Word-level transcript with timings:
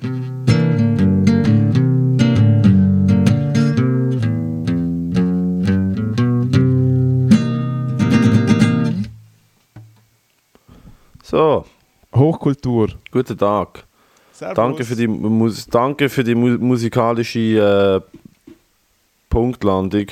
So, 0.00 0.06
Hochkultur. 12.14 12.90
guten 13.10 13.36
Tag. 13.36 13.84
Servus. 14.32 14.54
Danke 14.54 14.84
für 14.84 14.94
die, 14.94 15.08
Mus 15.08 15.66
danke 15.66 16.08
für 16.08 16.22
die 16.22 16.36
mu 16.36 16.50
musikalische 16.58 18.04
äh, 18.06 18.18
Punktlandung. 19.28 20.06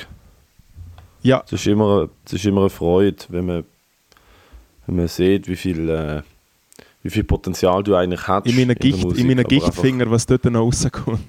Ja, 1.21 1.43
Es 1.45 1.53
ist, 1.53 1.67
immer, 1.67 2.09
es 2.25 2.33
ist 2.33 2.45
immer 2.45 2.61
eine 2.61 2.69
Freude, 2.69 3.23
wenn 3.29 3.45
man, 3.45 3.63
wenn 4.85 4.95
man 4.97 5.07
sieht, 5.07 5.47
wie 5.47 5.55
viel, 5.55 5.89
äh, 5.89 6.21
wie 7.03 7.09
viel 7.09 7.23
Potenzial 7.23 7.83
du 7.83 7.95
eigentlich 7.95 8.27
hast. 8.27 8.45
in 8.47 8.55
meinen, 8.55 8.75
Gicht, 8.75 9.01
Musik, 9.03 9.19
in 9.21 9.27
meinen 9.27 9.43
Gichtfinger, 9.45 10.09
was 10.09 10.25
dort 10.25 10.45
noch 10.45 10.61
rauskommt. 10.61 11.19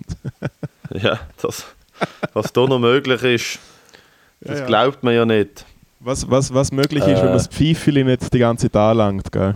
Ja, 1.03 1.21
das, 1.43 1.67
was 2.33 2.51
da 2.53 2.67
noch 2.67 2.79
möglich 2.79 3.23
ist, 3.23 3.59
das 4.41 4.55
Ja, 4.55 4.61
ja. 4.61 4.67
glaubt 4.67 5.03
man 5.03 5.15
ja 5.15 5.27
nicht. 5.27 5.67
Was, 6.01 6.31
was, 6.31 6.55
was 6.55 6.73
möglich 6.73 7.01
ist, 7.03 7.09
wenn 7.09 7.17
Äh. 7.17 7.25
man 7.25 7.33
das 7.35 7.47
Pfeifeli 7.49 8.05
nicht 8.05 8.33
die 8.33 8.39
ganze 8.39 8.71
Zeit 8.71 8.77
anlangt, 8.77 9.31
gell? 9.31 9.55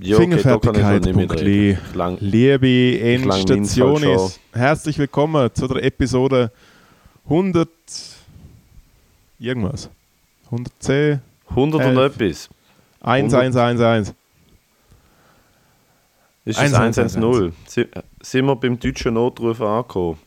Ja, 0.00 0.16
okay. 0.16 1.76
Ich 1.78 1.94
lang- 1.94 2.16
Liebe 2.20 2.66
meins 2.66 3.34
halt 3.34 3.50
Endstationis, 3.50 4.40
herzlich 4.52 4.98
willkommen 4.98 5.50
zu 5.54 5.68
der 5.68 5.84
Episode 5.84 6.50
100 7.24 7.68
irgendwas. 9.38 9.90
110 10.46 11.20
100 11.50 11.86
und 11.86 11.96
Elf. 13.02 13.26
etwas. 13.26 13.34
1111. 13.34 14.14
Ist 16.44 16.56
es 16.58 16.74
110. 16.74 17.04
110? 17.22 17.52
Si- 17.66 17.86
Sind 18.22 18.46
wir 18.46 18.56
beim 18.56 18.78
deutschen 18.78 19.14
Notruf 19.14 19.60
angekommen? 19.60 20.18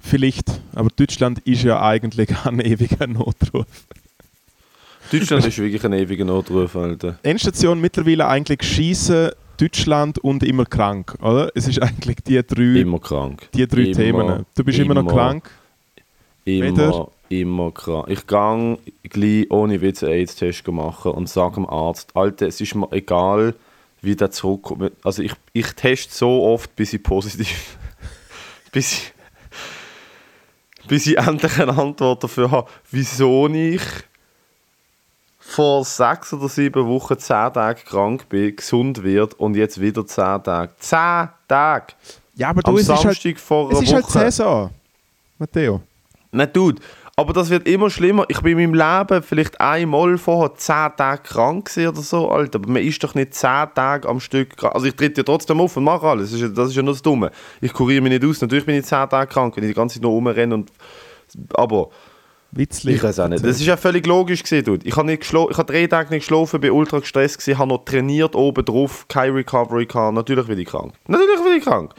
Vielleicht, 0.00 0.60
aber 0.74 0.90
Deutschland 0.94 1.38
ist 1.40 1.62
ja 1.62 1.80
eigentlich 1.80 2.28
ein 2.44 2.60
ewiger 2.60 3.06
Notruf. 3.06 3.66
Deutschland 5.10 5.46
ist 5.46 5.58
wirklich 5.58 5.84
ein 5.84 5.92
ewiger 5.92 6.24
Notruf, 6.24 6.76
Alter. 6.76 7.18
Endstation 7.22 7.80
mittlerweile 7.80 8.26
eigentlich 8.26 8.62
Schießen, 8.62 9.30
Deutschland 9.56 10.18
und 10.18 10.42
immer 10.42 10.64
krank, 10.64 11.14
oder? 11.20 11.50
Es 11.54 11.68
ist 11.68 11.80
eigentlich 11.80 12.16
die 12.26 12.42
drei, 12.44 12.80
Immer 12.80 12.98
krank. 12.98 13.48
die 13.54 13.66
drei 13.66 13.82
immer, 13.82 13.94
Themen. 13.94 14.46
Du 14.54 14.64
bist 14.64 14.78
immer, 14.78 14.94
noch 14.94 15.06
krank. 15.06 15.50
Immer, 16.44 16.66
Wieder? 16.66 17.08
Immer 17.28 17.72
krank. 17.72 18.06
Ich 18.08 18.26
gehe 18.26 18.78
gleich 19.02 19.50
ohne 19.50 19.80
Witz 19.80 20.02
einen 20.02 20.12
AIDS-Test 20.12 20.66
machen 20.68 21.12
und 21.12 21.28
sage 21.28 21.54
dem 21.54 21.66
Arzt, 21.66 22.14
Alter, 22.14 22.46
es 22.46 22.60
ist 22.60 22.74
mir 22.74 22.90
egal, 22.92 23.54
wie 24.02 24.16
der 24.16 24.30
zurückkommt. 24.30 24.92
Also 25.02 25.22
ich, 25.22 25.32
ich 25.52 25.72
teste 25.72 26.14
so 26.14 26.44
oft, 26.44 26.74
bis 26.76 26.92
ich 26.92 27.02
positiv... 27.02 27.76
bis 28.72 28.92
ich... 28.92 29.12
bis 30.88 31.06
ich 31.06 31.18
endlich 31.18 31.58
eine 31.58 31.76
Antwort 31.76 32.24
dafür 32.24 32.50
habe, 32.50 32.70
wieso 32.90 33.48
ich 33.48 33.82
vor 35.38 35.84
sechs 35.84 36.32
oder 36.32 36.48
sieben 36.48 36.86
Wochen 36.86 37.18
zehn 37.18 37.52
Tage 37.52 37.82
krank 37.84 38.28
bin, 38.28 38.56
gesund 38.56 39.02
wird 39.04 39.34
und 39.34 39.54
jetzt 39.54 39.80
wieder 39.80 40.06
zehn 40.06 40.42
Tage. 40.42 40.72
Zehn 40.78 41.28
Tage! 41.46 41.94
Ja, 42.34 42.48
aber 42.48 42.62
Am 42.64 42.74
du, 42.74 42.80
es 42.80 42.88
ist 42.88 42.90
halt, 42.90 43.02
Samstag 43.02 43.38
vor 43.38 43.70
es 43.70 43.78
einer 43.78 43.86
ist 43.86 43.92
halt 43.92 44.04
Woche. 44.04 44.12
Saison, 44.12 44.70
Matteo. 45.38 45.80
Nein, 46.32 46.50
Dude, 46.52 46.82
aber 47.16 47.32
das 47.32 47.48
wird 47.50 47.68
immer 47.68 47.90
schlimmer. 47.90 48.24
Ich 48.28 48.40
bin 48.40 48.58
in 48.58 48.70
meinem 48.72 48.98
Leben 49.08 49.22
vielleicht 49.22 49.60
einmal 49.60 50.18
vorher 50.18 50.54
zehn 50.56 50.90
Tage 50.96 51.22
krank 51.22 51.70
oder 51.76 52.02
so, 52.02 52.28
Alter. 52.30 52.58
Aber 52.58 52.68
man 52.70 52.82
ist 52.82 53.02
doch 53.04 53.14
nicht 53.14 53.34
zehn 53.34 53.66
Tage 53.74 54.08
am 54.08 54.18
Stück 54.18 54.56
krank. 54.56 54.74
Also 54.74 54.86
ich 54.86 54.96
tritt 54.96 55.16
ja 55.16 55.22
trotzdem 55.22 55.60
auf 55.60 55.76
und 55.76 55.84
mache 55.84 56.06
alles. 56.06 56.30
Das 56.32 56.40
ist, 56.40 56.42
ja- 56.42 56.48
das 56.48 56.70
ist 56.70 56.76
ja 56.76 56.82
nur 56.82 56.94
das 56.94 57.02
Dumme. 57.02 57.30
Ich 57.60 57.72
kuriere 57.72 58.00
mich 58.02 58.10
nicht 58.12 58.24
aus. 58.24 58.40
Natürlich 58.40 58.66
bin 58.66 58.74
ich 58.76 58.84
zehn 58.84 59.08
Tage 59.08 59.28
krank, 59.28 59.56
wenn 59.56 59.62
ich 59.64 59.70
die 59.70 59.74
ganze 59.74 59.94
Zeit 59.94 60.02
noch 60.02 60.10
rumrenne 60.10 60.54
und... 60.54 60.72
Aber 61.54 61.90
Witzlich. 62.50 62.96
ich 62.96 63.02
weiß 63.02 63.18
auch 63.20 63.28
nicht. 63.28 63.44
Das 63.44 63.60
ist 63.60 63.66
ja 63.66 63.76
völlig 63.76 64.06
logisch 64.06 64.42
gewesen, 64.42 64.64
Dude. 64.64 64.86
Ich 64.86 64.96
habe 64.96 65.06
nicht 65.06 65.22
geschlo- 65.22 65.50
ich 65.50 65.58
habe 65.58 65.72
drei 65.72 65.86
Tage 65.86 66.10
nicht 66.10 66.22
geschlafen, 66.22 66.60
bin 66.60 66.70
ultra 66.72 66.98
gestresst 67.00 67.38
gewesen, 67.38 67.58
habe 67.58 67.68
noch 67.68 67.84
trainiert 67.84 68.34
oben 68.36 68.64
drauf, 68.64 69.06
keine 69.08 69.34
Recovery 69.36 69.86
gehabt. 69.86 70.14
Natürlich 70.14 70.46
bin 70.46 70.58
ich 70.58 70.66
krank. 70.68 70.92
Natürlich 71.08 71.40
bin 71.42 71.52
ich 71.58 71.64
krank. 71.64 71.94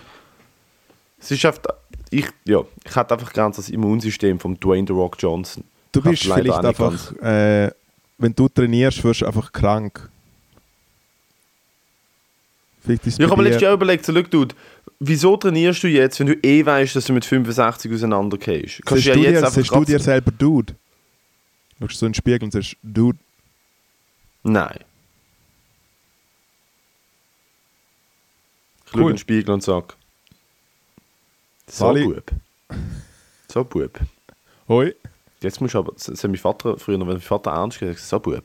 Es 1.20 1.32
ist 1.32 1.46
einfach... 1.46 1.62
Ich, 2.12 2.28
ja, 2.46 2.62
ich 2.84 2.96
hätte 2.96 3.14
einfach 3.14 3.34
ganz 3.34 3.58
das 3.58 3.70
Immunsystem 3.70 4.40
von 4.40 4.60
Dwayne 4.60 4.86
The 4.88 4.94
Rock 4.94 5.18
Johnson. 5.20 5.64
Du 5.92 6.02
bist 6.02 6.24
vielleicht 6.24 6.52
einfach, 6.52 7.12
äh, 7.22 7.72
wenn 8.18 8.34
du 8.36 8.48
trainierst, 8.50 9.04
wirst 9.04 9.22
du 9.22 9.26
einfach 9.26 9.52
krank. 9.52 10.10
Vielleicht 12.82 13.08
ist 13.08 13.18
Ja, 13.20 13.26
ich 13.26 13.32
habe 13.32 13.42
mir 13.42 13.48
letztes 13.50 13.64
Jahr 13.64 13.74
überlegt, 13.74 14.06
so, 14.06 14.14
Dude, 14.14 14.56
wieso 15.00 15.38
trainierst 15.38 15.84
du 15.84 15.88
jetzt, 15.88 16.20
wenn 16.20 16.28
du 16.28 16.34
eh 16.44 16.66
weißt, 16.66 16.96
dass 16.96 17.06
du 17.06 17.14
mit 17.14 17.26
65 17.26 17.92
auseinandergehst? 17.92 18.82
Kannst 18.86 19.06
du 19.06 19.10
ja 19.10 19.16
jetzt 19.16 19.42
dir, 19.42 19.48
einfach 19.48 19.80
du 19.80 19.86
dir 19.86 20.00
selber 20.00 20.32
Dude? 20.32 20.76
Du 21.80 21.88
schaust 21.88 22.00
so 22.00 22.06
in 22.06 22.12
den 22.12 22.16
Spiegel 22.16 22.44
und 22.44 22.52
sagst, 22.52 22.76
Dude, 22.84 23.18
Nein. 24.44 24.80
Ich 28.86 28.92
schaue 28.92 29.02
Cool. 29.02 29.10
in 29.10 29.16
den 29.16 29.18
Spiegel 29.18 29.52
und 29.52 29.64
sage, 29.64 29.88
so 31.68 31.86
Sali. 31.86 32.08
Bub. 32.08 32.32
So 33.52 33.64
Bub. 33.64 34.00
hoi. 34.68 34.94
Jetzt 35.42 35.62
musst 35.62 35.74
du 35.74 35.80
aber, 35.80 35.94
das 35.94 36.08
hat 36.08 36.24
mein 36.24 36.38
Vater 36.38 36.78
früher, 36.78 37.00
wenn 37.00 37.08
mein 37.08 37.22
Vater 37.22 37.52
ernst 37.52 37.80
gesagt 37.80 38.00
so 38.00 38.20
Bub. 38.20 38.44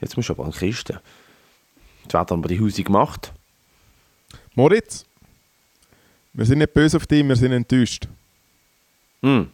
Jetzt 0.00 0.16
musst 0.16 0.28
du 0.28 0.34
aber 0.34 0.44
ein 0.44 0.52
Christen. 0.52 0.98
Jetzt 2.02 2.14
wird 2.14 2.30
dann 2.30 2.40
bei 2.40 2.48
die 2.48 2.60
Hause 2.60 2.82
gemacht. 2.82 3.32
Moritz, 4.54 5.06
wir 6.32 6.44
sind 6.44 6.58
nicht 6.58 6.74
böse 6.74 6.96
auf 6.96 7.06
dich, 7.06 7.26
wir 7.26 7.36
sind 7.36 7.52
enttäuscht. 7.52 8.08
Hm. 9.22 9.50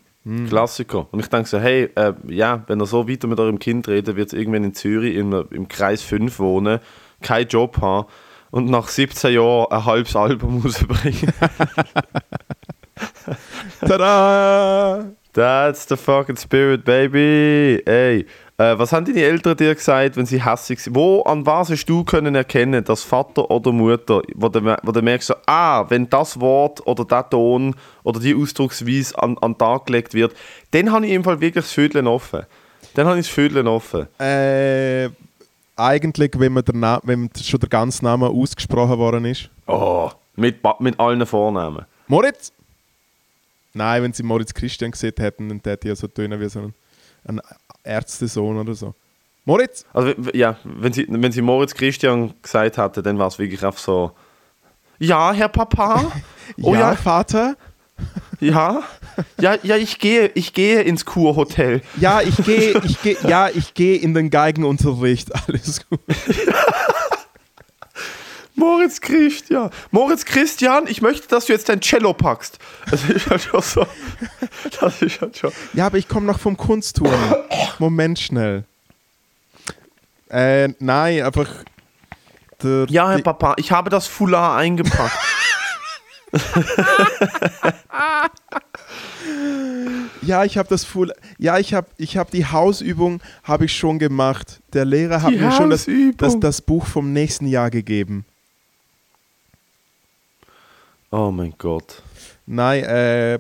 Klassiker. 0.49 1.07
Und 1.13 1.21
ich 1.21 1.29
denke 1.29 1.49
so, 1.49 1.59
hey, 1.59 1.91
äh, 1.95 2.15
ja, 2.29 2.65
wenn 2.67 2.81
ihr 2.81 2.87
so 2.87 3.07
weiter 3.09 3.27
mit 3.27 3.39
eurem 3.39 3.59
Kind 3.59 3.89
redet, 3.89 4.17
wird 4.17 4.29
es 4.29 4.33
irgendwann 4.33 4.65
in 4.65 4.75
Zürich 4.75 5.17
im, 5.17 5.33
im 5.51 5.69
Kreis 5.69 6.03
5 6.03 6.39
wohnen, 6.39 6.81
keinen 7.21 7.49
Job 7.49 7.79
haben 7.83 8.09
und 8.51 8.71
nach 8.71 8.89
17 8.89 9.35
Jahren 9.35 9.71
ein 9.71 9.85
halbes 9.85 10.17
Album 10.17 10.61
rausbringen. 10.65 11.33
Tada! 13.81 15.13
That's 15.35 15.85
the 15.89 15.97
fucking 15.97 16.37
spirit, 16.37 16.85
baby. 16.85 17.83
Ey, 17.85 18.25
äh, 18.57 18.79
was 18.79 18.93
haben 18.93 19.05
deine 19.05 19.23
Eltern 19.23 19.57
dir 19.57 19.75
gesagt, 19.75 20.17
wenn 20.17 20.27
sie 20.27 20.45
hässlich 20.45 20.81
sind? 20.81 20.95
Wo, 20.95 21.23
an 21.23 21.45
was 21.45 21.71
hast 21.71 21.87
du 21.87 22.05
können 22.05 22.37
erkennen, 22.37 22.85
dass 22.85 23.03
Vater 23.03 23.51
oder 23.51 23.73
Mutter, 23.73 24.23
wo 24.37 24.49
du, 24.49 24.77
wo 24.83 24.93
du 24.93 25.03
merkst, 25.03 25.27
so, 25.27 25.35
ah, 25.47 25.85
wenn 25.89 26.09
das 26.09 26.39
Wort 26.39 26.87
oder 26.87 27.05
der 27.05 27.29
Ton 27.29 27.75
oder 28.05 28.21
die 28.21 28.33
Ausdrucksweise 28.33 29.21
an, 29.21 29.37
an 29.39 29.53
den 29.53 29.59
Tag 29.59 29.87
gelegt 29.87 30.15
wird, 30.15 30.37
dann 30.71 30.93
habe 30.93 31.05
ich 31.05 31.13
im 31.13 31.25
Fall 31.25 31.41
wirklich 31.41 31.65
das 31.65 31.73
Vödeln 31.73 32.07
offen. 32.07 32.43
Dann 32.95 33.09
habe 33.09 33.19
ich 33.19 33.27
das 33.27 33.35
Vödeln 33.35 33.67
offen. 33.67 34.07
Äh, 34.21 35.09
eigentlich, 35.75 36.31
wenn, 36.37 36.53
man 36.53 36.65
der 36.65 36.77
Na 36.77 37.01
wenn 37.03 37.29
schon 37.43 37.59
der 37.59 37.69
ganze 37.69 38.05
Name 38.05 38.29
ausgesprochen 38.29 38.99
worden 38.99 39.25
ist. 39.25 39.51
Oh, 39.67 40.11
mit, 40.37 40.61
mit 40.79 41.01
allen 41.01 41.27
Vornamen. 41.27 41.87
Moritz? 42.07 42.53
Nein, 43.75 44.03
wenn 44.03 44.13
sie 44.13 44.23
Moritz 44.23 44.55
Christian 44.55 44.93
gesehen 44.93 45.15
hätten, 45.19 45.49
dann 45.49 45.61
hätte 45.65 45.89
ja 45.89 45.97
so 45.97 46.07
tönen 46.07 46.41
wie 46.41 46.49
so 46.49 46.61
ein, 46.61 46.75
ein 47.27 47.41
Ärztesohn 47.83 48.57
oder 48.57 48.75
so. 48.75 48.95
Moritz? 49.45 49.85
Also, 49.93 50.15
ja, 50.33 50.57
wenn 50.65 50.93
sie, 50.93 51.07
wenn 51.09 51.33
sie 51.33 51.43
Moritz 51.43 51.75
Christian 51.75 52.33
gesagt 52.41 52.79
hatte, 52.79 53.03
dann 53.03 53.19
war 53.19 53.27
es 53.27 53.39
wirklich 53.39 53.65
einfach 53.65 53.79
so, 53.79 54.13
ja, 54.99 55.33
Herr 55.33 55.49
Papa? 55.49 56.13
Oh 56.63 56.75
ja, 56.75 56.91
ja, 56.91 56.97
Vater? 56.97 57.57
Ja, 58.41 58.83
ja, 59.41 59.57
ja, 59.63 59.77
ich 59.77 59.99
gehe, 59.99 60.31
ich 60.35 60.53
gehe 60.53 60.83
ins 60.83 61.07
Kurhotel. 61.07 61.81
Ja, 61.99 62.21
ich 62.21 62.37
gehe, 62.45 62.79
ich 62.85 63.01
gehe, 63.03 63.17
ja, 63.27 63.49
ich 63.49 63.73
gehe 63.73 63.97
in 63.97 64.13
den 64.13 64.29
Geigenunterricht. 64.29 65.31
Alles 65.35 65.89
gut. 65.89 66.01
Moritz 68.65 69.01
Christian. 69.01 69.71
Moritz 69.91 70.25
Christian, 70.25 70.87
ich 70.87 71.03
möchte, 71.03 71.29
dass 71.29 71.47
du 71.47 71.53
jetzt 71.53 71.69
dein 71.69 71.81
Cello 71.81 72.15
packst. 72.15 72.59
Das 72.91 73.05
ist 73.05 73.29
halt 73.29 73.43
schon 73.43 73.61
so. 73.63 73.87
Das 74.81 75.03
ist 75.03 75.21
halt 75.21 75.37
schon. 75.37 75.53
Ja, 75.75 75.87
aber 75.87 75.99
ich 75.99 76.09
komme 76.09 76.27
noch 76.27 76.39
vom 76.39 76.57
Kunstturnen. 76.57 77.35
Moment 77.79 78.19
schnell. 78.19 78.65
Äh, 80.31 80.69
nein, 80.79 81.23
einfach. 81.23 81.49
Der, 82.63 82.87
Ja, 82.89 83.11
Herr 83.11 83.23
Papa, 83.23 83.55
ich 83.59 83.71
habe 83.71 83.91
das 83.91 84.07
Foulard 84.07 84.59
eingepackt. 84.59 85.17
Ja, 90.23 90.45
ich 90.45 90.57
habe 90.57 90.69
das 90.69 90.85
Full. 90.85 91.13
Ja, 91.39 91.59
ich 91.59 91.75
habe 91.75 91.87
ich 91.97 92.17
hab 92.17 92.31
die 92.31 92.47
Hausübung 92.47 93.21
habe 93.43 93.67
ich 93.67 93.77
schon 93.77 93.99
gemacht. 93.99 94.61
Der 94.73 94.85
Lehrer 94.85 95.23
hat 95.23 95.33
Die 95.33 95.37
mir 95.37 95.53
schon 95.53 95.71
das, 95.71 95.87
das, 96.17 96.41
das 96.41 96.63
Buch 96.63 96.87
vom 96.87 97.13
nächsten 97.13 97.47
Jahr 97.47 97.71
gegeben. 97.71 98.25
Oh 101.17 101.31
mein 101.31 101.55
Gott. 101.57 102.03
Nein, 102.45 102.83
äh, 102.83 103.39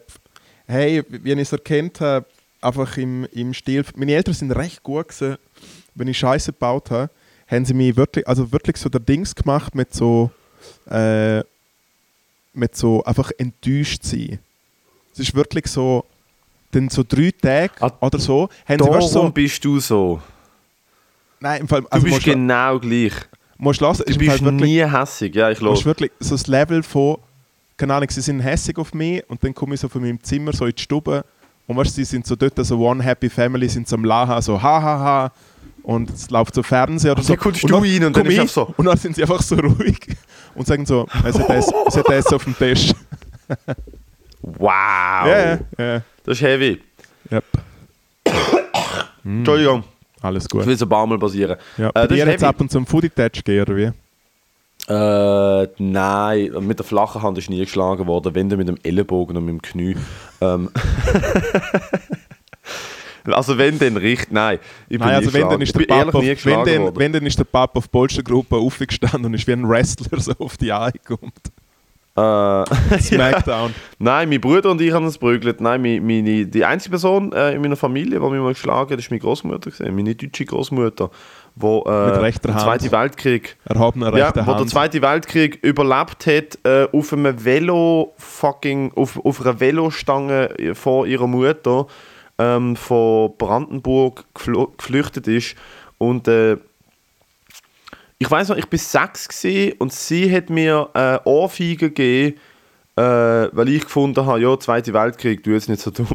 hey, 0.69 1.03
wie 1.09 1.32
ich 1.32 1.38
es 1.41 1.50
erkannt 1.53 2.00
habe, 2.00 2.25
einfach 2.61 2.97
im, 2.99 3.25
im 3.32 3.53
Stil. 3.53 3.85
Meine 3.97 4.15
Eltern 4.15 4.32
sind 4.35 4.53
recht 4.53 4.81
gut 4.85 5.09
gewesen, 5.09 5.38
wenn 5.97 6.06
ich 6.06 6.17
Scheiße 6.19 6.53
gebaut 6.53 6.93
habe, 6.93 7.11
haben 7.49 7.65
sie 7.65 7.75
mich 7.75 7.97
wirklich, 7.97 8.29
also 8.29 8.53
wirklich 8.53 8.76
so 8.76 8.88
der 8.88 9.00
Dings 9.00 9.35
gemacht 9.35 9.75
mit 9.75 9.93
so, 9.93 10.31
äh, 10.88 11.41
mit 12.53 12.76
so 12.76 13.03
einfach 13.03 13.32
enttäuscht 13.38 14.05
sein. 14.05 14.38
Es 15.12 15.19
ist 15.19 15.35
wirklich 15.35 15.67
so, 15.67 16.05
dann 16.71 16.88
so 16.91 17.03
drei 17.06 17.32
Tage 17.32 17.73
Ah, 17.81 17.91
oder 18.00 18.21
so, 18.21 18.43
haben 18.43 18.50
sie 18.69 18.76
Darum 18.76 18.94
weißt, 18.94 19.12
so, 19.12 19.31
bist 19.31 19.65
du 19.65 19.81
so. 19.81 20.23
nein, 21.41 21.62
im 21.62 21.69
Fall, 21.69 21.82
Du 21.82 21.88
also 21.91 22.05
bist 22.06 22.25
du- 22.25 22.31
genau 22.31 22.79
gleich. 22.79 23.15
musst 23.59 23.81
du 23.81 23.85
lassen, 23.85 24.05
Du 24.06 24.17
bist 24.17 24.43
wirklich, 24.44 24.62
nie 24.71 24.85
hässig. 24.88 25.35
Ja, 25.35 25.50
ich 25.50 25.59
los. 25.59 25.85
wirklich 25.85 26.12
so 26.21 26.37
das 26.37 26.47
Level 26.47 26.85
von, 26.85 27.19
keine 27.76 27.94
Ahnung, 27.94 28.09
sie 28.11 28.21
sind 28.21 28.41
hässig 28.41 28.79
auf 28.79 28.94
mich 28.94 29.23
und 29.29 29.43
dann 29.43 29.55
komme 29.55 29.75
ich 29.75 29.81
so 29.81 29.88
von 29.88 30.03
meinem 30.03 30.23
Zimmer 30.23 30.53
so 30.53 30.67
in 30.67 30.75
die 30.75 30.82
Stube 30.82 31.25
und 31.67 31.76
weißt, 31.76 31.94
sie 31.94 32.05
sind 32.05 32.26
so 32.26 32.37
dort, 32.37 32.55
so 32.65 32.79
One 32.79 33.03
Happy 33.03 33.29
Family, 33.31 33.69
sind 33.69 33.88
so 33.88 33.97
am 33.97 34.05
Lachen, 34.05 34.41
so 34.43 34.61
ha 34.62 34.82
ha 34.82 34.99
ha 34.99 35.32
und 35.82 36.11
es 36.11 36.31
läuft 36.31 36.55
so 36.55 36.62
Fernsehen 36.62 37.11
oder 37.12 37.19
Und 37.21 37.25
so. 37.26 37.32
dann 37.35 37.41
kommst 37.43 37.62
und 37.65 37.71
du 37.71 37.75
dann 37.81 37.85
rein 37.85 38.05
und 38.05 38.17
dann 38.17 38.26
ist 38.26 38.55
so. 38.55 38.73
Und 38.76 38.85
dann 38.87 38.97
sind 38.97 39.17
sie 39.17 39.23
einfach 39.23 39.43
so 39.43 39.55
ruhig 39.56 39.99
und 40.55 40.67
sagen 40.67 40.87
so, 40.87 41.06
es 41.25 41.38
hat 41.38 41.50
es 41.50 41.97
hat 41.97 42.09
Essen 42.11 42.35
auf 42.35 42.44
dem 42.44 42.56
Tisch. 42.56 42.93
Wow. 44.47 44.69
Ja, 45.26 45.59
ja. 45.79 46.03
Das 46.25 46.37
ist 46.38 46.43
heavy. 46.43 46.81
Yep. 47.32 47.44
Entschuldigung, 49.25 49.85
Alles 50.21 50.44
das 50.44 50.50
gut. 50.50 50.67
will 50.67 50.76
so 50.76 50.85
ein 50.85 50.88
paar 50.91 51.06
Mal 51.06 51.19
passieren. 51.19 51.56
Ja, 51.79 51.88
Äh, 51.88 51.93
das 51.94 52.09
dir 52.09 52.26
jetzt 52.26 52.44
ab 52.44 52.61
und 52.61 52.71
zu 52.71 52.79
ein 52.79 52.85
Foodie-Touch 52.87 53.43
gehen, 53.43 53.62
oder 53.62 53.76
wie? 53.76 53.91
Äh, 54.87 55.69
nein, 55.79 56.51
mit 56.61 56.79
der 56.79 56.85
flachen 56.85 57.23
Hand 57.23 57.39
ist 57.39 57.49
nie 57.49 57.61
geschlagen 57.61 58.07
worden, 58.07 58.35
wenn 58.35 58.49
dann 58.49 58.59
mit 58.59 58.69
dem 58.69 58.77
Ellenbogen 58.83 59.37
und 59.37 59.45
mit 59.47 59.53
dem 59.55 59.63
Knie. 59.63 59.97
Ähm. 60.43 60.71
also 63.33 63.57
wenn 63.57 63.79
dann 63.79 63.97
richtig, 63.97 64.31
nein. 64.31 64.59
Ich 64.89 64.99
bin 64.99 65.07
Nein, 65.07 65.17
also 65.17 65.33
wenn 65.33 65.49
dann, 65.49 65.61
ist 65.63 65.75
der 65.75 65.87
Papa 65.87 66.19
auf, 66.19 66.25
wenn, 66.25 66.65
dann, 66.65 66.97
wenn 66.97 67.13
dann 67.13 67.25
ist 67.25 67.39
der 67.39 67.45
Papa 67.45 67.79
auf 67.79 67.91
Polstergruppe 67.91 68.57
aufgestanden 68.57 69.25
und 69.25 69.35
ist 69.35 69.47
wie 69.47 69.53
ein 69.53 69.67
Wrestler 69.67 70.21
so 70.21 70.33
auf 70.39 70.59
die 70.59 70.71
Eier 70.71 70.93
gekommen. 70.93 71.33
Äh, 72.17 73.01
Smackdown. 73.01 73.75
Nein, 73.99 74.29
mein 74.29 74.41
Bruder 74.41 74.71
und 74.71 74.81
ich 74.81 74.93
haben 74.93 75.05
uns 75.05 75.19
prügelt. 75.19 75.61
Nein, 75.61 75.83
meine, 75.83 76.01
meine, 76.01 76.47
die 76.47 76.65
einzige 76.65 76.91
Person 76.91 77.33
äh, 77.33 77.55
in 77.55 77.63
meiner 77.63 77.77
Familie, 77.77 78.21
die 78.21 78.27
mich 78.27 78.41
mal 78.41 78.53
geschlagen 78.53 78.93
hat, 78.93 78.99
ist 78.99 79.11
meine 79.11 79.21
Großmutter 79.21 79.71
gewesen. 79.71 79.97
Meine 79.97 80.15
deutsche 80.15 80.45
Großmutter, 80.45 81.11
wo 81.56 81.85
äh, 81.87 81.91
Hand. 81.91 82.43
Zweiten 82.43 82.93
Weltkrieg, 82.93 83.56
Erhobener 83.65 84.17
ja, 84.17 84.29
wo 84.29 84.33
der 84.33 84.47
Hand. 84.47 84.71
Zweite 84.71 85.03
Weltkrieg 85.03 85.62
überlebt 85.62 86.27
hat, 86.27 86.59
äh, 86.65 86.89
auf 86.93 87.12
einem 87.12 87.45
Velo 87.45 88.12
fucking 88.17 88.93
auf, 88.95 89.25
auf 89.25 89.41
einer 89.41 89.61
Velostange 89.61 90.75
vor 90.75 91.06
ihrer 91.06 91.27
Mutter 91.27 91.87
ähm, 92.39 92.77
von 92.77 93.37
Brandenburg 93.39 94.25
geflüchtet 94.35 95.29
ist 95.29 95.55
und 95.99 96.29
äh, 96.29 96.56
ich 98.19 98.31
weiß 98.31 98.49
noch, 98.49 98.57
ich 98.57 98.71
war 98.71 98.79
sechs 98.79 99.29
gewesen 99.29 99.77
und 99.79 99.93
sie 99.93 100.35
hat 100.35 100.49
mir 100.49 100.89
äh, 100.95 101.19
Ohrfeige 101.25 101.91
gegeben, 101.91 102.39
äh, 102.97 103.03
weil 103.03 103.69
ich 103.69 103.83
gefunden 103.83 104.25
habe, 104.25 104.41
ja, 104.41 104.59
Zweite 104.59 104.93
Weltkrieg, 104.95 105.43
du 105.43 105.50
jetzt 105.50 105.69
nicht 105.69 105.83
so 105.83 105.91
dumm. 105.91 106.09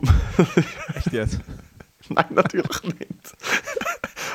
Echt 0.95 1.11
jetzt? 1.11 1.39
Nein, 2.09 2.25
natürlich 2.31 2.83
nicht. 2.83 3.35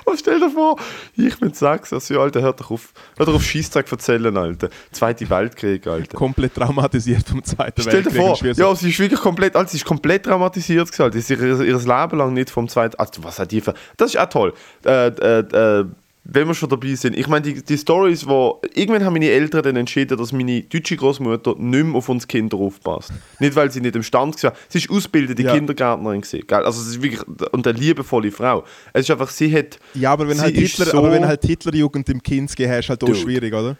Und 0.10 0.18
stell 0.18 0.38
dir 0.40 0.50
vor, 0.50 0.76
ich 1.16 1.38
bin 1.38 1.52
sechs, 1.54 1.92
also 1.92 2.14
ja, 2.14 2.20
Alter, 2.20 2.42
hör 2.42 2.52
doch 2.52 2.70
auf, 2.70 2.92
doch 3.16 3.34
auf 3.34 3.42
Scheissdreck 3.42 3.90
erzählen, 3.90 4.36
Alter. 4.36 4.68
Zweite 4.92 5.28
Weltkrieg, 5.30 5.86
Alter. 5.86 6.16
Komplett 6.16 6.54
traumatisiert 6.54 7.26
vom 7.28 7.42
Zweiten 7.42 7.80
Stell 7.82 8.02
dir 8.02 8.06
Weltkrieg. 8.06 8.16
vor, 8.20 8.30
und 8.30 8.38
schwer 8.38 8.54
so- 8.54 8.62
ja, 8.62 8.74
sie 8.74 8.90
ist 8.90 8.98
wirklich 8.98 9.20
komplett, 9.20 9.56
also 9.56 9.70
sie 9.70 9.78
ist 9.78 9.84
komplett 9.84 10.24
traumatisiert 10.24 10.90
gewesen. 10.92 11.12
Sie 11.12 11.18
ist 11.18 11.30
ihr, 11.30 11.60
ihr 11.62 11.76
Leben 11.78 12.18
lang 12.18 12.32
nicht 12.34 12.50
vom 12.50 12.68
Zweiten, 12.68 12.96
also 12.98 13.24
was 13.24 13.38
hat 13.38 13.50
die 13.50 13.60
für, 13.60 13.74
das 13.96 14.10
ist 14.14 14.20
auch 14.20 14.28
toll. 14.28 14.54
Äh, 14.84 15.08
äh, 15.08 15.38
äh, 15.40 15.84
wenn 16.26 16.48
wir 16.48 16.54
schon 16.54 16.68
dabei 16.70 16.94
sind, 16.94 17.16
ich 17.16 17.28
meine, 17.28 17.42
die, 17.42 17.62
die 17.62 17.76
Stories, 17.76 18.26
wo, 18.26 18.60
irgendwann 18.74 19.04
haben 19.04 19.12
meine 19.12 19.28
Eltern 19.28 19.62
dann 19.62 19.76
entschieden, 19.76 20.16
dass 20.16 20.32
meine 20.32 20.62
deutsche 20.62 20.96
Großmutter 20.96 21.54
nicht 21.58 21.84
mehr 21.84 21.94
auf 21.94 22.08
uns 22.08 22.26
Kinder 22.26 22.56
aufpasst. 22.56 23.12
Nicht, 23.40 23.54
weil 23.56 23.70
sie 23.70 23.80
nicht 23.82 23.94
imstand 23.94 24.42
war, 24.42 24.54
sie 24.68 24.78
ist 24.78 24.90
ausgebildete 24.90 25.42
Ja. 25.42 25.54
Kindergärtnerin 25.54 26.22
gewesen, 26.22 26.46
gell? 26.46 26.64
also 26.64 26.80
sie 26.80 26.96
ist 26.96 27.02
wirklich, 27.02 27.22
und 27.52 27.66
eine 27.66 27.78
liebevolle 27.78 28.30
Frau. 28.30 28.64
Es 28.94 29.02
ist 29.02 29.10
einfach, 29.10 29.28
sie 29.28 29.54
hat, 29.54 29.78
ja, 29.94 30.12
aber 30.12 30.26
wenn, 30.28 30.40
halt 30.40 30.54
Hitler, 30.56 30.86
so- 30.86 30.98
aber 30.98 31.12
wenn 31.12 31.26
halt 31.26 31.44
Hitlerjugend 31.44 32.08
im 32.08 32.22
Kinski 32.22 32.64
hast, 32.64 32.88
halt 32.88 33.02
auch 33.04 33.08
Dude. 33.08 33.18
schwierig, 33.18 33.52
oder? 33.52 33.76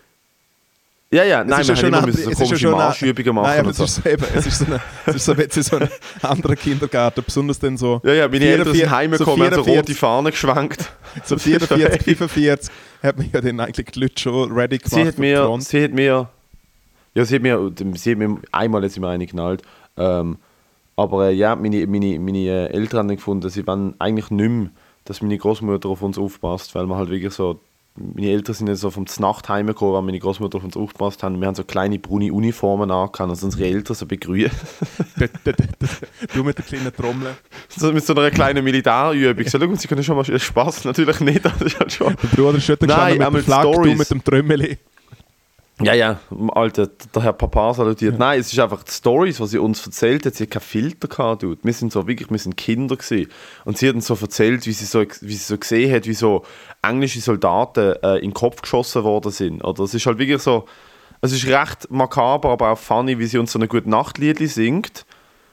Ja, 1.12 1.22
ja, 1.24 1.44
nein, 1.44 1.60
es 1.60 1.68
ist 1.68 1.82
immer 1.82 1.98
eine 1.98 2.06
müssen 2.06 2.22
so 2.24 2.30
es 2.30 2.32
ist 2.32 2.38
komische 2.44 2.58
schon 2.58 2.74
eine- 2.74 2.82
Marschübungen 2.84 3.34
machen 3.34 3.46
Nein, 3.46 3.58
aber 3.60 3.66
und 3.68 3.70
es 3.72 3.76
so. 3.76 3.84
ist, 3.84 3.94
so 4.02 4.08
eben, 4.08 4.24
es 4.34 4.46
ist 4.46 4.58
so, 4.58 4.64
eine, 4.66 4.80
es 5.06 5.14
ist 5.14 5.24
so, 5.24 5.32
ein 5.32 5.36
bisschen 5.38 5.62
so 5.62 5.76
ein 5.76 5.88
anderer 6.22 6.56
Kindergarten, 6.56 7.22
besonders 7.24 7.58
dann 7.60 7.76
so, 7.76 8.00
Ja, 8.04 8.12
ja, 8.14 8.28
meine 8.28 8.44
Eltern 8.44 8.74
sind 8.74 8.90
heimgekommen, 8.90 9.36
so 9.36 9.44
haben 9.44 9.54
so 9.54 9.64
44 9.64 9.78
rote 9.78 9.94
Fahnen 9.94 10.30
geschwenkt. 10.32 10.92
so 11.24 11.38
44, 11.38 12.16
45 12.16 12.70
hat 13.02 13.16
man 13.18 13.30
ja 13.32 13.40
dann 13.40 13.60
eigentlich 13.60 13.86
die 13.86 14.00
Leute 14.00 14.20
schon 14.20 14.52
ready 14.52 14.78
gemacht 14.78 14.94
sie 14.94 15.06
hat 15.06 15.18
mir, 15.18 15.56
sie 15.60 15.84
hat 15.84 15.92
mir, 15.92 16.28
ja, 17.14 17.24
sie 17.24 17.34
hat 17.36 17.42
mir, 17.42 17.72
sie 17.94 18.10
hat 18.10 18.18
mir 18.18 18.38
einmal 18.50 18.82
jetzt 18.82 18.98
mir 18.98 19.06
reingeknallt. 19.06 19.62
Ähm, 19.96 20.38
aber 20.96 21.28
äh, 21.28 21.32
ja, 21.32 21.54
meine, 21.56 21.86
meine, 21.86 22.18
meine 22.18 22.38
äh, 22.38 22.66
Eltern 22.72 23.08
haben 23.08 23.16
gefunden, 23.16 23.48
sie 23.50 23.66
wollen 23.66 23.94
eigentlich 24.00 24.30
nicht 24.30 24.48
mehr, 24.50 24.70
dass 25.04 25.22
meine 25.22 25.36
Großmutter 25.38 25.88
auf 25.88 26.02
uns 26.02 26.18
aufpasst, 26.18 26.74
weil 26.74 26.86
wir 26.86 26.96
halt 26.96 27.10
wirklich 27.10 27.32
so, 27.32 27.60
meine 27.96 28.28
Eltern 28.28 28.54
sind 28.56 28.66
ja 28.66 28.74
so 28.74 28.90
vom 28.90 29.06
Znacht 29.06 29.48
heimgekommen, 29.48 29.94
weil 29.94 30.02
meine 30.02 30.18
Großmutter 30.18 30.58
auf 30.58 30.64
uns 30.64 30.76
aufgepasst 30.76 31.22
haben. 31.22 31.40
Wir 31.40 31.46
haben 31.46 31.54
so 31.54 31.62
kleine 31.62 32.00
braune 32.00 32.32
Uniformen 32.32 32.90
angehabt 32.90 33.20
und 33.20 33.42
unsere 33.42 33.64
Eltern 33.64 33.94
so 33.94 34.06
begrüßt. 34.06 34.54
du 36.34 36.42
mit 36.42 36.58
der 36.58 36.64
kleinen 36.64 36.92
Trommel. 36.92 37.36
so 37.68 37.92
mit 37.92 38.04
so 38.04 38.14
einer 38.14 38.32
kleinen 38.32 38.64
Militärübung. 38.64 39.46
So, 39.46 39.60
schau, 39.60 39.74
sie 39.76 39.86
können 39.86 40.02
schon 40.02 40.16
mal 40.16 40.24
Spaß, 40.24 40.84
natürlich 40.84 41.20
nicht, 41.20 41.44
das 41.44 41.60
ist 41.62 41.78
halt 41.78 41.92
schon. 41.92 42.16
Der 42.20 42.28
Bruder 42.28 42.58
ist 42.58 42.64
schon 42.64 42.76
Nein, 42.80 43.18
mit 43.18 43.34
der 43.34 43.42
Flagge, 43.42 43.70
du 43.70 43.94
mit 43.94 44.10
dem 44.10 44.24
Trömmeli. 44.24 44.78
Ja, 45.82 45.92
ja, 45.92 46.20
Alter, 46.52 46.86
der 46.86 47.22
Herr 47.22 47.32
Papa 47.32 47.74
salutiert. 47.74 48.16
Nein, 48.16 48.38
es 48.38 48.52
ist 48.52 48.58
einfach 48.60 48.84
die 48.84 48.92
Stories, 48.92 49.38
die 49.38 49.46
sie 49.48 49.58
uns 49.58 49.84
erzählt 49.84 50.24
hat. 50.24 50.36
Sie 50.36 50.44
hat 50.44 50.50
keinen 50.52 50.62
Filter 50.62 51.08
gehabt, 51.08 51.42
dude. 51.42 51.60
Wir 51.64 51.72
sind 51.72 51.92
so 51.92 52.06
wirklich, 52.06 52.30
wir 52.30 52.38
sind 52.38 52.56
Kinder 52.56 52.96
gewesen. 52.96 53.28
Und 53.64 53.76
sie 53.76 53.88
hat 53.88 53.96
uns 53.96 54.06
so 54.06 54.14
erzählt, 54.14 54.66
wie 54.66 54.72
sie 54.72 54.84
so, 54.84 55.00
wie 55.02 55.32
sie 55.32 55.44
so 55.44 55.58
gesehen 55.58 55.92
hat, 55.92 56.06
wie 56.06 56.14
so 56.14 56.44
englische 56.88 57.20
Soldaten 57.20 57.96
äh, 58.02 58.16
in 58.16 58.30
den 58.30 58.34
Kopf 58.34 58.62
geschossen 58.62 59.04
worden 59.04 59.32
sind. 59.32 59.62
Oder 59.62 59.84
es 59.84 59.94
ist 59.94 60.06
halt 60.06 60.18
wirklich 60.18 60.42
so, 60.42 60.66
es 61.20 61.32
ist 61.32 61.46
recht 61.46 61.90
makaber, 61.90 62.50
aber 62.50 62.70
auch 62.70 62.78
funny, 62.78 63.18
wie 63.18 63.26
sie 63.26 63.38
uns 63.38 63.52
so 63.52 63.58
eine 63.58 63.68
gute 63.68 63.88
Nachtliedli 63.88 64.46
singt. 64.46 65.06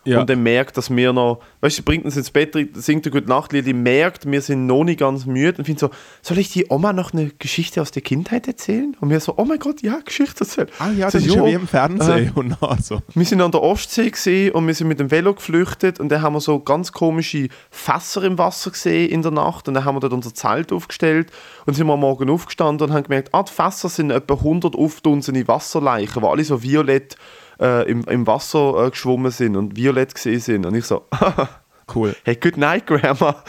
Ja. 0.03 0.21
Und 0.21 0.29
dann 0.29 0.41
merkt, 0.41 0.77
dass 0.77 0.89
wir 0.89 1.13
noch, 1.13 1.41
weißt 1.61 1.77
du, 1.77 1.81
sie 1.81 1.81
bringt 1.83 2.05
uns 2.05 2.17
ins 2.17 2.31
Bett, 2.31 2.55
singt 2.73 3.05
ein 3.05 3.11
gutes 3.11 3.29
Nachtlied, 3.29 3.67
die 3.67 3.73
merkt, 3.73 4.25
wir 4.29 4.41
sind 4.41 4.65
noch 4.65 4.83
nicht 4.83 4.99
ganz 4.99 5.27
müde 5.27 5.59
und 5.59 5.65
findet 5.65 5.79
so, 5.79 5.89
soll 6.23 6.39
ich 6.39 6.49
die 6.51 6.65
Oma 6.69 6.91
noch 6.91 7.13
eine 7.13 7.29
Geschichte 7.37 7.81
aus 7.81 7.91
der 7.91 8.01
Kindheit 8.01 8.47
erzählen? 8.47 8.97
Und 8.99 9.11
wir 9.11 9.19
so, 9.19 9.35
oh 9.37 9.45
mein 9.45 9.59
Gott, 9.59 9.83
ja, 9.83 9.99
Geschichte 10.03 10.39
erzählen. 10.39 10.69
Ah 10.79 10.89
ja, 10.89 11.11
So, 11.11 11.19
das 11.19 11.27
ist 11.27 11.35
ja 11.35 11.45
wie 11.45 11.53
im 11.53 11.67
Fernsehen. 11.67 12.27
äh, 12.27 12.31
und 12.39 12.57
dann 12.59 12.81
so. 12.81 13.01
Wir 13.13 13.25
sind 13.25 13.41
an 13.41 13.51
der 13.51 13.61
Ostsee 13.61 14.09
gesehen 14.09 14.53
und 14.53 14.65
wir 14.65 14.73
sind 14.73 14.87
mit 14.87 14.99
dem 14.99 15.11
Velo 15.11 15.35
geflüchtet 15.35 15.99
und 15.99 16.09
dann 16.09 16.23
haben 16.23 16.33
wir 16.33 16.41
so 16.41 16.59
ganz 16.59 16.91
komische 16.91 17.49
Fässer 17.69 18.23
im 18.23 18.37
Wasser 18.39 18.71
gesehen 18.71 19.09
in 19.09 19.21
der 19.21 19.31
Nacht 19.31 19.67
und 19.67 19.75
dann 19.75 19.85
haben 19.85 19.95
wir 19.95 19.99
dort 19.99 20.13
unser 20.13 20.33
Zelt 20.33 20.71
aufgestellt 20.73 21.31
und 21.67 21.75
sind 21.75 21.85
wir 21.85 21.93
am 21.93 21.99
Morgen 21.99 22.29
aufgestanden 22.29 22.87
und 22.87 22.93
haben 22.95 23.03
gemerkt, 23.03 23.29
ah, 23.33 23.43
die 23.43 23.51
Fässer 23.51 23.87
sind 23.89 24.09
etwa 24.09 24.33
100 24.33 24.75
aufdunsene 24.75 25.47
Wasserleichen, 25.47 26.23
die 26.23 26.27
alle 26.27 26.43
so 26.43 26.63
violett 26.63 27.15
äh, 27.61 27.89
im, 27.89 28.03
im 28.05 28.27
Wasser 28.27 28.85
äh, 28.85 28.89
geschwommen 28.89 29.31
sind 29.31 29.55
und 29.55 29.75
violett 29.75 30.13
gesehen 30.15 30.39
sind. 30.39 30.65
Und 30.65 30.75
ich 30.75 30.85
so, 30.85 31.05
Cool. 31.93 32.15
hey, 32.23 32.35
good 32.35 32.57
night, 32.57 32.87
Grandma. 32.87 33.43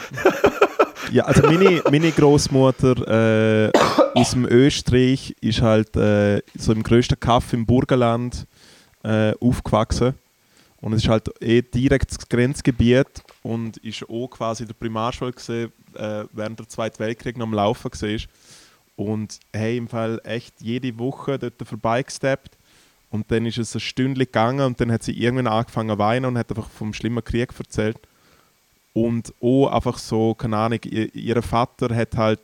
Ja, 1.11 1.25
also 1.25 1.43
meine, 1.43 1.81
meine 1.91 2.11
Großmutter 2.11 3.67
äh, 3.67 3.71
aus 4.15 4.31
dem 4.31 4.45
Österreich 4.45 5.35
ist 5.41 5.61
halt 5.61 5.95
äh, 5.95 6.41
so 6.57 6.71
im 6.73 6.83
größten 6.83 7.19
Kaff 7.19 7.53
im 7.53 7.65
Burgenland 7.65 8.47
äh, 9.03 9.33
aufgewachsen. 9.39 10.15
Und 10.81 10.93
es 10.93 11.03
ist 11.03 11.09
halt 11.09 11.29
eh 11.41 11.61
direkt 11.61 12.11
das 12.11 12.27
Grenzgebiet 12.27 13.07
und 13.41 13.77
ist 13.77 14.03
auch 14.09 14.27
quasi 14.27 14.63
in 14.63 14.67
der 14.67 14.75
Primarschule 14.75 15.31
gesehen, 15.31 15.71
äh, 15.95 16.25
während 16.33 16.59
der 16.59 16.67
Zweiten 16.67 16.99
Weltkrieg 16.99 17.37
noch 17.37 17.45
am 17.45 17.53
Laufen 17.53 17.91
war. 17.91 18.19
Und 18.95 19.39
hey, 19.53 19.77
im 19.77 19.87
Fall 19.87 20.19
echt 20.23 20.61
jede 20.61 20.97
Woche 20.99 21.39
dort 21.39 21.55
vorbeigesteppt. 21.63 22.57
Und 23.13 23.29
dann 23.29 23.45
ist 23.45 23.59
es 23.59 23.75
ein 23.75 23.79
Stündchen 23.79 24.25
gegangen 24.25 24.65
und 24.65 24.81
dann 24.81 24.91
hat 24.91 25.03
sie 25.03 25.11
irgendwann 25.11 25.45
angefangen 25.45 25.91
zu 25.91 25.99
weinen 25.99 26.25
und 26.25 26.35
hat 26.35 26.49
einfach 26.49 26.67
vom 26.67 26.95
schlimmen 26.95 27.23
Krieg 27.23 27.49
erzählt. 27.55 27.99
Und 28.93 29.35
auch 29.39 29.67
einfach 29.67 29.99
so, 29.99 30.33
keine 30.33 30.57
Ahnung, 30.57 30.79
ihr, 30.85 31.13
ihr 31.13 31.39
Vater 31.43 31.95
hat 31.95 32.17
halt 32.17 32.39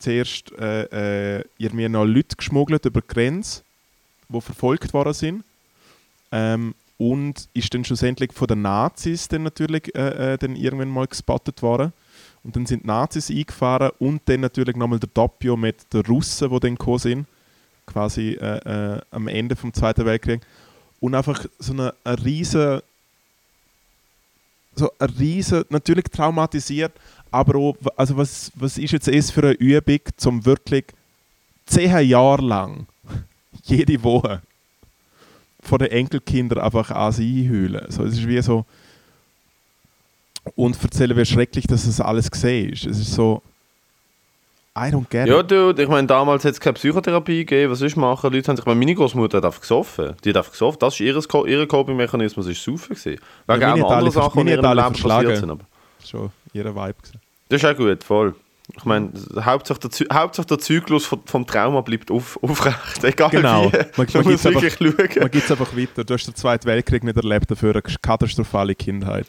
zuerst 0.00 0.50
äh, 0.58 1.36
äh, 1.38 1.44
ihr 1.58 1.72
mir 1.72 1.88
noch 1.88 2.04
Leute 2.04 2.34
geschmuggelt 2.34 2.84
über 2.84 3.00
die 3.00 3.06
Grenze, 3.06 3.62
die 4.28 4.40
verfolgt 4.40 4.92
worden 4.92 5.14
sind. 5.14 5.44
Ähm, 6.32 6.74
und 6.96 7.48
ist 7.54 7.72
dann 7.72 7.84
schlussendlich 7.84 8.32
von 8.32 8.48
den 8.48 8.62
Nazis 8.62 9.28
dann 9.28 9.44
natürlich 9.44 9.94
äh, 9.94 10.32
äh, 10.32 10.36
dann 10.36 10.56
irgendwann 10.56 10.90
mal 10.90 11.06
gespottet 11.06 11.62
worden. 11.62 11.92
Und 12.42 12.56
dann 12.56 12.66
sind 12.66 12.82
die 12.82 12.88
Nazis 12.88 13.30
eingefahren 13.30 13.92
und 14.00 14.22
dann 14.24 14.40
natürlich 14.40 14.74
nochmal 14.74 14.98
der 14.98 15.10
Doppio 15.14 15.56
mit 15.56 15.92
den 15.94 16.00
Russen, 16.06 16.50
die 16.50 16.58
dann 16.58 16.74
gekommen 16.74 16.98
sind, 16.98 17.26
quasi 17.88 18.38
äh, 18.40 18.96
äh, 18.96 19.00
am 19.10 19.28
Ende 19.28 19.56
vom 19.56 19.72
Zweiten 19.72 20.04
Weltkrieg. 20.04 20.40
Und 21.00 21.14
einfach 21.14 21.44
so 21.58 21.72
eine, 21.72 21.94
eine 22.04 22.24
riesen 22.24 22.80
so 24.78 24.92
ein 24.98 25.10
riesen, 25.10 25.64
natürlich 25.70 26.04
traumatisiert, 26.04 26.92
aber 27.32 27.58
auch, 27.58 27.76
also 27.96 28.16
was, 28.16 28.52
was 28.54 28.78
ist 28.78 28.92
jetzt 28.92 29.08
es 29.08 29.30
für 29.30 29.42
eine 29.42 29.52
Übung, 29.54 30.00
um 30.24 30.44
wirklich 30.44 30.84
zehn 31.66 32.08
Jahre 32.08 32.42
lang 32.42 32.86
jede 33.64 34.02
Woche 34.02 34.40
von 35.60 35.78
den 35.80 35.90
Enkelkindern 35.90 36.60
einfach 36.60 36.90
an 36.92 37.12
sie 37.12 37.42
einhüllen. 37.42 37.90
So, 37.90 38.04
es 38.04 38.14
ist 38.14 38.28
wie 38.28 38.40
so 38.40 38.64
und 40.54 40.82
erzählen, 40.82 41.16
wie 41.16 41.26
schrecklich 41.26 41.66
dass 41.66 41.84
das 41.84 42.00
alles 42.00 42.30
gesehen 42.30 42.72
ist. 42.72 42.86
Es 42.86 42.98
ist 42.98 43.12
so 43.12 43.42
I 44.86 44.90
don't 44.92 45.08
get 45.10 45.26
Ja, 45.28 45.40
it. 45.40 45.50
dude, 45.50 45.82
ich 45.82 45.88
meine, 45.88 46.06
damals 46.06 46.44
hat 46.44 46.52
es 46.52 46.60
keine 46.60 46.74
Psychotherapie 46.74 47.44
gegeben. 47.44 47.72
Was 47.72 47.80
ist 47.80 47.96
machen? 47.96 48.32
Leute 48.32 48.48
haben 48.48 48.56
sich, 48.56 48.62
ich 48.62 48.66
meine, 48.66 48.78
meine 48.78 48.94
Großmutter 48.94 49.38
hat 49.38 49.44
einfach 49.44 49.60
gesoffen. 49.60 50.14
Die 50.24 50.30
hat 50.30 50.36
einfach 50.36 50.52
gesoffen. 50.52 50.78
Das 50.80 50.94
ist 50.94 51.00
ihr, 51.00 51.20
Co- 51.22 51.46
ihr 51.46 51.66
Coping-Mechanismus, 51.66 52.46
ist 52.46 52.62
Saufen 52.62 52.94
gewesen. 52.96 53.10
Wegen 53.10 53.20
meine 53.46 53.66
auch 53.66 53.70
hat 53.70 53.78
noch 53.78 53.86
alle 53.90 53.96
andere 53.98 54.12
vers- 54.12 54.24
Sachen, 54.24 54.46
die 54.46 54.52
in 54.52 54.58
ihrem 54.58 54.76
Leben 54.76 54.92
passiert 54.92 55.36
sind. 55.38 55.50
Aber 55.50 55.64
Schon 56.06 56.30
ihre 56.52 56.74
Vibe. 56.74 56.94
Gewesen. 56.94 57.20
das 57.48 57.62
ist 57.62 57.68
auch 57.68 57.76
gut, 57.76 58.04
voll. 58.04 58.34
Ich 58.76 58.84
meine, 58.84 59.10
Hauptsache 59.40 59.80
der, 59.80 59.90
Zy 59.90 60.04
Hauptsache 60.12 60.46
der 60.46 60.58
Zyklus 60.58 61.06
vom, 61.06 61.22
vom 61.24 61.46
Trauma 61.46 61.80
bleibt 61.80 62.10
auf, 62.10 62.38
aufrecht. 62.42 63.02
Egal 63.02 63.30
Genau. 63.30 63.72
wie. 63.72 63.76
Man- 63.76 63.86
Man, 63.96 64.06
muss 64.06 64.24
gibt's 64.26 64.46
einfach- 64.46 64.62
wirklich 64.62 64.76
schauen. 64.94 65.20
Man 65.22 65.30
gibt 65.30 65.44
es 65.44 65.50
einfach 65.50 65.74
weiter. 65.76 66.04
Du 66.04 66.12
hast 66.14 66.26
den 66.26 66.34
Zweiten 66.34 66.66
Weltkrieg 66.66 67.02
nicht 67.02 67.16
erlebt, 67.16 67.50
dafür 67.50 67.70
eine 67.72 67.82
katastrophale 67.82 68.74
Kindheit. 68.74 69.26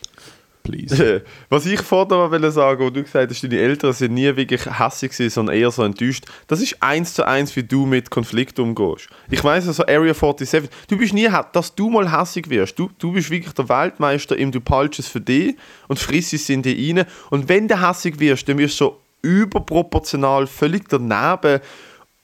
Please. 0.69 1.23
Was 1.49 1.65
ich 1.65 1.81
vorher 1.81 2.29
mal 2.29 2.51
sagen, 2.51 2.83
wo 2.83 2.89
du 2.89 3.03
gesagt 3.03 3.31
hast, 3.31 3.43
deine 3.43 3.59
Eltern 3.59 3.93
sind 3.93 4.13
nie 4.13 4.35
wirklich 4.35 4.65
hässlich 4.65 5.13
sondern 5.33 5.55
eher 5.55 5.71
so 5.71 5.83
enttäuscht. 5.83 6.25
Das 6.47 6.61
ist 6.61 6.81
eins 6.81 7.13
zu 7.13 7.25
eins, 7.25 7.55
wie 7.55 7.63
du 7.63 7.85
mit 7.85 8.09
Konflikten 8.09 8.61
umgehst. 8.61 9.09
Ich 9.31 9.43
weiss 9.43 9.65
so 9.65 9.83
Area 9.83 10.13
47, 10.13 10.69
du 10.87 10.97
bist 10.97 11.13
nie, 11.13 11.29
dass 11.53 11.73
du 11.73 11.89
mal 11.89 12.11
hässlich 12.11 12.49
wirst. 12.49 12.77
Du, 12.77 12.89
du 12.99 13.13
bist 13.13 13.29
wirklich 13.29 13.53
der 13.53 13.67
Weltmeister 13.67 14.37
im 14.37 14.51
Du 14.51 14.61
paltest 14.61 14.99
es 14.99 15.07
für 15.07 15.21
dich 15.21 15.55
und 15.87 15.97
frisst 15.97 16.33
es 16.33 16.49
in 16.49 16.61
dich 16.61 16.95
rein. 16.95 17.05
Und 17.29 17.49
wenn 17.49 17.67
du 17.67 17.81
hässlich 17.81 18.19
wirst, 18.19 18.47
dann 18.47 18.57
wirst 18.57 18.79
du 18.79 18.85
so 18.85 18.97
überproportional 19.21 20.47
völlig 20.47 20.87
daneben, 20.89 21.61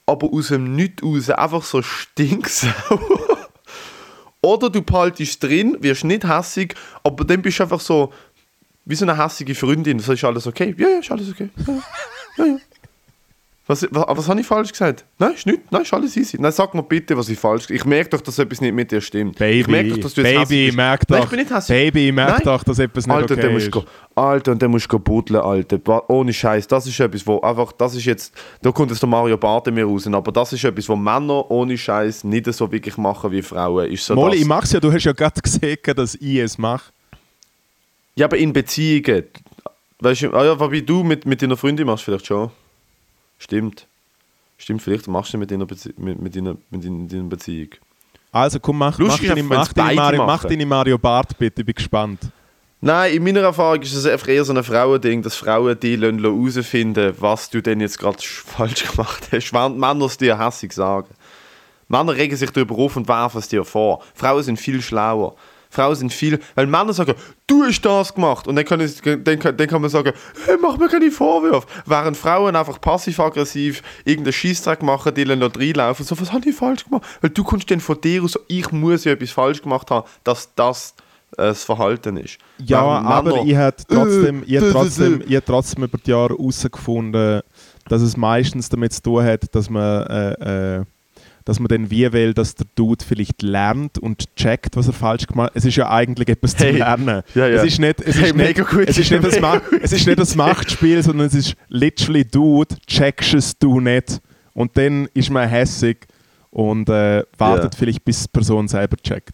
aber 0.06 0.32
aus 0.32 0.48
dem 0.48 0.76
Nichts 0.76 1.02
raus 1.02 1.30
einfach 1.30 1.62
so 1.62 1.82
stinksauer. 1.82 3.00
Oder 4.46 4.70
du 4.70 4.80
behaltest 4.80 5.42
drin, 5.42 5.76
wirst 5.80 6.04
nicht 6.04 6.24
hässig, 6.24 6.76
aber 7.02 7.24
dann 7.24 7.42
bist 7.42 7.58
du 7.58 7.64
einfach 7.64 7.80
so 7.80 8.12
wie 8.86 8.94
so 8.94 9.04
eine 9.04 9.22
hässige 9.22 9.54
Freundin. 9.54 9.98
So 9.98 10.12
ist 10.12 10.24
alles 10.24 10.46
okay. 10.46 10.74
Ja, 10.78 10.88
ja, 10.88 10.98
ist 11.00 11.10
alles 11.10 11.30
okay. 11.30 11.50
Ja, 12.38 12.44
ja. 12.46 12.56
Was, 13.68 13.84
was, 13.90 14.04
was 14.08 14.28
habe 14.28 14.40
ich 14.40 14.46
falsch 14.46 14.70
gesagt? 14.70 15.04
Nein, 15.18 15.32
ist 15.32 15.44
nicht. 15.44 15.72
Nein, 15.72 15.82
ist 15.82 15.92
alles 15.92 16.16
easy. 16.16 16.36
Nein, 16.40 16.52
sag 16.52 16.72
mir 16.72 16.84
bitte, 16.84 17.16
was 17.16 17.28
ich 17.28 17.36
falsch 17.36 17.66
gesagt 17.66 17.70
habe. 17.70 17.76
Ich 17.78 17.84
merke 17.84 18.10
doch, 18.10 18.20
dass 18.20 18.38
etwas 18.38 18.60
nicht 18.60 18.72
mit 18.72 18.92
dir 18.92 19.00
stimmt. 19.00 19.40
ich 19.40 19.66
merke 19.66 19.88
Baby, 19.88 19.90
doch, 19.90 19.98
dass 20.04 20.14
du 20.14 20.22
jetzt 20.22 20.48
Baby, 20.48 20.66
bist. 20.66 20.76
merk 20.76 21.02
Nein, 21.08 21.18
doch, 21.18 21.32
ich 21.32 21.48
bin 21.48 21.56
nicht. 21.56 21.66
Baby, 21.66 22.12
merk 22.12 22.30
Nein. 22.30 22.40
doch, 22.44 22.62
dass 22.62 22.78
etwas 22.78 23.08
nicht 23.08 23.16
Alter, 23.16 23.34
okay 23.34 23.56
ist. 23.56 23.72
go, 23.72 23.84
Alter, 24.14 24.52
und 24.52 24.62
der 24.62 24.68
musst 24.68 24.88
go 24.88 25.00
buddeln, 25.00 25.40
Alter. 25.40 25.80
Ohne 26.08 26.32
Scheiß. 26.32 26.68
Das 26.68 26.86
ist 26.86 27.00
etwas, 27.00 27.26
wo 27.26 27.40
einfach, 27.40 27.72
das 27.72 27.96
ist 27.96 28.04
jetzt, 28.04 28.32
da 28.62 28.70
kommt 28.70 28.92
jetzt 28.92 29.02
der 29.02 29.08
Mario 29.08 29.36
Barth 29.36 29.66
mir 29.72 29.84
raus, 29.84 30.06
aber 30.06 30.30
das 30.30 30.52
ist 30.52 30.62
etwas, 30.62 30.88
wo 30.88 30.94
Männer 30.94 31.50
ohne 31.50 31.76
Scheiß 31.76 32.22
nicht 32.22 32.46
so 32.54 32.70
wirklich 32.70 32.96
machen 32.96 33.32
wie 33.32 33.42
Frauen. 33.42 33.90
Ist 33.90 34.06
so 34.06 34.14
Molly, 34.14 34.36
ich 34.36 34.46
mach's 34.46 34.70
ja, 34.70 34.78
du 34.78 34.92
hast 34.92 35.02
ja 35.02 35.12
gerade 35.12 35.40
gesehen, 35.42 35.76
dass 35.96 36.14
ich 36.14 36.36
es 36.36 36.56
mache. 36.56 36.92
Ja, 38.16 38.26
aber 38.26 38.38
in 38.38 38.52
Beziehungen. 38.52 39.24
Weißt 40.00 40.22
du, 40.22 40.32
ah 40.32 40.44
ja, 40.44 40.58
wobei 40.58 40.80
du 40.80 41.02
mit, 41.02 41.24
mit 41.26 41.40
deiner 41.42 41.56
Freundin 41.56 41.86
machst 41.86 42.04
vielleicht 42.04 42.26
schon. 42.26 42.50
Stimmt. 43.38 43.86
Stimmt, 44.58 44.82
vielleicht 44.82 45.06
machst 45.06 45.34
du 45.34 45.38
mit 45.38 45.50
deiner, 45.50 45.66
Bezie 45.66 45.92
mit, 45.98 46.20
mit 46.20 46.34
deiner, 46.34 46.56
mit 46.70 46.84
deiner, 46.84 47.24
Beziehung. 47.24 47.68
Also 48.32 48.58
komm, 48.58 48.78
mach, 48.78 48.98
mach, 48.98 49.18
deine, 49.18 49.42
mach, 49.42 49.72
deine 49.72 49.94
Mario, 49.94 50.26
mach 50.26 50.44
deine 50.44 50.66
Mario 50.66 50.98
Bart 50.98 51.36
bitte, 51.38 51.60
ich 51.60 51.66
bin 51.66 51.74
gespannt. 51.74 52.20
Nein, 52.80 53.14
in 53.14 53.24
meiner 53.24 53.40
Erfahrung 53.40 53.80
ist 53.80 53.94
es 53.94 54.04
einfach 54.06 54.28
eher 54.28 54.44
so 54.44 54.52
ein 54.52 54.62
Frauending, 54.62 55.22
dass 55.22 55.34
Frauen 55.36 55.78
die 55.80 55.96
herausfinden, 55.98 57.14
was 57.18 57.48
du 57.50 57.62
denn 57.62 57.80
jetzt 57.80 57.98
gerade 57.98 58.18
sch- 58.18 58.44
falsch 58.46 58.90
gemacht 58.90 59.28
hast, 59.32 59.52
während 59.52 59.78
Männer 59.78 60.04
es 60.06 60.18
dir 60.18 60.38
hässig 60.38 60.72
sagen. 60.72 61.08
Männer 61.88 62.14
regen 62.14 62.36
sich 62.36 62.50
darüber 62.50 62.76
auf 62.76 62.96
und 62.96 63.08
werfen 63.08 63.38
es 63.38 63.48
dir 63.48 63.64
vor. 63.64 64.02
Frauen 64.14 64.42
sind 64.42 64.60
viel 64.60 64.82
schlauer. 64.82 65.36
Frauen 65.70 65.94
sind 65.96 66.12
viel, 66.12 66.38
weil 66.54 66.66
Männer 66.66 66.92
sagen, 66.92 67.14
du 67.46 67.64
hast 67.64 67.80
das 67.82 68.14
gemacht. 68.14 68.46
Und 68.48 68.56
dann, 68.56 68.64
können, 68.64 68.86
sie- 68.88 69.22
dann, 69.22 69.38
kann- 69.38 69.56
dann 69.56 69.66
kann 69.66 69.80
man 69.80 69.90
sagen, 69.90 70.12
hey, 70.46 70.56
mach 70.60 70.76
mir 70.78 70.88
keine 70.88 71.10
Vorwürfe. 71.10 71.66
Während 71.86 72.16
Frauen 72.16 72.54
einfach 72.56 72.80
passiv-aggressiv 72.80 73.82
irgendeinen 74.04 74.32
Scheissdreck 74.32 74.82
machen, 74.82 75.14
die 75.14 75.24
dann 75.24 75.38
noch 75.40 75.54
reinlaufen, 75.56 76.04
so, 76.04 76.18
was 76.20 76.32
habe 76.32 76.48
ich 76.48 76.54
falsch 76.56 76.84
gemacht? 76.84 77.02
Weil 77.20 77.30
du 77.30 77.44
kommst 77.44 77.70
dann 77.70 77.80
von 77.80 78.00
dir 78.00 78.22
aus, 78.22 78.32
so, 78.32 78.40
ich 78.48 78.70
muss 78.72 79.04
ja 79.04 79.12
etwas 79.12 79.30
falsch 79.30 79.62
gemacht 79.62 79.90
haben, 79.90 80.06
dass 80.24 80.54
das 80.54 80.94
äh, 81.36 81.48
das 81.48 81.64
Verhalten 81.64 82.16
ist. 82.18 82.38
Ja, 82.58 82.82
Während 82.84 83.06
aber 83.08 83.30
Männer- 83.32 83.44
ich 83.46 83.56
habe 83.56 83.76
trotzdem, 83.88 84.42
ich 84.46 84.56
hab 84.56 84.62
Äh, 84.64 84.70
trotzdem, 84.72 85.22
ich 85.26 85.36
hab 85.36 85.46
trotzdem 85.46 85.84
über 85.84 85.98
die 85.98 86.10
Jahre 86.10 86.28
herausgefunden, 86.36 87.40
dass 87.88 88.02
es 88.02 88.16
meistens 88.16 88.68
damit 88.68 88.92
zu 88.92 89.02
tun 89.02 89.24
hat, 89.24 89.54
dass 89.54 89.68
man, 89.70 90.02
äh, 90.06 90.76
äh, 90.78 90.84
dass 91.46 91.58
man 91.60 91.68
dann 91.68 91.90
wie 91.90 92.12
will, 92.12 92.34
dass 92.34 92.56
der 92.56 92.66
Dude 92.74 93.02
vielleicht 93.02 93.40
lernt 93.40 93.98
und 93.98 94.34
checkt, 94.36 94.76
was 94.76 94.88
er 94.88 94.92
falsch 94.92 95.26
gemacht 95.26 95.50
hat. 95.50 95.56
Es 95.56 95.64
ist 95.64 95.76
ja 95.76 95.88
eigentlich 95.88 96.28
etwas 96.28 96.54
Hey, 96.58 96.70
zum 96.72 96.76
Lernen. 96.78 97.22
ja, 97.34 97.46
ja. 97.46 97.62
Es 97.62 97.64
ist 97.64 97.78
nicht, 97.78 98.00
es 98.02 98.16
Hey, 98.16 98.26
ist 98.26 98.34
mega 98.36 98.62
nicht, 98.62 98.70
gut, 98.70 98.88
es 98.88 98.98
ist 98.98 99.10
nicht, 99.10 99.24
das, 99.24 99.40
Ma 99.40 99.62
es 99.80 99.92
ist 99.92 100.06
nicht 100.06 100.18
das 100.18 100.34
Machtspiel, 100.36 101.02
sondern 101.02 101.28
es 101.28 101.34
ist 101.34 101.56
literally 101.68 102.24
Dude, 102.24 102.76
checkst 102.86 103.32
es 103.34 103.56
du 103.58 103.80
nicht 103.80 104.20
und 104.54 104.76
dann 104.76 105.08
ist 105.14 105.30
man 105.30 105.48
hässig 105.48 106.06
und 106.50 106.88
äh, 106.88 107.22
wartet 107.38 107.74
Ja. 107.74 107.78
vielleicht, 107.78 108.04
bis 108.04 108.24
die 108.24 108.28
Person 108.28 108.66
selber 108.68 108.96
checkt. 108.96 109.30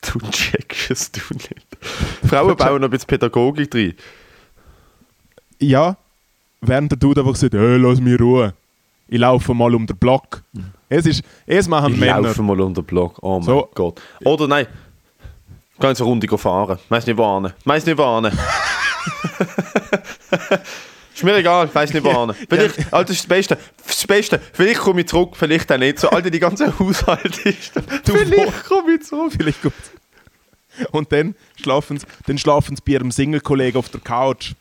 Du 0.00 0.18
checkst 0.30 0.90
es 0.90 1.10
du 1.12 1.20
nicht. 1.34 1.66
Frauen 2.28 2.56
bauen 2.56 2.80
noch 2.80 2.88
ein 2.88 2.90
bisschen 2.90 3.08
Pädagogik 3.08 3.70
drin. 3.70 3.94
Ja, 5.58 5.96
während 6.68 6.90
der 6.92 6.98
Dude 6.98 7.20
einfach 7.20 7.36
sagt, 7.36 7.54
hey, 7.54 7.76
lass 7.76 8.00
mich 8.00 8.20
Ruhe. 8.20 8.54
Ich 9.08 9.18
laufe 9.18 9.54
mal 9.54 9.74
um 9.74 9.86
den 9.86 9.96
Block. 9.96 10.42
Es 10.88 11.06
ist, 11.06 11.22
es 11.46 11.68
machen 11.68 11.94
Ich 11.94 12.00
Männer. 12.00 12.20
laufe 12.22 12.42
mal 12.42 12.60
unter 12.60 12.82
den 12.82 12.86
Block. 12.86 13.18
Oh 13.22 13.34
mein 13.38 13.42
So. 13.44 13.68
Gott. 13.74 14.00
Oder 14.24 14.48
nein. 14.48 14.66
Jetzt 15.80 16.00
eine 16.00 16.08
Runde 16.08 16.38
fahren. 16.38 16.78
Weiss 16.88 17.06
nicht 17.06 17.16
wohin. 17.18 17.52
Weiss 17.64 17.84
nicht 17.86 17.98
wohin. 17.98 18.32
ist 21.14 21.22
mir 21.24 21.36
egal, 21.36 21.68
weiss 21.72 21.92
nicht 21.92 22.04
wohin. 22.04 22.34
Vielleicht, 22.48 22.92
Alter, 22.92 23.04
das 23.08 23.16
ist 23.16 23.20
das 23.24 23.28
Beste. 23.28 23.58
Das 23.86 24.06
Beste. 24.06 24.40
Vielleicht 24.52 24.80
komme 24.80 25.00
ich 25.02 25.08
zurück, 25.08 25.36
vielleicht 25.36 25.70
auch 25.72 25.78
nicht. 25.78 25.98
So, 25.98 26.08
Alter, 26.10 26.30
die 26.30 26.38
ganze 26.38 26.78
Haushalt 26.78 27.38
ist. 27.46 27.72
Vielleicht 28.04 28.64
komme 28.64 28.94
ich 28.94 29.02
zurück. 29.02 29.32
Vielleicht 29.36 29.62
gut. 29.62 29.72
Und 30.92 31.10
dann 31.12 31.34
schlafen 31.60 31.98
sie, 31.98 32.06
dann 32.26 32.38
schlafen 32.38 32.76
sie 32.76 32.82
bei 32.84 32.92
ihrem 32.92 33.10
Single-Kollegen 33.10 33.78
auf 33.78 33.88
der 33.88 34.00
Couch. 34.00 34.52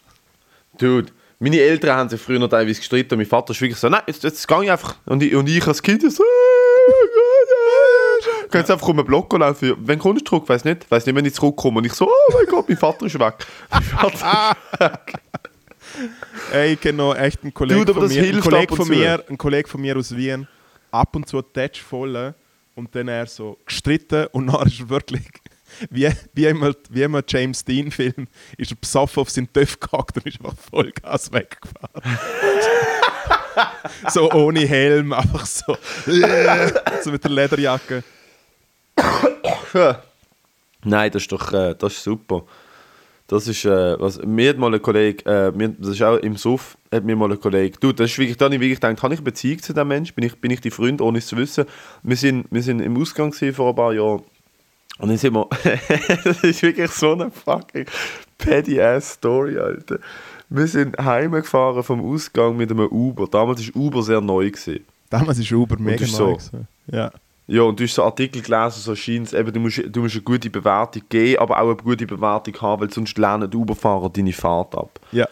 Dude, 0.78 1.12
meine 1.40 1.60
Eltern 1.60 1.98
haben 1.98 2.10
sich 2.10 2.22
früher 2.22 2.40
noch 2.40 2.48
teilweise 2.48 2.80
gestritten 2.80 3.14
und 3.14 3.20
mein 3.20 3.28
Vater 3.28 3.52
ist 3.52 3.62
wirklich 3.62 3.80
so, 3.80 3.90
nein, 3.90 4.02
jetzt, 4.08 4.24
jetzt 4.24 4.48
gehe 4.48 4.64
ich 4.64 4.72
einfach. 4.72 4.96
Und 5.06 5.22
ich, 5.22 5.36
und 5.36 5.48
ich 5.48 5.66
als 5.68 5.82
Kind 5.82 6.02
so, 6.12 6.24
Geh 8.52 8.60
jetzt 8.60 8.72
einfach 8.72 8.88
um 8.88 8.98
den 8.98 9.06
Block 9.06 9.34
laufen. 9.38 9.76
Wenn 9.80 10.00
kommst 10.00 10.22
du 10.22 10.30
zurück? 10.30 10.48
Weiß 10.48 10.64
nicht. 10.64 10.90
Weiß 10.90 11.06
nicht, 11.06 11.16
wenn 11.16 11.26
ich 11.26 11.34
zurückkomme. 11.34 11.80
Und 11.80 11.86
ich 11.86 11.94
so, 11.94 12.08
oh 12.08 12.34
mein 12.34 12.46
Gott, 12.46 12.70
mein 12.70 12.78
Vater 12.78 13.06
ist 13.06 13.20
weg. 13.20 13.36
Mein 13.72 13.84
Vater 13.84 14.58
ist 14.72 14.80
weg. 14.80 15.14
Ey, 16.52 16.74
ich 16.74 16.82
kenne 16.82 16.98
noch 16.98 17.16
echt 17.16 17.44
einen 17.44 17.54
Kollegen 17.54 17.86
von 17.86 18.08
mir, 18.08 18.22
einen 18.22 18.42
Kollege 18.42 18.76
von 18.76 18.88
mir, 18.88 19.24
ein 19.30 19.38
Kollege 19.38 19.70
von 19.70 19.82
mir 19.82 19.98
aus 19.98 20.16
Wien, 20.16 20.48
ab 20.92 21.16
und 21.16 21.28
zu 21.28 21.42
Touch 21.42 21.82
voll 21.82 22.34
und 22.76 22.94
dann 22.94 23.08
er 23.08 23.28
so 23.28 23.58
gestritten 23.66 24.28
und 24.32 24.48
dann 24.54 24.68
ist 24.68 24.80
er 24.80 24.90
wirklich 24.90 25.24
wie, 25.90 26.10
wie 26.34 26.46
immer, 26.46 26.74
wie 26.90 27.04
immer 27.04 27.24
James 27.28 27.64
Dean 27.64 27.92
Film 27.92 28.28
ist 28.58 28.72
er 28.72 28.78
besoffen 28.78 29.22
auf 29.22 29.30
seinen 29.30 29.52
Töpf 29.52 29.80
gehackt 29.80 30.18
und 30.18 30.26
ist 30.26 30.40
einfach 30.40 30.56
Vollgas 30.70 31.32
weggefahren. 31.32 32.20
so 34.10 34.32
ohne 34.32 34.62
Helm, 34.62 35.14
einfach 35.14 35.46
so, 35.46 35.78
so 37.04 37.12
mit 37.12 37.24
der 37.24 37.32
Lederjacke. 37.32 38.04
Nein, 40.84 41.12
das 41.12 41.24
ist 41.24 41.32
doch 41.32 41.52
äh, 41.52 41.76
das 41.78 41.94
ist 41.94 42.04
super. 42.04 42.44
Das 43.28 43.48
ist, 43.48 43.66
äh, 43.66 44.00
was, 44.00 44.22
mir 44.22 44.52
hat 44.52 44.60
mal 44.60 44.72
ein 44.72 44.82
Kollege, 44.82 45.26
äh, 45.26 45.52
mir, 45.52 45.70
das 45.70 45.90
ist 45.96 46.04
auch 46.04 46.18
im 46.18 46.38
Suff, 46.38 46.78
hat 46.94 47.04
mir 47.04 47.16
mal 47.16 47.32
ein 47.32 47.40
Kollege, 47.40 47.76
du, 47.80 47.92
das 47.92 48.12
ist 48.12 48.20
wirklich, 48.20 48.38
da 48.38 48.46
habe 48.46 48.54
ich 48.54 48.62
wirklich 48.62 48.80
gedacht, 48.80 49.02
habe 49.02 49.16
ich 49.16 49.20
eine 49.20 49.26
Beziehung 49.26 49.60
zu 49.64 49.74
diesem 49.74 49.88
Mensch? 49.88 50.14
Bin 50.14 50.24
ich, 50.26 50.40
bin 50.40 50.52
ich 50.52 50.62
die 50.62 50.70
Freund, 50.70 51.02
ohne 51.02 51.18
es 51.18 51.26
zu 51.26 51.36
wissen? 51.36 51.66
Wir 52.04 52.18
sind, 52.18 52.46
wir 52.52 52.62
sind 52.62 52.82
im 52.82 53.02
Ausgang 53.02 53.34
vor 53.34 53.70
ein 53.70 53.76
paar 53.76 53.94
Jahren 53.94 54.24
und 55.00 55.10
dann 55.10 55.18
sind 55.18 55.34
wir, 55.34 55.48
das 56.24 56.44
ist 56.44 56.62
wirklich 56.62 56.92
so 56.92 57.14
eine 57.14 57.32
fucking 57.32 57.86
petty-ass-Story, 58.38 59.58
Alter. 59.58 60.00
Wir 60.50 60.68
sind 60.68 60.98
heimgefahren 60.98 61.84
vom 61.84 62.02
Ausgang 62.02 62.56
mit 62.56 62.72
einem 62.72 62.88
Uber. 62.88 63.28
Damals 63.28 63.68
war 63.68 63.82
Uber 63.82 64.04
sehr 64.04 64.22
neu. 64.22 64.50
Gewesen. 64.52 64.86
Damals 65.10 65.40
ist 65.40 65.52
Uber 65.52 65.78
mega 65.80 66.06
neu. 66.06 66.38
so. 66.38 66.38
Ja. 66.92 67.12
Ja, 67.48 67.62
und 67.62 67.80
du 67.80 67.84
hast 67.84 67.94
so 67.94 68.04
Artikel 68.04 68.42
gelesen, 68.42 68.82
so 68.82 68.96
scheint 68.96 69.32
eben, 69.34 69.54
du 69.54 69.60
musst, 69.60 69.82
du 69.86 70.02
musst 70.02 70.16
eine 70.16 70.24
gute 70.24 70.50
Bewertung 70.50 71.04
geben, 71.10 71.40
aber 71.40 71.60
auch 71.60 71.68
eine 71.68 71.76
gute 71.76 72.08
Bewertung 72.08 72.60
haben, 72.60 72.82
weil 72.82 72.92
sonst 72.92 73.18
lernen 73.20 73.50
die 73.50 73.58
Uberfahrer 73.58 74.10
deine 74.10 74.34
Fahrt 74.34 74.76
ab. 74.76 75.00
ja. 75.12 75.28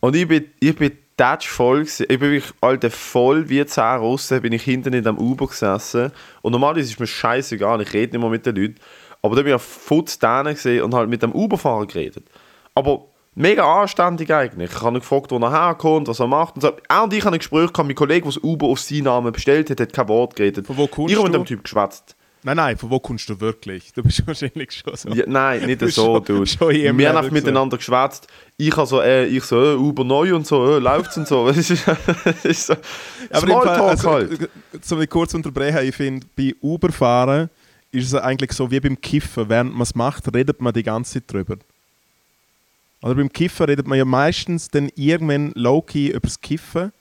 Und 0.00 0.14
ich 0.14 0.28
bin, 0.28 0.44
ich 0.60 0.76
bin 0.76 0.92
tatsch 1.16 1.48
voll 1.48 1.80
gewesen. 1.80 2.06
Ich 2.08 2.18
bin 2.18 2.30
wirklich, 2.32 2.52
Alter, 2.60 2.90
voll 2.90 3.48
wie 3.48 3.64
10 3.64 3.98
Russen 3.98 4.42
bin 4.42 4.52
ich 4.52 4.62
hinten 4.62 4.92
in 4.92 5.04
dem 5.04 5.18
Uber 5.18 5.46
gesessen. 5.46 6.12
Und 6.42 6.52
normalerweise 6.52 6.90
ist 6.90 7.00
mir 7.00 7.06
scheißegal, 7.06 7.80
ich 7.80 7.92
rede 7.92 8.12
nicht 8.12 8.20
mehr 8.20 8.30
mit 8.30 8.46
den 8.46 8.56
Leuten. 8.56 8.76
Aber 9.22 9.34
da 9.36 9.42
bin 9.42 9.48
ich 9.48 9.54
auf 9.54 9.62
Futz 9.62 10.18
gesehen 10.18 10.82
und 10.82 10.94
halt 10.94 11.08
mit 11.08 11.22
dem 11.22 11.32
Uberfahrer 11.32 11.86
geredet. 11.86 12.26
Aber 12.74 13.06
Mega 13.38 13.82
anständig 13.82 14.32
eigentlich. 14.32 14.70
Ich 14.70 14.80
habe 14.80 14.96
ihn 14.96 15.00
gefragt, 15.00 15.30
wo 15.30 15.36
er 15.36 15.52
herkommt, 15.52 16.08
was 16.08 16.20
er 16.20 16.26
macht 16.26 16.54
und 16.54 16.62
so. 16.62 16.72
Auch 16.88 17.04
und 17.04 17.12
ich 17.12 17.22
habe 17.22 17.36
ein 17.36 17.38
Gespräch 17.38 17.70
gehabt, 17.70 17.86
mein 17.86 17.94
Kollege, 17.94 18.22
der 18.22 18.32
das 18.32 18.42
Uber 18.42 18.66
auf 18.68 18.80
seinen 18.80 19.04
Namen 19.04 19.30
bestellt 19.30 19.68
hat, 19.68 19.78
hat 19.78 19.92
kein 19.92 20.08
Wort 20.08 20.34
geredet. 20.36 20.66
Von 20.66 20.78
wo 20.78 20.86
kommst 20.86 21.12
ich 21.12 21.18
habe 21.18 21.28
mit 21.28 21.34
dem 21.34 21.44
Typ 21.44 21.62
geschwätzt. 21.62 22.15
Nein, 22.46 22.58
nein, 22.58 22.78
von 22.78 22.90
wo 22.90 23.00
kommst 23.00 23.28
du 23.28 23.40
wirklich? 23.40 23.92
Du 23.92 24.04
bist 24.04 24.24
wahrscheinlich 24.28 24.70
schon 24.70 24.94
so. 24.94 25.08
Ja, 25.08 25.24
nein, 25.26 25.66
nicht 25.66 25.82
Du 25.82 25.88
so, 25.88 26.04
schon- 26.04 26.24
Dude. 26.24 26.46
schon 26.46 26.70
in 26.70 26.96
Wir 26.96 27.12
haben 27.12 27.32
miteinander 27.32 27.76
geschwätzt. 27.76 28.28
Ich 28.56 28.70
habe 28.76 28.86
so, 28.86 29.00
äh, 29.02 29.26
ich 29.26 29.42
so, 29.42 29.60
äh, 29.60 29.74
Uber 29.74 30.04
neu 30.04 30.32
und 30.36 30.46
so, 30.46 30.76
äh, 30.76 30.78
läuft's 30.78 31.16
und 31.16 31.26
so. 31.26 31.48
Ist, 31.48 31.70
ist 31.70 32.66
so, 32.68 32.74
Aber 33.30 33.48
im 33.48 33.52
Fall, 33.62 33.80
also, 33.80 34.10
halt. 34.12 34.40
äh, 34.40 34.94
mich 34.94 35.10
kurz 35.10 35.34
unterbrechen, 35.34 35.80
ich 35.88 35.96
finde, 35.96 36.24
bei 36.36 36.54
Uber-Fahren 36.62 37.50
ist 37.90 38.06
es 38.06 38.14
eigentlich 38.14 38.52
so 38.52 38.70
wie 38.70 38.78
beim 38.78 39.00
Kiffen. 39.00 39.48
Während 39.48 39.72
man 39.72 39.82
es 39.82 39.96
macht, 39.96 40.32
redet 40.32 40.60
man 40.60 40.72
die 40.72 40.84
ganze 40.84 41.14
Zeit 41.14 41.24
drüber. 41.26 41.56
Oder 43.02 43.16
beim 43.16 43.32
Kiffen 43.32 43.66
redet 43.66 43.88
man 43.88 43.98
ja 43.98 44.04
meistens 44.04 44.70
dann 44.70 44.88
irgendwann 44.94 45.50
low-key 45.56 46.10
über 46.10 46.20
das 46.20 46.40
Kiffen. 46.40 46.92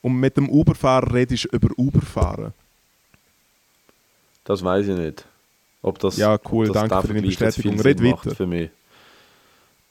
Und 0.00 0.14
mit 0.20 0.36
dem 0.36 0.48
Uber-Fahrer 0.48 1.12
redest 1.12 1.46
du 1.50 1.56
über 1.56 1.70
Uber-Fahren. 1.76 2.52
Das 4.44 4.62
weiß 4.64 4.88
ich 4.88 4.96
nicht. 4.96 5.24
Ob 5.82 5.98
das, 5.98 6.16
Ja, 6.16 6.38
cool, 6.50 6.66
das 6.68 6.74
danke 6.88 7.06
für 7.08 7.14
jetzt 7.18 7.38
Bestätigung. 7.38 7.80
Red 7.80 8.02
weiter. 8.02 8.34
Für 8.36 8.46
mich. 8.46 8.70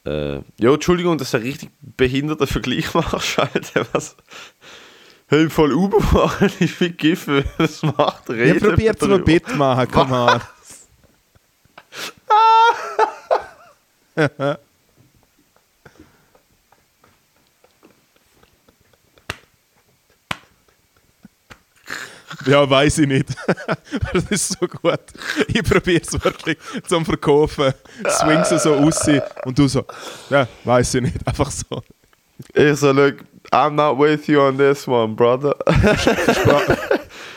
Äh, 0.04 0.40
ja, 0.58 0.72
Entschuldigung, 0.74 1.16
dass 1.18 1.30
du 1.30 1.36
einen 1.36 1.46
richtig 1.46 1.70
behinderten 1.80 2.46
Vergleich 2.46 2.92
machst, 2.94 3.38
Alter. 3.38 3.86
Was? 3.92 4.16
Hey, 5.28 5.48
voll 5.48 5.72
Uber 5.72 5.98
fahren 6.02 6.50
ist 6.60 6.78
wie 6.82 6.90
Giffen. 6.90 7.42
Was 7.56 7.82
macht 7.82 8.28
Ja, 8.28 8.34
Reden? 8.34 8.60
probiert 8.68 9.00
es 9.00 9.08
mal 9.08 9.18
bitte 9.18 9.54
machen, 9.54 9.88
komm 9.90 10.12
on. 10.12 10.40
Ja, 22.46 22.68
weiß 22.68 22.98
ich 22.98 23.08
nicht. 23.08 23.28
das 24.12 24.24
ist 24.24 24.58
so 24.58 24.66
gut. 24.66 25.00
Ich 25.48 25.62
probiere 25.62 26.02
es 26.02 26.12
wirklich 26.24 26.58
zum 26.86 27.04
Verkaufen. 27.04 27.72
Swing 28.08 28.44
sie 28.44 28.58
so 28.58 28.74
raus 28.74 29.00
und 29.44 29.58
du 29.58 29.68
so, 29.68 29.84
ja, 30.30 30.46
weiß 30.64 30.94
ich 30.94 31.02
nicht. 31.02 31.26
Einfach 31.26 31.50
so. 31.50 31.82
Ich 32.54 32.76
so, 32.76 32.92
look, 32.92 33.16
I'm 33.50 33.70
not 33.70 33.98
with 33.98 34.26
you 34.26 34.40
on 34.40 34.56
this 34.56 34.86
one, 34.88 35.14
brother. 35.14 35.54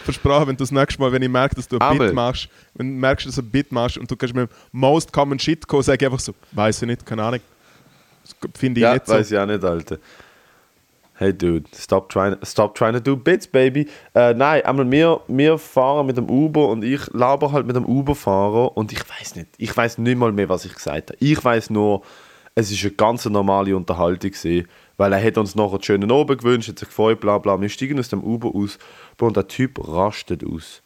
Versprochen, 0.06 0.48
wenn 0.48 0.56
du 0.56 0.64
das 0.64 0.72
nächste 0.72 1.02
Mal, 1.02 1.12
wenn 1.12 1.22
ich 1.22 1.30
merke, 1.30 1.56
dass 1.56 1.68
du 1.68 1.80
ein. 1.80 1.98
Bit 1.98 2.14
machst, 2.14 2.48
wenn 2.76 2.94
du 2.94 3.00
merkst, 3.00 3.28
dass 3.28 3.36
du 3.36 3.42
ein 3.42 3.50
Bit 3.50 3.72
machst 3.72 3.98
und 3.98 4.10
du 4.10 4.16
kannst 4.16 4.36
mit 4.36 4.50
dem 4.50 4.56
most 4.72 5.12
common 5.12 5.40
shit 5.40 5.68
kommen, 5.68 5.84
sag 5.84 6.02
ich 6.02 6.06
einfach 6.06 6.20
so, 6.20 6.34
weiß 6.52 6.84
ich 6.84 6.88
nicht, 6.88 7.06
keine 7.06 7.24
Ahnung. 7.24 7.42
Das 8.24 8.36
Finde 8.60 8.80
ich 8.80 8.84
ja, 8.84 8.94
nicht 8.94 9.08
so. 9.08 9.14
weiß 9.14 9.32
ich 9.32 9.38
auch 9.38 9.46
nicht, 9.46 9.64
Alter. 9.64 9.98
Hey, 11.18 11.32
dude, 11.32 11.70
stop 11.74 12.10
trying, 12.10 12.36
stop 12.44 12.76
trying 12.76 12.92
to 12.92 13.00
do 13.00 13.16
bits, 13.16 13.48
baby. 13.48 13.88
Äh, 14.14 14.34
nein, 14.34 14.66
einmal 14.66 14.92
wir, 14.92 15.22
wir 15.30 15.58
fahren 15.58 16.08
mit 16.08 16.18
dem 16.18 16.30
Uber 16.30 16.68
und 16.68 16.84
ich 16.84 17.08
laber 17.14 17.54
halt 17.54 17.66
mit 17.66 17.78
dem 17.78 17.86
Uber-Fahrer 17.86 18.76
und 18.76 18.92
ich 18.92 19.00
weiß 19.00 19.38
nicht, 19.38 19.48
ich 19.58 19.76
weiß 19.76 19.98
nicht 20.00 20.18
mal 20.18 20.34
mehr, 20.34 20.50
was 20.50 20.66
ich 20.66 20.74
gesagt 20.74 21.12
habe. 21.12 21.18
Ich 21.22 21.42
weiß 21.42 21.70
nur, 21.70 22.02
es 22.54 22.70
ist 22.70 22.84
eine 22.84 22.92
ganz 22.96 23.24
normale 23.24 23.78
Unterhaltung 23.78 24.32
gewesen, 24.32 24.68
weil 24.98 25.14
er 25.14 25.24
hat 25.24 25.38
uns 25.38 25.56
nachher 25.56 25.76
einen 25.76 25.84
schönen 25.84 26.12
Abend 26.12 26.42
gewünscht, 26.42 26.68
hat 26.68 26.80
sich 26.80 26.90
gefreut, 26.90 27.22
bla 27.22 27.38
bla. 27.38 27.62
Wir 27.62 27.70
steigen 27.70 27.98
aus 27.98 28.10
dem 28.10 28.22
Uber 28.22 28.54
aus 28.54 28.78
und 29.22 29.38
der 29.38 29.48
Typ 29.48 29.88
rastet 29.88 30.46
aus. 30.46 30.84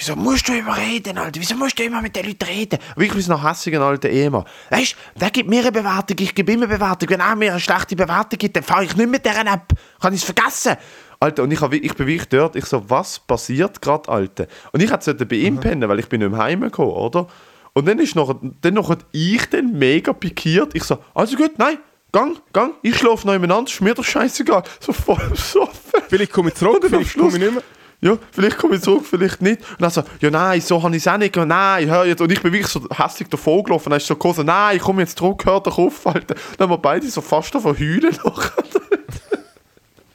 Wieso 0.00 0.16
musst 0.16 0.48
du 0.48 0.54
immer 0.54 0.78
reden, 0.78 1.18
Alter? 1.18 1.38
Wieso 1.38 1.54
musst 1.56 1.78
du 1.78 1.82
immer 1.82 2.00
mit 2.00 2.16
den 2.16 2.24
Leuten 2.24 2.44
reden? 2.44 2.78
Wirklich 2.96 3.28
wie 3.28 3.32
ein 3.32 3.42
hassiger 3.42 3.82
alter 3.82 4.08
Ehemann. 4.08 4.46
Weißt 4.70 4.96
du, 5.14 5.20
der 5.20 5.30
gibt 5.30 5.50
mir 5.50 5.60
eine 5.60 5.72
Bewertung, 5.72 6.16
ich 6.18 6.34
gebe 6.34 6.52
ihm 6.52 6.62
eine 6.62 6.68
Bewertung. 6.68 7.10
Wenn 7.10 7.20
er 7.20 7.36
mir 7.36 7.50
eine 7.50 7.60
schlechte 7.60 7.96
Bewertung 7.96 8.38
gibt, 8.38 8.56
dann 8.56 8.62
fahre 8.62 8.84
ich 8.84 8.96
nicht 8.96 9.10
mit 9.10 9.26
dieser 9.26 9.42
App. 9.42 9.74
Kann 10.00 10.14
ich 10.14 10.20
es 10.20 10.24
vergessen? 10.24 10.76
Alter, 11.20 11.42
und 11.42 11.50
ich, 11.50 11.60
hab, 11.60 11.74
ich 11.74 11.94
bin 11.94 12.06
wirklich 12.06 12.28
dort, 12.30 12.56
ich 12.56 12.64
so, 12.64 12.82
was 12.88 13.18
passiert 13.18 13.82
gerade, 13.82 14.08
Alter? 14.08 14.46
Und 14.72 14.82
ich 14.82 14.90
hätte 14.90 15.14
bei 15.26 15.36
ihm 15.36 15.60
pennen, 15.60 15.86
weil 15.86 15.98
ich 15.98 16.08
bin 16.08 16.20
nicht 16.20 16.30
mehr 16.30 16.40
heimgekommen, 16.40 16.92
oder? 16.92 17.26
Und 17.74 17.86
dann 17.86 17.98
ist 17.98 18.16
noch, 18.16 18.40
dann 18.62 18.72
noch 18.72 18.96
ich 19.12 19.50
dann 19.50 19.78
mega 19.78 20.14
pikiert. 20.14 20.74
Ich 20.74 20.84
so, 20.84 20.96
also 21.12 21.36
gut, 21.36 21.58
nein, 21.58 21.76
gang, 22.10 22.40
gang, 22.54 22.72
ich 22.80 22.96
schlafe 22.96 23.26
noch 23.26 23.34
nebeneinander, 23.34 23.70
ist 23.70 23.82
mir 23.82 23.92
doch 23.92 24.02
scheißegal. 24.02 24.62
So 24.80 24.94
voll 24.94 25.20
besoffen. 25.28 26.00
Vielleicht 26.08 26.32
komme 26.32 26.48
ich 26.48 26.54
zurück, 26.54 26.82
vielleicht 26.88 27.18
komme 27.18 27.36
ich 27.36 27.38
nicht 27.38 27.52
mehr. 27.52 27.62
Ja, 28.02 28.16
vielleicht 28.32 28.56
komme 28.56 28.76
ich 28.76 28.82
zurück, 28.82 29.04
vielleicht 29.08 29.42
nicht. 29.42 29.60
Und 29.72 29.82
dann 29.82 29.90
so, 29.90 30.02
ja 30.20 30.30
nein, 30.30 30.60
so 30.62 30.82
habe 30.82 30.96
ich 30.96 31.02
es 31.04 31.08
auch 31.08 31.18
nicht. 31.18 31.36
Nein, 31.36 31.88
hör 31.90 32.06
jetzt. 32.06 32.20
Und 32.22 32.32
ich 32.32 32.40
bin 32.42 32.50
wirklich 32.52 32.70
so 32.72 32.80
hässlich 32.90 33.28
davon 33.28 33.62
gelaufen. 33.62 33.90
Dann 33.90 33.98
ist 33.98 34.06
so 34.06 34.14
gekommen, 34.14 34.34
so, 34.34 34.42
nein, 34.42 34.76
ich 34.76 34.82
komme 34.82 35.02
jetzt 35.02 35.18
zurück, 35.18 35.44
hör 35.44 35.60
doch 35.60 35.76
auf, 35.78 36.06
Alter. 36.06 36.34
Dann 36.56 36.68
haben 36.68 36.72
wir 36.72 36.78
beide 36.78 37.06
so 37.10 37.20
fast 37.20 37.54
davon 37.54 37.78
heulen 37.78 38.16
noch. 38.24 38.50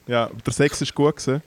Ja, 0.08 0.30
der 0.46 0.54
Sex 0.54 0.82
ist 0.82 0.94
gut 0.94 1.16
gewesen. 1.16 1.42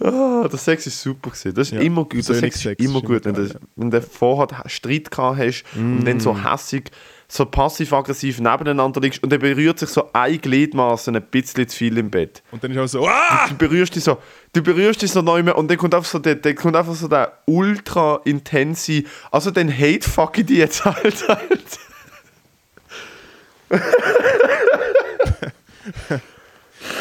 ah, 0.00 0.46
der 0.50 0.58
Sex 0.58 0.86
ist 0.86 1.00
super 1.00 1.30
gewesen. 1.30 1.54
Das 1.54 1.68
ist 1.68 1.72
Ja, 1.74 1.80
immer 1.80 2.04
gut. 2.04 2.28
Der 2.28 2.34
Sex 2.34 2.56
ist 2.56 2.62
Sex 2.62 2.84
immer 2.84 3.00
gut. 3.00 3.24
Wenn, 3.24 3.34
du, 3.34 3.48
wenn 3.76 3.90
du 3.90 4.02
vorher 4.02 4.48
Streit 4.68 5.10
gehabt 5.10 5.38
hast 5.38 5.64
und 5.74 6.04
dann 6.04 6.18
Mm. 6.18 6.20
so 6.20 6.36
hässig, 6.36 6.90
so 7.32 7.46
passiv-aggressiv 7.46 8.40
nebeneinander 8.40 9.00
liegst 9.00 9.22
und 9.22 9.32
dann 9.32 9.40
berührt 9.40 9.78
sich 9.78 9.88
so 9.88 10.10
ein 10.12 10.38
Gliedmaßen 10.38 11.16
ein 11.16 11.22
bisschen 11.22 11.66
zu 11.66 11.74
viel 11.74 11.96
im 11.96 12.10
Bett. 12.10 12.42
Und 12.50 12.62
dann 12.62 12.70
ist 12.72 12.78
auch 12.78 12.86
so, 12.86 13.08
ah! 13.08 13.48
du 13.48 13.54
berührst 13.54 13.96
dich 13.96 14.04
so, 14.04 14.18
du 14.52 14.62
berührst 14.62 15.00
dich 15.00 15.10
so 15.10 15.22
neu 15.22 15.42
mehr 15.42 15.56
und 15.56 15.70
dann 15.70 15.78
kommt 15.78 15.94
einfach 15.94 16.10
so 16.10 16.18
der, 16.18 16.34
der 16.34 16.54
kommt 16.54 16.76
einfach 16.76 16.94
so 16.94 17.08
der 17.08 17.38
ultra 17.46 18.20
intense, 18.26 19.04
also 19.30 19.50
den 19.50 19.72
hate 19.72 20.06
fuck 20.06 20.36
ich 20.36 20.44
die 20.44 20.56
jetzt 20.56 20.84
halt, 20.84 21.26
halt. 21.26 21.78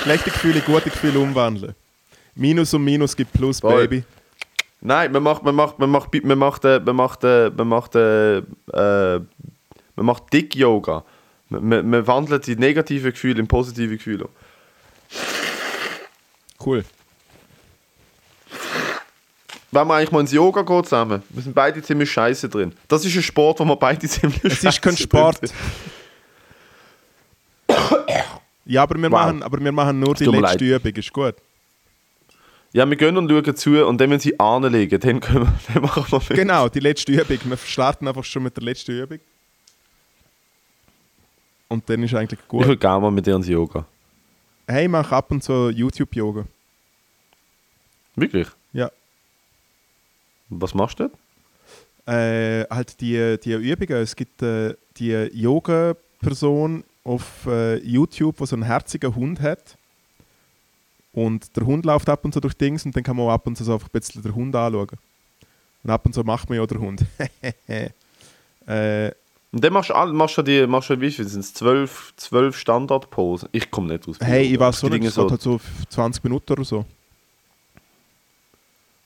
Schlechte 0.03 0.31
Gefühle, 0.31 0.61
gute 0.61 0.89
Gefühle 0.89 1.19
umwandeln. 1.19 1.75
Minus 2.35 2.73
und 2.73 2.85
Minus 2.85 3.17
gibt 3.17 3.33
Plus, 3.33 3.59
Voll. 3.59 3.85
Baby. 3.85 4.05
Nein, 4.79 5.11
man 5.11 5.21
macht, 5.21 5.43
man 5.43 5.53
macht, 5.53 5.77
man 5.77 5.91
macht, 5.91 6.23
man 6.23 6.37
macht, 6.39 6.65
äh, 6.65 6.79
man 6.79 6.95
macht, 6.95 7.23
äh, 7.23 7.51
man 7.55 7.67
macht, 7.67 7.95
äh, 7.95 8.37
äh, 8.37 9.21
man 10.01 10.15
macht 10.15 10.33
Dick 10.33 10.55
Yoga. 10.55 11.03
Man, 11.49 11.67
man, 11.67 11.89
man 11.89 12.07
wandelt 12.07 12.47
die 12.47 12.55
negativen 12.55 13.11
Gefühle 13.11 13.39
in 13.39 13.47
positive 13.47 13.95
Gefühle. 13.97 14.27
Cool. 16.65 16.83
Wenn 19.73 19.87
wir 19.87 19.93
eigentlich 19.95 20.11
mal 20.11 20.19
ins 20.21 20.31
Yoga 20.33 20.63
gehen 20.63 20.83
zusammen, 20.83 21.23
wir 21.29 21.41
sind 21.43 21.53
beide 21.55 21.81
ziemlich 21.81 22.11
scheiße 22.11 22.49
drin. 22.49 22.73
Das 22.87 23.05
ist 23.05 23.15
ein 23.15 23.23
Sport, 23.23 23.59
wo 23.59 23.65
wir 23.65 23.75
beide 23.77 24.07
ziemlich 24.07 24.43
Es 24.43 24.63
ist 24.63 24.81
kein 24.81 24.97
Sport. 24.97 25.39
sind. 25.39 25.53
Ja, 28.65 28.83
aber 28.83 28.95
wir, 28.95 29.11
Wow. 29.11 29.19
machen, 29.19 29.43
aber 29.43 29.59
wir 29.63 29.71
machen 29.71 29.99
nur 29.99 30.13
die 30.13 30.25
letzte 30.25 30.65
Übung, 30.65 30.93
ist 30.95 31.13
gut. 31.13 31.35
Ja, 32.73 32.89
wir 32.89 32.95
gehen 32.95 33.17
und 33.17 33.29
schauen 33.29 33.55
zu 33.55 33.85
und 33.85 33.99
dann, 33.99 34.09
wenn 34.09 34.19
sie 34.19 34.39
anlegen, 34.39 34.99
dann, 34.99 35.19
können 35.19 35.45
wir, 35.45 35.59
dann 35.73 35.83
machen 35.83 36.05
wir 36.09 36.19
mit. 36.19 36.37
Genau, 36.37 36.69
die 36.69 36.79
letzte 36.79 37.11
Übung. 37.11 37.37
Wir 37.43 37.57
starten 37.57 38.07
einfach 38.07 38.23
schon 38.23 38.43
mit 38.43 38.55
der 38.55 38.63
letzten 38.63 38.91
Übung. 38.91 39.19
Und 41.71 41.89
dann 41.89 42.03
ist 42.03 42.13
eigentlich 42.13 42.37
Ich 42.41 42.47
gut. 42.49 42.67
will 42.67 42.75
gerne 42.75 42.99
mal 42.99 43.11
mit 43.11 43.25
dir 43.25 43.33
ins 43.33 43.47
Yoga. 43.47 43.85
Hey, 44.67 44.89
mach 44.89 45.09
ab 45.13 45.31
und 45.31 45.41
zu 45.41 45.69
YouTube-Yoga. 45.69 46.43
Wirklich? 48.17 48.49
Ja. 48.73 48.91
Was 50.49 50.73
machst 50.73 50.99
du 50.99 51.07
dort? 51.07 52.13
Äh, 52.13 52.65
halt 52.69 52.99
die, 52.99 53.37
die 53.41 53.53
Übungen. 53.53 54.01
Es 54.01 54.17
gibt 54.17 54.41
äh, 54.41 54.75
die 54.97 55.11
Yoga-Person 55.31 56.83
auf 57.05 57.45
äh, 57.47 57.77
YouTube, 57.77 58.35
die 58.39 58.45
so 58.47 58.57
einen 58.57 58.63
herzigen 58.63 59.15
Hund 59.15 59.39
hat. 59.39 59.77
Und 61.13 61.55
der 61.55 61.65
Hund 61.65 61.85
läuft 61.85 62.09
ab 62.09 62.25
und 62.25 62.33
zu 62.33 62.41
durch 62.41 62.53
Dings 62.53 62.85
und 62.85 62.93
dann 62.97 63.03
kann 63.03 63.15
man 63.15 63.27
auch 63.27 63.31
ab 63.31 63.47
und 63.47 63.55
zu 63.57 63.63
so 63.63 63.75
einfach 63.75 63.87
ein 63.87 63.91
bisschen 63.93 64.21
den 64.21 64.35
Hund 64.35 64.53
anschauen. 64.57 64.89
Und 65.83 65.89
ab 65.89 66.05
und 66.05 66.11
zu 66.11 66.21
macht 66.25 66.49
man 66.49 66.57
ja 66.57 66.65
den 66.65 66.79
Hund. 66.79 67.05
äh, 68.67 69.11
Und 69.53 69.63
dann 69.63 69.73
machst 69.73 69.89
du, 69.89 69.93
machst 69.93 70.37
du 70.37 70.41
die, 70.43 70.65
machst 70.65 70.89
du, 70.89 71.01
wie 71.01 71.11
viel 71.11 71.27
sind 71.27 71.41
es? 71.41 71.53
Zwölf, 71.53 72.13
zwölf 72.15 72.57
Standardposen? 72.57 73.49
Ich 73.51 73.69
komme 73.69 73.93
nicht 73.93 74.07
aus. 74.07 74.17
hey, 74.21 74.43
ich 74.43 74.59
weiß 74.59 74.79
so 74.79 74.87
nicht, 74.87 75.03
es 75.03 75.15
geht 75.15 75.29
halt 75.29 75.41
so 75.41 75.59
20 75.89 76.23
Minuten 76.23 76.53
oder 76.53 76.63
so. 76.63 76.85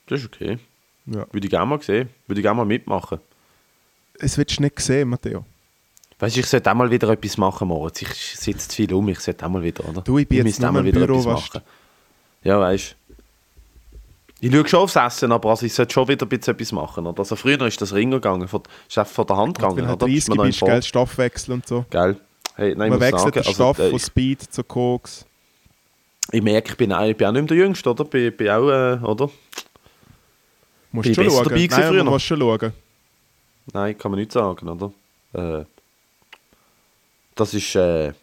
Das 0.08 0.20
ist 0.22 0.28
okay. 0.28 0.60
Ja. 1.08 1.26
Würde 1.32 1.46
ich 1.46 1.50
gerne 1.50 1.66
mal 1.66 1.82
sehen. 1.82 2.10
Würde 2.28 2.40
ich 2.40 2.44
gerne 2.44 2.58
mal 2.58 2.66
mitmachen. 2.66 3.20
Es 4.20 4.38
wird 4.38 4.60
nicht 4.60 4.76
gesehen, 4.76 5.10
Matteo. 5.10 5.46
Weißt 6.20 6.36
du, 6.36 6.40
ich 6.40 6.46
sollte 6.46 6.72
auch 6.72 6.76
mal 6.76 6.90
wieder 6.90 7.10
etwas 7.10 7.38
machen, 7.38 7.68
Moritz. 7.68 8.02
Ich 8.02 8.38
sitze 8.38 8.70
zu 8.70 8.76
viel 8.76 8.94
um, 8.94 9.10
ich 9.10 9.20
sollte 9.20 9.46
auch 9.46 9.50
mal 9.50 9.64
wieder, 9.64 9.88
oder? 9.90 10.02
Du, 10.02 10.18
ich 10.18 10.28
bin 10.28 10.38
jetzt 10.38 10.46
müsste 10.46 10.72
nur 10.72 10.80
im 10.80 10.86
wieder 10.86 11.06
Büro, 11.06 11.20
etwas 11.20 11.24
du. 11.24 11.58
machen. 11.58 11.62
Ja, 12.44 12.60
weißt 12.60 12.96
du. 13.05 13.05
Ich 14.42 14.52
schaue 14.54 14.68
schon 14.68 14.80
aufs 14.82 14.96
Essen, 14.96 15.32
aber 15.32 15.50
also 15.50 15.66
ich 15.66 15.74
sollte 15.74 15.94
schon 15.94 16.08
wieder 16.08 16.26
ein 16.26 16.30
bisschen 16.30 16.54
etwas 16.54 16.72
machen. 16.72 17.08
Oder? 17.08 17.20
Also 17.20 17.36
früher 17.36 17.62
ist 17.66 17.82
das 17.82 17.94
Ring 17.94 18.12
gegangen, 18.12 18.48
von, 18.48 18.62
ist 18.88 18.98
einfach 18.98 19.14
von 19.14 19.28
der 19.28 19.38
Hand 19.38 19.58
Wenn 19.62 19.70
gegangen. 19.70 19.78
du 19.78 19.88
halt 19.88 20.04
oder? 20.04 20.06
30 20.08 20.18
Ist 20.18 20.30
mir 20.30 20.36
noch 20.36 20.44
im 20.44 20.50
bist, 20.50 20.60
gell, 20.62 20.84
Stoffwechsel 20.84 21.54
und 21.54 21.68
so. 21.68 21.86
Geil. 21.90 22.18
Hey, 22.56 22.76
nein, 22.76 22.90
Man 22.90 23.00
wechselt 23.00 23.36
den 23.36 23.40
also, 23.42 23.54
Stoff 23.54 23.80
äh, 23.80 23.90
von 23.90 24.00
Speed 24.00 24.42
zu 24.42 24.64
Koks. 24.64 25.26
ich 26.32 26.42
merke, 26.42 26.72
ich 26.72 26.78
bin, 26.78 26.92
auch, 26.94 27.06
ich 27.06 27.16
bin 27.18 27.28
auch 27.28 27.32
nicht 27.32 27.42
mehr 27.42 27.48
der 27.48 27.58
Jüngste, 27.58 27.90
oder? 27.90 28.04
Bin, 28.06 28.36
bin 28.36 28.50
auch, 28.50 28.70
äh, 28.70 28.98
oder? 29.04 29.30
Musst 30.92 31.06
Bin 31.08 31.16
schon 31.16 31.30
schauen. 31.30 31.44
dabei 31.46 31.58
Nein, 31.58 31.70
früher 31.70 31.92
man 31.98 32.06
noch? 32.06 32.12
muss 32.14 32.24
schon 32.24 32.40
schauen. 32.40 32.74
Nein, 33.74 33.98
kann 33.98 34.12
man 34.12 34.20
nicht 34.20 34.32
sagen, 34.32 34.70
oder? 34.70 34.92
Äh, 35.34 35.66
Das 37.36 37.54
ist, 37.54 37.76
äh, 37.76 38.14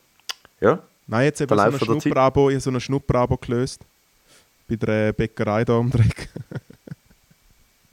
ja. 0.60 0.78
Nein, 1.06 1.24
jetzt 1.24 1.40
eben 1.40 1.48
so 1.50 1.54
Verlauf 1.56 1.66
ein 1.74 1.78
der 1.78 1.88
Zeit. 1.88 2.02
Schnupperabo, 2.02 2.48
ich 2.50 2.54
habe 2.54 2.60
so 2.62 2.70
ein 2.70 2.80
Schnupperabo 2.80 3.36
gelöst. 3.38 3.80
Bei 4.76 4.86
der 4.86 5.12
Bäckerei 5.12 5.64
da 5.66 5.74
um 5.74 5.90
den 5.90 6.00
Eck. 6.02 6.30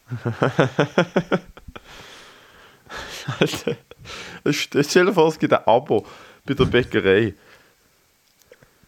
Alter. 3.40 3.76
Stell 4.52 5.06
dir 5.06 5.14
vor, 5.14 5.28
es 5.28 5.38
gibt 5.38 5.52
ein 5.52 5.60
Abo 5.66 6.06
bei 6.46 6.54
der 6.54 6.64
Bäckerei. 6.66 7.34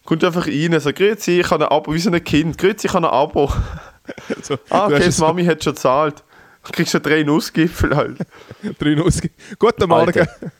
Kommt 0.06 0.24
einfach 0.24 0.48
rein, 0.48 0.80
sagt, 0.80 0.98
grüezi, 0.98 1.42
ich 1.42 1.52
habe 1.52 1.66
ein 1.66 1.72
Abo, 1.72 1.94
wie 1.94 2.00
so 2.00 2.10
ein 2.10 2.24
Kind. 2.24 2.58
Grüezi, 2.58 2.88
ich 2.88 2.94
habe 2.94 3.08
ein 3.08 3.14
Abo. 3.14 3.52
so, 4.42 4.58
Ah, 4.70 4.86
okay, 4.88 5.10
die 5.10 5.22
Mami 5.22 5.44
hat 5.46 5.62
schon 5.62 5.74
gezahlt. 5.74 6.24
Du 6.64 6.72
kriegst 6.72 6.94
schon 6.94 7.02
drei 7.02 7.24
Nussgipfel 7.24 7.94
halt. 7.96 8.20
so 8.64 8.72
drei 8.80 8.96
Nuss. 8.96 9.22
Guten 9.60 9.90
Morgen. 9.90 10.20
Alter. 10.20 10.52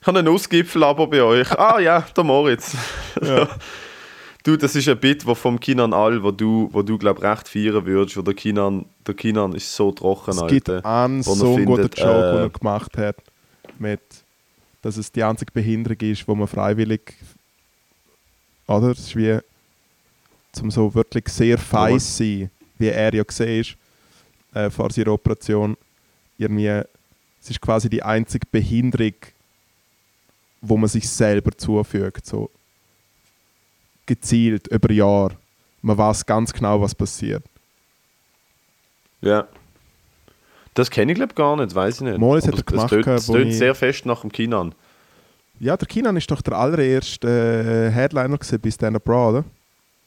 Ich 0.00 0.06
habe 0.06 0.18
ein 0.20 0.24
Nussgipfel-Abo 0.24 1.06
bei 1.08 1.22
euch. 1.22 1.50
Ah 1.52 1.78
ja, 1.78 2.00
der 2.00 2.24
Moritz. 2.24 2.74
Ja. 3.20 3.48
Du, 4.44 4.58
das 4.58 4.76
ist 4.76 4.86
ein 4.88 5.00
Bit, 5.00 5.24
wo 5.24 5.34
vom 5.34 5.58
Kinan 5.58 5.94
all, 5.94 6.22
wo 6.22 6.30
du, 6.30 6.68
wo 6.70 6.82
du 6.82 6.98
glaub 6.98 7.22
recht 7.22 7.48
feiern 7.48 7.86
würdest, 7.86 8.18
wo 8.18 8.20
der 8.20 8.34
Kinan, 8.34 8.84
der 9.06 9.14
Kinan 9.14 9.54
ist 9.54 9.74
so 9.74 9.90
trocken, 9.90 10.32
Es 10.32 10.46
gibt 10.46 10.68
Alter. 10.68 10.86
einen 10.86 11.22
so 11.22 11.56
einen 11.56 11.64
guten 11.64 11.88
Joke, 11.96 12.30
den 12.30 12.36
äh, 12.36 12.42
er 12.42 12.50
gemacht 12.50 12.96
hat, 12.98 13.16
mit, 13.78 14.02
dass 14.82 14.98
es 14.98 15.10
die 15.10 15.24
einzige 15.24 15.50
Behinderung 15.50 15.98
ist, 16.00 16.28
wo 16.28 16.34
man 16.34 16.46
freiwillig, 16.46 17.14
oder? 18.66 18.90
Es 18.90 18.98
ist 18.98 19.16
wie, 19.16 19.38
zum 20.52 20.70
so 20.70 20.94
wirklich 20.94 21.26
sehr 21.30 21.56
fein 21.56 21.98
sein, 21.98 22.50
wie 22.78 22.88
er 22.88 23.14
ja 23.14 23.22
gesehen 23.22 23.60
ist, 23.62 23.76
äh, 24.52 24.68
vor 24.68 24.90
seiner 24.90 25.12
Operation, 25.12 25.74
irgendwie, 26.36 26.82
es 27.40 27.48
ist 27.48 27.62
quasi 27.62 27.88
die 27.88 28.02
einzige 28.02 28.46
Behinderung, 28.52 29.14
wo 30.60 30.76
man 30.76 30.90
sich 30.90 31.08
selber 31.08 31.56
zufügt, 31.56 32.26
so 32.26 32.50
gezielt, 34.06 34.68
über 34.68 34.90
Jahre. 34.92 35.36
Man 35.82 35.98
weiß 35.98 36.24
ganz 36.26 36.52
genau, 36.52 36.80
was 36.80 36.94
passiert. 36.94 37.44
Ja. 39.20 39.46
Das 40.74 40.90
kenne 40.90 41.12
ich 41.12 41.16
glaube 41.16 41.34
gar 41.34 41.56
nicht, 41.56 41.74
weiß 41.74 41.96
ich 41.96 42.00
nicht. 42.02 42.18
Mal, 42.18 42.36
das 42.40 42.48
hat 42.48 42.56
er 42.56 42.62
gemacht, 42.62 42.92
äh, 42.92 43.10
es 43.14 43.28
wo 43.28 43.34
tönt 43.34 43.50
ich- 43.52 43.58
sehr 43.58 43.74
fest 43.74 44.06
nach 44.06 44.22
dem 44.22 44.32
Kinan. 44.32 44.74
Ja, 45.60 45.76
der 45.76 45.86
Kinan 45.86 46.16
ist 46.16 46.30
doch 46.30 46.42
der 46.42 46.54
allererste 46.58 47.28
äh, 47.88 47.90
Headliner 47.94 48.36
gewesen 48.36 48.60
bei 48.60 48.70
Stand 48.70 48.96
Up 48.96 49.08
Raw, 49.08 49.28
oder? 49.38 49.44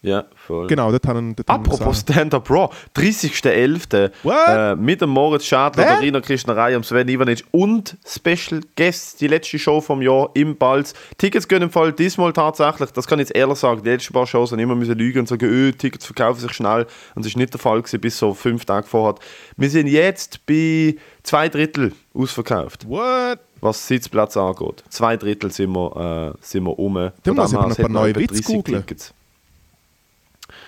Ja, 0.08 0.26
voll. 0.36 0.68
Genau, 0.68 0.90
dort 0.92 1.06
haben 1.06 1.36
dort 1.36 1.50
Apropos. 1.50 2.00
Stand-Up 2.00 2.50
Raw, 2.50 2.70
30.11. 2.96 4.12
What? 4.24 4.36
Äh, 4.48 4.76
mit 4.76 5.02
dem 5.02 5.10
Moritz 5.10 5.46
Schadler, 5.46 5.84
der 5.84 6.02
Rina 6.02 6.22
Krishnerei, 6.22 6.72
dem 6.72 6.84
Sven 6.84 7.10
Ivanic 7.10 7.44
und 7.52 7.98
Special 8.06 8.62
Guests, 8.76 9.18
die 9.18 9.28
letzte 9.28 9.60
Show 9.60 9.82
vom 9.82 10.02
Jahr 10.02 10.30
im 10.34 10.56
Balz. 10.56 10.94
Tickets 11.18 11.48
gehen 11.48 11.62
im 11.62 11.70
Fall 11.70 11.92
diesmal 11.92 12.32
tatsächlich, 12.32 12.92
das 12.92 13.06
kann 13.06 13.20
ich 13.20 13.28
jetzt 13.28 13.38
ehrlich 13.38 13.58
sagen, 13.58 13.84
die 13.84 13.90
letzten 13.90 14.14
paar 14.14 14.26
Shows 14.26 14.52
haben 14.52 14.60
immer 14.60 14.76
müssen 14.76 14.98
lügen 14.98 15.20
und 15.20 15.28
sagen, 15.28 15.46
öh, 15.46 15.74
Tickets 15.74 16.06
verkaufen 16.06 16.40
sich 16.40 16.54
schnell. 16.54 16.84
Und 17.16 17.26
das 17.26 17.28
ist 17.28 17.38
nicht 17.38 17.54
der 17.54 17.60
Fall 17.60 17.82
gewesen, 17.82 18.00
bis 18.00 18.18
so 18.18 18.34
fünf 18.34 18.64
Tage 18.64 18.88
vorher. 18.88 19.16
Wir 19.58 19.70
sind 19.70 19.88
jetzt 19.88 20.46
bei 20.46 20.96
zwei 21.24 21.50
Drittel 21.50 21.92
ausverkauft, 22.14 22.88
What? 22.88 23.40
was 23.60 23.88
Sitzplatz 23.88 24.38
angeht. 24.38 24.84
Zwei 24.90 25.18
Drittel 25.18 25.52
sind 25.52 25.72
wir, 25.72 26.34
äh, 26.34 26.38
sind 26.42 26.64
wir 26.64 26.78
um. 26.80 26.94
Dem 26.94 27.40
aber 27.40 27.50
her, 27.50 27.60
noch 27.60 27.70
ein 27.70 27.76
paar 27.76 27.90
neue 27.90 28.16
Witze 28.16 28.36
30 28.36 28.46
googlen. 28.46 28.84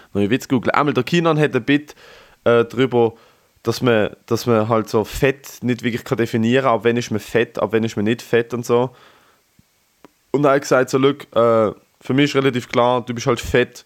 Tickets. 0.10 0.14
Neue 0.14 0.30
Witz 0.30 0.48
googeln. 0.48 0.72
Einmal 0.72 0.94
der 0.94 1.04
Kinan 1.04 1.40
hat 1.40 1.56
ein 1.56 1.64
Bit 1.64 1.96
äh, 2.44 2.66
darüber, 2.66 3.14
dass 3.64 3.82
man, 3.82 4.12
dass 4.26 4.46
man 4.46 4.70
halt 4.70 4.90
so 4.90 5.04
Fett 5.04 5.60
nicht 5.62 5.84
wirklich 5.84 6.04
kann 6.04 6.18
definieren 6.18 6.64
kann, 6.64 6.76
ab 6.76 6.82
wann 6.84 6.98
ist 6.98 7.12
man 7.12 7.20
fett, 7.20 7.60
ab 7.60 7.70
wann 7.74 7.84
ist 7.84 7.96
man 7.96 8.06
nicht 8.06 8.22
fett 8.22 8.54
und 8.54 8.66
so. 8.66 8.96
Und 10.32 10.46
er 10.46 10.52
hat 10.52 10.62
gesagt, 10.62 10.90
so, 10.90 10.98
look, 10.98 11.24
äh, 11.36 11.74
für 12.02 12.14
mich 12.14 12.26
ist 12.26 12.36
relativ 12.36 12.70
klar, 12.70 13.02
du 13.02 13.14
bist 13.14 13.28
halt 13.28 13.40
fett. 13.40 13.86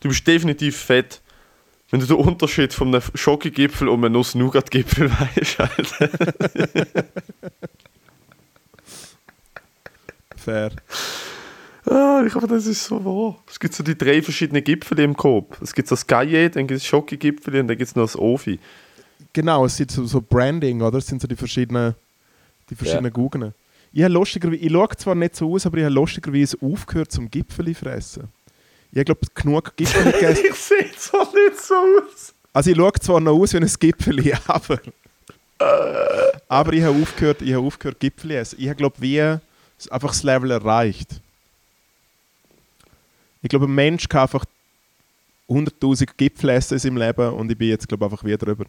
Du 0.00 0.08
bist 0.08 0.26
definitiv 0.26 0.76
fett. 0.76 1.22
Wenn 1.90 2.00
du 2.00 2.06
den 2.06 2.16
Unterschied 2.16 2.72
von 2.74 2.88
einem 2.88 3.02
Schokogipfel 3.14 3.88
und 3.88 4.04
einem 4.04 4.14
Nuss-Nougat-Gipfel 4.14 5.10
weißt, 5.36 5.58
halt. 5.58 5.94
Fair. 10.36 10.70
Ah, 11.86 12.22
ich 12.24 12.32
glaube, 12.32 12.46
das 12.46 12.66
ist 12.66 12.84
so 12.84 13.04
wahr. 13.04 13.42
Es 13.46 13.60
gibt 13.60 13.74
so 13.74 13.82
die 13.82 13.96
drei 13.96 14.22
verschiedenen 14.22 14.64
Gipfel 14.64 14.98
im 15.00 15.16
Coop. 15.16 15.58
Es 15.60 15.74
gibt 15.74 15.88
so 15.88 15.94
das 15.94 16.06
Gaille, 16.06 16.48
dann 16.48 16.66
gibt 16.66 16.78
es 16.78 16.86
Schokogipfel 16.86 17.60
und 17.60 17.68
dann 17.68 17.76
gibt 17.76 17.88
es 17.88 17.94
noch 17.94 18.04
das 18.04 18.16
Ofi. 18.16 18.58
Genau, 19.32 19.66
es 19.66 19.76
sind 19.76 19.90
so, 19.90 20.06
so 20.06 20.20
Branding, 20.20 20.80
oder? 20.80 20.98
Es 20.98 21.06
sind 21.06 21.20
so 21.20 21.28
die 21.28 21.36
verschiedenen, 21.36 21.94
die 22.70 22.74
verschiedenen 22.74 23.12
Guggen. 23.12 23.52
Ich 23.92 24.02
habe 24.02 24.14
lustigerweise, 24.14 24.60
ich 24.60 24.72
schaue 24.72 24.88
zwar 24.96 25.14
nicht 25.14 25.36
so 25.36 25.52
aus, 25.52 25.66
aber 25.66 25.76
ich 25.78 25.84
habe 25.84 25.94
lustigerweise 25.94 26.56
aufgehört 26.60 27.12
zum 27.12 27.30
Gipfeli 27.30 27.74
fressen. 27.74 28.28
Ich 28.90 29.04
glaube, 29.04 29.20
genug 29.34 29.76
Gipfeli 29.76 30.12
gegessen. 30.12 30.44
ich 30.50 30.54
sehe 30.54 30.90
zwar 30.96 31.26
nicht 31.34 31.60
so 31.60 31.74
aus. 31.74 32.34
Also 32.52 32.70
ich 32.70 32.76
schaue 32.76 32.92
zwar 32.94 33.20
noch 33.20 33.32
aus 33.32 33.52
wie 33.52 33.58
ein 33.58 33.70
Gipfeli, 33.78 34.32
aber... 34.46 34.80
aber 36.48 36.72
ich 36.72 36.82
habe 36.82 37.00
aufgehört, 37.00 37.42
ich 37.42 37.52
habe 37.52 37.66
aufgehört 37.66 38.00
Gipfeli 38.00 38.36
essen. 38.36 38.56
Ich 38.58 38.68
habe, 38.68 38.76
glaube 38.76 38.96
wie 39.00 39.20
einfach 39.20 40.10
das 40.10 40.22
Level 40.22 40.50
erreicht. 40.50 41.20
Ich 43.44 43.50
glaube, 43.50 43.66
ein 43.66 43.74
Mensch 43.74 44.08
kann 44.08 44.22
einfach 44.22 44.46
100'000 45.50 46.08
Gipfel 46.16 46.48
essen 46.48 46.74
in 46.74 46.78
seinem 46.78 46.96
Leben 46.96 47.30
und 47.34 47.52
ich 47.52 47.58
bin 47.58 47.68
jetzt, 47.68 47.86
glaube 47.86 48.06
einfach 48.06 48.24
wieder 48.24 48.38
drüber. 48.38 48.64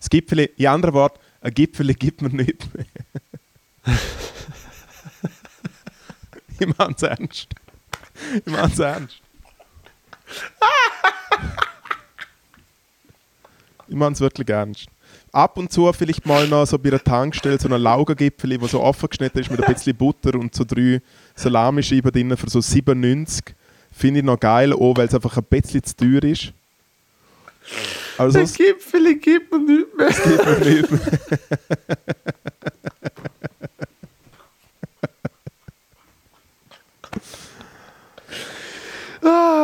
Das 0.00 0.10
Gipfeli, 0.10 0.50
in 0.56 0.66
anderen 0.66 0.96
Worten, 0.96 1.20
ein 1.40 1.54
Gipfeli 1.54 1.94
gibt 1.94 2.22
mir 2.22 2.30
nichts 2.30 2.66
mehr. 2.74 2.86
ich 6.58 6.76
meine 6.76 6.94
es 6.96 7.02
ernst. 7.02 7.46
Ich 8.44 8.52
meine 8.52 8.72
es 8.72 8.78
ernst. 8.80 9.22
Ich 13.88 13.94
meine 13.94 14.14
es 14.14 14.20
wirklich 14.20 14.48
ernst. 14.48 14.88
Ab 15.30 15.56
und 15.56 15.70
zu 15.70 15.92
vielleicht 15.92 16.26
mal 16.26 16.48
noch 16.48 16.66
so 16.66 16.76
bei 16.76 16.88
einer 16.88 16.98
Tankstelle 16.98 17.56
so 17.60 17.68
ein 17.68 17.80
Laugengipfel, 17.80 18.60
wo 18.60 18.66
so 18.66 18.82
offen 18.82 19.08
geschnitten 19.08 19.38
ist 19.38 19.48
mit 19.48 19.62
ein 19.62 19.72
bisschen 19.72 19.96
Butter 19.96 20.34
und 20.34 20.52
so 20.52 20.64
drei 20.64 21.00
Salamischeiben 21.36 22.10
drin 22.10 22.36
für 22.36 22.50
so 22.50 22.60
97. 22.60 23.54
Finde 23.96 24.20
ich 24.20 24.26
noch 24.26 24.38
geil, 24.38 24.72
auch 24.72 24.96
weil 24.96 25.06
es 25.06 25.14
einfach 25.14 25.36
ein 25.38 25.44
bisschen 25.44 25.82
zu 25.82 25.96
teuer 25.96 26.22
ist. 26.24 26.52
Also 28.18 28.34
Der 28.34 28.42
es 28.44 28.54
Gipfel 28.54 29.14
gibt 29.16 29.50
mir 29.52 29.58
nicht 29.58 29.96
mehr. 29.96 30.08
gibt 30.08 30.44
mir 30.46 30.70
nicht 30.70 30.90
mehr. 30.90 31.00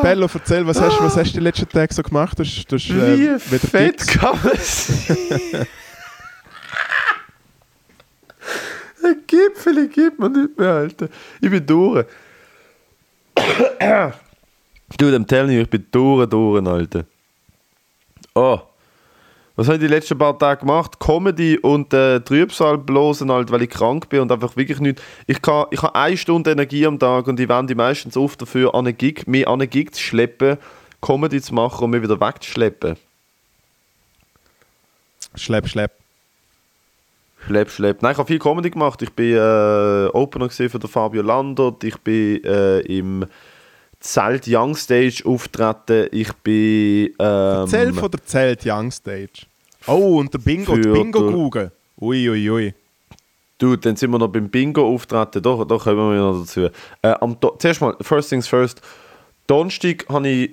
Bello, 0.03 0.29
erzähl, 0.33 0.67
was 0.67 0.81
hast, 0.81 1.01
was 1.01 1.17
hast 1.17 1.33
du 1.33 1.39
die 1.39 1.45
letzten 1.45 1.69
Tage 1.69 1.95
so 1.95 2.03
gemacht? 2.03 2.37
Du 2.39 2.43
hast, 2.43 2.65
du 2.67 2.77
hast, 2.77 2.91
äh, 2.91 3.39
Wie 3.51 3.59
fett 3.59 3.99
Gips- 3.99 4.07
kann 4.19 4.39
man 4.43 4.57
sein? 4.57 5.17
Ein 9.05 9.17
Gipfel 9.27 9.89
gibt 9.89 10.19
mir 10.19 10.31
nicht 10.31 10.59
mehr, 10.59 10.71
Alter. 10.71 11.09
Ich 11.41 11.51
bin 11.51 11.65
durch. 11.67 12.07
Du, 14.97 15.11
dem 15.11 15.27
tell 15.27 15.51
ich, 15.51 15.59
ich 15.63 15.71
bin 15.71 15.87
durch, 15.91 16.29
durch, 16.29 16.67
Alter. 16.67 17.05
Oh. 18.35 18.61
Was 19.55 19.67
habe 19.67 19.77
ich 19.77 19.83
die 19.83 19.89
letzten 19.89 20.17
paar 20.17 20.39
Tage 20.39 20.61
gemacht? 20.61 20.99
Comedy 20.99 21.59
und 21.59 21.93
äh, 21.93 22.21
Trübsal 22.21 22.79
bloßen, 22.79 23.31
halt, 23.31 23.51
weil 23.51 23.63
ich 23.63 23.71
krank 23.71 24.09
bin 24.09 24.21
und 24.21 24.33
einfach 24.33 24.57
wirklich 24.57 24.81
nicht. 24.81 25.03
Ich, 25.27 25.43
kann, 25.43 25.67
ich 25.71 25.83
habe 25.83 25.95
eine 25.95 26.17
Stunde 26.17 26.53
Energie 26.53 26.87
am 26.87 26.99
Tag 26.99 27.27
und 27.27 27.39
ich 27.39 27.49
wende 27.49 27.75
meistens 27.75 28.17
oft 28.17 28.41
dafür, 28.41 28.75
an 28.75 28.87
einen 28.87 28.97
Gig, 28.97 29.27
mich 29.27 29.47
an 29.47 29.61
einen 29.61 29.69
Gig 29.69 29.93
zu 29.93 30.01
schleppen, 30.01 30.57
Comedy 31.03 31.43
zu 31.43 31.55
machen 31.55 31.85
und 31.85 31.91
mich 31.91 32.03
wieder 32.03 32.19
wegzuschleppen. 32.19 32.97
Schlepp, 35.35 35.69
schlepp. 35.69 36.02
Schlepp, 37.47 37.71
schlepp. 37.71 38.03
Nein, 38.03 38.13
ich 38.13 38.19
habe 38.19 38.27
viel 38.27 38.39
Comedy 38.39 38.71
gemacht. 38.71 39.03
Ich 39.03 39.11
bin 39.13 39.35
äh, 39.35 40.07
Opener 40.13 40.49
für 40.49 40.69
den 40.69 40.89
Fabio 40.89 41.23
Landert. 41.23 41.83
Ich 41.83 41.97
bin 41.99 42.43
äh, 42.45 42.81
im 42.81 43.27
Zelt 43.99 44.45
Young 44.47 44.77
Stage 44.77 45.23
auftreten. 45.25 46.09
Ich 46.13 46.33
bin. 46.35 47.15
Ähm, 47.19 47.63
Erzähl 47.63 47.93
von 47.93 48.11
der 48.11 48.25
Zelt 48.25 48.61
Young 48.65 48.91
Stage. 48.91 49.47
Oh, 49.87 50.19
und 50.19 50.33
der 50.33 50.39
Bingo, 50.39 50.77
die 50.77 50.89
Bingo-Kugel. 50.89 51.73
Ui, 52.01 52.29
ui, 52.29 52.51
ui. 52.51 52.75
Du, 53.59 53.77
dann 53.77 53.97
sind 53.97 54.11
wir 54.11 54.19
noch 54.19 54.29
beim 54.29 54.49
Bingo 54.49 54.87
auftreten. 54.87 55.43
Da, 55.43 55.65
da 55.65 55.79
kommen 55.79 56.15
wir 56.15 56.21
noch 56.21 56.41
dazu. 56.41 56.69
Äh, 57.03 57.15
am 57.21 57.39
Do 57.41 57.57
Zuerst 57.59 57.81
mal, 57.81 57.97
first 58.01 58.29
things 58.29 58.47
first. 58.47 58.81
Donnerstag 59.47 60.05
habe 60.09 60.29
ich, 60.29 60.51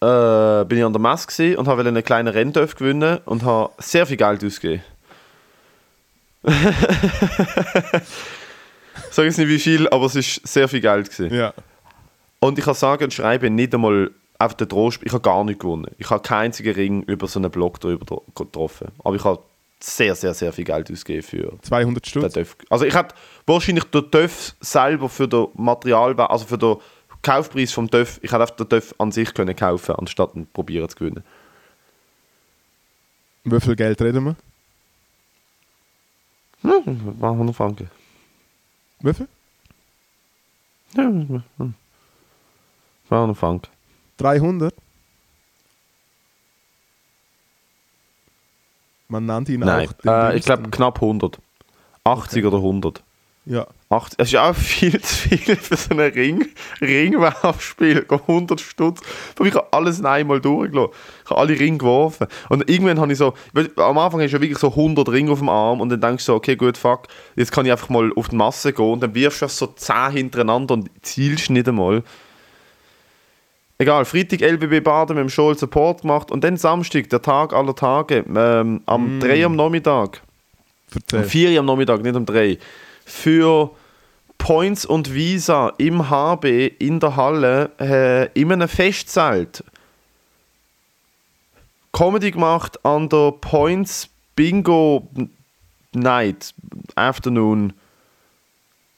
äh, 0.00 0.64
bin 0.64 0.78
ich 0.78 0.84
an 0.84 0.92
der 0.92 1.00
Messe 1.00 1.58
und 1.58 1.66
habe 1.66 1.82
einen 1.82 2.02
kleinen 2.02 2.28
Renndorf 2.28 2.76
gewinnen 2.76 3.18
und 3.24 3.44
habe 3.44 3.72
sehr 3.78 4.06
viel 4.06 4.16
Geld 4.16 4.44
ausgegeben. 4.44 4.82
Sag 9.10 9.24
jetzt 9.24 9.38
nicht 9.38 9.48
wie 9.48 9.58
viel, 9.58 9.88
aber 9.88 10.06
es 10.06 10.14
ist 10.14 10.46
sehr 10.46 10.68
viel 10.68 10.80
Geld 10.80 11.10
gewesen. 11.10 11.34
Ja. 11.34 11.52
Und 12.38 12.58
ich 12.58 12.64
kann 12.64 12.74
sagen 12.74 13.04
und 13.04 13.14
schreiben, 13.14 13.54
nicht 13.54 13.74
einmal 13.74 14.10
auf 14.38 14.54
den 14.54 14.68
Trost, 14.68 15.00
ich 15.02 15.12
habe 15.12 15.22
gar 15.22 15.42
nicht 15.44 15.60
gewonnen. 15.60 15.90
Ich 15.98 16.10
habe 16.10 16.22
keinen 16.22 16.46
einzigen 16.46 16.74
Ring 16.74 17.02
über 17.04 17.26
so 17.26 17.40
einen 17.40 17.50
Block 17.50 17.80
drüber 17.80 18.22
getroffen. 18.34 18.88
Aber 19.02 19.16
ich 19.16 19.24
habe 19.24 19.40
sehr, 19.80 20.14
sehr, 20.14 20.34
sehr 20.34 20.52
viel 20.52 20.64
Geld 20.64 20.90
ausgegeben 20.90 21.22
für 21.22 21.58
200 21.62 22.04
den 22.04 22.08
Stutz. 22.08 22.34
Töff. 22.34 22.56
Also 22.70 22.84
ich 22.84 22.94
hätte 22.94 23.14
wahrscheinlich 23.46 23.84
den 23.84 24.10
Töff 24.10 24.54
selber 24.60 25.08
für 25.08 25.28
den 25.28 25.48
Material, 25.54 26.14
also 26.20 26.46
für 26.46 26.58
den 26.58 26.76
Kaufpreis 27.22 27.72
vom 27.72 27.90
Töff, 27.90 28.18
ich 28.22 28.30
hätte 28.30 28.42
einfach 28.42 28.56
den 28.56 28.68
Töff 28.68 28.94
an 28.98 29.12
sich 29.12 29.34
können 29.34 29.56
kaufen, 29.56 29.94
anstatt 29.96 30.34
ihn 30.34 30.46
probieren 30.52 30.88
zu 30.88 30.96
gewinnen. 30.96 31.24
Wie 33.44 33.60
viel 33.60 33.76
Geld 33.76 34.00
reden 34.00 34.24
wir? 34.24 34.36
Ja, 36.66 36.82
war 37.20 37.32
100 37.32 37.54
Franken. 37.54 37.90
Wie 39.00 39.14
viel? 39.14 39.28
Ja, 40.94 41.04
hm. 41.04 41.74
war 43.08 43.18
100 43.18 43.36
Franken. 43.36 43.70
300? 44.16 44.74
Man 49.08 49.26
nannte 49.26 49.52
ihn 49.52 49.60
Nein, 49.60 49.88
auch 49.88 49.92
den 49.92 50.10
äh, 50.10 50.36
ich 50.36 50.44
glaube 50.44 50.68
knapp 50.70 50.96
100. 50.96 51.38
80 52.04 52.44
oder 52.44 52.56
100. 52.56 53.02
Ja. 53.44 53.66
80, 53.88 54.18
es 54.18 54.28
ist 54.28 54.36
auch 54.36 54.54
viel 54.54 55.00
zu 55.02 55.14
viel 55.14 55.56
für 55.56 55.76
so 55.76 55.90
einen 55.90 56.12
Ring, 56.12 56.46
Ringwerfspiel. 56.80 58.04
100 58.08 58.60
Stutz. 58.60 59.00
Aber 59.38 59.46
ich 59.46 59.54
habe 59.54 59.68
alles 59.72 60.04
einmal 60.04 60.40
durchgelassen. 60.40 60.92
Ich 61.24 61.30
habe 61.30 61.40
alle 61.40 61.58
Ringe 61.58 61.78
geworfen. 61.78 62.26
Und 62.48 62.68
irgendwann 62.68 63.00
habe 63.00 63.12
ich 63.12 63.18
so, 63.18 63.34
am 63.76 63.98
Anfang 63.98 64.20
hast 64.20 64.32
du 64.32 64.36
ja 64.36 64.42
wirklich 64.42 64.58
so 64.58 64.70
100 64.70 65.08
Ringe 65.08 65.30
auf 65.30 65.38
dem 65.38 65.48
Arm 65.48 65.80
und 65.80 65.88
dann 65.88 66.00
denkst 66.00 66.24
du 66.24 66.32
so, 66.32 66.36
okay, 66.36 66.56
gut, 66.56 66.76
fuck, 66.76 67.06
jetzt 67.36 67.52
kann 67.52 67.64
ich 67.64 67.72
einfach 67.72 67.88
mal 67.88 68.10
auf 68.16 68.28
die 68.28 68.36
Masse 68.36 68.72
gehen 68.72 68.92
und 68.92 69.02
dann 69.02 69.14
wirfst 69.14 69.42
du 69.42 69.48
so 69.48 69.66
10 69.68 70.10
hintereinander 70.12 70.74
und 70.74 70.90
zielst 71.02 71.50
nicht 71.50 71.68
einmal. 71.68 72.02
Egal, 73.78 74.06
Freitag 74.06 74.40
LBB 74.40 74.82
Baden 74.82 75.16
mit 75.16 75.24
dem 75.24 75.28
Scholl 75.28 75.56
Support 75.56 76.00
gemacht 76.00 76.30
und 76.30 76.42
dann 76.42 76.56
Samstag, 76.56 77.10
der 77.10 77.20
Tag 77.20 77.52
aller 77.52 77.74
Tage, 77.74 78.24
ähm, 78.34 78.80
am 78.86 79.20
3 79.20 79.44
am 79.44 79.54
Nachmittag. 79.54 80.22
Um 80.94 81.02
Erzähl. 81.12 81.24
4 81.24 81.50
Uhr 81.50 81.58
am 81.58 81.66
Nachmittag, 81.66 82.02
nicht 82.02 82.16
um 82.16 82.24
3. 82.24 82.58
Für 83.06 83.70
Points 84.36 84.84
und 84.84 85.14
Visa 85.14 85.72
im 85.78 86.10
HB 86.10 86.72
in 86.78 87.00
der 87.00 87.16
Halle 87.16 87.70
äh, 87.80 88.40
in 88.40 88.52
einem 88.52 88.68
Festzelt. 88.68 89.64
Comedy 91.92 92.30
gemacht 92.30 92.84
an 92.84 93.08
der 93.08 93.32
Points 93.32 94.10
Bingo 94.34 95.08
Night 95.94 96.52
Afternoon. 96.94 97.72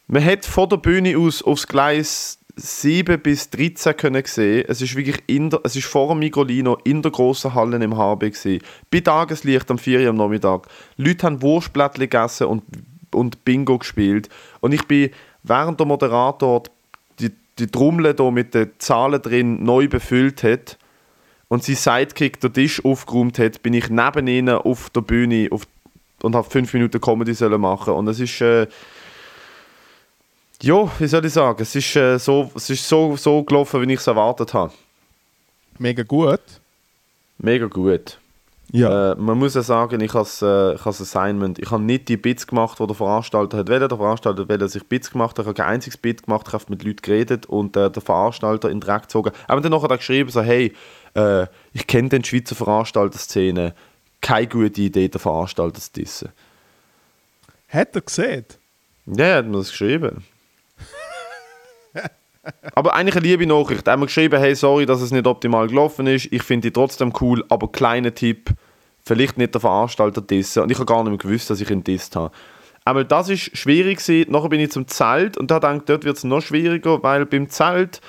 Man 0.08 0.24
hat 0.24 0.44
von 0.44 0.68
der 0.68 0.78
Bühne 0.78 1.16
aus 1.16 1.42
aufs 1.42 1.66
Gleis 1.66 2.38
7 2.56 3.20
bis 3.20 3.50
13 3.50 3.96
können 3.96 4.24
sehen. 4.24 4.64
Es 4.68 4.82
ist 4.82 4.96
wirklich 4.96 5.22
in 5.28 5.50
der, 5.50 5.60
es 5.62 5.76
ist 5.76 5.86
vor 5.86 6.08
dem 6.08 6.18
Migrolino 6.18 6.76
in 6.82 7.02
der 7.02 7.12
grossen 7.12 7.54
Halle 7.54 7.76
im 7.76 7.96
HB 7.96 8.20
gewesen. 8.20 8.62
Bei 8.90 9.00
Tageslicht 9.00 9.70
am 9.70 9.78
4 9.78 10.00
Uhr 10.00 10.08
am 10.08 10.16
Nachmittag. 10.16 10.66
Leute 10.96 11.26
haben 11.26 11.40
Wurstblättchen 11.40 12.00
gegessen 12.00 12.48
und, 12.48 12.64
und 13.12 13.44
Bingo 13.44 13.78
gespielt. 13.78 14.28
Und 14.60 14.72
ich 14.72 14.86
bin 14.86 15.10
während 15.42 15.80
der 15.80 15.86
Moderator 15.86 16.62
die, 17.18 17.32
die 17.58 17.66
Trommel 17.66 18.14
da 18.14 18.30
mit 18.30 18.54
den 18.54 18.70
Zahlen 18.78 19.22
drin 19.22 19.62
neu 19.62 19.88
befüllt 19.88 20.42
hat 20.42 20.78
und 21.48 21.64
sein 21.64 21.76
Sidekick 21.76 22.40
den 22.40 22.52
Tisch 22.52 22.84
aufgeräumt 22.84 23.38
hat, 23.38 23.62
bin 23.62 23.74
ich 23.74 23.88
neben 23.88 24.26
ihnen 24.26 24.56
auf 24.56 24.90
der 24.90 25.00
Bühne 25.00 25.48
auf, 25.50 25.66
und 26.22 26.34
habe 26.34 26.48
fünf 26.48 26.72
Minuten 26.74 27.00
Comedy 27.00 27.34
sollen 27.34 27.60
machen. 27.60 27.94
Und 27.94 28.08
es 28.08 28.20
ist 28.20 28.40
äh, 28.40 28.66
ja, 30.62 30.90
wie 30.98 31.06
soll 31.06 31.24
ich 31.24 31.32
sagen, 31.32 31.62
es 31.62 31.74
ist, 31.74 31.94
äh, 31.96 32.18
so, 32.18 32.50
es 32.54 32.68
ist 32.68 32.88
so, 32.88 33.16
so 33.16 33.42
gelaufen, 33.44 33.80
wie 33.80 33.92
ich 33.92 34.00
es 34.00 34.06
erwartet 34.06 34.54
habe. 34.54 34.72
Mega 35.78 36.02
gut. 36.02 36.40
Mega 37.38 37.66
gut. 37.66 38.18
Ja. 38.70 39.12
Äh, 39.12 39.14
man 39.16 39.38
muss 39.38 39.54
ja 39.54 39.62
sagen, 39.62 40.00
ich 40.00 40.12
habe 40.12 40.28
äh, 40.42 40.74
ich 40.74 40.84
has 40.84 41.00
Assignment. 41.00 41.58
Ich 41.58 41.70
habe 41.70 41.82
nicht 41.82 42.08
die 42.08 42.18
Bits 42.18 42.46
gemacht, 42.46 42.78
die 42.78 42.86
der 42.86 42.94
Veranstalter 42.94 43.58
hat 43.58 43.68
wollen. 43.68 43.88
Der 43.88 43.96
Veranstalter 43.96 44.42
hat 44.42 44.48
wollen, 44.48 44.60
dass 44.60 44.74
ich 44.74 44.86
Bits 44.86 45.10
gemacht. 45.10 45.38
Ich 45.38 45.44
habe 45.44 45.54
kein 45.54 45.66
einziges 45.66 45.96
Bit 45.96 46.24
gemacht. 46.24 46.46
Ich 46.48 46.52
habe 46.52 46.64
mit 46.68 46.82
Leuten 46.82 47.00
geredet 47.00 47.46
und 47.46 47.76
äh, 47.76 47.90
der 47.90 48.02
Veranstalter 48.02 48.68
in 48.68 48.80
den 48.80 48.86
Dreck 48.86 49.02
gezogen. 49.02 49.32
Aber 49.46 49.60
dann 49.60 49.80
hat 49.80 49.90
er 49.90 49.96
geschrieben, 49.96 50.30
so, 50.30 50.42
hey, 50.42 50.74
äh, 51.14 51.46
ich 51.72 51.86
kenne 51.86 52.10
den 52.10 52.24
Schweizer 52.24 52.54
Veranstalterszene. 52.54 53.74
Keine 54.20 54.48
gute 54.48 54.80
Idee, 54.82 55.08
den 55.08 55.20
Veranstalter 55.20 55.80
zu 55.80 55.92
dissen. 55.92 56.28
Hat 57.68 57.94
er 57.94 58.02
gesehen? 58.02 58.44
Ja, 59.06 59.24
er 59.24 59.36
hat 59.38 59.46
mir 59.46 59.58
das 59.58 59.70
geschrieben. 59.70 60.24
aber 62.74 62.94
eigentlich 62.94 63.16
eine 63.16 63.26
liebe 63.26 63.46
Nachricht. 63.46 63.86
Er 63.86 63.92
hat 63.92 64.00
mir 64.00 64.06
geschrieben, 64.06 64.38
hey, 64.38 64.54
sorry, 64.54 64.86
dass 64.86 65.00
es 65.00 65.10
nicht 65.10 65.26
optimal 65.26 65.68
gelaufen 65.68 66.06
ist. 66.06 66.28
Ich 66.30 66.42
finde 66.42 66.68
die 66.68 66.72
trotzdem 66.72 67.12
cool, 67.20 67.44
aber 67.48 67.70
kleiner 67.70 68.14
Tipp, 68.14 68.50
vielleicht 69.04 69.38
nicht 69.38 69.54
der 69.54 69.60
Veranstalter 69.60 70.20
dissen. 70.20 70.62
Und 70.62 70.70
ich 70.70 70.78
habe 70.78 70.86
gar 70.86 71.02
nicht 71.02 71.10
mehr 71.10 71.18
gewusst, 71.18 71.50
dass 71.50 71.60
ich 71.60 71.70
ihn 71.70 71.84
disst 71.84 72.16
habe. 72.16 72.32
Aber 72.84 73.04
das 73.04 73.28
ist 73.28 73.56
schwierig 73.56 73.98
gewesen. 73.98 74.32
Nachher 74.32 74.48
bin 74.48 74.60
ich 74.60 74.70
zum 74.70 74.86
Zelt 74.86 75.36
und 75.36 75.50
da 75.50 75.60
denke 75.60 75.78
ich, 75.78 75.84
dort 75.84 76.04
wird 76.04 76.16
es 76.16 76.24
noch 76.24 76.40
schwieriger, 76.40 77.02
weil 77.02 77.26
beim 77.26 77.48
Zelt 77.50 78.00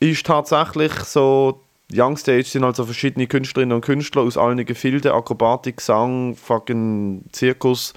ist 0.00 0.26
tatsächlich 0.26 0.92
so, 0.92 1.60
Youngstage 1.92 2.44
sind 2.44 2.64
also 2.64 2.84
verschiedene 2.84 3.26
Künstlerinnen 3.26 3.74
und 3.74 3.82
Künstler 3.82 4.22
aus 4.22 4.36
allen 4.36 4.64
Gefilden, 4.64 5.12
Akrobatik, 5.12 5.76
Gesang, 5.76 6.34
fucking 6.34 7.24
Zirkus. 7.32 7.92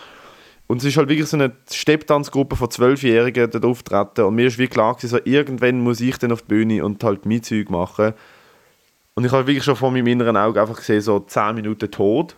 Und 0.71 0.77
es 0.77 0.83
ist 0.83 0.97
halt 0.97 1.09
wirklich 1.09 1.27
so 1.27 1.35
eine 1.35 1.51
Stepptanzgruppe 1.71 2.55
von 2.55 2.69
Zwölfjährigen 2.69 3.49
dort 3.49 3.65
auftreten. 3.65 4.25
Und 4.25 4.35
mir 4.35 4.45
ist 4.45 4.59
wie 4.59 4.67
klar 4.67 4.93
gewesen, 4.93 5.09
so, 5.09 5.19
irgendwann 5.25 5.81
muss 5.81 5.99
ich 5.99 6.15
dann 6.19 6.31
auf 6.31 6.43
die 6.43 6.49
Bühne 6.49 6.85
und 6.85 7.03
halt 7.03 7.25
mein 7.25 7.41
Zeug 7.41 7.71
machen. 7.71 8.13
Und 9.15 9.25
ich 9.25 9.31
habe 9.31 9.47
wirklich 9.47 9.63
schon 9.63 9.75
vor 9.75 9.89
meinem 9.89 10.05
inneren 10.05 10.37
Auge 10.37 10.61
einfach 10.61 10.75
gesehen, 10.75 11.01
so 11.01 11.21
10 11.21 11.55
Minuten 11.55 11.89
tot. 11.89 12.35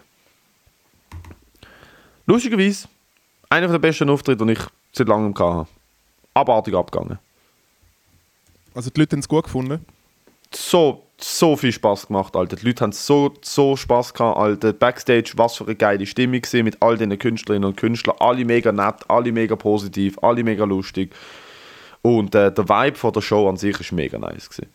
Lustigerweise, 2.25 2.87
einer 3.49 3.67
der 3.67 3.79
besten 3.79 4.09
Auftritte, 4.09 4.45
die 4.45 4.53
ich 4.53 4.61
seit 4.93 5.09
langem 5.09 5.37
hatte. 5.37 5.67
Abartig 6.33 6.73
abgegangen. 6.73 7.19
Also 8.73 8.91
die 8.91 9.01
Leute 9.01 9.17
haben 9.17 9.19
es 9.19 9.27
gut 9.27 9.43
gefunden. 9.43 9.85
so, 10.55 11.05
so 11.23 11.55
viel 11.55 11.71
Spaß 11.71 12.07
gemacht, 12.07 12.35
Alter. 12.35 12.55
Die 12.55 12.65
Leute 12.65 12.83
haben 12.83 12.91
so, 12.91 13.33
so 13.41 13.75
Spaß 13.75 14.13
gehabt, 14.13 14.37
Alter. 14.37 14.73
Backstage, 14.73 15.33
was 15.35 15.57
für 15.57 15.65
eine 15.65 15.75
geile 15.75 16.05
Stimmung 16.05 16.41
gewesen 16.41 16.63
mit 16.63 16.77
all 16.81 16.97
diesen 16.97 17.17
Künstlerinnen 17.17 17.69
und 17.69 17.77
Künstlern. 17.77 18.17
Alle 18.19 18.45
mega 18.45 18.71
nett, 18.71 18.95
alle 19.07 19.31
mega 19.31 19.55
positiv, 19.55 20.17
alle 20.21 20.43
mega 20.43 20.63
lustig. 20.63 21.13
Und 22.01 22.33
äh, 22.35 22.51
der 22.51 22.67
Vibe 22.67 22.97
von 22.97 23.13
der 23.13 23.21
Show 23.21 23.47
an 23.47 23.57
sich 23.57 23.79
ist 23.79 23.91
mega 23.91 24.17
nice 24.17 24.49
gewesen. 24.49 24.69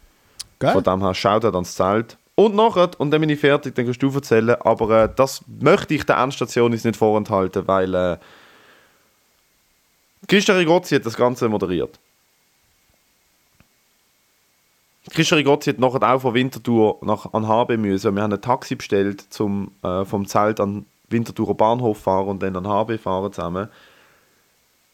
Geil. 0.59 0.73
Von 0.73 0.85
dem 0.85 1.03
her, 1.03 1.15
Shoutout 1.15 1.55
ans 1.55 1.75
Zelt. 1.75 2.17
Und 2.35 2.55
nachher, 2.55 2.91
und 2.99 3.11
dann 3.11 3.21
bin 3.21 3.31
ich 3.31 3.41
fertig, 3.41 3.75
dann 3.75 3.87
kannst 3.87 4.03
du 4.03 4.11
erzählen, 4.11 4.57
aber 4.61 5.05
äh, 5.05 5.09
das 5.15 5.43
möchte 5.61 5.95
ich 5.95 6.05
der 6.05 6.19
Endstation 6.19 6.73
jetzt 6.73 6.85
nicht 6.85 6.97
vorenthalten, 6.97 7.67
weil 7.67 7.95
äh, 7.95 8.17
Christian 10.29 10.59
Rigozzi 10.59 10.97
hat 10.97 11.07
das 11.07 11.17
Ganze 11.17 11.49
moderiert. 11.49 11.99
Christian 15.11 15.39
Rigozzi 15.39 15.71
hat 15.71 15.79
nachher 15.79 16.03
auch 16.03 16.21
von 16.21 16.35
Winterthur 16.35 16.99
nach, 17.03 17.33
an 17.33 17.47
HB 17.47 17.77
müssen. 17.77 18.15
Wir 18.15 18.23
haben 18.23 18.33
ein 18.33 18.41
Taxi 18.41 18.75
bestellt, 18.75 19.25
zum 19.31 19.71
äh, 19.83 20.05
vom 20.05 20.27
Zelt 20.27 20.61
an 20.61 20.87
Winterthurer 21.09 21.55
Bahnhof 21.55 21.99
fahren 21.99 22.29
und 22.29 22.43
dann 22.43 22.57
an 22.57 22.67
HB 22.67 22.99
fahren 22.99 23.33
zusammen. 23.33 23.69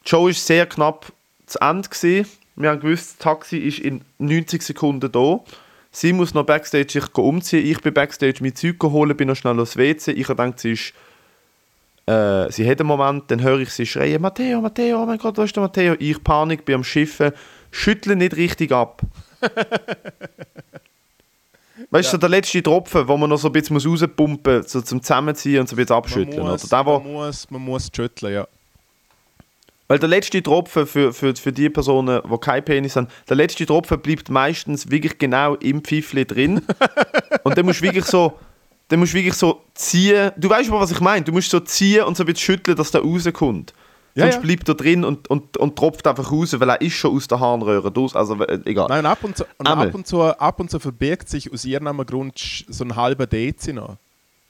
Die 0.05 0.09
Show 0.09 0.25
war 0.25 0.33
sehr 0.33 0.65
knapp 0.65 1.11
zu 1.45 1.59
Ende. 1.59 1.89
Gewesen. 1.89 2.29
Wir 2.55 2.69
haben 2.69 2.81
gewusst, 2.81 3.11
das 3.11 3.17
Taxi 3.17 3.57
ist 3.57 3.79
in 3.79 4.01
90 4.19 4.61
Sekunden 4.61 5.11
da. 5.11 5.39
Sie 5.91 6.13
muss 6.13 6.33
noch 6.33 6.45
Backstage 6.45 6.91
sich 6.91 7.17
umziehen. 7.17 7.65
Ich 7.65 7.81
bin 7.81 7.93
Backstage 7.93 8.39
mein 8.41 8.55
Zeug 8.55 8.81
holen, 8.83 9.17
bin 9.17 9.27
noch 9.27 9.35
schnell 9.35 9.59
aufs 9.59 9.77
WC. 9.77 10.11
Ich 10.11 10.27
gedacht, 10.27 10.59
sie 10.59 10.73
ist 10.73 10.93
äh, 12.05 12.51
sie 12.51 12.69
hat 12.69 12.79
einen 12.81 12.87
Moment, 12.87 13.31
dann 13.31 13.41
höre 13.41 13.59
ich 13.59 13.69
sie 13.69 13.85
schreien, 13.85 14.21
Matteo, 14.21 14.59
Matteo, 14.59 15.01
oh 15.01 15.05
mein 15.05 15.17
Gott, 15.17 15.37
wo 15.37 15.43
ist 15.43 15.55
der 15.55 15.63
Matteo? 15.63 15.95
Ich 15.99 16.21
Panik, 16.21 16.65
bin 16.65 16.75
am 16.75 16.83
Schiffen, 16.83 17.31
schüttle 17.71 18.17
nicht 18.17 18.35
richtig 18.35 18.73
ab. 18.73 19.01
weißt 21.89 22.07
du, 22.07 22.11
so 22.11 22.17
der 22.17 22.29
letzte 22.29 22.63
Tropfen, 22.63 23.07
wo 23.07 23.17
man 23.17 23.29
noch 23.29 23.37
so 23.37 23.49
ein 23.49 23.51
bisschen 23.51 23.75
muss 23.75 23.85
rauspumpen 23.85 24.57
muss, 24.57 24.71
so 24.71 24.81
zum 24.81 24.99
Zusammenziehen 25.01 25.61
und 25.61 25.69
so 25.69 25.75
ein 25.75 25.77
bisschen 25.77 25.95
abschütteln. 25.95 26.43
man, 26.43 26.53
muss, 26.53 26.65
oder? 26.65 26.77
Der, 26.77 26.85
wo, 26.85 26.99
man, 26.99 27.13
muss, 27.13 27.51
man 27.51 27.61
muss 27.61 27.89
schütteln, 27.95 28.33
ja. 28.33 28.47
weil 29.87 29.99
der 29.99 30.09
letzte 30.09 30.41
Tropfen 30.41 30.87
für, 30.87 31.13
für, 31.13 31.35
für 31.35 31.51
die 31.51 31.69
Personen, 31.69 32.21
die 32.29 32.37
keinen 32.37 32.65
Penis 32.65 32.95
haben, 32.95 33.07
der 33.29 33.35
letzte 33.35 33.65
Tropfen 33.65 33.99
bleibt 33.99 34.29
meistens 34.29 34.89
wirklich 34.89 35.17
genau 35.17 35.55
im 35.55 35.81
Pfiffli 35.81 36.25
drin. 36.25 36.61
und 37.43 37.57
dann 37.57 37.65
musst 37.65 37.81
du 37.81 37.83
wirklich 37.83 38.05
so, 38.05 38.39
dann 38.87 38.99
musst 38.99 39.13
du 39.13 39.17
wirklich 39.17 39.35
so 39.35 39.61
ziehen. 39.73 40.31
Du 40.37 40.49
weißt 40.49 40.69
aber, 40.69 40.79
was 40.79 40.91
ich 40.91 40.99
meine. 40.99 41.23
Du 41.23 41.31
musst 41.31 41.49
so 41.49 41.59
ziehen 41.59 42.03
und 42.03 42.17
so 42.17 42.23
ein 42.23 42.27
bisschen 42.27 42.55
schütteln, 42.55 42.77
dass 42.77 42.91
der 42.91 43.01
rauskommt. 43.01 43.73
Ja, 44.15 44.25
Sonst 44.25 44.35
ja. 44.35 44.41
bleibt 44.41 44.69
er 44.69 44.75
drin 44.75 45.03
und, 45.03 45.27
und, 45.29 45.57
und 45.57 45.75
tropft 45.75 46.05
einfach 46.05 46.31
raus, 46.31 46.55
weil 46.59 46.69
er 46.69 46.81
ist 46.81 46.93
schon 46.93 47.15
aus 47.15 47.27
der 47.27 47.39
Harnröhre 47.39 47.91
raus. 47.93 48.15
Also 48.15 48.39
äh, 48.43 48.59
egal. 48.65 48.87
Nein, 48.89 49.05
ab 49.05 49.19
und, 49.23 49.37
zu, 49.37 49.45
und 49.57 49.67
ab, 49.67 49.93
und 49.93 50.05
zu, 50.05 50.21
ab 50.21 50.59
und 50.59 50.69
zu 50.69 50.79
verbirgt 50.79 51.29
sich 51.29 51.51
aus 51.51 51.65
irgendeinem 51.65 52.05
Grund 52.05 52.65
so 52.67 52.83
ein 52.83 52.95
halber 52.95 53.25
Dezi 53.25 53.73
noch. 53.73 53.97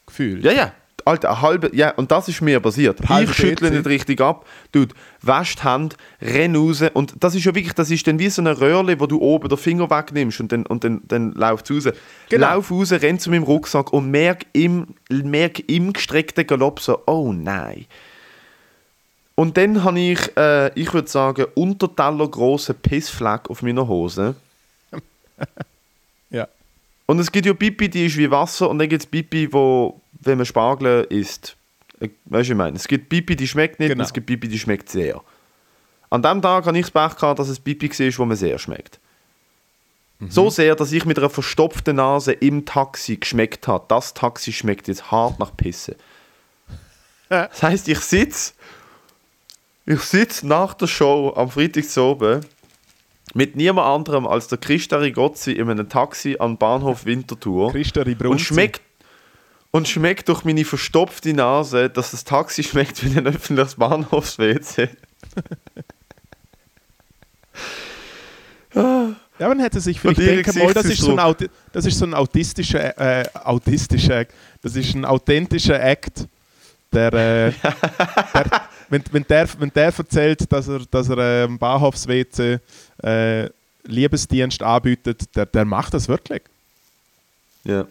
Gefühl. 0.06 0.44
Ja, 0.44 0.52
ja. 0.52 0.74
Alter, 1.06 1.32
eine 1.32 1.42
halbe, 1.42 1.76
ja, 1.76 1.92
und 1.92 2.12
das 2.12 2.28
ist 2.28 2.42
mir 2.42 2.60
passiert. 2.60 3.00
Ich 3.22 3.34
schüttle 3.34 3.72
nicht 3.72 3.86
richtig 3.88 4.22
ab. 4.22 4.46
Dude, 4.72 4.94
wasch 5.22 5.56
die 5.56 5.64
Hand, 5.64 5.98
renn 6.22 6.56
raus. 6.56 6.82
Und 6.94 7.14
das 7.20 7.36
ist 7.36 7.44
ja 7.44 7.54
wirklich, 7.54 7.74
das 7.74 7.92
ist 7.92 8.08
dann 8.08 8.20
wie 8.20 8.30
so 8.30 8.42
eine 8.42 8.60
Röhrle, 8.60 9.00
wo 9.00 9.06
du 9.06 9.20
oben 9.20 9.50
den 9.50 9.58
Finger 9.58 9.90
wegnimmst 9.90 10.40
und 10.40 10.52
dann, 10.52 10.66
und 10.66 10.84
dann, 10.84 11.02
dann 11.08 11.34
läuft 11.34 11.70
es 11.70 11.88
raus. 11.88 11.94
Genau. 12.30 12.48
Lauf 12.48 12.72
raus, 12.72 12.92
renn 12.92 13.20
zu 13.20 13.32
meinem 13.32 13.44
Rucksack 13.44 13.92
und 13.92 14.12
merk 14.12 14.46
im, 14.54 14.88
merk 15.10 15.68
im 15.70 15.94
gestreckten 15.94 16.48
Galopp 16.48 16.80
so, 16.80 17.00
oh 17.06 17.34
nein. 17.34 17.86
Und 19.36 19.58
dann 19.58 19.84
habe 19.84 20.00
ich, 20.00 20.38
äh, 20.38 20.72
ich 20.80 20.94
würde 20.94 21.08
sagen, 21.10 21.46
unterteller 21.56 22.28
grossen 22.28 22.76
Pissfleck 22.76 23.50
auf 23.50 23.62
meiner 23.62 23.88
Hose. 23.88 24.36
Ja. 26.30 26.48
Und 27.06 27.20
es 27.20 27.32
gibt 27.32 27.46
ja 27.46 27.54
Pipi, 27.54 27.90
die 27.90 28.08
ist 28.08 28.18
wie 28.18 28.32
Wasser 28.32 28.68
und 28.70 28.80
dann 28.80 28.90
gibt 28.90 29.04
es 29.04 29.06
Pipi, 29.08 29.52
wo, 29.54 30.02
wenn 30.22 30.38
man 30.38 30.46
Spargel 30.48 31.06
isst, 31.10 31.56
äh, 32.00 32.06
weißt 32.06 32.14
du, 32.26 32.32
was 32.32 32.50
ich 32.50 32.56
meine? 32.56 32.76
Es 32.78 32.88
gibt 32.88 33.10
Pipi, 33.10 33.36
die 33.36 33.48
schmeckt 33.48 33.80
nicht 33.80 33.90
Genau. 33.90 34.02
und 34.02 34.06
es 34.06 34.14
gibt 34.14 34.26
Pipi, 34.26 34.48
die 34.48 34.58
schmeckt 34.58 34.90
sehr. 34.90 35.22
An 36.10 36.24
dem 36.24 36.42
Tag 36.42 36.66
habe 36.66 36.78
ich 36.78 36.90
das 36.90 36.92
Pech 36.92 37.20
gehabt, 37.20 37.38
dass 37.40 37.50
es 37.50 37.60
Pipi 37.60 37.88
war, 37.90 38.18
wo 38.20 38.26
man 38.26 38.38
sehr 38.38 38.58
schmeckt. 38.58 39.00
So 40.30 40.50
sehr, 40.50 40.76
dass 40.76 40.92
ich 40.92 41.06
mit 41.06 41.20
einer 41.20 41.30
verstopften 41.30 41.98
Nase 41.98 42.32
im 42.32 42.66
Taxi 42.66 43.18
geschmeckt 43.18 43.68
habe. 43.68 43.86
Das 43.90 44.14
Taxi 44.14 44.54
schmeckt 44.54 44.88
jetzt 44.88 45.12
hart 45.12 45.40
nach 45.40 45.56
Pisse. 45.56 45.96
Das 47.30 47.62
heißt, 47.64 47.88
ich 47.90 48.00
sitze 48.00 48.54
ich 49.86 50.02
sitz 50.02 50.44
nach 50.44 50.74
der 50.74 50.88
Show 50.88 51.34
am 51.36 51.50
Freitag 51.50 51.86
oben 51.98 52.42
mit 53.34 53.56
niemand 53.56 53.88
anderem 53.88 54.28
als 54.28 54.48
der 54.48 54.58
Christa 54.58 54.98
Rigozzi 54.98 55.54
in 55.54 55.70
einem 55.70 55.90
Taxi 55.90 56.38
am 56.40 56.58
Bahnhof 56.58 57.06
Winterthur 57.06 57.72
Christa 57.72 58.04
und 58.26 58.40
schmeckt 58.40 58.82
und 59.72 59.88
schmeckt 59.88 60.30
durch 60.30 60.44
meine 60.46 60.66
verstopfte 60.66 61.34
Nase, 61.34 61.90
dass 61.90 62.12
das 62.12 62.24
Taxi 62.24 62.64
schmeckt 62.64 63.04
wie 63.04 63.18
ein 63.18 63.26
öffentliches 63.26 63.76
Bahnhofs-WC. 63.76 64.90
Ja, 69.40 69.48
man 69.48 69.60
hätte 69.60 69.82
sich 69.82 70.00
vielleicht 70.00 70.20
denken 70.20 70.56
wollen, 70.60 70.74
das 70.74 70.86
ist 70.86 71.02
so 71.02 71.16
ein, 71.16 71.36
das 71.72 71.86
ist 71.86 71.98
so 71.98 72.06
ein 72.06 72.14
autistischer, 72.14 72.98
äh, 73.00 73.26
autistischer. 73.34 74.26
Das 74.62 74.76
ist 74.76 74.94
ein 74.94 75.06
authentischer 75.06 75.82
Act, 75.82 76.28
der, 76.92 77.14
äh, 77.14 77.52
der 78.34 78.62
wenn, 78.94 79.04
wenn, 79.12 79.26
der, 79.28 79.50
wenn 79.58 79.72
der 79.74 79.92
erzählt, 79.98 80.52
dass 80.52 80.68
er, 80.68 80.82
dass 80.92 81.10
er 81.10 81.18
äh, 81.18 81.44
im 81.46 81.58
Bahnhofs-WC 81.58 82.60
äh, 83.04 83.50
Liebesdienst 83.86 84.62
anbietet, 84.62 85.36
der, 85.36 85.48
der 85.48 85.66
macht 85.66 85.96
das 85.96 86.08
wirklich. 86.08 86.44
Ja, 87.64 87.88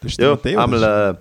Das 0.00 0.12
ist 0.12 0.20
der 0.20 0.28
ja 0.28 0.34
Matteo, 0.34 0.60
einmal 0.60 0.82
äh, 0.82 1.14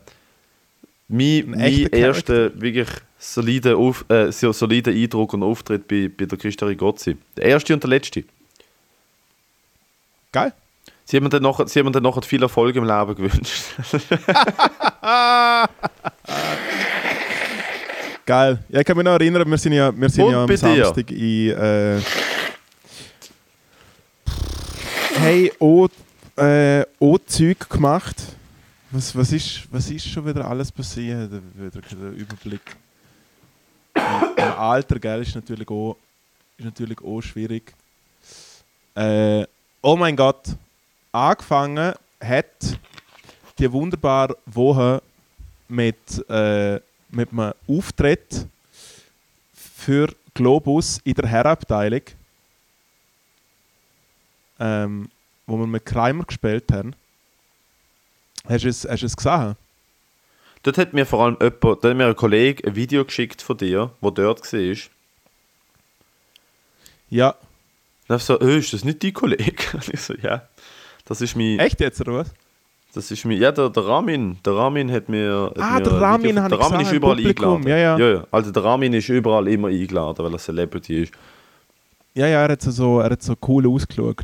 mein, 1.08 1.56
Ein 1.56 1.82
mein 1.82 1.88
erster 1.88 2.62
wirklich 2.62 2.90
solider, 3.18 3.76
Auf, 3.76 4.06
äh, 4.10 4.32
so 4.32 4.52
solider 4.54 4.92
Eindruck 4.92 5.34
und 5.34 5.42
Auftritt 5.42 5.88
bei, 5.88 6.12
bei 6.16 6.26
der 6.26 6.38
Christa 6.38 6.68
Rigozzi. 6.68 7.18
Der 7.36 7.46
erste 7.46 7.74
und 7.74 7.82
der 7.84 7.90
letzte. 7.90 8.24
geil. 10.32 10.54
Sie 11.06 11.18
haben 11.18 11.24
mir 11.24 11.30
dann 11.30 11.42
noch, 11.42 11.66
sie 11.68 11.80
haben 11.80 11.92
dann 11.92 12.04
noch 12.04 12.24
viel 12.24 12.44
Erfolg 12.44 12.76
im 12.76 12.84
Leben 12.84 13.16
gewünscht. 13.16 13.64
Geil. 18.28 18.60
Ja, 18.68 18.82
ich 18.82 18.86
kann 18.86 18.98
mich 18.98 19.06
noch 19.06 19.14
erinnern, 19.14 19.50
wir 19.50 19.58
sind 19.58 19.72
ja, 19.72 19.98
wir 19.98 20.10
sind 20.10 20.26
Und 20.26 20.32
ja 20.34 20.44
am? 20.44 20.58
Samstag 20.58 21.12
in. 21.12 21.50
Äh, 21.52 22.02
hey, 25.16 25.54
auch, 25.58 25.88
äh, 26.36 26.82
auch 27.00 27.20
Zeug 27.26 27.70
gemacht. 27.70 28.18
Was, 28.92 29.16
was, 29.16 29.32
ist, 29.32 29.62
was 29.72 29.90
ist 29.90 30.10
schon 30.10 30.26
wieder 30.26 30.46
alles 30.46 30.70
passiert? 30.74 31.32
Wieder 31.56 31.80
der 31.80 32.12
Überblick. 32.12 32.76
Im 33.96 34.44
Alter, 34.58 35.00
gell, 35.00 35.22
ist 35.22 35.34
natürlich 35.34 35.70
auch, 35.70 35.96
ist 36.58 36.66
natürlich 36.66 37.02
auch 37.02 37.22
schwierig. 37.22 37.74
Äh, 38.94 39.46
oh 39.82 39.96
mein 39.96 40.18
Gott, 40.18 40.50
angefangen 41.14 41.94
hat 42.20 42.78
die 43.58 43.72
wunderbare 43.72 44.36
Woche 44.46 45.02
mit, 45.70 46.30
äh, 46.30 46.82
mit 47.10 47.32
einem 47.32 47.54
Auftritt 47.68 48.48
für 49.54 50.14
Globus 50.34 51.00
in 51.04 51.14
der 51.14 51.28
Herrenabteilung, 51.28 52.02
ähm, 54.60 55.10
wo 55.46 55.58
wir 55.58 55.68
mit 55.68 55.86
Kreimer 55.86 56.26
gespielt 56.26 56.72
haben. 56.72 56.96
Hast 58.48 58.64
du 58.64 58.70
es, 58.70 58.86
hast 58.86 59.02
du 59.02 59.06
es 59.06 59.18
gesehen? 59.18 59.56
Dort 60.64 60.78
hat 60.78 60.94
mir 60.94 61.06
vor 61.06 61.24
allem 61.24 61.38
jemand, 61.40 61.64
dort 61.64 61.86
hat 61.86 61.96
mir 61.96 62.08
ein 62.08 62.16
Kollege 62.16 62.68
ein 62.68 62.76
Video 62.76 63.06
geschickt 63.06 63.42
von 63.42 63.58
dir, 63.58 63.92
wo 64.02 64.10
dort 64.12 64.42
war. 64.52 64.78
Ja. 67.10 67.36
Und 68.08 68.16
ich 68.16 68.24
so, 68.24 68.40
oh, 68.40 68.46
ist 68.46 68.74
das 68.74 68.84
nicht 68.84 69.04
dein 69.04 69.14
Kollege? 69.14 69.64
Und 69.74 69.90
ich 69.90 70.02
so, 70.02 70.14
ja. 70.16 70.48
Das 71.06 71.22
ist 71.22 71.36
mein, 71.36 71.60
Echt 71.60 71.80
jetzt, 71.80 72.02
oder 72.02 72.14
was? 72.14 72.34
Das 72.94 73.12
ist 73.12 73.26
mein, 73.26 73.38
ja, 73.40 73.52
der, 73.52 73.70
der 73.70 73.86
Ramin, 73.86 74.38
der 74.46 74.54
Ramin 74.56 74.92
hat 74.92 75.08
mir, 75.10 75.52
hat 75.56 75.60
Ah, 75.62 75.76
mir 75.78 75.84
der 75.84 76.02
Ramin 76.02 76.36
der 76.36 76.44
Ramin 76.52 76.60
gesehen 76.60 76.82
ist 76.82 76.92
überall 76.94 77.16
Publikum, 77.16 77.56
eingeladen. 77.58 77.68
ja, 77.70 77.78
ja. 77.78 77.98
ja, 77.98 78.14
ja. 78.16 78.28
Also 78.32 78.52
der 78.52 78.64
Ramin 78.64 78.94
ist 78.94 79.10
überall 79.10 79.48
immer 79.48 79.68
eingeladen, 79.68 80.26
weil 80.26 80.34
er 80.34 80.40
Celebrity 80.40 81.04
ist. 81.04 81.14
Ja, 82.16 82.28
ja, 82.28 82.42
er 82.44 82.52
hat 82.54 82.62
so, 82.62 83.00
er 83.00 83.12
hat 83.12 83.22
so 83.22 83.36
cool 83.48 83.68
ausgeschaut. 83.68 84.22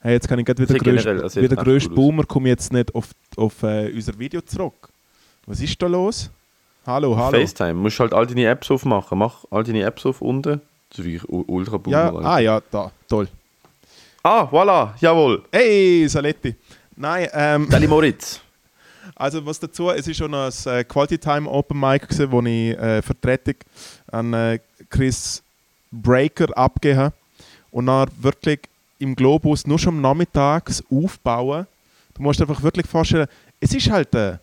Hey, 0.00 0.14
jetzt 0.14 0.26
kann 0.28 0.38
ich 0.40 0.44
gerade 0.46 0.60
wieder 0.62 0.72
Sieht 0.72 0.82
grösst, 0.82 1.04
generell- 1.04 1.22
er 1.22 1.30
sieht 1.30 1.42
wie 1.44 1.48
der 1.48 1.58
echt 1.58 1.64
grösste 1.64 1.90
cool. 1.90 1.94
Boomer 1.96 2.24
komme 2.24 2.48
jetzt 2.48 2.72
nicht 2.72 2.92
auf, 2.94 3.10
auf 3.36 3.62
äh, 3.62 3.92
unser 3.94 4.18
Video 4.18 4.40
zurück. 4.40 4.88
Was 5.46 5.60
ist 5.60 5.80
da 5.80 5.86
los? 5.86 6.28
Hallo, 6.84 7.16
hallo. 7.16 7.38
FaceTime, 7.38 7.74
musst 7.74 8.00
halt 8.00 8.12
all 8.12 8.26
deine 8.26 8.46
Apps 8.46 8.68
aufmachen. 8.72 9.16
Mach 9.18 9.44
all 9.52 9.62
deine 9.62 9.82
Apps 9.84 10.04
auf 10.04 10.20
unten. 10.20 10.60
Das 10.90 11.06
ist 11.06 11.24
ultra 11.28 11.76
boomer. 11.78 11.96
ja, 11.96 12.12
ah 12.12 12.38
ja, 12.40 12.60
da, 12.70 12.90
toll. 13.08 13.28
ah, 14.24 14.42
voilà, 14.50 14.92
jawohl. 15.00 15.42
Hey, 15.52 16.06
Saletti. 16.08 16.54
Nein, 16.96 17.28
ähm, 17.32 17.68
Dali 17.68 17.86
Moritz. 17.86 18.40
also 19.14 19.44
was 19.44 19.58
dazu, 19.58 19.90
es 19.90 20.06
ist 20.06 20.16
schon 20.16 20.34
ein 20.34 20.52
äh, 20.66 20.84
Quality 20.84 21.18
Time 21.18 21.48
Open 21.48 21.78
Mic 21.78 22.06
gewesen, 22.06 22.30
wo 22.30 22.40
ich 22.42 22.78
äh, 22.78 23.02
Vertretung 23.02 23.54
an 24.10 24.32
äh, 24.34 24.58
Chris 24.90 25.42
Breaker 25.90 26.56
abgegeben 26.56 27.00
habe. 27.00 27.14
Und 27.70 27.86
dann 27.86 28.08
wirklich 28.20 28.60
im 28.98 29.16
Globus 29.16 29.66
nur 29.66 29.78
schon 29.78 29.94
am 29.94 30.00
Nachmittags 30.00 30.82
aufbauen. 30.90 31.66
Du 32.14 32.22
musst 32.22 32.40
dir 32.40 32.48
einfach 32.48 32.62
wirklich 32.62 32.86
vorstellen, 32.86 33.26
es 33.58 33.74
ist 33.74 33.90
halt 33.90 34.14
äh, 34.14 34.36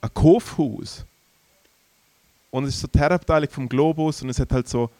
ein 0.00 0.14
Kaufhaus. 0.14 1.04
Und 2.50 2.64
es 2.64 2.74
ist 2.74 2.80
so 2.80 2.88
die 2.88 2.98
Herrenabteilung 2.98 3.48
vom 3.50 3.68
Globus 3.68 4.22
und 4.22 4.28
es 4.28 4.38
hat 4.38 4.52
halt 4.52 4.68
so 4.68 4.90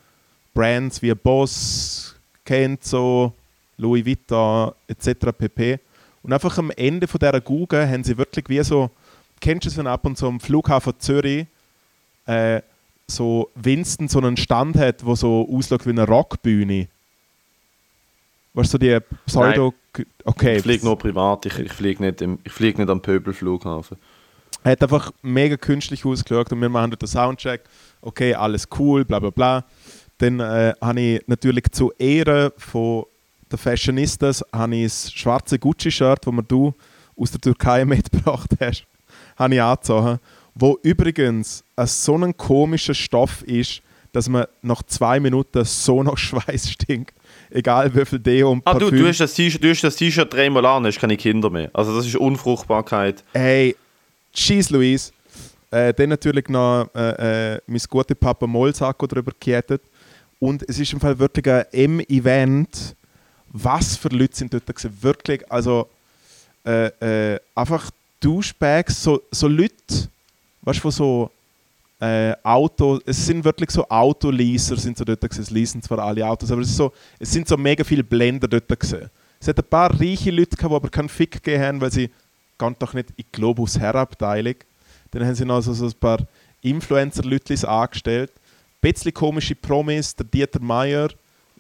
Brands 0.55 1.01
wie 1.03 1.15
Boss, 1.15 2.17
Kenzo, 2.45 3.33
Louis 3.77 4.05
Vuitton 4.05 4.73
etc. 4.89 5.27
pp. 5.37 5.79
Und 6.23 6.33
einfach 6.33 6.57
am 6.59 6.71
Ende 6.71 7.07
von 7.09 7.19
dieser 7.19 7.41
Google 7.41 7.89
haben 7.89 8.05
sie 8.05 8.17
wirklich 8.17 8.49
wie 8.49 8.63
so, 8.63 8.91
kennst 9.41 9.67
du 9.67 9.71
es, 9.71 9.77
wenn 9.77 9.87
ab 9.87 10.05
und 10.05 10.17
zu 10.17 10.27
am 10.27 10.39
Flughafen 10.41 10.93
Zürich 10.99 11.47
äh, 12.27 12.61
so 13.09 13.51
Winston 13.57 14.09
so 14.09 14.19
einen 14.21 14.37
Stand 14.37 14.77
hat, 14.77 15.05
wo 15.05 15.15
so 15.15 15.49
aussieht 15.53 15.85
wie 15.85 15.91
eine 15.91 16.07
Rockbühne? 16.07 16.89
Weißt 18.55 18.69
du, 18.69 18.73
so 18.73 18.79
die 18.79 18.99
Pseudo... 19.27 19.75
Okay. 20.25 20.57
Ich 20.57 20.63
fliege 20.63 20.85
nur 20.87 20.97
privat, 20.97 21.45
ich, 21.47 21.59
ich 21.59 21.73
fliege 21.73 22.03
nicht, 22.03 22.23
im- 22.23 22.39
ich 22.45 22.53
flieg 22.53 22.79
nicht 22.79 22.89
am 22.89 23.03
Pöbelflughafen. 23.03 23.99
Er 24.65 24.73
hat 24.73 24.83
einfach 24.83 25.13
mega 25.23 25.57
künstlich 25.57 26.05
ausgeschaut 26.07 26.51
und 26.53 26.61
wir 26.61 26.69
machen 26.69 26.93
den 26.93 27.07
Soundcheck. 27.07 27.63
Okay, 28.01 28.35
alles 28.35 28.69
cool, 28.79 29.05
bla 29.05 29.19
bla 29.19 29.31
bla. 29.31 29.65
Dann 30.19 30.41
äh, 30.41 30.73
habe 30.81 31.01
ich 31.01 31.23
natürlich 31.27 31.65
zu 31.73 31.93
Ehren 31.99 32.53
von 32.57 33.05
den 33.53 33.59
Fashionistas 33.59 34.45
habe 34.53 34.77
ich 34.77 34.85
das 34.85 35.13
schwarze 35.13 35.59
Gucci-Shirt, 35.59 36.27
das 36.27 36.33
mir 36.33 36.43
du 36.43 36.75
aus 37.17 37.31
der 37.31 37.41
Türkei 37.41 37.85
mitgebracht 37.87 38.51
hast, 38.61 38.85
habe 39.37 39.55
ich 39.55 39.63
angezogen. 39.63 40.19
Wo 40.55 40.79
übrigens 40.83 41.65
ein 41.77 41.87
so 41.87 42.17
ein 42.17 42.37
komischer 42.37 42.95
Stoff 42.95 43.43
ist, 43.43 43.81
dass 44.13 44.29
man 44.29 44.45
nach 44.61 44.83
zwei 44.83 45.19
Minuten 45.21 45.65
so 45.65 46.03
nach 46.03 46.19
Schweiß 46.19 46.71
stinkt. 46.71 47.15
Egal 47.51 47.95
wie 47.95 48.05
viel 48.05 48.19
Deo 48.19 48.51
und 48.53 48.63
Ah, 48.67 48.73
Parfüm. 48.73 48.91
du, 48.91 48.97
du 48.99 49.09
hast 49.09 49.21
das 49.21 49.33
T-Shirt 49.35 49.63
du 49.65 49.71
hast 49.71 49.83
das 49.83 49.97
T-Shirt 49.97 50.33
dreimal 50.33 50.65
an, 50.67 50.85
hast 50.87 50.99
keine 50.99 51.17
Kinder 51.17 51.49
mehr. 51.49 51.71
Also 51.73 51.97
das 51.97 52.07
ist 52.07 52.17
Unfruchtbarkeit. 52.17 53.25
Hey, 53.33 53.77
Cheese 54.33 54.73
Louise. 54.75 55.13
Äh, 55.71 55.95
dann 55.95 56.11
natürlich 56.11 56.49
noch 56.49 56.89
äh, 56.95 57.55
äh, 57.55 57.61
mein 57.67 57.81
guter 57.89 58.15
Papa 58.15 58.47
Mollsacko 58.47 59.07
drüber 59.07 59.33
gekettet. 59.33 59.83
Und 60.39 60.63
es 60.69 60.79
ist 60.79 60.93
im 60.93 61.01
Fall 61.01 61.19
wirklich 61.19 61.47
ein 61.49 61.65
M-Event. 61.73 62.95
Was 63.53 63.97
für 63.97 64.09
Leute 64.09 64.37
sind 64.37 64.53
dort 64.53 64.67
gewesen? 64.67 64.97
Wirklich, 65.01 65.51
also 65.51 65.89
äh, 66.65 67.35
äh, 67.35 67.41
einfach 67.55 67.91
Douchebags, 68.21 69.03
so, 69.03 69.23
so 69.31 69.49
Leute, 69.49 70.09
weißt 70.63 70.83
du, 70.85 70.91
so 70.91 71.31
äh, 72.01 72.35
Auto, 72.43 73.01
es 73.05 73.27
sind 73.27 73.45
wirklich 73.45 73.71
so 73.71 73.89
Autoleaser, 73.89 74.77
sind 74.77 74.97
so 74.97 75.05
dort 75.05 75.21
gewesen. 75.21 75.43
Es 75.43 75.51
leasen 75.51 75.83
zwar 75.83 76.01
alle 76.01 76.27
Autos, 76.27 76.51
aber 76.51 76.63
es, 76.63 76.71
ist 76.71 76.77
so, 76.77 76.93
es 77.19 77.31
sind 77.31 77.47
so 77.47 77.57
mega 77.57 77.85
viele 77.85 78.03
Blender 78.03 78.49
dort 78.49 78.69
gewesen. 78.69 79.11
Es 79.39 79.49
hat 79.49 79.59
ein 79.59 79.65
paar 79.65 79.91
reiche 80.01 80.31
Leute 80.31 80.57
gehabt, 80.57 80.73
die 80.73 80.77
aber 80.77 80.89
keinen 80.89 81.09
Fick 81.09 81.33
gegeben 81.33 81.63
haben, 81.63 81.81
weil 81.81 81.93
sie 81.93 82.11
gehen 82.59 82.77
doch 82.79 82.95
nicht 82.95 83.11
in 83.11 83.17
die 83.19 83.27
Globus 83.33 83.79
Herabteilung. 83.79 84.55
Dann 85.11 85.27
haben 85.27 85.35
sie 85.35 85.45
noch 85.45 85.61
so, 85.61 85.73
so 85.73 85.87
ein 85.87 85.95
paar 85.95 86.19
Influencer-Leute 86.63 87.69
angestellt. 87.69 88.31
Ein 88.31 88.93
bisschen 88.93 89.13
komische 89.13 89.55
Promis, 89.55 90.15
der 90.15 90.27
Dieter 90.27 90.61
Meier 90.61 91.11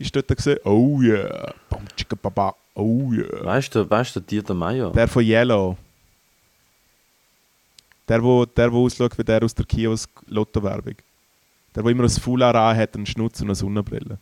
ist 0.02 0.14
dort 0.14 0.28
gesehen. 0.28 0.58
Oh 0.64 1.00
yeah, 1.00 1.54
bam, 1.70 1.86
chicka, 1.96 2.16
baba, 2.20 2.54
oh 2.74 3.12
yeah. 3.12 3.44
Weißt 3.44 3.74
du, 3.74 3.88
weißt 3.88 4.16
du, 4.16 4.20
Dieter 4.20 4.54
Meier? 4.54 4.90
Der 4.90 5.08
von 5.08 5.22
Yellow. 5.22 5.76
Der, 8.08 8.22
wo, 8.22 8.44
der, 8.44 8.72
wo 8.72 8.84
ausschaut 8.84 9.16
wie 9.16 9.24
der 9.24 9.42
aus 9.42 9.54
der 9.54 9.64
Kiosk-Lotto-Werbung. 9.64 10.96
Der, 11.74 11.84
wo 11.84 11.88
immer 11.88 12.04
ein 12.04 12.10
Foulard 12.10 12.56
hat, 12.76 12.94
einen 12.96 13.06
Schnutz 13.06 13.40
und 13.40 13.46
eine 13.46 13.54
Sonnenbrille. 13.54 14.18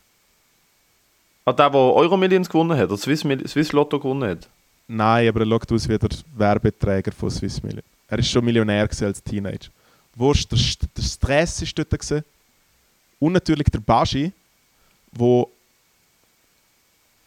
Ah, 1.44 1.52
der, 1.52 1.70
der 1.70 1.80
Euromillions 1.80 2.48
gewonnen 2.48 2.76
hat, 2.76 2.88
oder 2.90 2.98
Swiss, 2.98 3.20
Swiss 3.20 3.72
Lotto 3.72 3.98
gewonnen 3.98 4.28
hat? 4.30 4.48
Nein, 4.86 5.28
aber 5.28 5.40
er 5.40 5.46
schaut 5.46 5.72
aus 5.72 5.88
wie 5.88 5.98
der 5.98 6.10
Werbeträger 6.36 7.12
von 7.12 7.30
Swiss 7.30 7.62
Million. 7.62 7.82
Er 8.08 8.18
ist 8.18 8.28
schon 8.28 8.44
Millionär 8.44 8.82
als 8.82 9.22
Teenager. 9.22 9.70
Wurscht, 10.14 10.50
der, 10.52 10.58
der 10.96 11.02
Stress 11.02 11.62
ist 11.62 11.78
dort. 11.78 11.90
Gewesen. 11.90 12.24
Und 13.18 13.32
natürlich 13.32 13.68
der 13.70 13.80
Baschi, 13.80 14.32
wo 15.12 15.50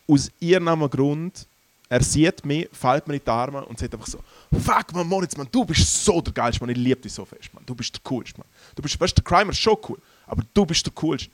aus 0.08 0.32
irgendeinem 0.39 0.89
Grund, 0.89 1.45
er 1.89 2.01
sieht 2.04 2.43
mich, 2.45 2.68
fällt 2.72 3.08
mir 3.08 3.16
in 3.16 3.22
die 3.24 3.30
Arme 3.30 3.64
und 3.66 3.78
sagt 3.78 3.93
einfach 3.93 4.08
so: 4.08 4.20
Fuck, 4.60 4.93
man, 4.93 5.08
Moritz, 5.08 5.38
man, 5.38 5.47
du 5.51 5.64
bist 5.64 6.04
so 6.04 6.20
der 6.22 6.34
Geilste, 6.34 6.62
man, 6.62 6.70
ich 6.72 6.78
liebe 6.78 7.01
dich 7.01 7.14
so 7.14 7.24
fest, 7.26 7.49
man. 7.54 7.64
Du 7.66 7.76
bist 7.76 7.93
der 7.93 8.01
Coolste, 8.04 8.39
man. 8.39 8.47
Du 8.76 8.82
bist, 8.82 8.99
weißt 8.99 9.16
der 9.18 9.24
Crimer 9.24 9.51
ist 9.51 9.60
schon 9.60 9.78
cool, 9.88 9.97
aber 10.28 10.43
du 10.54 10.66
bist 10.66 10.86
der 10.86 10.93
Coolste. 10.93 11.30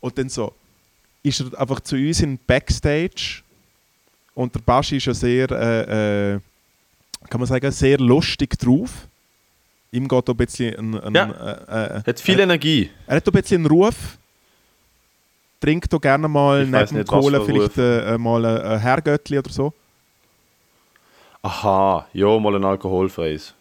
Und 0.00 0.18
dann 0.18 0.28
so, 0.28 0.52
ist 1.22 1.40
er 1.40 1.58
einfach 1.60 1.80
zu 1.80 1.96
uns 1.96 2.20
in 2.20 2.38
Backstage 2.46 3.42
und 4.34 4.54
der 4.54 4.60
Baschi 4.60 4.96
ist 4.96 5.06
ja 5.06 5.14
sehr, 5.14 5.50
äh, 5.50 6.32
äh, 6.34 6.40
kann 7.30 7.40
man 7.40 7.46
sagen, 7.46 7.70
sehr 7.70 7.98
lustig 7.98 8.58
drauf. 8.58 8.90
Ihm 9.92 10.08
geht 10.08 10.28
auch 10.28 10.32
ein 10.32 10.36
bisschen 10.36 10.74
ein, 10.76 11.00
ein, 11.00 11.14
Ja. 11.14 11.30
äh, 11.30 11.98
äh, 12.00 12.02
Hat 12.04 12.20
viel 12.20 12.40
Energie. 12.40 12.90
er 13.06 13.16
hat 13.16 13.28
auch 13.28 13.32
ein 13.32 13.40
bisschen 13.40 13.58
einen 13.58 13.66
Ruf. 13.66 14.18
Trinkt 15.64 15.94
auch 15.94 16.00
gerne 16.00 16.28
mal 16.28 16.64
Ich 16.64 16.68
neben 16.68 16.96
nicht, 16.98 17.08
Cola 17.08 17.40
vielleicht 17.40 17.78
äh, 17.78 18.14
äh, 18.14 18.18
mal 18.18 18.44
ein, 18.44 18.60
ein 18.60 18.78
Herrgöttli 18.80 19.38
oder 19.38 19.50
so. 19.50 19.72
Aha, 21.40 22.06
ja, 22.12 22.38
mal 22.38 22.54
ein 22.56 22.64
alkoholfreies. 22.64 23.54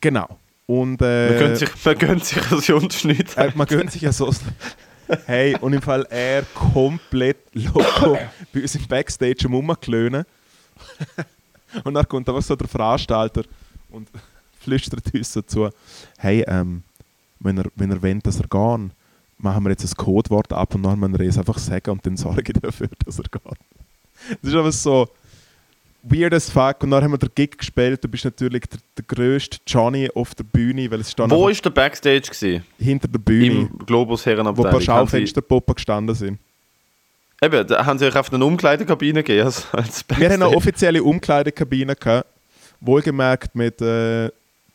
Genau. 0.00 0.36
Und 0.66 1.00
Man 1.00 1.08
äh, 1.08 1.38
gönnt 1.38 1.58
sich, 1.58 1.70
man 1.84 1.98
gönnt 1.98 2.24
sich 2.24 2.50
ein 2.50 2.58
Jungs 2.58 3.04
äh, 3.04 3.52
man 3.54 3.68
gönnt 3.68 3.92
sich 3.92 4.02
ja 4.02 4.10
so. 4.10 4.32
hey, 5.26 5.56
und 5.60 5.74
im 5.74 5.80
Fall 5.80 6.04
er 6.10 6.42
komplett 6.54 7.38
loco 7.52 8.18
bei 8.52 8.62
uns 8.62 8.74
im 8.74 8.86
Backstage 8.88 9.44
am 9.44 9.54
Rumklönen. 9.54 10.24
und 11.84 11.94
dann 11.94 12.08
kommt 12.08 12.28
einfach 12.28 12.42
so 12.42 12.56
der 12.56 12.66
Veranstalter 12.66 13.44
und 13.90 14.08
flüstert 14.58 15.14
uns 15.14 15.32
so 15.32 15.42
zu: 15.42 15.70
Hey, 16.18 16.44
ähm, 16.48 16.82
wenn 17.38 17.58
er, 17.58 17.66
wenn 17.76 17.92
er 17.92 18.02
wollt, 18.02 18.26
dass 18.26 18.40
er 18.40 18.48
gehen, 18.48 18.90
machen 19.38 19.64
wir 19.64 19.70
jetzt 19.70 19.84
ein 19.84 19.96
Codewort 19.96 20.52
ab 20.52 20.74
und 20.74 20.82
dann 20.82 20.98
müssen 20.98 21.18
wir 21.18 21.28
es 21.28 21.38
einfach 21.38 21.58
sagen 21.58 21.90
und 21.90 22.04
dann 22.06 22.16
sorge 22.16 22.52
ich 22.54 22.60
dafür, 22.60 22.88
dass 23.04 23.18
er 23.18 23.24
geht. 23.24 23.58
Das 24.42 24.50
ist 24.50 24.56
einfach 24.56 24.72
so 24.72 25.08
weird 26.02 26.34
as 26.34 26.50
fuck. 26.50 26.82
Und 26.82 26.90
dann 26.90 27.02
haben 27.04 27.12
wir 27.12 27.18
den 27.18 27.30
Gig 27.34 27.56
gespielt. 27.58 28.02
Du 28.02 28.08
bist 28.08 28.24
natürlich 28.24 28.64
der, 28.66 28.80
der 28.96 29.04
grösste 29.06 29.58
Johnny 29.66 30.10
auf 30.14 30.34
der 30.34 30.44
Bühne, 30.44 30.90
weil 30.90 31.00
es 31.00 31.10
stand 31.12 31.32
Wo 31.32 31.48
ist 31.48 31.64
der 31.64 31.70
Backstage 31.70 32.22
gewesen? 32.22 32.64
hinter 32.78 33.08
der 33.08 33.18
Bühne, 33.18 33.68
Im 33.68 33.78
Globus 33.86 34.24
wo 34.26 34.30
ein 34.30 34.36
Herrenabteilung. 34.36 34.70
paar 34.70 34.80
Haben 34.80 35.06
Schaufensterpuppen 35.08 35.74
gestanden 35.74 36.14
sind. 36.14 36.38
Eben, 37.40 37.66
da 37.68 37.86
haben 37.86 37.98
sie 37.98 38.06
euch 38.06 38.16
auf 38.16 38.32
eine 38.32 38.44
Umkleidekabine 38.44 39.22
gegeben 39.22 39.46
als, 39.46 39.72
als 39.72 40.04
Wir 40.16 40.28
haben 40.28 40.42
eine 40.42 40.56
offizielle 40.56 41.02
Umkleidekabine 41.02 41.94
gehabt, 41.94 42.26
wohlgemerkt 42.80 43.54
mit 43.54 43.80
äh, 43.80 44.30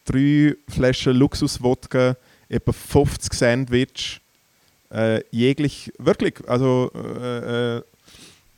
drei 0.05 0.55
Flaschen 0.70 1.14
Luxus-Wodka, 1.14 2.16
etwa 2.47 2.72
50 2.72 3.34
Sandwich, 3.34 4.22
äh, 4.94 5.24
jeglich, 5.32 5.91
wirklich, 5.98 6.36
also 6.48 6.91
äh, 6.94 7.78
äh, 7.78 7.82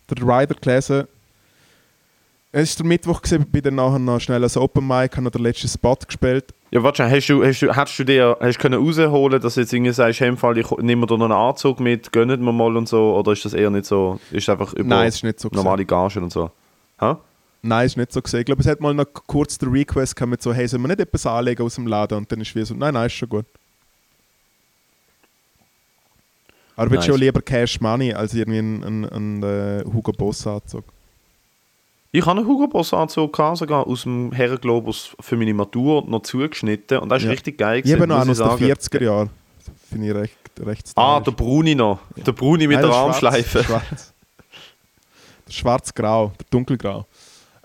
der 0.10 0.18
Rider 0.22 0.56
gelesen. 0.56 1.08
Es 2.52 2.70
ist 2.70 2.80
der 2.80 2.86
Mittwoch, 2.86 3.22
gewesen, 3.22 3.46
bin 3.48 3.62
dann 3.64 3.76
nachher 3.76 4.00
noch 4.00 4.20
schnell 4.20 4.42
als 4.42 4.56
Open 4.56 4.88
Mic, 4.88 5.12
habe 5.14 5.24
noch 5.24 5.32
den 5.32 5.42
letzten 5.42 5.68
Spot 5.68 5.96
gespielt. 5.96 6.54
Ja, 6.72 6.84
warte, 6.84 7.10
hast 7.10 7.28
du, 7.28 7.44
hast 7.44 7.62
du, 7.62 7.74
hättest 7.74 8.00
du 8.00 8.04
dir 8.06 8.38
hast 8.40 8.58
du 8.58 8.62
können 8.62 8.86
rausholen, 8.86 9.42
dass 9.42 9.56
du 9.56 9.62
jetzt 9.62 9.74
irgendwie 9.74 9.92
sagst, 9.92 10.20
hey, 10.20 10.30
im 10.30 10.38
Fall, 10.38 10.58
ich 10.58 10.70
nehme 10.78 11.06
dir 11.06 11.18
noch 11.18 11.26
einen 11.26 11.34
Anzug 11.34 11.80
mit, 11.80 12.12
gönnen 12.12 12.44
wir 12.44 12.52
mal 12.52 12.76
und 12.78 12.88
so, 12.88 13.16
oder 13.16 13.34
ist 13.34 13.44
das 13.44 13.54
eher 13.54 13.70
nicht 13.70 13.86
so, 13.86 14.20
ist 14.32 14.44
es 14.44 14.50
einfach 14.50 14.74
über 14.74 14.88
Nein, 14.88 15.08
es 15.08 15.16
ist 15.16 15.24
nicht 15.24 15.40
so 15.40 15.50
normale 15.52 15.86
Gagen 15.86 16.24
und 16.24 16.32
so? 16.32 16.50
Ha? 17.02 17.20
Nein, 17.62 17.86
ist 17.86 17.98
nicht 17.98 18.14
so 18.14 18.22
gesehen. 18.22 18.42
Ich 18.42 18.46
glaube, 18.46 18.62
es 18.62 18.68
hat 18.68 18.80
mal 18.80 18.94
noch 18.94 19.08
kurz 19.28 19.58
den 19.58 19.70
Request 19.70 20.16
gehabt 20.16 20.30
mit 20.30 20.42
so, 20.42 20.54
hey, 20.54 20.68
sollen 20.68 20.84
wir 20.84 20.90
nicht 20.90 21.00
etwas 21.00 21.26
anlegen 21.26 21.64
aus 21.64 21.76
dem 21.76 21.88
Laden? 21.88 22.18
Und 22.18 22.32
dann 22.32 22.40
ist 22.40 22.56
wie 22.56 22.64
so, 22.64 22.74
nein, 22.74 22.94
nein, 22.94 23.08
ist 23.08 23.14
schon 23.14 23.28
gut. 23.30 23.46
Aber 26.76 26.90
du 26.90 26.96
Nice. 26.96 27.10
auch 27.10 27.18
lieber 27.18 27.42
Cash 27.42 27.80
Money 27.80 28.14
als 28.14 28.34
irgendwie 28.34 28.60
ein, 28.60 28.84
ein, 28.84 29.06
ein, 29.06 29.44
äh, 29.44 29.84
Hugo 29.86 30.12
Boss 30.12 30.46
Anzug? 30.46 30.84
Ich 32.12 32.26
habe 32.26 32.40
einen 32.40 32.48
Hugo 32.48 32.68
Boss 32.68 32.94
Anzug 32.94 33.36
sogar 33.56 33.88
aus 33.88 34.04
dem 34.04 34.32
Herrenglobus 34.32 35.16
für 35.20 35.36
meine 35.38 35.54
Matur 35.54 36.04
noch 36.08 36.22
zugeschnitten 36.24 37.00
und 37.00 37.10
das 37.10 37.20
ist 37.20 37.26
Ja. 37.26 37.32
richtig 37.32 37.58
geil 37.58 37.82
Ich 37.84 37.92
habe 37.94 38.08
noch 38.08 38.20
einen 38.20 38.30
aus 38.32 38.38
den 38.38 38.48
sagen. 38.48 38.64
40er 38.66 39.04
Jahren. 39.04 39.30
Finde 39.90 40.08
ich 40.08 40.16
recht, 40.16 40.38
recht 40.66 40.92
Ah, 40.96 41.20
stylisch. 41.20 41.24
der 41.38 41.44
Bruni 41.44 41.76
noch. 41.76 42.00
Der 42.16 42.32
Bruni 42.32 42.68
mit 42.68 42.76
Nein, 42.78 42.84
der 42.84 42.92
der 42.92 43.00
Armschleife. 43.00 43.64
Schwarz. 43.64 44.14
Der 45.48 45.54
schwarz-grau, 45.54 46.32
der 46.40 46.46
dunkelgrau. 46.50 47.06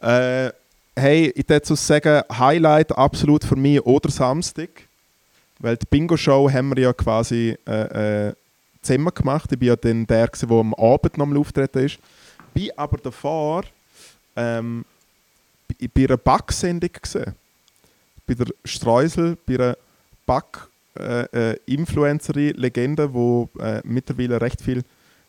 Äh, 0.03 0.51
hey, 0.97 1.33
ich 1.35 1.49
würde 1.49 1.67
so 1.67 1.75
sagen, 1.75 2.23
Highlight 2.33 2.93
absolut 2.97 3.45
für 3.45 3.57
mich 3.57 3.81
oder 3.85 4.11
Samstag. 4.11 4.69
Weil 5.59 5.77
die 5.77 5.87
Bingo-Show 5.91 6.51
haben 6.51 6.71
wir 6.75 6.83
ja 6.83 6.93
quasi 6.93 7.57
äh, 7.67 8.29
äh, 8.29 8.33
zusammen 8.83 9.13
gemacht. 9.15 9.51
Ich 9.53 9.59
bin 9.59 9.69
ja 9.69 9.77
dann 9.77 10.07
der, 10.07 10.27
gewesen, 10.29 10.49
der 10.49 10.59
am 10.59 10.75
Abend 10.75 11.17
noch 11.19 11.27
mal 11.27 11.39
auftreten 11.39 11.85
ist. 11.85 11.99
Bin 12.55 12.71
aber 12.77 12.99
davor 12.99 13.63
ähm, 14.37 14.85
bei- 15.95 16.05
einer 16.05 16.17
Backsendung 16.17 16.91
gesehen. 17.01 17.35
Bei 18.27 18.35
der 18.35 18.47
Streusel, 18.65 19.37
bei 19.47 19.55
einer 19.55 19.77
Back-Influencerin, 20.27 22.55
Legende, 22.57 23.13
wo 23.13 23.49
äh, 23.59 23.81
mittlerweile 23.85 24.41
recht 24.41 24.61
viele 24.63 24.83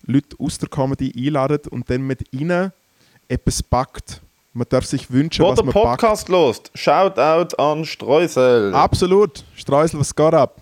Leute 0.06 0.36
aus 0.40 0.58
der 0.58 0.70
Comedy 0.70 1.12
einladen 1.28 1.60
und 1.70 1.90
dann 1.90 2.02
mit 2.02 2.32
ihnen 2.34 2.72
etwas 3.28 3.62
backt. 3.64 4.22
Man 4.54 4.68
darf 4.70 4.86
sich 4.86 5.10
wünschen, 5.12 5.44
Wo 5.46 5.50
was 5.50 5.56
der 5.56 5.66
man 5.66 5.74
Podcast 5.74 6.28
lost, 6.28 6.72
Shoutout 6.76 7.56
an 7.58 7.86
Streusel. 7.86 8.72
backt. 8.72 8.84
Absolut. 8.84 9.44
Streusel, 9.56 10.00
was 10.00 10.14
geht 10.16 10.34
ab? 10.34 10.58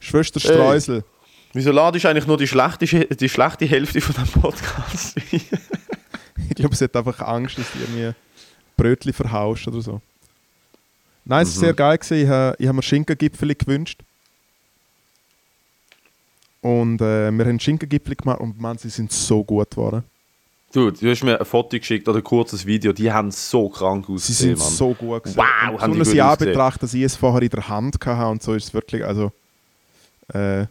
Schwester. 0.00 0.40
Streusel. 0.40 1.04
Wieso 1.54 1.70
ladest 1.72 2.04
du 2.04 2.08
eigentlich 2.08 2.26
nur 2.26 2.36
die 2.36 2.46
schlechte, 2.48 2.84
die 2.86 3.28
schlechte 3.28 3.64
Hälfte 3.66 4.00
von 4.00 4.14
dem 4.14 4.40
Podcast 4.42 5.16
ein? 5.16 5.40
Ich 6.50 6.56
glaube, 6.56 6.74
sie 6.76 6.84
hat 6.84 6.96
einfach 6.96 7.20
Angst, 7.20 7.56
dass 7.58 7.66
du 7.72 7.78
irgendwie 7.78 8.12
Brötchen 8.76 9.12
verhaust 9.12 9.66
oder 9.68 9.80
so. 9.80 10.00
Nein, 11.24 11.42
es 11.44 11.54
war 11.54 11.56
Mhm. 11.56 11.60
sehr 11.66 11.74
geil. 11.74 11.96
Gewesen. 11.98 12.22
Ich 12.22 12.28
habe 12.28 12.56
ich 12.58 12.72
mir 12.72 12.82
Schinkengipfel 12.82 13.54
gewünscht. 13.54 14.00
Und 16.60 17.00
äh, 17.00 17.30
wir 17.30 17.44
haben 17.46 17.60
Schinkengipfel 17.60 18.14
gemacht 18.16 18.40
und 18.40 18.60
man, 18.60 18.76
sie 18.78 18.88
sind 18.90 19.12
so 19.12 19.44
gut 19.44 19.70
geworden. 19.70 20.02
Du, 20.72 20.90
du 20.90 21.08
hast 21.10 21.22
mir 21.22 21.38
ein 21.38 21.46
Foto 21.46 21.78
geschickt 21.78 22.08
oder 22.08 22.18
ein 22.18 22.24
kurzes 22.24 22.66
Video, 22.66 22.92
die 22.92 23.12
haben 23.12 23.30
so 23.30 23.68
krank 23.68 24.06
Sie 24.06 24.12
ausgesehen, 24.14 24.56
sind 24.56 24.58
Mann. 24.58 24.68
so 24.72 24.92
gut 24.94 25.22
gewesen. 25.22 25.36
Wow, 25.38 25.74
und 25.74 25.80
haben 25.80 25.92
die 25.92 25.98
so 26.00 26.04
gut 26.10 26.14
Jahr 26.16 26.32
ausgesehen. 26.32 26.52
betrachtet, 26.52 26.82
dass 26.82 26.94
ich 26.94 27.02
es 27.02 27.16
vorher 27.16 27.42
in 27.42 27.48
der 27.50 27.68
Hand 27.68 27.96
hatte 28.04 28.26
und 28.26 28.42
so 28.42 28.54
ist 28.54 28.64
es 28.64 28.74
wirklich, 28.74 29.04
also 29.04 29.30
äh, 30.32 30.66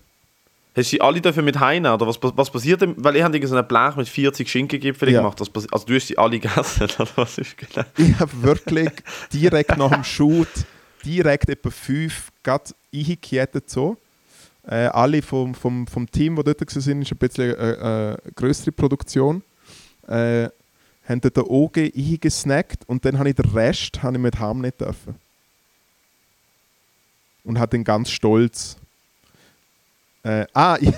Hast 0.76 0.92
du 0.92 0.98
alle 1.02 1.22
dafür 1.22 1.44
mit 1.44 1.60
heimnehmen, 1.60 1.94
oder 1.94 2.08
was, 2.08 2.18
was 2.22 2.50
passiert 2.50 2.82
denn? 2.82 2.96
Weil 2.98 3.16
ich 3.16 3.24
habe 3.24 3.36
irgendwie 3.36 3.50
so 3.50 3.56
einen 3.56 3.68
Blech 3.68 3.96
mit 3.96 4.10
40 4.10 4.50
Schinkengipfeln 4.50 5.14
Ja. 5.14 5.20
gemacht. 5.22 5.40
Also 5.40 5.86
du 5.86 5.94
hast 5.96 6.10
die 6.10 6.18
alle 6.18 6.40
gegessen, 6.40 6.84
oder 7.00 7.08
was 7.16 7.38
ist 7.38 7.56
genau? 7.58 7.86
ich 7.98 8.20
habe 8.20 8.42
wirklich 8.42 8.90
direkt 9.32 9.78
nach 9.78 9.92
dem 9.92 10.04
Shoot 10.04 10.48
direkt 11.06 11.50
etwa 11.50 11.70
fünf 11.70 12.32
gerade 12.42 12.72
eingekettet 12.94 13.70
so. 13.70 13.98
Äh, 14.66 14.86
alle 14.88 15.22
vom, 15.22 15.54
vom, 15.54 15.86
vom 15.86 16.10
Team, 16.10 16.38
die 16.38 16.44
dort 16.44 16.62
waren, 16.62 17.02
ist 17.02 17.12
ein 17.12 17.18
bisschen 17.18 17.56
eine, 17.56 17.78
eine 17.78 18.18
größere 18.36 18.72
Produktion. 18.72 19.44
Äh, 20.08 20.50
haben 21.08 21.20
dort 21.22 21.36
den 21.36 21.44
OG 21.44 21.78
eingesnackt 21.96 22.88
und 22.88 23.04
dann 23.04 23.20
habe 23.20 23.30
ich 23.30 23.36
den 23.36 23.50
Rest 23.52 24.02
habe 24.02 24.16
ich 24.16 24.22
mit 24.22 24.40
heim 24.40 24.62
nicht 24.62 24.80
dürfen. 24.80 25.16
Und 27.44 27.60
hat 27.60 27.74
den 27.74 27.84
ganz 27.84 28.10
stolz. 28.10 28.78
Äh, 30.26 30.46
ah, 30.54 30.78
ich, 30.82 30.90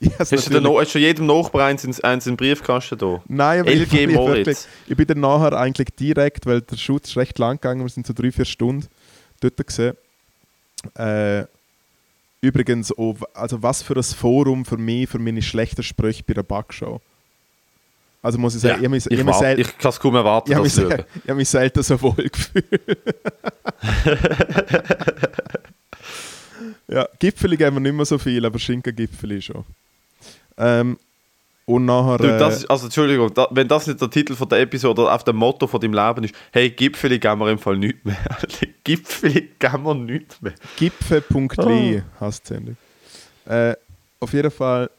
ich 0.00 0.18
has 0.18 0.32
Hast 0.32 0.52
du, 0.52 0.60
no- 0.60 0.80
hast 0.80 0.92
du 0.94 0.98
jedem 0.98 1.26
Nachbar 1.26 1.66
eins, 1.66 1.84
ins- 1.84 2.00
eins 2.00 2.26
in 2.26 2.32
den 2.32 2.36
Briefkasten 2.38 2.98
da? 2.98 3.22
Nein, 3.28 3.60
aber 3.60 3.70
ich, 3.70 3.80
LG 3.82 3.84
ich, 3.92 3.92
wirklich, 4.08 4.14
Moritz. 4.16 4.68
ich 4.88 4.96
bin 4.96 5.06
dann 5.06 5.20
nachher 5.20 5.52
eigentlich 5.56 5.88
direkt, 5.98 6.44
weil 6.46 6.60
der 6.60 6.76
Shoot 6.76 7.04
ist 7.06 7.16
recht 7.16 7.38
lang 7.38 7.56
gegangen, 7.60 7.82
wir 7.82 7.88
sind 7.88 8.04
so 8.06 8.12
drei, 8.12 8.32
vier 8.32 8.44
Stunden 8.44 8.88
dort 9.40 9.64
gesehen. 9.64 9.96
Äh, 10.96 11.44
übrigens, 12.40 12.90
auch, 12.98 13.14
also 13.34 13.62
was 13.62 13.80
für 13.82 13.94
ein 13.94 14.02
Forum 14.02 14.64
für 14.64 14.76
mich, 14.76 15.08
für 15.08 15.20
meine 15.20 15.40
schlechten 15.40 15.84
Sprüche 15.84 16.24
bei 16.26 16.34
der 16.34 16.42
Backshow. 16.42 17.00
Also 18.22 18.38
muss 18.38 18.56
ich 18.56 18.60
sagen, 18.62 18.78
Ja, 18.78 18.82
ich, 18.84 18.88
mich, 18.90 19.06
ich, 19.06 19.18
ich, 19.20 19.26
wart- 19.26 19.58
ich 19.58 19.78
kann 19.78 19.90
es 19.90 20.00
kaum 20.00 20.16
erwarten, 20.16 20.50
ich, 20.50 20.54
habe 20.56 20.64
mich, 20.64 20.72
sel- 20.74 20.90
habe 21.28 21.34
mich 21.36 21.48
selten 21.48 21.82
so 21.84 22.00
wohl 22.02 22.14
gefühlt. 22.28 22.98
ja, 26.88 27.08
Gipfeli 27.18 27.56
geben 27.56 27.76
wir 27.76 27.80
nicht 27.80 27.94
mehr 27.94 28.04
so 28.04 28.18
viel, 28.18 28.44
aber 28.44 28.58
Schinkengipfeli 28.58 29.42
schon. 29.42 29.64
Ähm, 30.56 30.98
und 31.64 31.84
nachher... 31.84 32.18
Du, 32.18 32.38
das 32.38 32.54
äh, 32.54 32.56
ist, 32.58 32.70
also 32.70 32.86
Entschuldigung, 32.86 33.32
da, 33.32 33.46
wenn 33.50 33.68
das 33.68 33.86
nicht 33.86 34.00
der 34.00 34.10
Titel 34.10 34.34
von 34.34 34.48
der 34.48 34.60
Episode 34.60 35.02
oder 35.02 35.14
auf 35.14 35.24
dem 35.24 35.36
Motto 35.36 35.66
von 35.66 35.80
deinem 35.80 35.94
Leben 35.94 36.24
ist, 36.24 36.34
hey, 36.50 36.70
Gipfeli 36.70 37.18
geben 37.18 37.40
wir 37.40 37.50
im 37.50 37.58
Fall 37.58 37.76
nichts 37.76 38.04
mehr. 38.04 38.16
Gipfeli 38.84 39.50
geben 39.58 39.82
wir 39.84 39.94
nichts 39.94 40.42
mehr. 40.42 40.54
Gipfe.li 40.76 42.02
Ah. 42.20 42.26
heißt 42.26 42.44
die 42.44 42.54
Sendung. 42.54 42.76
Äh, 43.46 43.74
auf 44.20 44.32
jeden 44.32 44.50
Fall 44.50 44.90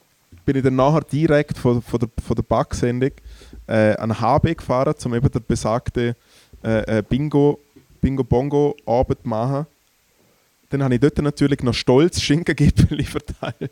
bin 0.46 0.58
ich 0.58 0.64
dann 0.64 0.76
nachher 0.76 1.02
direkt 1.02 1.58
von, 1.58 1.82
von 1.82 2.00
der, 2.00 2.10
von 2.26 2.36
der 2.36 2.44
Backsendung 2.44 3.12
äh, 3.68 3.96
an 3.96 4.20
HB 4.20 4.58
gefahren, 4.58 4.94
um 5.06 5.14
eben 5.14 5.32
der 5.32 5.40
besagte 5.40 6.16
äh, 6.64 7.00
äh, 7.00 7.04
Bingo, 7.08 7.60
Bingo 8.02 8.24
Bongo 8.24 8.76
Abend 8.86 9.22
zu 9.22 9.28
machen. 9.30 9.66
Dann 10.74 10.84
habe 10.84 10.96
ich 10.96 11.02
dort 11.02 11.20
natürlich 11.20 11.62
noch 11.62 11.76
stolz 11.76 12.20
Schinkengipfel 12.20 13.04
verteilt. 13.04 13.72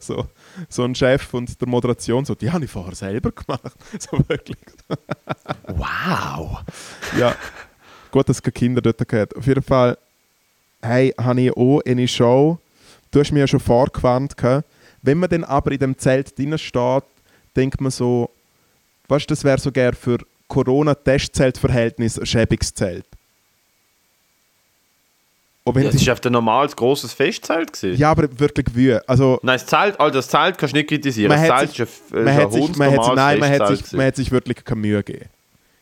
so, 0.00 0.26
so 0.70 0.84
ein 0.84 0.94
Chef 0.94 1.34
und 1.34 1.60
der 1.60 1.68
Moderation 1.68 2.24
so, 2.24 2.34
die 2.34 2.50
habe 2.50 2.64
ich 2.64 2.70
vorher 2.70 2.94
selber 2.94 3.30
gemacht. 3.30 3.74
So 3.98 4.18
wirklich. 4.26 4.56
Wow! 5.66 6.62
Ja, 7.18 7.36
gut, 8.10 8.26
dass 8.26 8.38
es 8.38 8.42
keine 8.42 8.52
Kinder 8.52 8.80
dort 8.80 9.06
gehabt 9.06 9.36
Auf 9.36 9.46
jeden 9.46 9.62
Fall, 9.62 9.98
hey, 10.80 11.12
habe 11.18 11.42
ich 11.42 11.54
auch 11.54 11.82
eine 11.84 12.08
Show. 12.08 12.58
Du 13.10 13.20
hast 13.20 13.32
mir 13.32 13.40
ja 13.40 13.46
schon 13.46 13.60
vorgewarnt. 13.60 14.34
Wenn 15.02 15.18
man 15.18 15.28
dann 15.28 15.44
aber 15.44 15.72
in 15.72 15.78
dem 15.78 15.98
Zelt 15.98 16.38
drinnen 16.38 16.58
steht, 16.58 17.04
denkt 17.54 17.82
man 17.82 17.90
so, 17.90 18.30
weißt 19.08 19.30
das 19.30 19.44
wäre 19.44 19.58
so 19.58 19.70
gern 19.70 19.92
für 19.92 20.16
Corona-Testzelt-Verhältnis 20.48 22.18
ein 22.18 22.24
schäbiges 22.24 22.72
Zelt. 22.72 23.04
Wenn 25.74 25.84
Ja, 25.84 25.90
das 25.90 26.06
war 26.06 26.16
ein 26.24 26.32
normales, 26.32 26.76
grosses 26.76 27.12
Festzelt. 27.12 27.72
Gewesen. 27.72 27.98
ja, 27.98 28.10
aber 28.10 28.28
wirklich 28.38 28.66
Wühe. 28.72 29.02
Also, 29.08 29.40
Nein, 29.42 29.56
das 29.56 29.66
Zelt, 29.66 29.98
Alter, 29.98 30.16
das 30.16 30.28
Zelt 30.28 30.58
kannst 30.58 30.74
du 30.74 30.78
nicht 30.78 30.88
kritisieren. 30.88 31.28
Man 31.28 31.44
das 31.44 31.58
Zelt 31.74 31.88
ist 31.88 32.12
ein, 32.12 32.24
man 32.24 32.36
ist 32.36 32.42
hat, 32.42 32.52
sich, 32.52 32.76
man, 32.76 32.90
hat 32.92 33.16
nein, 33.16 33.38
man, 33.40 33.50
hat 33.50 33.68
sich, 33.68 33.92
man 33.92 34.06
hat 34.06 34.16
sich 34.16 34.30
wirklich 34.30 34.64
keine 34.64 34.80
Mühe 34.80 35.02
gegeben. 35.02 35.28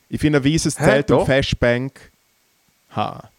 Ich 0.09 0.19
finde 0.19 0.39
ein 0.39 0.45
weißes 0.45 0.75
Zelt 0.75 1.11
und? 1.11 1.25
Festbank. 1.25 2.11
Ha. 2.95 3.29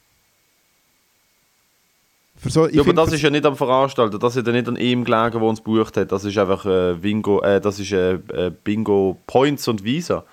So, 2.45 2.69
Ja, 2.69 2.83
aber 2.83 2.93
das 2.93 3.13
ist 3.13 3.23
ja 3.23 3.31
nicht 3.31 3.45
am 3.45 3.57
Veranstalter, 3.57 4.19
das 4.19 4.37
ist 4.37 4.47
ja 4.47 4.53
nicht 4.53 4.69
an 4.69 4.77
ihm 4.77 5.05
gelegen, 5.05 5.33
der 5.33 5.43
uns 5.43 5.63
gebucht 5.63 5.97
hat. 5.97 6.13
Das 6.13 6.25
ist 6.25 6.37
einfach 6.39 6.65
äh, 6.67 6.95
Bingo, 6.95 7.43
äh, 7.43 7.61
das 7.61 7.81
ist 7.81 7.93
äh, 7.93 8.15
äh, 8.15 8.53
Bingo 8.63 9.19
Points 9.27 9.67
und 9.69 9.83
Visa. 9.83 10.25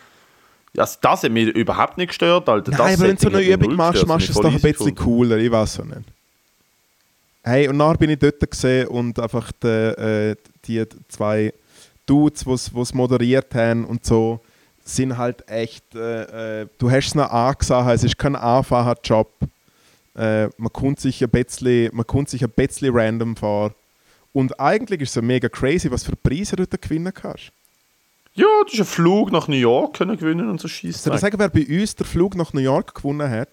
Also 0.78 0.98
das 1.02 1.24
hat 1.24 1.32
mich 1.32 1.50
überhaupt 1.50 1.98
nicht 1.98 2.08
gestört, 2.08 2.50
Alter. 2.50 2.72
Das 2.72 2.80
Nein, 2.80 2.96
aber 2.96 3.08
wenn 3.08 3.16
du 3.16 3.22
so 3.22 3.28
eine 3.30 3.42
Übung 3.42 3.76
machst, 3.76 3.92
gestört, 3.94 4.08
machst 4.08 4.30
du 4.30 4.34
das 4.34 4.38
es 4.38 4.42
doch 4.42 4.54
ein 4.54 4.74
bisschen 4.74 4.96
cooler, 4.96 5.38
ich 5.38 5.52
weiß 5.52 5.80
auch 5.82 5.86
nicht. 5.86 6.02
Hey, 7.44 7.68
und 7.68 7.78
nachher 7.78 7.98
bin 7.98 8.10
ich 8.10 8.20
dort 8.20 8.40
gesehen 8.50 8.88
und 8.88 9.20
einfach 9.20 9.52
die, 9.62 9.68
äh, 9.68 10.36
die 10.66 10.86
zwei 11.10 11.54
Dudes, 12.06 12.46
die 12.46 12.80
es 12.80 12.94
moderiert 12.94 13.54
haben 13.54 13.86
und 13.86 14.06
so, 14.06 14.40
sind 14.86 15.18
halt 15.18 15.48
echt, 15.50 15.96
äh, 15.96 16.62
äh, 16.62 16.68
du 16.78 16.90
hast 16.90 17.08
es 17.08 17.16
noch 17.16 17.30
angesehen, 17.30 17.90
es 17.90 18.04
ist 18.04 18.18
kein 18.18 18.36
einfacher 18.36 18.96
Job. 19.04 19.30
Äh, 20.16 20.48
man 20.58 20.72
kommt 20.72 21.00
sich 21.00 21.24
ein 21.24 21.30
bisschen, 21.30 21.90
man 21.94 22.06
kommt 22.06 22.30
sich 22.30 22.44
ein 22.44 22.50
bisschen 22.50 22.96
random 22.96 23.36
vor. 23.36 23.74
Und 24.32 24.60
eigentlich 24.60 25.02
ist 25.02 25.10
es 25.10 25.16
ja 25.16 25.22
mega 25.22 25.48
crazy, 25.48 25.90
was 25.92 26.04
für 26.04 26.16
Preise 26.16 26.56
du 26.56 26.66
dort 26.66 26.82
gewinnen 26.82 27.14
kannst. 27.14 27.52
Ja, 28.36 28.46
du 28.46 28.72
hast 28.72 28.76
einen 28.76 28.86
Flug 28.86 29.32
nach 29.32 29.48
New 29.48 29.56
York 29.56 29.94
können 29.96 30.18
gewinnen 30.18 30.50
und 30.50 30.60
so 30.60 30.68
Soll 30.68 30.90
ich 30.90 31.22
sagen, 31.22 31.38
wer 31.38 31.50
bei 31.50 31.68
uns 31.68 31.96
den 31.96 32.08
Flug 32.08 32.36
nach 32.36 32.52
New 32.54 32.62
York 32.62 32.96
gewonnen 32.96 33.30
hat? 33.30 33.50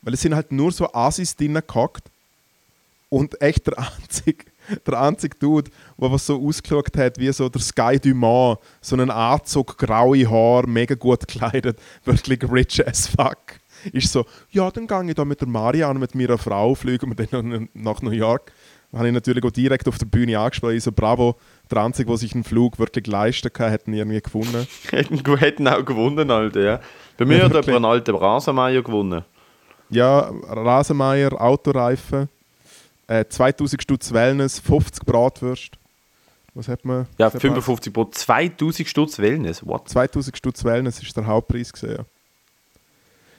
Weil 0.00 0.14
es 0.14 0.22
sind 0.22 0.34
halt 0.34 0.52
nur 0.52 0.72
so 0.72 0.92
Assis 0.92 1.36
drinnen 1.36 1.62
gehockt. 1.66 2.04
Und 3.10 3.40
echt 3.42 3.66
der 3.66 3.78
einzige, 3.78 4.44
der 4.86 5.00
einzige 5.00 5.36
Dude, 5.38 5.70
der 6.00 6.10
was 6.10 6.26
so 6.26 6.42
ausgeschaut 6.42 6.96
hat 6.96 7.18
wie 7.18 7.30
so 7.32 7.48
der 7.48 7.60
Sky 7.60 8.00
Dumont. 8.00 8.58
So 8.80 8.96
einen 8.96 9.10
Anzug, 9.10 9.76
graue 9.76 10.28
Haare, 10.28 10.66
mega 10.66 10.94
gut 10.94 11.20
gekleidet, 11.28 11.78
wirklich 12.04 12.40
rich 12.50 12.86
as 12.86 13.06
fuck. 13.06 13.38
Ist 13.92 14.10
so, 14.10 14.24
ja, 14.50 14.70
dann 14.70 14.86
gehe 14.86 15.10
ich 15.10 15.14
da 15.14 15.26
mit 15.26 15.42
der 15.42 15.48
Marianne, 15.48 15.98
mit 15.98 16.14
meiner 16.14 16.38
Frau, 16.38 16.74
fliegen 16.74 17.16
wir 17.16 17.26
dann 17.26 17.68
nach 17.74 18.00
New 18.00 18.10
York. 18.10 18.50
Dann 18.90 19.00
habe 19.00 19.08
ich 19.08 19.14
natürlich 19.14 19.44
auch 19.44 19.50
direkt 19.50 19.86
auf 19.88 19.98
der 19.98 20.06
Bühne 20.06 20.38
angesprochen. 20.38 20.76
Ich 20.76 20.84
so, 20.84 20.92
bravo, 20.92 21.36
der 21.74 21.82
Einzige, 21.84 22.08
der 22.08 22.16
sich 22.16 22.34
einen 22.34 22.44
Flug 22.44 22.78
wirklich 22.78 23.06
leisten 23.06 23.52
kann, 23.52 23.70
hat 23.70 23.86
ihn 23.86 23.94
irgendwie 23.94 24.20
gefunden. 24.20 24.66
hätten, 24.90 25.36
hätten 25.36 25.68
auch 25.68 25.84
gewonnen, 25.84 26.30
Alter, 26.30 26.60
ja. 26.60 26.80
Bei 27.16 27.24
mir 27.24 27.38
Ja, 27.38 27.44
hat 27.44 27.52
wirklich. 27.52 27.74
aber 27.76 27.86
ein 27.86 27.90
alter 27.90 28.14
Rasenmeier 28.14 28.82
gewonnen. 28.82 29.24
Ja, 29.90 30.32
Rasenmeier, 30.48 31.40
Autoreifen, 31.40 32.28
äh, 33.06 33.24
2000 33.28 33.82
Stutz 33.82 34.12
Wellness, 34.12 34.58
50 34.58 35.04
Bratwürst. 35.04 35.72
Was 36.54 36.68
hat 36.68 36.84
man? 36.84 37.06
Ja, 37.18 37.26
was 37.26 37.34
hat 37.34 37.42
man? 37.44 37.52
55 37.62 37.92
Pro, 37.92 38.04
2000 38.06 38.88
Stutz 38.88 39.18
Wellness, 39.18 39.64
what? 39.66 39.88
2000 39.88 40.36
Stutz 40.36 40.64
Wellness 40.64 41.02
ist 41.02 41.16
der 41.16 41.26
Hauptpreis 41.26 41.72
gesehen. 41.72 42.04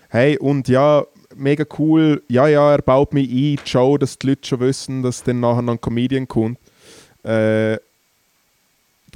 Hey, 0.10 0.38
und 0.38 0.68
ja, 0.68 1.04
mega 1.36 1.66
cool. 1.80 2.24
Ja, 2.28 2.48
ja, 2.48 2.72
er 2.74 2.82
baut 2.82 3.14
mich 3.14 3.28
ein, 3.30 3.60
die 3.64 3.70
Show, 3.70 3.98
dass 3.98 4.18
die 4.20 4.28
Leute 4.28 4.48
schon 4.48 4.60
wissen, 4.60 5.02
dass 5.02 5.24
dann 5.24 5.40
nachher 5.40 5.62
noch 5.62 5.74
ein 5.74 5.82
Comedian 5.82 6.28
kommt. 6.28 6.60
Äh, 7.24 7.78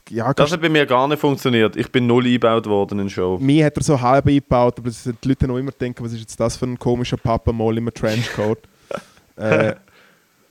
ja, 0.10 0.34
Das 0.34 0.52
hat 0.52 0.62
bei 0.62 0.70
mir 0.70 0.86
gar 0.86 1.08
nicht 1.08 1.20
funktioniert. 1.20 1.76
Ich 1.76 1.92
bin 1.92 2.08
null 2.08 2.26
eingebaut 2.26 2.66
worden 2.66 3.00
in 3.00 3.06
der 3.08 3.14
Show. 3.14 3.38
mir 3.40 3.66
hat 3.66 3.78
er 3.78 3.84
so 3.84 4.00
halb 4.00 4.28
eingebaut, 4.28 4.80
aber 4.80 4.90
das 4.90 5.04
die 5.04 5.28
Leute 5.28 5.48
noch 5.48 5.58
immer 5.58 5.72
denken, 5.72 6.04
was 6.04 6.14
ist 6.14 6.20
jetzt 6.22 6.40
das 6.40 6.58
für 6.58 6.66
ein 6.66 6.78
komischer 6.80 7.18
Papa 7.18 7.52
mal 7.52 7.78
im 7.78 7.94
Trenchcoat. 7.94 8.60
äh, 9.38 9.76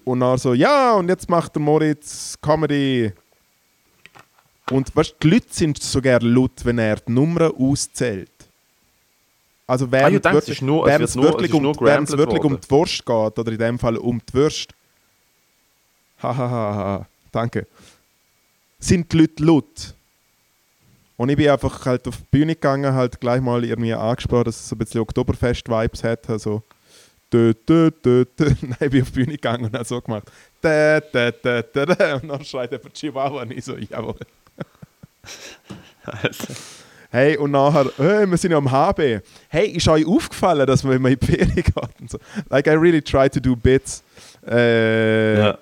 und 0.05 0.21
dann 0.21 0.39
so, 0.39 0.55
ja, 0.55 0.95
und 0.95 1.09
jetzt 1.09 1.29
macht 1.29 1.55
der 1.55 1.63
Moritz 1.63 2.37
Comedy. 2.41 3.13
Und 4.71 4.95
weißt, 4.95 5.17
die 5.23 5.31
Leute 5.31 5.47
sind 5.51 5.83
sogar 5.83 6.21
laut, 6.21 6.65
wenn 6.65 6.79
er 6.79 6.97
die 6.97 7.13
Nummern 7.13 7.53
auszählt. 7.59 8.31
Also 9.67 9.91
während 9.93 10.17
ich 10.17 10.23
denke, 10.23 10.39
es 10.39 10.47
wirklich, 10.47 10.59
ist 10.59 10.63
nur- 10.63 10.89
es 10.89 11.15
nur- 11.15 11.25
wirklich, 11.25 11.51
es 11.51 11.55
um, 11.55 12.19
wirklich 12.19 12.43
um 12.43 12.59
die 12.59 12.71
Wurst 12.71 13.05
geht, 13.05 13.39
oder 13.39 13.53
in 13.53 13.59
dem 13.59 13.79
Fall 13.79 13.97
um 13.99 14.19
die 14.27 14.35
Würst. 14.35 14.73
Hahaha, 16.23 16.39
ha, 16.51 16.51
ha, 16.51 16.75
ha. 17.01 17.07
danke. 17.31 17.67
Sind 18.79 19.13
die 19.13 19.19
Leute 19.19 19.45
laut. 19.45 19.95
Und 21.17 21.31
ich 21.31 21.37
bin 21.37 21.49
einfach 21.51 21.85
halt 21.85 22.07
auf 22.07 22.17
die 22.17 22.25
Bühne 22.31 22.55
gegangen, 22.55 22.95
halt 22.95 23.21
gleich 23.21 23.41
mal 23.41 23.65
irgendwie 23.65 23.93
angesprochen, 23.93 24.45
dass 24.45 24.61
es 24.61 24.69
so 24.69 24.77
ein 24.77 24.79
bisschen 24.79 25.01
Oktoberfest-Vibes 25.01 26.05
hat. 26.05 26.31
Also, 26.31 26.63
dö, 27.33 27.53
dö, 27.69 27.91
dö, 27.91 28.25
dö. 28.39 28.51
Nein, 28.61 28.77
ich 28.81 28.91
bin 28.91 29.03
auf 29.03 29.09
die 29.11 29.15
Bühne 29.15 29.33
gegangen 29.33 29.65
und 29.65 29.75
habe 29.75 29.85
so 29.85 30.01
gemacht. 30.01 30.31
Dä, 30.63 31.01
dä, 31.13 31.33
dä, 31.33 31.63
dä, 31.63 31.87
dä. 31.87 32.13
Und 32.15 32.29
dann 32.29 32.45
schreit 32.45 32.71
er 32.73 32.81
Chihuahua 32.93 33.43
und 33.43 33.51
ich 33.53 33.65
so, 33.65 33.77
jawohl. 33.77 34.15
Hey, 37.11 37.39
und 37.39 37.53
nachher, 37.53 37.91
hey, 37.97 38.27
wir 38.27 38.37
sind 38.37 38.51
ja 38.51 38.59
am 38.59 38.71
HB. 38.71 39.21
Hey, 39.49 39.69
ist 39.71 39.89
euch 39.89 40.07
aufgefallen, 40.07 40.67
dass 40.67 40.85
man, 40.85 40.93
wenn 40.95 41.03
man 41.03 41.13
in 41.13 41.19
die 41.19 41.27
Ferien 41.27 41.55
geht 41.55 41.75
und 42.01 42.11
so. 42.11 42.19
Like, 42.51 42.67
I 42.67 42.71
really 42.73 43.01
try 43.01 43.31
to 43.31 43.41
do 43.41 43.57
bits. 43.57 44.03
Äh, 44.47 45.39
Ja. 45.39 45.59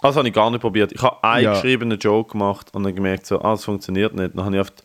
Das 0.00 0.16
habe 0.16 0.28
ich 0.28 0.34
gar 0.34 0.50
nicht 0.50 0.60
probiert. 0.60 0.92
Ich 0.92 1.02
habe 1.02 1.22
einen 1.24 1.44
Ja. 1.44 1.52
geschriebenen 1.54 1.98
Joke 1.98 2.32
gemacht 2.32 2.68
und 2.72 2.84
dann 2.84 2.94
gemerkt, 2.94 3.26
so, 3.26 3.40
ah, 3.42 3.52
das 3.52 3.64
funktioniert 3.64 4.14
nicht. 4.14 4.36
Dann 4.36 4.44
habe 4.44 4.54
ich, 4.56 4.60
oft, 4.60 4.84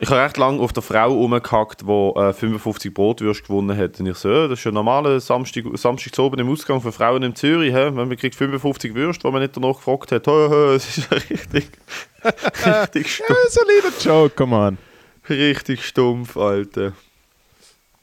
ich 0.00 0.10
habe 0.10 0.20
recht 0.20 0.36
lange 0.36 0.60
auf 0.60 0.72
der 0.72 0.82
Frau 0.82 1.12
rumgehackt, 1.12 1.82
die 1.82 1.86
äh, 2.20 2.32
55 2.32 2.92
Brotwürste 2.92 3.44
gewonnen 3.44 3.76
hat. 3.76 4.00
Und 4.00 4.06
ich 4.06 4.16
so, 4.16 4.28
ja, 4.30 4.48
das 4.48 4.58
ist 4.58 4.66
ein 4.66 4.74
normaler 4.74 5.20
Samstag, 5.20 5.64
Samstag 5.74 6.18
oben 6.18 6.40
im 6.40 6.50
Ausgang 6.50 6.80
für 6.80 6.90
Frauen 6.92 7.22
in 7.22 7.34
Zürich. 7.36 7.72
Wenn 7.72 7.94
man 7.94 8.16
kriegt 8.16 8.34
55 8.34 8.94
Würste, 8.94 9.24
wo 9.24 9.30
man 9.30 9.42
nicht 9.42 9.56
danach 9.56 9.76
gefragt 9.76 10.10
hat. 10.12 10.26
Hä, 10.26 10.48
hä, 10.50 10.74
Es 10.74 10.98
ist 10.98 11.10
richtig, 11.12 11.70
richtig, 12.66 13.18
ja, 13.20 13.24
stumpf, 13.24 13.48
solider 13.50 13.92
Joke, 14.00 14.34
come 14.34 14.56
on. 14.56 14.78
richtig 15.28 15.84
stumpf, 15.84 16.36
Alter. 16.36 16.92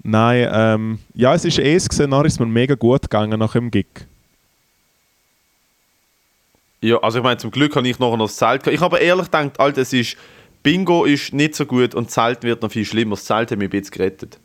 Nein, 0.03 0.47
ähm, 0.51 0.99
ja, 1.15 1.33
es 1.33 1.43
ist 1.45 1.59
eh 1.59 1.75
gesehen, 1.77 2.11
nachher 2.11 2.25
ist 2.25 2.39
mir 2.39 2.45
mega 2.45 2.75
gut 2.75 3.01
gegangen 3.01 3.39
nach 3.39 3.53
dem 3.53 3.71
Gig. 3.71 3.87
Ja, 6.85 6.97
also 6.99 7.17
ich 7.17 7.23
meine, 7.23 7.37
zum 7.37 7.49
Glück 7.49 7.75
habe 7.75 7.87
ich 7.87 7.97
nachher 7.97 8.15
noch 8.15 8.27
das 8.27 8.35
Zelt 8.35 8.61
gehabt. 8.61 8.75
Ich 8.75 8.81
habe 8.81 8.99
ehrlich 8.99 9.25
gedacht, 9.25 9.59
Alter, 9.59 9.81
es 9.81 9.91
ist, 9.91 10.17
Bingo 10.61 11.05
ist 11.05 11.33
nicht 11.33 11.55
so 11.55 11.65
gut 11.65 11.95
und 11.95 12.05
das 12.05 12.13
Zelt 12.13 12.43
wird 12.43 12.61
noch 12.61 12.71
viel 12.71 12.85
schlimmer. 12.85 13.15
Das 13.15 13.25
Zelt 13.25 13.49
hat 13.49 13.57
mich 13.57 13.67
ein 13.67 13.71
bisschen 13.71 13.91
gerettet. 13.91 14.39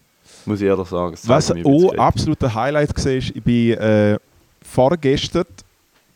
Muss 0.47 0.63
ich 0.63 0.67
ehrlich 0.67 0.89
sagen. 0.89 1.15
Was 1.25 1.53
mich 1.53 1.67
ein 1.67 1.71
auch 1.71 1.95
absoluter 1.99 2.55
Highlight 2.55 2.97
war, 2.97 3.13
ich 3.13 3.43
bin 3.43 3.73
äh, 3.73 4.19
vorgestern 4.63 5.45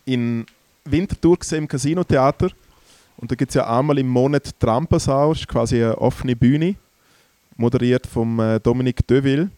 in 0.05 0.47
Winterthur 0.83 1.37
gesehen, 1.37 1.59
im 1.59 1.67
Casinotheater. 1.67 2.49
Und 3.17 3.29
da 3.29 3.35
gibt 3.35 3.51
es 3.51 3.55
ja 3.55 3.67
einmal 3.77 3.99
im 3.99 4.07
Monat 4.07 4.47
ist 4.47 5.47
quasi 5.47 5.75
eine 5.75 5.97
offene 5.99 6.35
Bühne, 6.35 6.73
moderiert 7.55 8.07
vom 8.07 8.39
äh, 8.39 8.59
Dominique 8.59 9.05
Deville. 9.05 9.51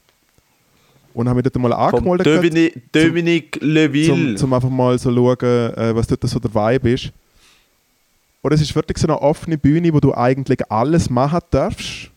Und 1.18 1.28
haben 1.28 1.36
mich 1.36 1.46
dort 1.46 1.58
mal 1.58 1.74
angemeldet. 1.74 2.28
gehabt. 2.28 2.44
Dominique, 2.44 2.92
Dominique 2.92 3.60
Leville. 3.60 4.06
zum, 4.06 4.38
zum 4.38 4.54
einfach 4.54 4.70
mal 4.70 5.00
so 5.00 5.12
schauen, 5.12 5.74
äh, 5.74 5.96
was 5.96 6.06
dort 6.06 6.22
so 6.30 6.38
der 6.38 6.54
Vibe 6.54 6.92
ist. 6.92 7.12
Oder 8.44 8.54
es 8.54 8.62
ist 8.62 8.76
wirklich 8.76 9.00
so 9.00 9.08
eine 9.08 9.20
offene 9.20 9.58
Bühne, 9.58 9.92
wo 9.92 10.00
du 10.00 10.14
eigentlich 10.14 10.60
alles 10.70 11.10
machen 11.10 11.40
darfst. 11.50 12.12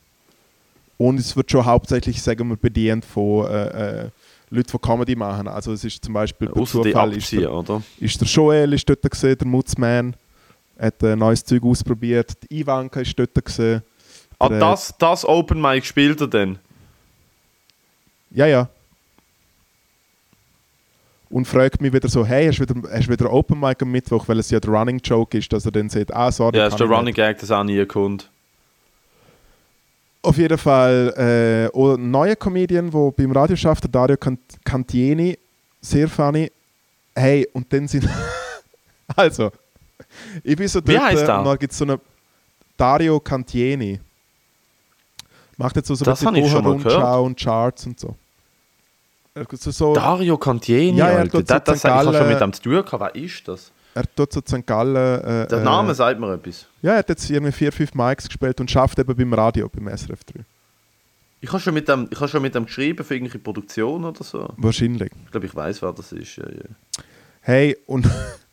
Und 0.98 1.18
es 1.18 1.34
wird 1.34 1.50
schon 1.50 1.64
hauptsächlich, 1.64 2.20
sagen 2.20 2.46
wir, 2.50 2.56
bedient 2.58 3.06
von 3.06 3.46
äh, 3.46 4.02
äh, 4.02 4.10
Leuten, 4.50 4.70
die 4.70 4.78
Comedy 4.78 5.16
machen. 5.16 5.48
Also 5.48 5.72
es 5.72 5.82
ist 5.82 6.04
zum 6.04 6.12
Beispiel 6.12 6.48
per 6.48 6.60
Ausser 6.60 6.82
Zufall 6.82 7.16
ist 7.16 7.32
der, 7.32 7.50
oder? 7.50 7.82
ist 8.00 8.20
der 8.20 8.28
Joel 8.28 8.74
ist 8.74 8.86
dort 8.86 9.10
gesehen, 9.10 9.38
der 9.38 9.46
Mutzman 9.46 10.14
hat 10.78 11.02
ein 11.02 11.18
neues 11.18 11.42
Zeug 11.42 11.62
ausprobiert. 11.62 12.34
Die 12.42 12.60
Ivanka 12.60 13.00
ist 13.00 13.18
dort 13.18 13.42
gesehen. 13.42 13.80
Ah, 14.38 14.50
das, 14.50 14.94
das 14.98 15.24
Open 15.24 15.58
Mic 15.58 15.86
spielt 15.86 16.20
er 16.20 16.28
denn? 16.28 16.58
Ja, 18.30 18.44
ja. 18.44 18.68
Und 21.30 21.46
fragt 21.46 21.80
mich 21.80 21.92
wieder 21.92 22.08
so, 22.08 22.26
hey, 22.26 22.48
hast 22.48 22.58
du 22.58 22.68
wieder, 22.68 22.90
hast 22.92 23.08
wieder 23.08 23.32
Open 23.32 23.60
Mic 23.60 23.80
am 23.82 23.90
Mittwoch, 23.92 24.26
weil 24.26 24.40
es 24.40 24.50
ja 24.50 24.58
der 24.58 24.70
Running 24.70 25.00
Joke 25.02 25.38
ist, 25.38 25.52
dass 25.52 25.64
er 25.64 25.70
dann 25.70 25.88
sagt, 25.88 26.12
ah, 26.12 26.30
sorry. 26.32 26.58
Ja, 26.58 26.66
ist 26.66 26.78
der 26.78 26.88
Running 26.88 27.14
Gag, 27.14 27.38
das 27.38 27.52
auch 27.52 27.62
nie 27.62 27.84
kommt. 27.86 28.28
Auf 30.22 30.36
jeden 30.36 30.58
Fall 30.58 31.14
äh, 31.72 31.78
ein 31.78 32.10
neuer 32.10 32.36
Comedian, 32.36 32.90
der 32.90 33.12
beim 33.12 33.32
Radio 33.32 33.56
schafft, 33.56 33.84
der 33.84 33.90
Dario 33.90 34.16
Cantieni, 34.64 35.38
sehr 35.80 36.08
funny. 36.08 36.50
Hey, 37.14 37.48
und 37.52 37.72
dann 37.72 37.86
sind. 37.88 38.08
also, 39.16 39.50
ich 40.42 40.56
bin 40.56 40.68
so 40.68 40.80
dort, 40.80 40.88
Wie 40.88 40.98
heißt 40.98 41.26
der? 41.26 41.38
und 41.38 41.44
dann 41.44 41.58
gibt 41.58 41.72
es 41.72 41.78
so 41.78 41.84
eine 41.84 42.00
Dario 42.76 43.20
Cantieni. 43.20 44.00
Macht 45.56 45.76
jetzt 45.76 45.88
so, 45.88 45.94
so 45.94 46.04
ein 46.04 46.34
bisschen 46.34 46.66
Rundschau 46.66 47.24
und 47.24 47.38
Charts 47.38 47.86
und 47.86 48.00
so. 48.00 48.16
So, 49.52 49.70
so 49.70 49.94
Dario 49.94 50.36
Cantieni, 50.36 50.98
ja, 50.98 51.10
ja, 51.10 51.24
das, 51.24 51.44
das, 51.44 51.64
das 51.64 51.84
ich 51.84 51.90
habe 51.90 52.16
schon 52.16 52.28
mit 52.28 52.40
dem 52.40 52.52
zu 52.52 52.62
tun 52.62 52.84
gehabt. 52.84 53.00
Wer 53.00 53.14
ist 53.14 53.48
das? 53.48 53.72
Er 53.94 54.04
tut 54.14 54.32
so 54.32 54.40
St. 54.40 54.66
Gallen. 54.66 54.96
Äh, 54.96 55.48
Der 55.48 55.60
Name 55.60 55.92
äh, 55.92 55.94
sagt 55.94 56.20
mir 56.20 56.32
etwas. 56.34 56.66
Ja, 56.82 56.92
er 56.92 56.98
hat 56.98 57.08
jetzt 57.08 57.28
irgendwie 57.28 57.52
vier, 57.52 57.72
fünf 57.72 57.94
Mics 57.94 58.26
gespielt 58.28 58.60
und 58.60 58.70
schafft 58.70 58.98
eben 58.98 59.16
beim 59.16 59.32
Radio, 59.32 59.68
beim 59.68 59.88
SRF 59.96 60.24
3. 60.24 60.44
Ich 61.40 61.50
habe 61.50 61.60
schon, 61.60 61.74
mit 61.74 61.88
dem, 61.88 62.06
ich 62.10 62.20
hab 62.20 62.28
schon 62.28 62.42
mit 62.42 62.54
dem 62.54 62.66
geschrieben 62.66 63.02
für 63.02 63.14
irgendeine 63.14 63.42
Produktion 63.42 64.04
oder 64.04 64.22
so. 64.22 64.52
Wahrscheinlich. 64.58 65.10
Ich 65.24 65.30
glaube, 65.30 65.46
ich 65.46 65.54
weiß, 65.54 65.80
wer 65.82 65.92
das 65.92 66.12
ist. 66.12 66.36
Ja, 66.36 66.44
ja. 66.46 67.02
Hey, 67.40 67.76
und, 67.86 68.06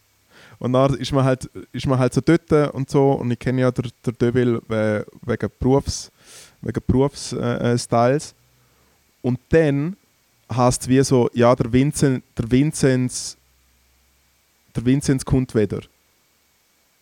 und 0.60 0.74
dann 0.74 0.94
ist 0.96 1.12
man, 1.12 1.26
halt, 1.26 1.50
ist 1.74 1.86
man 1.86 2.00
halt 2.00 2.14
so 2.14 2.22
dort 2.22 2.74
und 2.74 2.90
so. 2.90 3.12
Und 3.12 3.30
ich 3.30 3.40
kenne 3.40 3.62
ja 3.62 3.72
der, 3.72 3.92
der 4.06 4.14
Deville 4.14 4.62
wegen 4.70 5.50
Berufs, 5.60 6.12
wegen 6.62 6.82
Berufsstyles. 6.88 8.32
Äh, 8.32 8.36
und 9.22 9.40
dann 9.50 9.98
heißt 10.52 10.88
wie 10.88 11.04
so, 11.04 11.30
ja, 11.34 11.56
der 11.56 11.72
Vincent, 11.72 12.24
der 12.38 12.50
Vinzenz 12.50 13.38
der 14.78 14.86
Vinzenz 14.86 15.26
kommt 15.26 15.54
wieder. 15.56 15.82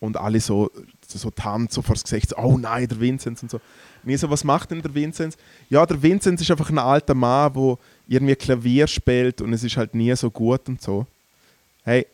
Und 0.00 0.16
alle 0.16 0.40
so, 0.40 0.70
so 1.06 1.30
die 1.30 1.42
Hand 1.42 1.72
so 1.72 1.82
vor 1.82 1.94
das 1.94 2.04
Gesicht, 2.04 2.30
so, 2.30 2.36
oh 2.36 2.58
nein, 2.58 2.88
der 2.88 3.00
Vinzenz 3.00 3.42
und 3.42 3.50
so. 3.50 3.60
Und 4.02 4.10
ich 4.10 4.20
so, 4.20 4.28
was 4.28 4.44
macht 4.44 4.70
denn 4.70 4.82
der 4.82 4.94
Vinzenz? 4.94 5.36
Ja, 5.68 5.86
der 5.86 6.02
Vinzenz 6.02 6.40
ist 6.40 6.50
einfach 6.50 6.70
ein 6.70 6.78
alter 6.78 7.14
Mann, 7.14 7.52
der 7.54 7.78
irgendwie 8.08 8.36
Klavier 8.36 8.86
spielt 8.86 9.40
und 9.40 9.52
es 9.52 9.64
ist 9.64 9.76
halt 9.76 9.94
nie 9.94 10.14
so 10.16 10.30
gut 10.30 10.68
und 10.68 10.82
so. 10.82 11.06
Hey, 11.84 12.06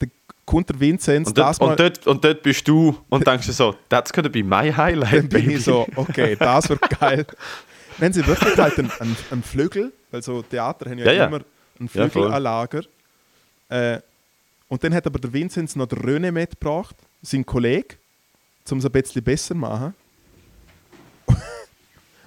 der 0.00 0.08
kommt 0.44 0.68
der 0.68 0.78
Vinzenz, 0.80 1.28
und 1.28 1.38
dort. 1.38 1.60
Und 1.60 1.80
dort, 1.80 2.06
und 2.06 2.24
dort 2.24 2.42
bist 2.42 2.66
du 2.66 2.96
und 3.08 3.26
denkst 3.26 3.46
du 3.46 3.52
so, 3.52 3.74
that's 3.88 4.12
gonna 4.12 4.28
be 4.28 4.42
my 4.42 4.72
highlight, 4.72 5.12
Dann 5.12 5.28
bin 5.28 5.50
ich 5.50 5.64
so, 5.64 5.86
okay, 5.94 6.36
das 6.36 6.68
wird 6.68 6.80
geil. 6.98 7.26
Wenn 7.98 8.12
sie 8.12 8.26
wirklich 8.26 8.58
halt 8.58 8.78
einen, 8.78 8.90
einen, 8.98 9.16
einen 9.30 9.42
Flügel, 9.42 9.90
weil 10.16 10.22
so 10.22 10.42
Theater 10.42 10.90
haben 10.90 10.98
ja, 10.98 11.12
ja 11.12 11.26
immer 11.26 11.40
einen 11.78 11.88
Flügel 11.88 12.22
ja, 12.22 12.38
Lager, 12.38 12.82
äh, 13.68 14.00
und 14.68 14.82
dann 14.82 14.94
hat 14.94 15.06
aber 15.06 15.18
der 15.18 15.32
Vinzenz 15.32 15.76
noch 15.76 15.86
den 15.86 15.98
René 15.98 16.32
mitgebracht, 16.32 16.96
sein 17.22 17.44
Kollege, 17.44 17.96
um 18.70 18.78
es 18.78 18.84
ein 18.84 18.90
bisschen 18.90 19.22
besser 19.22 19.54
zu 19.54 19.60
machen. 19.60 19.94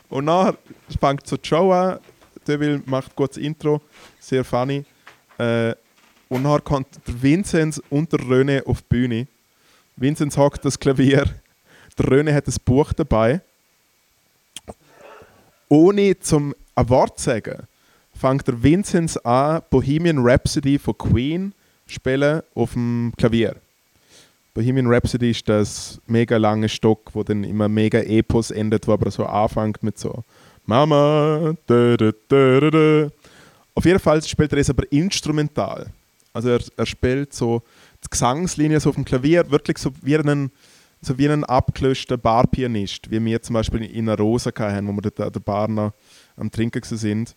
und 0.10 0.26
dann 0.28 0.56
fängt 1.00 1.28
so 1.28 1.36
Show 1.42 1.72
an, 1.74 2.00
Deville 2.48 2.82
macht 2.86 3.16
kurz 3.16 3.36
Intro, 3.38 3.82
sehr 4.20 4.46
funny. 4.46 4.86
Äh, 5.38 5.74
und 6.30 6.44
dann 6.44 6.64
kommt 6.64 6.88
der 7.08 7.22
Vinzenz 7.22 7.82
und 7.90 8.14
der 8.14 8.20
René 8.20 8.64
auf 8.66 8.82
die 8.84 8.88
Bühne. 8.88 9.28
Vinzenz 9.96 10.38
hockt 10.38 10.64
das 10.64 10.80
Klavier, 10.80 11.26
der 11.98 12.06
René 12.06 12.34
hat 12.34 12.48
ein 12.48 12.56
Buch 12.64 12.94
dabei. 12.94 13.42
Ohne 15.68 16.18
zum 16.20 16.56
ein 16.76 16.90
Wort 16.90 17.20
zu 17.20 17.26
sagen, 17.26 17.68
fängt 18.20 18.48
der 18.48 18.62
Vinzenz 18.62 19.18
an, 19.18 19.62
Bohemian 19.70 20.20
Rhapsody 20.20 20.78
von 20.78 20.98
Queen 20.98 21.54
spielen 21.88 22.42
auf 22.54 22.74
dem 22.74 23.14
Klavier. 23.18 23.56
Bohemian 24.54 24.88
Rhapsody 24.88 25.32
ist 25.32 25.48
das 25.48 26.02
mega 26.06 26.36
lange 26.36 26.68
Stock, 26.68 27.00
wo 27.14 27.24
dann 27.24 27.46
immer 27.46 27.70
mega 27.70 28.00
Epos 28.00 28.52
endet, 28.52 28.88
wo 28.88 28.94
aber 28.94 29.10
so 29.10 29.26
anfängt 29.26 29.82
mit 29.84 29.98
so 29.98 30.24
Mama. 30.66 31.56
Da, 31.66 31.96
da, 31.96 32.12
da, 32.28 32.70
da, 32.70 33.10
Auf 33.74 33.86
jeden 33.86 34.00
Fall 34.00 34.22
spielt 34.22 34.52
er 34.52 34.60
es 34.60 34.70
aber 34.70 34.92
instrumental. 34.92 35.88
Also 36.34 36.50
er, 36.50 36.60
er 36.76 36.86
spielt 36.86 37.34
so 37.34 37.62
die 38.04 38.10
Gesangslinie 38.10 38.80
so 38.80 38.90
auf 38.90 38.96
dem 38.96 39.06
Klavier, 39.06 39.50
wirklich 39.50 39.78
so 39.78 39.92
wie 40.02 40.18
ein, 40.18 40.52
so 41.02 41.18
wie 41.18 41.30
ein 41.30 41.46
abgelöschter 41.46 42.18
Barpianist, 42.18 43.10
wie 43.10 43.24
wir 43.24 43.42
zum 43.42 43.54
Beispiel 43.54 43.84
in 43.86 44.10
einer 44.10 44.18
Rosa 44.18 44.52
hatten, 44.58 44.88
wo 44.88 44.92
wir 44.92 45.26
an 45.26 45.32
der 45.32 45.40
Bar 45.40 45.70
noch 45.70 45.94
am 46.36 46.52
Trinken 46.52 46.84
sind, 46.84 47.34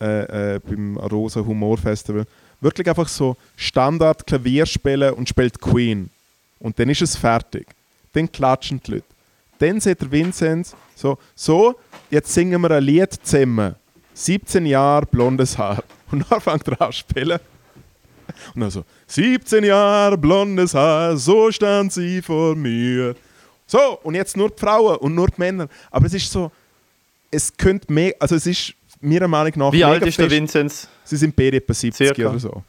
äh, 0.00 0.54
äh, 0.54 0.60
beim 0.60 0.96
Rosa 0.96 1.40
Humor 1.40 1.78
Festival 1.78 2.26
wirklich 2.60 2.88
einfach 2.88 3.08
so 3.08 3.36
Standard 3.56 4.26
Klavier 4.26 4.66
spielen 4.66 5.14
und 5.14 5.28
spielt 5.28 5.60
Queen. 5.60 6.10
Und 6.58 6.78
dann 6.78 6.88
ist 6.90 7.02
es 7.02 7.16
fertig. 7.16 7.66
Dann 8.12 8.30
klatschen 8.30 8.80
die 8.84 8.92
Leute. 8.92 9.04
Dann 9.58 9.80
sagt 9.80 10.02
der 10.02 10.10
Vinzenz 10.10 10.74
so, 10.94 11.18
so, 11.34 11.78
jetzt 12.10 12.32
singen 12.32 12.60
wir 12.60 12.70
ein 12.70 12.82
Lied 12.82 13.12
zusammen. 13.22 13.74
17 14.14 14.66
Jahre 14.66 15.06
blondes 15.06 15.56
Haar. 15.56 15.82
Und 16.10 16.24
dann 16.30 16.40
fängt 16.40 16.68
er 16.68 16.80
an 16.80 16.92
zu 16.92 16.98
spielen. 16.98 17.38
Und 18.54 18.60
dann 18.60 18.70
so, 18.70 18.84
17 19.06 19.64
Jahre 19.64 20.16
blondes 20.18 20.74
Haar, 20.74 21.16
so 21.16 21.50
stand 21.50 21.92
sie 21.92 22.20
vor 22.22 22.54
mir. 22.54 23.14
So, 23.66 24.00
und 24.02 24.16
jetzt 24.16 24.36
nur 24.36 24.50
die 24.50 24.58
Frauen 24.58 24.96
und 24.96 25.14
nur 25.14 25.28
die 25.28 25.34
Männer. 25.36 25.68
Aber 25.92 26.06
es 26.06 26.14
ist 26.14 26.30
so, 26.30 26.50
es 27.30 27.56
könnte 27.56 27.92
mehr, 27.92 28.14
also 28.18 28.34
es 28.34 28.46
ist 28.46 28.74
meiner 29.00 29.28
Meinung 29.28 29.52
nach. 29.56 29.72
Wie 29.72 29.84
alt 29.84 30.04
ist 30.04 30.18
der 30.18 30.30
Vinzenz? 30.30 30.88
Sie 31.04 31.16
sind 31.16 31.34
beide 31.34 31.56
etwa 31.58 31.74
70 31.74 32.06
Circa. 32.06 32.30
oder 32.30 32.38
so. 32.38 32.62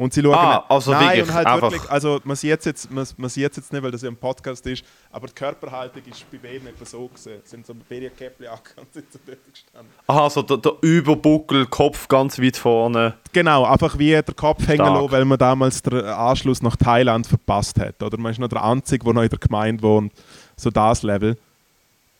Und 0.00 0.14
sie 0.14 0.22
schauen. 0.22 0.34
Ah, 0.34 0.64
also 0.66 0.92
nein, 0.92 1.18
wirklich, 1.18 1.28
und 1.28 1.34
halt 1.34 1.46
einfach. 1.46 1.72
wirklich, 1.72 1.90
also 1.90 2.20
man 2.24 2.34
sieht 2.34 2.58
es 2.58 2.64
jetzt, 2.64 2.90
man, 2.90 3.06
man 3.18 3.30
jetzt 3.34 3.72
nicht, 3.72 3.82
weil 3.82 3.90
das 3.90 4.00
ja 4.00 4.08
ein 4.08 4.16
Podcast 4.16 4.64
ist, 4.66 4.82
aber 5.10 5.26
die 5.26 5.34
Körperhaltung 5.34 6.02
ist 6.10 6.24
bei 6.30 6.38
beiden 6.38 6.68
etwa 6.68 6.84
so 6.86 7.06
gesehen. 7.08 7.40
Sie 7.44 7.50
sind 7.50 7.66
so 7.66 7.74
beide 7.86 8.08
Käppli 8.08 8.46
und 8.48 8.92
sind 8.94 9.12
so 9.12 9.18
dort 9.26 9.38
gestanden. 9.52 9.92
Aha, 10.06 10.30
so 10.30 10.40
der, 10.40 10.56
der, 10.56 10.72
Überbuckel, 10.80 11.66
Kopf 11.66 12.08
ganz 12.08 12.40
weit 12.40 12.56
vorne. 12.56 13.14
Genau, 13.34 13.66
einfach 13.66 13.98
wie 13.98 14.12
der 14.12 14.22
Kopf 14.22 14.66
hängen 14.66 14.86
lassen, 14.86 15.12
weil 15.12 15.26
man 15.26 15.38
damals 15.38 15.82
den 15.82 16.02
Anschluss 16.02 16.62
nach 16.62 16.76
Thailand 16.76 17.26
verpasst 17.26 17.78
hat. 17.78 18.02
Oder 18.02 18.16
man 18.16 18.32
ist 18.32 18.38
noch 18.38 18.48
der 18.48 18.64
Einzige, 18.64 19.04
der 19.04 19.12
noch 19.12 19.22
in 19.22 19.28
der 19.28 19.38
Gemeinde 19.38 19.82
wohnt. 19.82 20.14
So 20.56 20.70
das 20.70 21.02
Level. 21.02 21.36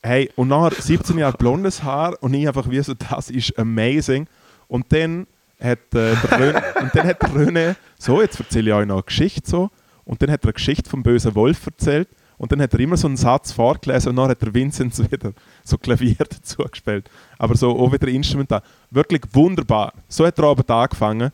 Hey, 0.02 0.30
und 0.34 0.48
nachher 0.48 0.80
17 0.80 1.18
Jahre 1.18 1.36
blondes 1.36 1.82
Haar 1.82 2.16
und 2.22 2.32
ich 2.32 2.48
einfach 2.48 2.70
wie 2.70 2.80
so, 2.82 2.94
das 2.94 3.28
ist 3.28 3.58
amazing. 3.58 4.26
Und 4.66 4.92
dann 4.92 5.26
hat, 5.60 5.78
äh, 5.94 6.14
der, 6.14 6.38
Röne, 6.38 6.62
und 6.80 6.94
dann 6.94 7.06
hat 7.06 7.22
der 7.22 7.34
Röne, 7.34 7.76
so, 7.98 8.22
jetzt 8.22 8.40
erzähle 8.40 8.70
ich 8.70 8.76
euch 8.76 8.86
noch 8.86 8.96
eine 8.96 9.02
Geschichte 9.02 9.48
so. 9.48 9.70
Und 10.04 10.22
dann 10.22 10.30
hat 10.30 10.42
er 10.42 10.46
eine 10.46 10.52
Geschichte 10.54 10.88
vom 10.88 11.02
bösen 11.02 11.34
Wolf 11.34 11.66
erzählt. 11.66 12.08
Und 12.38 12.50
dann 12.50 12.62
hat 12.62 12.72
er 12.72 12.80
immer 12.80 12.96
so 12.96 13.06
einen 13.06 13.18
Satz 13.18 13.52
vorgelesen 13.52 14.08
und 14.08 14.16
dann 14.16 14.30
hat 14.30 14.40
der 14.40 14.54
Vincent 14.54 14.96
wieder 15.12 15.34
so 15.62 15.76
Klavier 15.76 16.16
dazu 16.18 16.64
gespielt. 16.64 17.10
Aber 17.36 17.54
so 17.54 17.78
auch 17.78 17.92
wieder 17.92 18.08
instrumental. 18.08 18.62
Wirklich 18.90 19.20
wunderbar. 19.34 19.92
So 20.08 20.24
hat 20.24 20.38
er 20.38 20.44
aber 20.46 20.74
angefangen. 20.74 21.32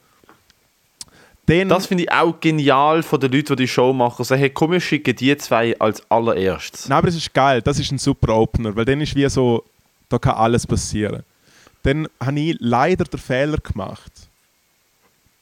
Dann, 1.46 1.68
das 1.68 1.86
finde 1.86 2.04
ich 2.04 2.12
auch 2.12 2.40
genial 2.40 3.02
von 3.04 3.20
den 3.20 3.30
Leuten, 3.30 3.54
die 3.54 3.62
die 3.62 3.68
Show 3.68 3.92
machen. 3.92 4.16
Also, 4.18 4.34
hey, 4.34 4.50
komm, 4.50 4.72
wir 4.72 4.80
schicken 4.80 5.14
die 5.14 5.36
zwei 5.36 5.78
als 5.78 6.02
allererstes. 6.10 6.88
Nein, 6.88 6.98
aber 6.98 7.08
es 7.08 7.16
ist 7.16 7.32
geil. 7.32 7.62
Das 7.62 7.78
ist 7.78 7.92
ein 7.92 7.98
super 7.98 8.34
Opener, 8.34 8.74
weil 8.74 8.84
dann 8.84 9.00
ist 9.00 9.14
wie 9.14 9.28
so, 9.28 9.64
da 10.08 10.18
kann 10.18 10.34
alles 10.34 10.66
passieren. 10.66 11.22
Dann 11.84 12.08
habe 12.18 12.40
ich 12.40 12.56
leider 12.58 13.04
den 13.04 13.20
Fehler 13.20 13.58
gemacht, 13.58 14.12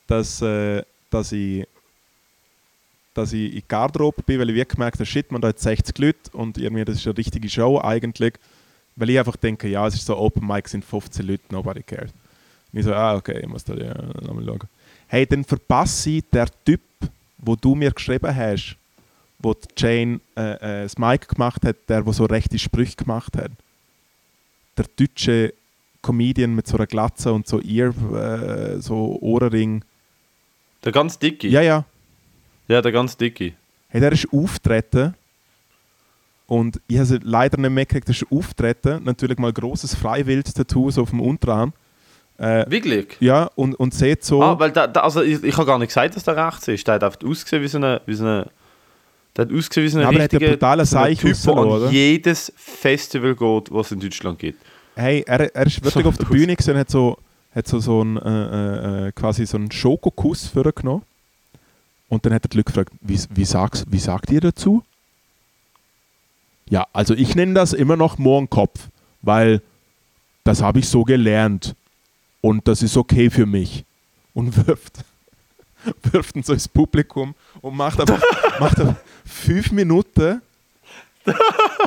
dass, 0.07 0.42
äh, 0.42 0.82
dass 1.11 1.32
ich 1.32 1.66
dass 3.14 3.32
ich 3.32 3.50
in 3.50 3.52
die 3.52 3.64
Garderobe 3.66 4.22
bin, 4.22 4.40
weil 4.40 4.50
ich 4.50 4.57
wirklich 4.57 4.76
gemerkt 4.76 4.96
habe, 4.96 5.07
shit, 5.07 5.30
man 5.30 5.40
da 5.40 5.48
hat 5.48 5.61
60 5.61 5.96
Leute 5.98 6.18
und 6.32 6.59
irgendwie 6.59 6.84
das 6.84 6.96
ist 6.96 7.07
eine 7.07 7.16
richtige 7.16 7.48
Show 7.48 7.80
eigentlich. 7.80 8.34
Weil 8.96 9.11
ich 9.11 9.18
einfach 9.18 9.36
denke, 9.36 9.68
ja, 9.68 9.86
es 9.86 9.94
ist 9.94 10.07
so 10.07 10.16
Open 10.16 10.46
Mic, 10.46 10.68
sind 10.68 10.84
15 10.84 11.26
Leute, 11.26 11.42
nobody 11.50 11.82
cares. 11.82 12.11
Und 12.72 12.78
ich 12.78 12.84
so, 12.84 12.92
ah, 12.92 13.14
okay, 13.14 13.40
ich 13.40 13.48
muss 13.48 13.64
da 13.64 13.74
ja, 13.74 13.94
nochmal 14.20 14.44
schauen 14.44 14.68
hey, 15.09 15.26
dann 15.26 15.44
verpasse 15.44 16.11
ich 16.11 16.24
den 16.32 16.46
Typ, 16.64 16.80
wo 17.38 17.57
du 17.57 17.74
mir 17.74 17.90
geschrieben 17.90 18.34
hast, 18.34 18.76
wo 19.38 19.55
Jane 19.76 20.20
äh, 20.36 20.52
äh, 20.55 20.82
das 20.84 20.98
Mike 20.98 21.26
gemacht 21.26 21.64
hat, 21.64 21.76
der, 21.88 22.02
der 22.02 22.12
so 22.12 22.24
rechte 22.24 22.59
Sprüche 22.59 22.96
gemacht 22.96 23.36
hat. 23.36 23.50
Der 24.76 24.86
deutsche 24.96 25.55
Comedian 26.02 26.55
mit 26.55 26.66
so 26.66 26.76
einer 26.76 26.86
Glatze 26.86 27.32
und 27.32 27.46
so 27.46 27.61
Ear, 27.61 27.94
äh, 28.14 28.80
so 28.80 29.18
Ohrenring. 29.20 29.84
Der 30.84 30.92
ganz 30.92 31.18
dicke? 31.18 31.48
Ja, 31.48 31.62
ja. 31.62 31.84
Ja, 32.68 32.80
der 32.82 32.92
ganz 32.92 33.16
dicke. 33.16 33.55
Hey, 33.88 34.00
der 34.00 34.12
ist 34.12 34.26
auftreten 34.32 35.14
Und 36.46 36.80
ich 36.88 36.98
habe 36.98 37.20
leider 37.22 37.59
nicht 37.59 37.70
mehr 37.70 37.86
gekriegt, 37.86 38.09
das 38.09 38.22
ist 38.22 38.30
Auftreten. 38.30 39.05
Natürlich 39.05 39.38
mal 39.38 39.48
ein 39.48 39.55
grosses 39.55 39.94
Freiwild-Tattoo 39.94 40.90
so 40.90 41.02
auf 41.02 41.11
dem 41.11 41.20
Unterarm. 41.20 41.72
Äh, 42.39 42.68
Wirklich? 42.68 43.16
ja, 43.20 43.49
und, 43.55 43.74
und 43.74 43.95
sieht 43.95 44.24
so. 44.24 44.43
Ah, 44.43 44.59
weil 44.59 44.72
da, 44.72 44.87
da, 44.89 45.01
also 45.01 45.22
ich, 45.22 45.43
ich 45.45 45.57
habe 45.57 45.66
gar 45.66 45.78
nicht 45.78 45.89
gesagt, 45.89 46.16
dass 46.16 46.24
der 46.24 46.37
rechts 46.37 46.66
ist. 46.66 46.87
Der 46.87 46.95
hat 46.95 47.05
einfach 47.05 47.20
ausgesehen 47.24 47.62
wie 47.62 47.68
so 47.68 47.78
eine. 47.78 48.01
Wie 48.07 48.14
so 48.14 48.24
eine 48.24 48.47
der 49.37 49.47
hat 49.47 49.53
ausgesehen 49.53 49.87
wie 49.87 49.91
so 49.91 49.99
ein 49.99 50.03
Ja, 50.03 50.09
aber 50.09 50.18
er 50.18 50.24
hat 50.24 50.30
brutalen 50.30 50.87
so 50.87 50.93
Seich 50.93 51.18
Typ, 51.18 51.37
der 51.43 51.57
an 51.57 51.93
jedes 51.93 52.53
Festival 52.57 53.35
geht, 53.35 53.72
was 53.72 53.87
es 53.87 53.93
in 53.93 54.01
Deutschland 54.01 54.39
gibt. 54.39 54.64
Hey, 54.97 55.24
er, 55.26 55.55
er 55.55 55.66
ist 55.66 55.82
wirklich 55.85 56.05
So 56.05 56.09
auf 56.09 56.18
der. 56.18 56.26
Bühne 56.26 56.55
gesehen, 56.57 56.76
hat 56.76 56.91
so, 56.91 57.18
hat 57.55 57.66
so, 57.66 57.78
so 57.78 58.01
einen, 58.01 58.16
äh, 58.16 59.09
äh, 59.09 59.12
quasi 59.12 59.47
so 59.47 59.57
einen 59.57 59.70
Schokokuss 59.70 60.47
vorgenommen. 60.49 61.03
Und 62.09 62.24
dann 62.24 62.35
hat 62.35 62.45
er 62.45 62.49
die 62.49 62.59
Leute 62.59 62.66
gefragt, 62.66 62.93
wie, 63.01 63.18
wie, 63.30 63.45
sagst, 63.45 63.87
wie 63.89 63.99
sagt 63.99 64.30
ihr 64.30 64.41
dazu? 64.41 64.82
Ja, 66.68 66.87
also 66.93 67.14
ich 67.14 67.35
nenne 67.35 67.55
das 67.55 67.72
immer 67.72 67.97
noch 67.97 68.18
Mohrenkopf, 68.18 68.89
weil 69.22 69.62
das 70.45 70.62
habe 70.62 70.78
ich 70.78 70.89
so 70.89 71.05
gelernt. 71.05 71.74
Und 72.45 72.68
das 72.68 72.82
ist 72.82 72.95
okay 72.99 73.30
für 73.30 73.47
mich. 73.47 73.86
Und 74.34 74.66
wirft, 74.66 74.99
wirft 76.12 76.36
ihn 76.36 76.42
so 76.42 76.53
ins 76.53 76.68
Publikum 76.68 77.34
und 77.62 77.74
macht 77.74 77.99
aber, 77.99 78.20
macht 78.61 78.78
aber 78.80 78.97
fünf 79.24 79.72
Minuten 79.72 80.42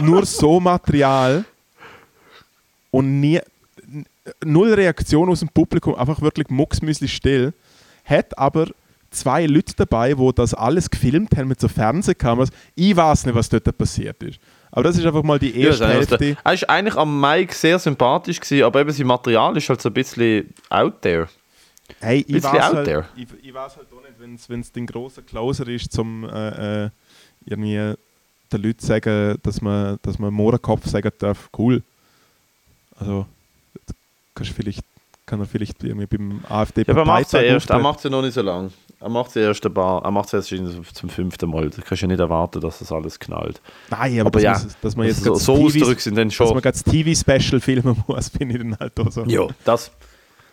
nur 0.01 0.25
so 0.25 0.59
Material 0.59 1.45
und 2.89 3.19
nie, 3.19 3.39
null 4.43 4.73
Reaktion 4.73 5.29
aus 5.29 5.41
dem 5.41 5.49
Publikum, 5.49 5.93
einfach 5.93 6.21
wirklich 6.21 6.49
mucksmüsli 6.49 7.07
still. 7.07 7.53
Hat 8.03 8.35
aber 8.35 8.69
zwei 9.11 9.45
Leute 9.45 9.75
dabei, 9.75 10.17
wo 10.17 10.31
das 10.31 10.55
alles 10.55 10.89
gefilmt 10.89 11.37
haben 11.37 11.49
mit 11.49 11.59
so 11.59 11.67
Fernsehkameras. 11.67 12.49
Ich 12.73 12.95
weiß 12.95 13.27
nicht, 13.27 13.35
was 13.35 13.49
dort 13.49 13.77
passiert 13.77 14.23
ist. 14.23 14.39
Aber 14.77 14.83
das 14.83 14.95
ist 14.95 15.05
einfach 15.07 15.23
mal 15.23 15.39
die 15.39 15.59
Ja, 15.59 15.69
erste 15.69 15.85
ist 15.85 16.11
Hälfte. 16.11 16.37
er 16.43 16.53
ist 16.53 16.69
eigentlich 16.69 16.95
am 16.97 17.19
Mike 17.19 17.51
sehr 17.55 17.79
sympathisch 17.79 18.39
gewesen, 18.39 18.63
aber 18.63 18.81
eben 18.81 18.91
sein 18.91 19.07
Material 19.07 19.57
ist 19.57 19.67
halt 19.69 19.81
so 19.81 19.89
ein 19.89 19.93
bisschen 19.93 20.53
out 20.69 21.01
there. 21.01 21.27
Hey, 21.99 22.19
ich 22.19 22.27
bisschen 22.27 22.53
weiß, 22.53 22.63
out 22.63 22.75
halt, 22.75 22.85
there. 22.85 23.05
ich, 23.15 23.27
ich 23.41 23.51
weiß 23.51 23.75
halt 23.77 23.87
auch 23.91 24.03
nicht, 24.27 24.39
wenn 24.47 24.59
es 24.59 24.71
den 24.71 24.85
grossen 24.85 25.25
Closer 25.25 25.67
ist, 25.67 25.91
zum 25.91 26.25
äh, 26.29 26.83
äh, 26.85 26.89
irgendwie 27.47 27.95
den 28.53 28.61
Leuten 28.61 28.85
sagen, 28.85 29.39
dass 29.41 29.63
man, 29.63 29.97
dass 30.03 30.19
man 30.19 30.31
Mohrenkopf 30.31 30.85
sagen 30.85 31.11
darf, 31.17 31.49
cool. 31.57 31.81
Also, 32.99 33.25
kannst 34.35 34.51
du 34.51 34.55
vielleicht, 34.55 34.81
kann 35.25 35.39
er 35.39 35.47
vielleicht 35.47 35.83
irgendwie 35.83 36.05
beim 36.05 36.45
afd 36.47 36.77
Ja, 36.87 36.93
aber 36.93 37.01
er 37.01 37.05
macht 37.05 37.25
es 37.25 37.31
ja 37.31 37.41
erst, 37.41 37.71
er 37.71 37.79
macht 37.79 37.97
es 37.97 38.03
ja 38.03 38.09
noch 38.11 38.21
nicht 38.21 38.35
so 38.35 38.43
lange. 38.43 38.69
Er 38.99 39.09
macht 39.09 39.29
es 39.29 39.35
ja 39.35 39.41
erst 39.43 39.63
ein 39.65 39.73
paar, 39.73 40.03
er 40.03 40.09
macht 40.11 40.33
es 40.33 40.49
erst 40.51 40.95
zum 40.95 41.09
fünften 41.09 41.49
Mal. 41.49 41.69
Da 41.69 41.81
kannst 41.83 42.01
du 42.01 42.05
ja 42.05 42.07
nicht 42.07 42.19
erwarten, 42.19 42.59
dass 42.61 42.79
das 42.79 42.91
alles 42.91 43.19
knallt. 43.19 43.61
Nein, 43.91 44.19
aber, 44.19 44.27
Aber 44.27 44.31
dass, 44.31 44.43
ja, 44.43 44.53
man, 44.53 44.75
dass 44.81 44.95
man 44.95 45.05
jetzt 45.07 45.23
so, 45.23 45.33
das 45.33 45.47
ausdrückt 45.49 46.01
sind 46.01 46.15
dann 46.17 46.29
dass 46.29 46.33
schon. 46.35 46.47
man 46.49 46.61
gerade 46.61 46.79
das 46.79 46.83
TV-Special 46.83 47.61
filmen 47.61 48.03
muss, 48.07 48.29
bin 48.31 48.49
ich 48.49 48.57
dann 48.57 48.75
halt 48.79 48.99
auch 48.99 49.11
so. 49.11 49.23
Ja, 49.25 49.45
das. 49.63 49.91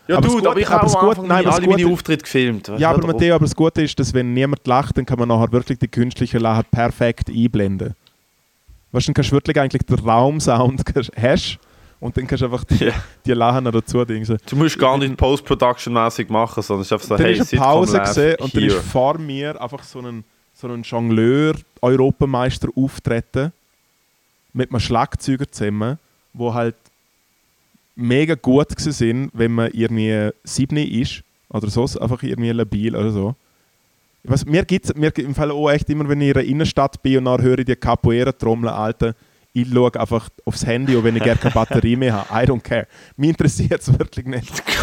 Ja, 0.07 0.19
Aber 0.19 0.25
das 0.27 0.33
du, 0.33 0.39
Gute- 0.39 0.51
aber 0.51 0.61
ich 0.61 0.69
habe 0.69 0.85
das 0.85 0.95
Anfang 0.95 1.27
nein, 1.27 1.29
meine- 1.29 1.45
das 1.45 1.55
alle 1.57 1.67
meine 1.69 1.87
Auftritte 1.87 2.23
gefilmt. 2.25 2.71
Ja, 2.77 2.91
aber 2.91 3.07
Matteo, 3.07 3.35
aber 3.37 3.47
das 3.47 3.57
Gute 3.57 3.81
ist, 3.83 3.99
dass 3.99 4.13
wenn 4.13 4.35
niemand 4.35 4.67
lacht, 4.67 4.99
dann 4.99 5.07
kann 5.07 5.19
man 5.19 5.29
nachher 5.29 5.51
wirklich 5.51 5.79
die 5.79 5.89
künstliche 5.89 6.37
Lache 6.39 6.65
perfekt 6.71 7.31
einblenden. 7.31 7.95
Weißt 8.93 9.07
du, 9.09 9.11
dann 9.11 9.15
kannst 9.15 9.31
du 9.31 9.37
wirklich 9.37 9.59
eigentlich 9.59 9.83
den 9.87 9.99
Raumsound 10.07 10.83
hast 11.17 11.59
und 12.05 12.15
dann 12.19 12.27
kannst 12.27 12.43
du 12.43 12.45
einfach 12.45 12.65
die, 12.65 12.85
Ja. 12.85 12.93
die 13.25 13.33
Lachen 13.33 13.65
dazu 13.65 14.05
dingsen. 14.05 14.37
Du 14.47 14.57
musst 14.57 14.79
gar 14.79 14.99
nicht 14.99 15.17
Post-Production-mäßig 15.17 16.29
machen, 16.29 16.63
sondern 16.63 16.83
es 16.83 16.89
ist 16.89 16.93
einfach 16.93 17.07
so, 17.09 17.17
dann 17.17 17.25
hey, 17.25 17.39
ist 17.39 17.51
eine 17.55 17.63
Pause 17.63 17.99
gesehen 17.99 18.37
und 18.41 18.55
dann 18.55 18.63
ist 18.63 18.77
vor 18.77 19.17
mir 19.17 19.59
einfach 19.59 19.83
so 19.83 20.01
ein, 20.01 20.23
so 20.53 20.69
ein 20.69 20.83
Jongleur-Europameister 20.83 22.69
auftreten 22.77 23.53
mit 24.53 24.71
einem 24.71 24.81
Schlagzeuger 24.81 25.51
zusammen, 25.51 25.99
wo 26.35 26.53
halt 26.53 26.77
mega 27.97 28.35
gut 28.35 28.79
sind, 28.79 29.31
wenn 29.33 29.53
man 29.53 29.71
irgendwie 29.73 30.29
sieben 30.45 30.77
ist 30.77 31.23
oder 31.49 31.71
so, 31.71 31.85
einfach 31.99 32.23
irgendwie 32.23 32.51
labil 32.51 32.95
oder 32.95 33.13
so. 33.13 33.35
Ich 34.23 34.31
weiss, 34.31 34.45
mir 34.45 34.65
gibt 34.67 34.85
es 34.85 34.95
mir 34.95 35.11
im 35.17 35.35
Fall 35.35 35.51
auch 35.51 35.71
echt 35.71 35.89
immer, 35.89 36.07
wenn 36.07 36.21
ich 36.21 36.29
in 36.29 36.37
einer 36.37 36.45
Innenstadt 36.47 37.03
bin 37.03 37.17
und 37.19 37.25
dann 37.25 37.41
höre 37.41 37.61
ich 37.61 37.65
die 37.65 37.77
Capoeira-Trommel, 37.77 38.69
Alter, 38.69 39.15
ich 39.57 39.69
schaue 39.73 39.95
einfach 40.01 40.29
aufs 40.45 40.67
Handy 40.67 40.97
und 40.97 41.05
wenn 41.05 41.15
ich 41.17 41.23
gerne 41.23 41.39
keine 41.41 41.55
Batterie 41.55 41.95
mehr 41.95 42.13
habe, 42.29 42.45
I 42.45 42.47
don't 42.51 42.61
care. 42.61 42.89
Mich 43.17 43.31
interessiert 43.31 43.81
es 43.81 43.97
wirklich 43.99 44.27
nicht. 44.27 44.67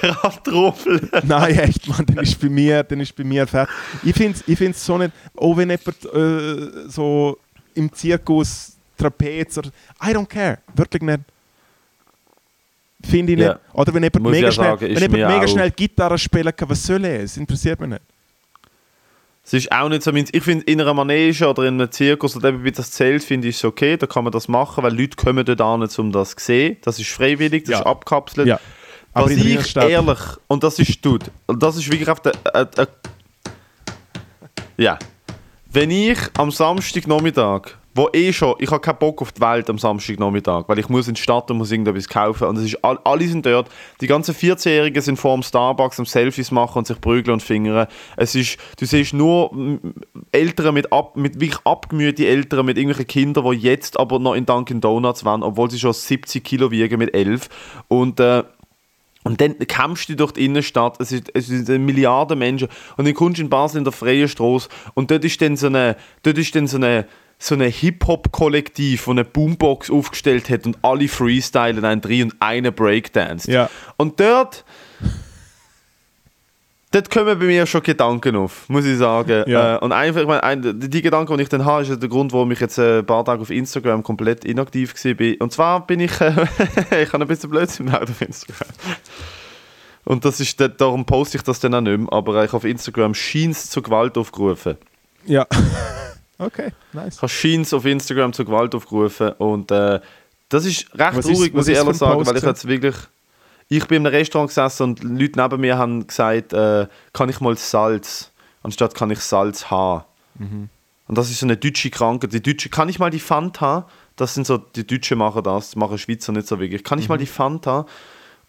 Capoeira-Trommel. 0.00 1.08
Nein, 1.24 1.58
echt, 1.58 1.88
Mann, 1.88 2.04
dann 2.06 2.18
ist 2.18 2.38
bei 2.40 2.48
mir, 2.50 2.82
dann 2.82 3.00
ist 3.00 3.16
bei 3.16 3.24
mir 3.24 3.46
fertig. 3.46 3.74
Ich 4.02 4.14
finde 4.14 4.36
es 4.38 4.46
ich 4.46 4.58
find's 4.58 4.84
so 4.84 4.98
nicht, 4.98 5.12
auch 5.34 5.56
wenn 5.56 5.70
jemand 5.70 6.04
äh, 6.14 6.88
so 6.88 7.38
im 7.74 7.90
Zirkus 7.92 8.76
Trapez 8.98 9.56
oder 9.56 9.70
I 10.02 10.08
don't 10.14 10.26
care, 10.26 10.58
wirklich 10.74 11.02
nicht. 11.02 11.20
Finde 13.02 13.32
ich 13.32 13.38
Ja. 13.38 13.54
nicht. 13.54 13.60
Oder 13.72 13.94
wenn 13.94 14.02
jemand 14.02 14.22
Muss 14.22 14.32
ich 14.34 14.38
mega, 14.42 14.46
ja 14.48 14.52
schnell, 14.52 14.66
sagen, 14.66 14.80
wenn 14.82 14.90
jemand 15.10 15.12
mega 15.12 15.44
auch- 15.44 15.48
schnell 15.48 15.70
Gitarre 15.70 16.18
spielen 16.18 16.52
kann, 16.54 16.68
was 16.68 16.82
soll 16.84 17.02
er? 17.04 17.20
Es 17.22 17.34
interessiert 17.38 17.80
mich 17.80 17.88
nicht. 17.88 18.02
Es 19.42 19.54
ist 19.54 19.72
auch 19.72 19.88
nicht 19.88 20.02
so. 20.02 20.12
Ich 20.12 20.42
finde, 20.42 20.64
in 20.66 20.80
einer 20.80 20.94
Manege 20.94 21.48
oder 21.48 21.62
in 21.64 21.80
einem 21.80 21.90
Zirkus 21.90 22.36
oder 22.36 22.50
eben 22.50 22.62
wie 22.62 22.72
das 22.72 22.90
Zelt, 22.92 23.24
finde 23.24 23.48
ich 23.48 23.56
es 23.56 23.64
okay. 23.64 23.96
Da 23.96 24.06
kann 24.06 24.22
man 24.24 24.32
das 24.32 24.48
machen, 24.48 24.84
weil 24.84 24.96
Leute 24.96 25.16
kommen 25.16 25.44
dort 25.44 25.60
an, 25.60 25.82
um 25.98 26.12
das 26.12 26.30
zu 26.36 26.44
sehen. 26.44 26.76
Das 26.82 26.98
ist 26.98 27.08
freiwillig, 27.10 27.64
das 27.64 27.72
Ja. 27.72 27.78
ist 27.80 27.86
abkapselt. 27.86 28.46
Ja. 28.46 28.60
Aber 29.12 29.26
Was 29.26 29.32
ich 29.32 29.44
Innenstadt- 29.44 29.88
ehrlich, 29.88 30.18
und 30.46 30.62
das 30.62 30.78
ist 30.78 31.02
tut, 31.02 31.24
und 31.46 31.62
das 31.62 31.76
ist 31.76 31.90
wirklich 31.90 32.08
auf 32.08 32.20
der. 32.20 32.32
Äh, 32.54 32.66
äh, 32.76 32.86
ja. 34.76 34.98
Wenn 35.72 35.90
ich 35.90 36.18
am 36.36 36.50
Samstagnachmittag, 36.50 37.76
wo 37.94 38.08
eh 38.12 38.32
schon, 38.32 38.54
ich 38.58 38.70
habe 38.70 38.80
keinen 38.80 38.98
Bock 38.98 39.20
auf 39.20 39.32
die 39.32 39.40
Welt 39.40 39.68
am 39.68 39.78
Samstagnachmittag, 39.78 40.64
weil 40.68 40.78
ich 40.78 40.88
muss 40.88 41.08
in 41.08 41.14
die 41.14 41.20
Stadt 41.20 41.50
und 41.50 41.58
muss 41.58 41.72
irgendetwas 41.72 42.08
kaufen 42.08 42.46
und 42.46 42.56
es 42.56 42.64
ist, 42.64 42.84
all, 42.84 42.98
alle 43.04 43.26
sind 43.26 43.44
dort. 43.44 43.68
Die 44.00 44.06
ganzen 44.06 44.34
14-Jährigen 44.34 45.02
sind 45.02 45.16
vor 45.16 45.34
dem 45.34 45.42
Starbucks 45.42 45.98
am 45.98 46.06
Selfies 46.06 46.50
machen 46.52 46.78
und 46.78 46.86
sich 46.86 47.00
prügeln 47.00 47.34
und 47.34 47.42
fingern. 47.42 47.88
Es 48.16 48.34
ist, 48.34 48.58
du 48.78 48.86
siehst 48.86 49.12
nur 49.12 49.50
Eltern 50.30 50.74
mit, 50.74 50.92
ab, 50.92 51.16
mit 51.16 51.40
wirklich 51.40 51.60
abgemühte 51.64 52.26
Eltern 52.26 52.66
mit 52.66 52.78
irgendwelchen 52.78 53.08
Kindern, 53.08 53.50
die 53.50 53.58
jetzt 53.58 53.98
aber 53.98 54.18
noch 54.20 54.34
in 54.34 54.46
Dunkin' 54.46 54.80
Donuts 54.80 55.24
waren, 55.24 55.42
obwohl 55.42 55.70
sie 55.70 55.78
schon 55.78 55.92
70 55.92 56.44
Kilo 56.44 56.70
wiegen 56.70 56.98
mit 56.98 57.12
11. 57.12 57.48
Und 57.88 58.20
äh, 58.20 58.44
und 59.22 59.40
dann 59.40 59.58
kämpfst 59.58 60.08
du 60.08 60.16
durch 60.16 60.32
die 60.32 60.46
Innenstadt, 60.46 60.98
es, 60.98 61.12
ist, 61.12 61.30
es 61.34 61.46
sind 61.48 61.84
Milliarden 61.84 62.38
Menschen 62.38 62.68
und 62.96 63.06
dann 63.06 63.12
kommst 63.12 63.38
du 63.38 63.42
in 63.42 63.50
Basel 63.50 63.78
in 63.78 63.84
der 63.84 63.92
freien 63.92 64.28
Straße 64.28 64.70
und 64.94 65.10
dort 65.10 65.24
ist 65.24 65.42
dann 65.42 65.58
so 65.58 65.66
eine, 65.66 65.96
dort 66.22 66.38
ist 66.38 66.54
dann 66.54 66.66
so 66.66 66.78
eine, 66.78 67.06
so 67.42 67.54
eine 67.54 67.66
Hip-Hop-Kollektiv, 67.66 69.06
das 69.06 69.10
eine 69.10 69.24
Boombox 69.24 69.90
aufgestellt 69.90 70.50
hat 70.50 70.66
und 70.66 70.76
alle 70.82 71.08
freestylen 71.08 71.84
einen 71.84 72.02
drin 72.02 72.24
und 72.24 72.36
einer 72.38 72.70
breakdanced. 72.70 73.48
Ja. 73.48 73.70
Und 73.96 74.20
dort, 74.20 74.62
dort 76.92 77.10
kommen 77.10 77.38
bei 77.38 77.46
mir 77.46 77.64
schon 77.64 77.82
Gedanken 77.82 78.36
auf, 78.36 78.68
muss 78.68 78.84
ich 78.84 78.98
sagen. 78.98 79.44
Ja. 79.46 79.76
Äh, 79.76 79.78
und 79.78 79.92
einfach, 79.92 80.20
ich 80.20 80.26
meine, 80.26 80.42
ein, 80.42 80.80
die 80.80 81.00
Gedanken, 81.00 81.34
die 81.38 81.42
ich 81.42 81.48
dann 81.48 81.64
habe, 81.64 81.82
ist 81.82 82.00
der 82.00 82.08
Grund, 82.10 82.34
warum 82.34 82.52
ich 82.52 82.60
jetzt 82.60 82.76
äh, 82.76 82.98
ein 82.98 83.06
paar 83.06 83.24
Tage 83.24 83.40
auf 83.40 83.48
Instagram 83.48 84.02
komplett 84.02 84.44
inaktiv 84.44 84.94
war. 84.94 85.34
Und 85.40 85.50
zwar 85.50 85.86
bin 85.86 86.00
ich, 86.00 86.20
äh, 86.20 86.32
ich 87.02 87.10
habe 87.10 87.24
ein 87.24 87.28
bisschen 87.28 87.48
Blödsinn 87.48 87.86
gebaut 87.86 88.10
auf 88.10 88.20
Instagram. 88.20 88.68
Und 90.04 90.26
das 90.26 90.40
ist, 90.40 90.60
darum 90.60 91.06
poste 91.06 91.38
ich 91.38 91.42
das 91.42 91.58
dann 91.58 91.74
auch 91.74 91.80
nicht 91.80 91.98
mehr, 91.98 92.12
aber 92.12 92.44
ich 92.44 92.48
habe 92.48 92.58
auf 92.58 92.64
Instagram 92.64 93.14
Scheins 93.14 93.70
zur 93.70 93.82
Gewalt 93.82 94.18
aufgerufen. 94.18 94.76
Ja. 95.24 95.46
okay, 96.40 96.70
nice. 96.92 97.16
Ich 97.16 97.22
habe 97.22 97.28
Scheins 97.28 97.72
auf 97.72 97.84
Instagram 97.84 98.32
zur 98.32 98.44
Gewalt 98.46 98.74
aufgerufen 98.74 99.30
und 99.38 99.70
äh, 99.70 100.00
das 100.48 100.64
ist 100.64 100.86
recht 100.98 101.16
Was 101.16 101.26
ist- 101.26 101.32
traurig, 101.36 101.54
muss 101.54 101.68
ich 101.68 101.76
ehrlich 101.76 101.96
sagen, 101.96 102.14
Post 102.14 102.30
weil 102.30 102.36
ich 102.38 102.42
jetzt 102.42 102.66
wirklich... 102.66 102.96
Ich 103.72 103.86
bin 103.86 103.98
in 104.02 104.06
einem 104.08 104.16
Restaurant 104.16 104.48
gesessen 104.48 104.82
und 104.82 105.04
Leute 105.04 105.40
neben 105.40 105.60
mir 105.60 105.78
haben 105.78 106.04
gesagt, 106.04 106.52
äh, 106.52 106.88
kann 107.12 107.28
ich 107.28 107.40
mal 107.40 107.56
Salz, 107.56 108.32
anstatt 108.64 108.96
kann 108.96 109.12
ich 109.12 109.20
Salz 109.20 109.70
haben. 109.70 110.02
Mhm. 110.34 110.68
Und 111.06 111.16
das 111.18 111.30
ist 111.30 111.38
so 111.38 111.46
eine 111.46 111.56
deutsche 111.56 111.88
Krankheit. 111.90 112.32
Die 112.32 112.42
Deutsche, 112.42 112.68
kann 112.68 112.88
ich 112.88 112.98
mal 112.98 113.10
die 113.10 113.20
Fanta? 113.20 113.88
Das 114.16 114.34
sind 114.34 114.44
so, 114.46 114.58
die 114.58 114.84
Deutschen 114.84 115.18
machen 115.18 115.44
das, 115.44 115.68
das 115.68 115.76
machen 115.76 115.98
Schweizer 115.98 116.32
nicht 116.32 116.48
so 116.48 116.58
wirklich. 116.58 116.82
Kann 116.82 116.98
ich 116.98 117.04
Mhm. 117.04 117.10
mal 117.12 117.18
die 117.18 117.26
Fanta? 117.26 117.86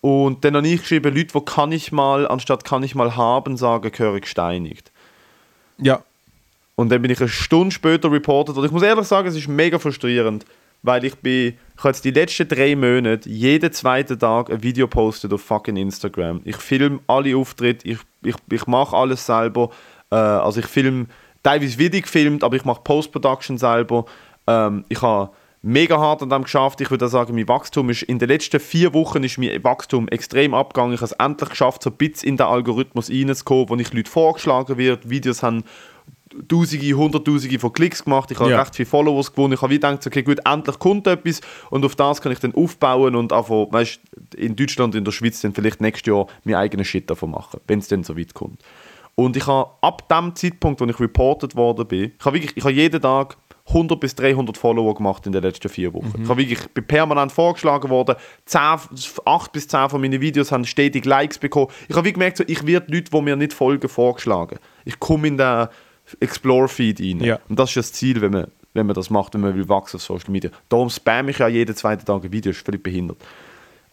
Und 0.01 0.43
dann 0.43 0.55
habe 0.55 0.67
ich 0.67 0.81
geschrieben, 0.81 1.15
Leute, 1.15 1.35
wo 1.35 1.41
kann 1.41 1.71
ich 1.71 1.91
mal, 1.91 2.27
anstatt 2.27 2.63
kann 2.65 2.81
ich 2.81 2.95
mal 2.95 3.15
haben, 3.15 3.57
sagen, 3.57 3.91
gehöre 3.91 4.19
gesteinigt. 4.21 4.91
Ja. 5.77 6.01
Und 6.81 6.89
dann 6.91 7.01
bin 7.01 7.11
ich 7.11 7.19
eine 7.19 7.29
Stunde 7.29 7.71
später 7.71 8.11
reportet. 8.11 8.57
Und 8.57 8.65
ich 8.65 8.71
muss 8.71 8.81
ehrlich 8.81 9.05
sagen, 9.05 9.27
es 9.27 9.35
ist 9.35 9.47
mega 9.47 9.77
frustrierend, 9.77 10.45
weil 10.81 11.05
ich 11.05 11.15
bin, 11.15 11.49
ich 11.49 11.79
habe 11.79 11.89
jetzt 11.89 12.03
die 12.03 12.09
letzten 12.09 12.47
drei 12.47 12.75
Monate 12.75 13.29
jeden 13.29 13.71
zweiten 13.71 14.17
Tag 14.17 14.49
ein 14.49 14.63
Video 14.63 14.87
postet 14.87 15.31
auf 15.31 15.41
fucking 15.41 15.77
Instagram. 15.77 16.41
Ich 16.43 16.57
filme 16.57 16.99
alle 17.05 17.37
Auftritte, 17.37 17.87
ich, 17.87 17.99
ich, 18.23 18.35
ich 18.51 18.65
mache 18.65 18.95
alles 18.95 19.23
selber. 19.23 19.69
Äh, 20.09 20.15
also 20.15 20.59
ich 20.59 20.65
filme 20.65 21.05
teilweise 21.43 21.77
Video 21.77 22.01
gefilmt, 22.01 22.43
aber 22.43 22.55
ich 22.55 22.65
mache 22.65 22.81
Post-Production 22.83 23.59
selber. 23.59 24.05
Ähm, 24.47 24.83
ich 24.89 25.03
habe 25.03 25.29
mega 25.61 25.99
hart 25.99 26.23
an 26.23 26.31
dem 26.31 26.41
geschafft. 26.41 26.81
Ich 26.81 26.89
würde 26.89 27.07
sagen, 27.09 27.35
mein 27.35 27.47
Wachstum 27.47 27.91
ist 27.91 28.01
in 28.01 28.17
den 28.17 28.27
letzten 28.27 28.59
vier 28.59 28.91
Wochen 28.95 29.23
ist 29.23 29.37
mein 29.37 29.63
Wachstum 29.63 30.07
extrem 30.07 30.55
abgegangen. 30.55 30.95
Ich 30.95 31.01
habe 31.01 31.11
es 31.11 31.23
endlich 31.23 31.49
geschafft, 31.51 31.83
so 31.83 31.91
ein 31.91 31.97
bisschen 31.97 32.29
in 32.29 32.37
den 32.37 32.47
Algorithmus 32.47 33.11
reinzukommen, 33.11 33.69
wo 33.69 33.75
nicht 33.75 33.93
Leute 33.93 34.09
vorgeschlagen 34.09 34.79
wird. 34.79 35.07
Videos 35.11 35.43
haben 35.43 35.63
Tausende, 36.47 36.93
Hunderttausende 36.93 37.59
von 37.59 37.73
Klicks 37.73 38.03
gemacht, 38.03 38.31
ich 38.31 38.39
habe 38.39 38.51
Ja. 38.51 38.59
recht 38.61 38.75
viele 38.75 38.85
Followers 38.85 39.31
gewonnen. 39.33 39.53
Ich 39.53 39.61
habe 39.61 39.71
wie 39.71 39.75
gedacht, 39.75 40.05
okay, 40.05 40.23
gut, 40.23 40.39
endlich 40.45 40.79
kommt 40.79 41.07
etwas 41.07 41.41
und 41.69 41.83
auf 41.85 41.95
das 41.95 42.21
kann 42.21 42.31
ich 42.31 42.39
dann 42.39 42.55
aufbauen 42.55 43.15
und 43.15 43.33
einfach, 43.33 43.67
weißt, 43.69 43.99
in 44.37 44.55
Deutschland 44.55 44.93
und 44.93 44.99
in 44.99 45.05
der 45.05 45.11
Schweiz 45.11 45.41
dann 45.41 45.53
vielleicht 45.53 45.81
nächstes 45.81 46.07
Jahr 46.07 46.27
meinen 46.43 46.55
eigenen 46.55 46.85
Shit 46.85 47.09
davon 47.09 47.31
machen, 47.31 47.59
wenn 47.67 47.79
es 47.79 47.87
dann 47.87 48.03
so 48.03 48.17
weit 48.17 48.33
kommt. 48.33 48.61
Und 49.15 49.35
ich 49.35 49.45
habe 49.45 49.69
ab 49.81 50.07
dem 50.07 50.33
Zeitpunkt, 50.35 50.79
wo 50.79 50.85
ich 50.85 50.99
reported 50.99 51.55
worden 51.55 51.85
bin, 51.87 52.11
ich 52.17 52.25
habe 52.25 52.37
wirklich, 52.37 52.55
ich 52.55 52.63
habe 52.63 52.73
jeden 52.73 53.01
Tag 53.01 53.37
100 53.67 53.99
bis 53.99 54.15
300 54.15 54.57
Follower 54.57 54.95
gemacht 54.95 55.25
in 55.27 55.33
den 55.33 55.43
letzten 55.43 55.69
vier 55.69 55.93
Wochen. 55.93 56.13
Ich, 56.23 56.27
habe 56.29 56.39
wirklich, 56.39 56.59
ich 56.59 56.67
bin 56.69 56.85
permanent 56.85 57.31
vorgeschlagen 57.31 57.89
worden. 57.89 58.15
10, 58.45 58.59
8 59.25 59.51
bis 59.51 59.67
10 59.67 59.89
von 59.89 60.01
meinen 60.01 60.19
Videos 60.19 60.51
haben 60.51 60.65
stetig 60.65 61.05
Likes 61.05 61.37
bekommen. 61.37 61.67
Ich 61.87 61.95
habe 61.95 62.07
wie 62.07 62.13
gemerkt, 62.13 62.37
so, 62.37 62.43
ich 62.47 62.65
werde 62.65 62.91
Leute, 62.91 63.11
die 63.11 63.21
mir 63.21 63.35
nicht 63.35 63.53
folgen, 63.53 63.87
vorgeschlagen. 63.87 64.57
Ich 64.83 64.99
komme 64.99 65.27
in 65.27 65.37
den 65.37 65.67
Explore-Feed 66.19 66.99
rein. 66.99 67.23
Ja. 67.23 67.39
Und 67.49 67.59
das 67.59 67.69
ist 67.69 67.77
das 67.77 67.93
Ziel, 67.93 68.21
wenn 68.21 68.31
man, 68.31 68.47
wenn 68.73 68.85
man 68.85 68.95
das 68.95 69.09
macht, 69.09 69.33
wenn 69.33 69.41
man 69.41 69.55
will 69.55 69.69
wachsen 69.69 69.97
auf 69.97 70.03
Social 70.03 70.31
Media. 70.31 70.49
Darum 70.69 70.89
spam 70.89 71.29
ich 71.29 71.39
ja 71.39 71.47
jeden 71.47 71.75
zweiten 71.75 72.05
Tag 72.05 72.23
ein 72.23 72.31
Video, 72.31 72.51
ist 72.51 72.65
völlig 72.65 72.83
behindert. 72.83 73.17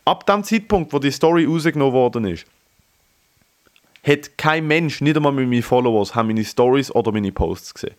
Ab 0.04 0.26
dem 0.26 0.42
Zeitpunkt, 0.42 0.92
wo 0.92 0.98
die 0.98 1.10
Story 1.10 1.44
rausgenommen 1.44 1.92
worden 1.92 2.24
ist, 2.26 2.46
hat 4.02 4.38
kein 4.38 4.66
Mensch, 4.66 5.00
nicht 5.00 5.16
einmal 5.16 5.32
mit 5.32 5.48
meinen 5.48 5.62
Followers, 5.62 6.14
haben 6.14 6.28
meine 6.28 6.44
Stories 6.44 6.90
oder 6.94 7.12
meine 7.12 7.32
Posts 7.32 7.74
gesehen. 7.74 7.94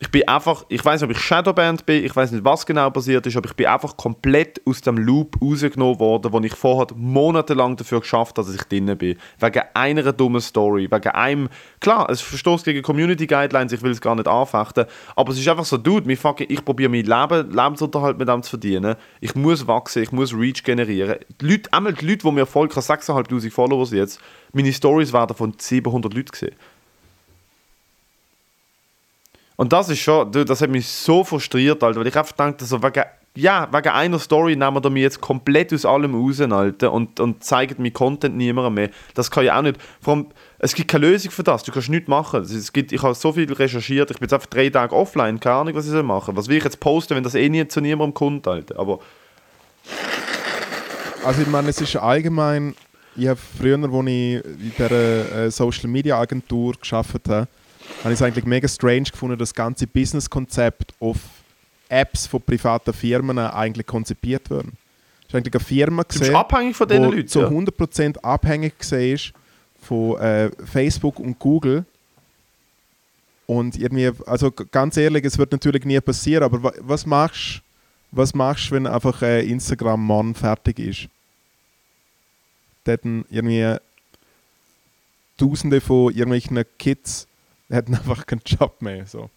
Ich 0.00 0.10
bin 0.10 0.26
einfach, 0.26 0.66
ich 0.68 0.84
weiß 0.84 1.00
nicht, 1.00 1.08
ob 1.08 1.16
ich 1.16 1.22
Shadowband 1.22 1.86
bin, 1.86 2.04
ich 2.04 2.14
weiß 2.14 2.32
nicht, 2.32 2.44
was 2.44 2.66
genau 2.66 2.90
passiert 2.90 3.26
ist, 3.26 3.36
aber 3.36 3.48
ich 3.48 3.54
bin 3.54 3.66
einfach 3.66 3.96
komplett 3.96 4.60
aus 4.66 4.80
dem 4.80 4.98
Loop 4.98 5.40
rausgenommen 5.40 6.00
worden, 6.00 6.32
wo 6.32 6.40
ich 6.40 6.54
vorher 6.54 6.88
monatelang 6.96 7.76
dafür 7.76 8.00
geschafft 8.00 8.36
habe, 8.36 8.46
dass 8.46 8.56
ich 8.56 8.64
drin 8.64 8.86
bin. 8.98 9.16
Wegen 9.38 9.62
einer 9.72 10.12
dummen 10.12 10.40
Story, 10.40 10.90
wegen 10.90 11.08
einem, 11.10 11.48
klar, 11.78 12.10
es 12.10 12.20
verstoßt 12.20 12.64
gegen 12.64 12.82
Community 12.82 13.28
Guidelines, 13.28 13.72
ich 13.72 13.82
will 13.82 13.92
es 13.92 14.00
gar 14.00 14.16
nicht 14.16 14.26
anfechten, 14.26 14.86
aber 15.14 15.32
es 15.32 15.38
ist 15.38 15.48
einfach 15.48 15.64
so, 15.64 15.76
dude, 15.76 16.06
mir 16.08 16.18
fucking, 16.18 16.48
ich 16.50 16.64
probiere 16.64 16.90
mein 16.90 17.04
Leben, 17.04 17.52
Lebensunterhalt 17.52 18.18
mit 18.18 18.28
dem 18.28 18.42
zu 18.42 18.50
verdienen. 18.50 18.96
Ich 19.20 19.36
muss 19.36 19.66
wachsen, 19.68 20.02
ich 20.02 20.10
muss 20.10 20.34
Reach 20.34 20.64
generieren. 20.64 21.20
Die 21.40 21.46
Leute, 21.46 21.72
einmal 21.72 21.92
die 21.92 22.04
Leute, 22.04 22.26
die 22.26 22.32
mir 22.32 22.46
folgen, 22.46 22.74
ich 22.76 22.88
habe 22.88 23.00
6'500 23.00 23.50
Followers 23.50 23.92
jetzt, 23.92 24.20
meine 24.52 24.72
Stories 24.72 25.12
werden 25.12 25.36
von 25.36 25.54
700 25.56 26.12
Leuten 26.12 26.32
gesehen. 26.32 26.56
Und 29.56 29.72
das 29.72 29.88
ist 29.88 30.00
schon, 30.00 30.30
du, 30.32 30.44
das 30.44 30.60
hat 30.60 30.70
mich 30.70 30.86
so 30.88 31.22
frustriert, 31.22 31.82
Alter, 31.82 32.00
weil 32.00 32.06
ich 32.08 32.16
einfach 32.16 32.32
dachte, 32.32 32.64
so 32.64 32.82
wegen, 32.82 33.04
ja, 33.36 33.68
wegen 33.72 33.88
einer 33.88 34.18
Story 34.18 34.56
nehmen 34.56 34.82
wir 34.82 34.90
mich 34.90 35.02
jetzt 35.02 35.20
komplett 35.20 35.72
aus 35.72 35.84
allem 35.84 36.14
raus, 36.14 36.40
Alter, 36.40 36.92
und, 36.92 37.20
und 37.20 37.42
zeigen 37.44 37.80
mir 37.82 37.92
Content 37.92 38.36
niemandem 38.36 38.74
mehr. 38.74 38.90
Das 39.14 39.30
kann 39.30 39.44
ja 39.44 39.56
auch 39.58 39.62
nicht. 39.62 39.78
Vor 40.00 40.14
allem, 40.14 40.26
es 40.58 40.74
gibt 40.74 40.88
keine 40.90 41.06
Lösung 41.08 41.30
für 41.30 41.42
das, 41.44 41.62
du 41.62 41.70
kannst 41.72 41.88
nichts 41.88 42.08
machen. 42.08 42.42
Es- 42.42 42.72
gibt, 42.72 42.90
ich 42.92 43.02
habe 43.02 43.14
so 43.14 43.32
viel 43.32 43.52
recherchiert, 43.52 44.10
ich 44.10 44.18
bin 44.18 44.26
jetzt 44.26 44.32
einfach 44.34 44.46
drei 44.48 44.70
Tage 44.70 44.94
offline, 44.94 45.38
keine 45.38 45.56
Ahnung, 45.56 45.74
was 45.74 45.84
ich 45.86 45.92
soll 45.92 46.02
machen. 46.02 46.36
Was 46.36 46.48
will 46.48 46.56
ich 46.56 46.64
jetzt 46.64 46.80
posten, 46.80 47.14
wenn 47.16 47.22
das 47.24 47.34
eh 47.36 47.48
nie 47.48 47.66
zu 47.68 47.80
niemandem 47.80 48.14
kommt, 48.14 48.48
Alter. 48.48 48.78
Aber 48.78 48.98
Also 51.24 51.42
ich 51.42 51.48
meine, 51.48 51.68
es 51.70 51.80
ist 51.80 51.96
allgemein, 51.96 52.74
ich 53.16 53.28
habe 53.28 53.38
früher, 53.58 53.78
als 53.78 53.92
ich 54.06 54.44
in 54.44 54.72
dieser 54.76 54.90
äh, 55.44 55.50
Social 55.50 55.88
Media 55.88 56.18
Agentur 56.18 56.74
gearbeitet 56.80 57.28
habe, 57.28 57.48
habe 58.02 58.12
ich 58.12 58.20
es 58.20 58.22
eigentlich 58.22 58.44
mega 58.44 58.68
strange 58.68 59.04
gefunden, 59.04 59.38
das 59.38 59.54
ganze 59.54 59.86
Businesskonzept 59.86 60.94
auf 61.00 61.18
Apps 61.88 62.26
von 62.26 62.42
privaten 62.42 62.92
Firmen 62.92 63.38
eigentlich 63.38 63.86
konzipiert 63.86 64.50
werden. 64.50 64.72
Es 65.22 65.28
ist 65.28 65.34
eigentlich 65.34 65.54
eine 65.54 65.64
Firma 65.64 66.02
du 66.02 66.18
gesehen, 66.18 66.34
abhängig 66.34 66.76
von 66.76 66.88
diesen 66.88 67.04
Leuten. 67.04 67.28
zu 67.28 67.40
ja. 67.40 67.48
100% 67.48 68.18
abhängig 68.18 68.74
war 68.78 69.18
von 69.80 70.20
äh, 70.20 70.50
Facebook 70.64 71.18
und 71.18 71.38
Google. 71.38 71.84
Und 73.46 73.76
irgendwie, 73.76 74.10
also 74.26 74.50
ganz 74.50 74.96
ehrlich, 74.96 75.24
es 75.24 75.36
wird 75.36 75.52
natürlich 75.52 75.84
nie 75.84 76.00
passieren, 76.00 76.44
aber 76.44 76.62
wa 76.62 76.72
was 76.80 77.04
machst 77.04 77.60
was 78.16 78.34
machst 78.34 78.70
wenn 78.70 78.86
einfach 78.86 79.22
äh, 79.22 79.44
Instagram 79.44 80.06
Mann 80.06 80.34
fertig 80.34 80.78
ist? 80.78 81.08
Dann 82.84 83.24
irgendwie 83.28 83.76
Tausende 85.36 85.80
von 85.80 86.12
irgendwelchen 86.12 86.64
Kids 86.78 87.26
hätten 87.74 87.94
einfach 87.94 88.26
keinen 88.26 88.42
Job 88.46 88.80
mehr. 88.80 89.06
So. 89.06 89.30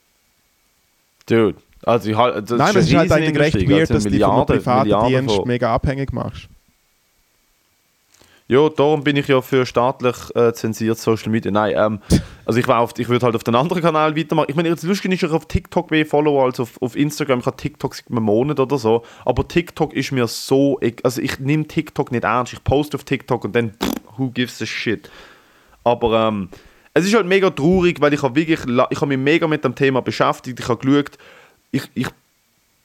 Dude, 1.27 1.57
also 1.83 2.09
ich 2.09 2.15
halt, 2.15 2.49
das 2.49 2.57
Nein, 2.57 2.69
ist 2.69 2.75
es 2.75 2.87
ist 2.89 2.95
halt 2.95 3.11
eigentlich 3.11 3.37
recht 3.37 3.69
weird, 3.69 3.81
also 3.81 3.93
dass 3.95 4.03
du 4.03 4.09
Milliarden- 4.09 4.45
privaten 4.45 4.83
Milliarden 4.83 5.09
Dienst 5.09 5.35
von- 5.35 5.47
mega 5.47 5.73
abhängig 5.73 6.13
machst. 6.13 6.47
Ja, 8.49 8.69
darum 8.69 9.03
bin 9.03 9.17
ich 9.17 9.27
ja 9.27 9.41
für 9.41 9.65
staatlich 9.65 10.15
äh, 10.33 10.53
zensiert 10.53 10.97
Social 10.97 11.29
Media. 11.31 11.51
Nein, 11.51 11.73
ähm, 11.75 11.99
also 12.45 12.57
ich, 12.57 12.67
war 12.67 12.79
auf, 12.79 12.93
ich 12.97 13.09
würde 13.09 13.25
halt 13.25 13.35
auf 13.35 13.43
den 13.43 13.55
anderen 13.55 13.81
Kanal 13.81 14.15
weitermachen. 14.15 14.45
Ich 14.49 14.55
meine, 14.55 14.69
jetzt 14.69 14.83
lustig 14.83 15.11
ist, 15.11 15.23
ich 15.23 15.29
auf 15.29 15.47
TikTok 15.47 15.91
mehr 15.91 16.05
Follower 16.05 16.45
als 16.45 16.57
auf, 16.61 16.81
auf 16.81 16.95
Instagram. 16.95 17.39
Ich 17.39 17.45
habe 17.45 17.57
TikTok 17.57 17.93
seit 17.93 18.09
einem 18.09 18.23
Monat 18.23 18.61
oder 18.61 18.77
so. 18.77 19.03
Aber 19.25 19.45
TikTok 19.45 19.93
ist 19.93 20.13
mir 20.13 20.27
so, 20.27 20.79
also 21.03 21.21
ich 21.21 21.39
nehme 21.39 21.67
TikTok 21.67 22.09
nicht 22.13 22.23
ernst. 22.23 22.53
Ich 22.53 22.63
poste 22.63 22.95
auf 22.95 23.03
TikTok 23.03 23.43
und 23.43 23.53
dann, 23.53 23.71
pff, 23.71 23.91
who 24.17 24.29
gives 24.29 24.61
a 24.61 24.65
shit. 24.65 25.11
Aber 25.83 26.27
ähm, 26.29 26.47
es 26.99 27.05
ist 27.05 27.15
halt 27.15 27.25
mega 27.27 27.49
traurig, 27.49 27.99
weil 28.01 28.13
ich 28.13 28.21
habe 28.23 28.35
wirklich, 28.35 28.59
ich 28.65 28.97
habe 28.97 29.07
mich 29.07 29.17
mega 29.17 29.47
mit 29.47 29.63
dem 29.63 29.75
Thema 29.75 30.01
beschäftigt. 30.01 30.59
Ich 30.59 30.67
habe 30.67 30.79
geschaut, 30.85 31.17
ich, 31.71 31.83
ich, 31.95 32.07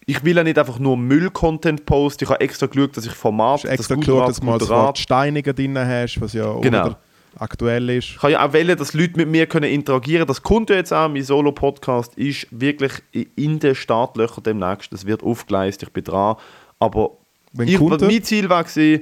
ich 0.07 0.25
will 0.25 0.37
ja 0.37 0.43
nicht 0.43 0.59
einfach 0.59 0.79
nur 0.79 0.97
Müll-Content 0.97 1.87
posten. 1.87 2.25
Ich 2.25 2.31
habe 2.31 2.41
extra 2.41 2.67
geschaut, 2.67 2.97
dass 2.97 3.07
ich 3.07 3.13
Format, 3.13 3.65
Hast 3.65 3.65
extra 3.67 3.95
das 3.95 4.05
geschaut, 4.05 4.29
dass 4.29 4.41
du 4.41 4.47
mal 4.47 4.59
das 4.59 4.99
Steiniger 4.99 5.53
drin 5.53 5.79
hast, 5.79 6.21
was 6.21 6.33
ja 6.33 6.47
auch 6.47 6.61
Genau. 6.61 6.97
aktuell 7.39 7.89
ist. 7.91 8.11
Ich 8.11 8.19
kann 8.19 8.33
ja 8.33 8.47
auch 8.47 8.53
wählen, 8.53 8.77
dass 8.77 8.93
Leute 8.95 9.17
mit 9.17 9.29
mir 9.29 9.47
können 9.47 9.71
interagieren 9.71 10.21
können. 10.21 10.29
Das 10.29 10.43
kommt 10.43 10.71
ja 10.71 10.77
jetzt 10.77 10.93
auch. 10.93 11.09
Mein 11.09 11.23
Solo-Podcast 11.23 12.17
ist 12.17 12.49
wirklich 12.51 12.93
in 13.37 13.59
den 13.59 13.75
Startlöchern 13.75 14.43
demnächst. 14.43 14.93
Das 14.93 15.07
wird 15.07 15.23
aufgeleistet, 15.23 15.89
ich 15.89 15.93
bin 15.93 16.05
dran. 16.05 16.37
Aber 16.79 17.13
Wenn 17.53 17.69
ich, 17.69 17.79
mein 17.79 18.23
Ziel 18.25 18.49
war, 18.49 18.65
war, 18.65 18.99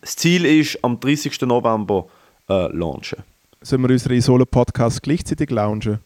das 0.00 0.16
Ziel 0.16 0.44
ist, 0.44 0.78
am 0.84 1.00
30. 1.00 1.40
November 1.42 2.06
äh, 2.48 2.66
launchen. 2.76 3.18
Sollen 3.62 3.82
wir 3.82 3.90
unsere 3.90 4.20
Solo-Podcasts 4.20 5.00
gleichzeitig 5.00 5.50
launchen? 5.50 6.00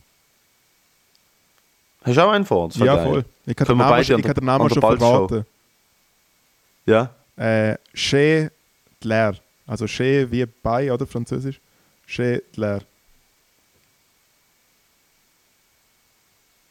Hast 2.03 2.17
du 2.17 2.21
auch 2.23 2.31
einen 2.31 2.45
vor? 2.45 2.69
Das 2.69 2.79
wär 2.79 2.87
Ja, 2.87 3.03
voll. 3.03 3.25
Ich 3.47 3.57
kann 3.57 3.67
den 3.67 3.79
Namen, 3.79 4.01
ich 4.01 4.09
kann 4.09 4.35
den 4.35 4.45
Namen 4.45 4.71
schon 4.71 4.81
verraten. 4.81 5.45
Ja? 6.85 7.11
Äh, 7.37 7.77
Chez 7.95 8.51
Dler. 9.03 9.35
Also 9.67 9.87
Chez 9.87 10.31
wie 10.31 10.47
bei, 10.47 10.93
oder? 10.93 11.07
Französisch. 11.07 11.61
Chez 12.07 12.43
Dler. 12.55 12.81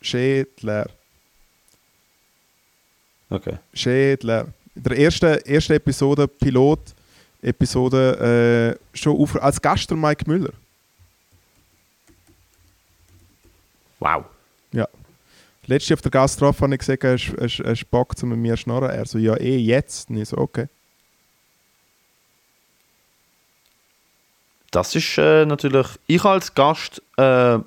Chez 0.01 0.45
Dler. 0.61 0.87
Okay. 3.29 3.57
Chez 3.73 4.17
Dler. 4.19 4.47
In 4.75 4.83
der 4.83 4.97
ersten, 4.97 5.37
ersten 5.45 5.73
Episode, 5.73 6.27
Pilot-Episode, 6.27 8.77
äh, 8.93 8.97
schon 8.97 9.17
auf, 9.17 9.41
als 9.41 9.61
Gast 9.61 9.89
der 9.89 9.97
Mike 9.97 10.25
Müller. 10.27 10.51
Wow. 13.99 14.25
Ja. 14.71 14.87
Letztes 15.67 15.89
Jahr 15.89 15.97
auf 15.97 16.01
der 16.01 16.11
Gastrophe 16.11 16.61
habe 16.61 16.73
ich 16.75 16.79
gesagt, 16.79 17.03
hast 17.03 17.81
du 17.81 17.85
Bock 17.89 18.17
zu 18.17 18.25
mit 18.25 18.37
mir 18.37 18.55
schnorren? 18.55 18.89
Er 18.91 19.05
so, 19.05 19.17
ja 19.17 19.35
eh, 19.35 19.57
jetzt. 19.57 20.09
Und 20.09 20.17
ich 20.17 20.29
so, 20.29 20.37
okay. 20.37 20.67
Das 24.71 24.93
ist 24.95 25.17
äh, 25.17 25.45
natürlich, 25.45 25.87
ich 26.07 26.23
als 26.23 26.53
Gast, 26.53 27.01
äh, 27.17 27.59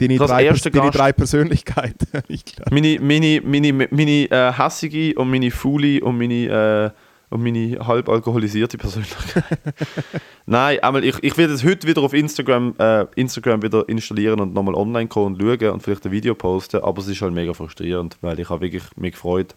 Deine, 0.00 0.16
drei, 0.16 0.44
erste 0.44 0.70
deine 0.70 0.86
Gast- 0.86 0.98
drei 0.98 1.12
Persönlichkeiten. 1.12 2.06
ich 2.28 2.44
glaub. 2.44 2.70
meine, 2.70 2.98
meine, 3.00 3.40
meine, 3.42 3.72
meine 3.90 4.30
äh, 4.30 4.52
hässige 4.52 5.14
und 5.18 5.28
meine 5.30 5.50
faule 5.50 6.00
und 6.04 6.16
meine, 6.18 6.92
äh, 6.94 7.07
und 7.30 7.42
meine 7.42 7.86
halb 7.86 8.08
alkoholisierte 8.08 8.78
Persönlichkeit. 8.78 9.44
Nein, 10.46 10.78
einmal, 10.80 11.04
ich, 11.04 11.22
ich 11.22 11.36
werde 11.36 11.52
es 11.52 11.62
heute 11.64 11.86
wieder 11.86 12.02
auf 12.02 12.14
Instagram, 12.14 12.74
äh, 12.78 13.06
Instagram 13.16 13.62
wieder 13.62 13.88
installieren 13.88 14.40
und 14.40 14.54
nochmal 14.54 14.74
online 14.74 15.08
kommen 15.08 15.34
und 15.34 15.40
schauen 15.42 15.70
und 15.72 15.82
vielleicht 15.82 16.04
ein 16.06 16.12
Video 16.12 16.34
posten, 16.34 16.78
aber 16.82 17.00
es 17.02 17.08
ist 17.08 17.20
halt 17.20 17.34
mega 17.34 17.52
frustrierend, 17.52 18.16
weil 18.22 18.38
ich 18.40 18.48
habe 18.48 18.62
wirklich 18.62 18.84
mich 18.96 19.12
gefreut 19.12 19.54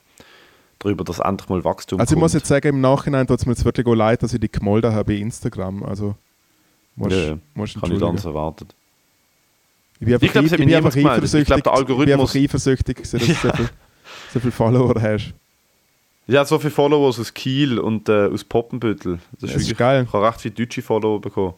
darüber, 0.79 1.03
dass 1.03 1.19
endlich 1.19 1.47
mal 1.47 1.63
Wachstum 1.63 1.99
Also 1.99 2.11
ich 2.11 2.15
kommt. 2.15 2.23
muss 2.23 2.33
jetzt 2.33 2.47
sagen, 2.47 2.67
im 2.67 2.81
Nachhinein 2.81 3.27
tut 3.27 3.39
es 3.39 3.45
mir 3.45 3.53
jetzt 3.53 3.63
wirklich 3.63 3.85
auch 3.87 3.93
leid, 3.95 4.21
dass 4.23 4.33
ich 4.33 4.39
dich 4.39 4.51
gemolden 4.51 4.91
habe 4.93 5.13
bei 5.13 5.19
Instagram. 5.19 5.83
Also 5.83 6.15
musst, 6.95 7.15
Ja, 7.15 7.37
musst 7.53 7.75
ich 7.75 7.75
nicht 7.75 7.75
entschuldigen. 7.75 8.03
anders 8.09 8.25
erwartet. 8.25 8.75
Ich 9.99 10.05
bin 10.05 10.13
einfach, 10.15 10.25
Ich 10.25 10.31
glaub, 10.33 10.43
hat 10.45 10.51
ich 10.51 10.57
bin 10.57 10.73
einfach 10.75 10.93
gemeldet. 10.93 11.23
Ich 11.35 11.45
glaub, 11.47 11.57
eifersüchtig, 11.57 11.63
der 11.63 11.73
ich 11.77 11.85
bin 11.85 12.11
einfach 12.11 12.33
Algorithmus- 12.33 12.43
eifersüchtig, 12.43 12.97
dass 12.97 13.11
du 13.11 13.19
so 13.19 13.33
viel, 13.53 13.69
so 14.33 14.39
viele 14.39 14.51
Follower 14.51 14.99
hast. 14.99 15.33
Ja, 16.31 16.45
so 16.45 16.57
viele 16.59 16.71
Followers 16.71 17.19
aus 17.19 17.33
Kiel 17.33 17.77
und 17.77 18.07
äh, 18.07 18.27
aus 18.31 18.43
Poppenbüttel. 18.45 19.15
Das 19.15 19.21
ist, 19.21 19.41
Das 19.41 19.49
ist 19.49 19.55
wirklich, 19.67 19.77
geil. 19.77 20.05
Ich 20.07 20.13
habe 20.13 20.25
recht 20.27 20.39
viele 20.41 20.53
deutsche 20.53 20.81
Follower 20.81 21.19
bekommen. 21.19 21.53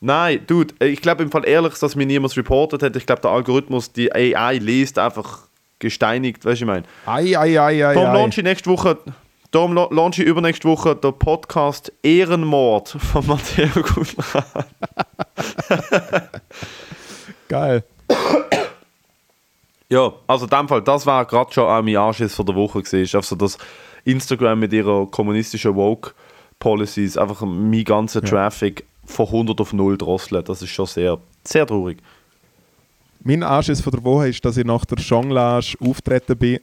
Nein, 0.00 0.40
Dude, 0.46 0.74
ich 0.84 1.00
glaube 1.00 1.22
im 1.22 1.30
Fall 1.30 1.46
ehrlich, 1.48 1.74
dass 1.78 1.94
mir 1.96 2.04
niemand 2.04 2.36
reportet 2.36 2.82
hat. 2.82 2.94
Ich 2.96 3.06
glaube, 3.06 3.22
der 3.22 3.30
Algorithmus, 3.30 3.92
die 3.92 4.12
AI 4.12 4.58
liest 4.58 4.98
einfach 4.98 5.46
gesteinigt, 5.78 6.44
weißt 6.44 6.60
du, 6.60 6.64
ich 6.64 6.66
meine. 6.66 6.84
Ei, 7.06 7.38
ei, 7.38 7.58
ei, 7.60 7.86
ei, 7.86 7.94
Darum 7.94 8.10
ei. 8.10 8.14
launch 8.14 8.36
ich 8.38 8.44
nächste 8.44 8.68
Woche, 8.68 8.98
darum 9.50 9.72
la- 9.74 9.88
launch 9.90 10.18
ich 10.18 10.26
übernächste 10.26 10.68
Woche 10.68 10.94
der 10.96 11.12
Podcast 11.12 11.90
Ehrenmord 12.02 12.88
von 12.90 13.26
Matteo 13.26 13.68
Gutmann. 13.82 14.44
Geil. 17.48 17.84
Ja, 19.88 20.12
also 20.26 20.44
in 20.46 20.50
dem 20.50 20.68
Fall, 20.68 20.82
das 20.82 21.04
war 21.06 21.24
gerade 21.26 21.52
schon 21.52 21.64
auch 21.64 21.82
mein 21.82 21.96
Anschiss 21.96 22.34
von 22.34 22.46
der 22.46 22.54
Woche 22.54 22.82
gewesen. 22.82 23.16
Also 23.16 23.36
dass 23.36 23.58
Instagram 24.04 24.60
mit 24.60 24.72
ihrer 24.72 25.06
kommunistischen 25.06 25.74
Woke-Policies 25.74 27.16
einfach 27.16 27.42
mein 27.42 27.84
ganzen 27.84 28.24
Traffic 28.24 28.84
von 29.04 29.26
100 29.26 29.60
auf 29.60 29.72
0 29.72 29.98
drosselt. 29.98 30.48
Das 30.48 30.62
ist 30.62 30.70
schon 30.70 30.86
sehr, 30.86 31.18
sehr 31.44 31.66
traurig. 31.66 31.98
Mein 33.24 33.42
Anschiss 33.42 33.80
von 33.80 33.92
der 33.92 34.02
Woche 34.02 34.28
ist, 34.28 34.44
dass 34.44 34.56
ich 34.56 34.64
nach 34.64 34.84
der 34.84 34.98
Jonglage 34.98 35.76
auftreten 35.80 36.36
bin 36.36 36.58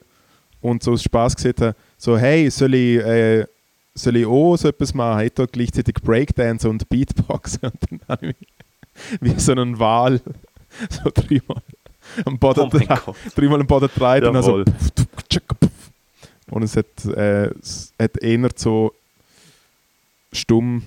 und 0.62 0.84
so 0.84 0.92
aus 0.92 1.04
Spaß 1.04 1.36
gesagt 1.36 1.62
habe, 1.62 1.76
so 1.98 2.18
hey, 2.18 2.50
soll 2.50 2.74
ich, 2.74 2.98
äh, 3.00 3.46
soll 3.94 4.18
ich 4.18 4.26
auch 4.26 4.58
so 4.58 4.68
etwas 4.68 4.94
machen? 4.94 5.26
Ich 5.26 5.34
tue 5.34 5.48
gleichzeitig 5.48 5.96
Breakdance 6.04 6.68
und 6.68 6.88
Beatboxen 6.90 7.60
und 7.64 7.74
dann 7.90 8.02
habe 8.10 8.28
ich 8.28 8.36
mich 9.22 9.36
wie 9.36 9.40
so 9.40 9.54
einen 9.54 9.80
Wal 9.80 10.20
so 10.90 11.10
dreimal 11.14 11.62
am 12.26 12.38
Boden, 12.38 12.62
Oh 12.62 13.14
dreimal 13.36 13.62
am 13.62 13.68
Boden 13.68 13.90
und 14.28 14.34
dann 14.34 14.44
so 14.44 14.64
und 16.50 16.64
es 16.64 16.76
hat, 16.76 17.06
äh, 17.06 17.47
es 17.60 17.93
hat 18.02 18.18
eher 18.18 18.50
so 18.56 18.93
stumm, 20.34 20.84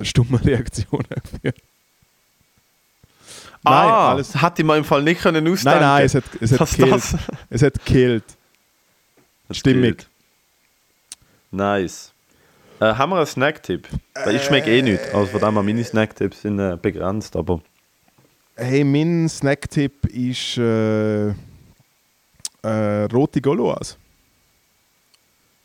stumme 0.00 0.40
Reaktionen 0.44 1.06
geführt. 1.22 1.60
Nein, 3.62 3.74
ah, 3.74 4.10
alles- 4.12 4.34
ich 4.58 4.64
mir 4.64 4.76
im 4.78 4.84
Fall 4.84 5.02
nicht 5.02 5.20
können 5.20 5.44
Nein, 5.44 5.52
ausdenken 5.52 5.80
nein, 5.80 6.04
es 6.06 6.14
hat, 6.14 6.24
es 6.40 6.52
hat 6.52 6.60
das- 6.78 7.16
Es 7.50 7.62
hat 7.62 7.74
gekillt. 7.84 8.24
Stimmig. 9.50 10.06
Nice. 11.50 12.12
Äh, 12.80 12.94
haben 12.94 13.10
wir 13.10 13.16
einen 13.16 13.26
Snacktipp? 13.26 13.86
Weil 14.14 14.36
Ich 14.36 14.44
schmecke 14.44 14.70
eh 14.70 14.80
nicht. 14.80 15.02
Also 15.12 15.26
von 15.26 15.40
dem 15.40 15.54
her, 15.54 15.62
meine 15.62 15.84
Snacktipps 15.84 16.40
sind 16.42 16.58
äh, 16.58 16.78
begrenzt, 16.80 17.36
aber 17.36 17.60
Hey, 18.56 18.84
mein 18.84 19.28
Snacktipp 19.28 20.06
ist 20.06 20.56
äh, 20.58 21.28
äh, 22.62 23.04
rote 23.12 23.40
Goloas. 23.42 23.98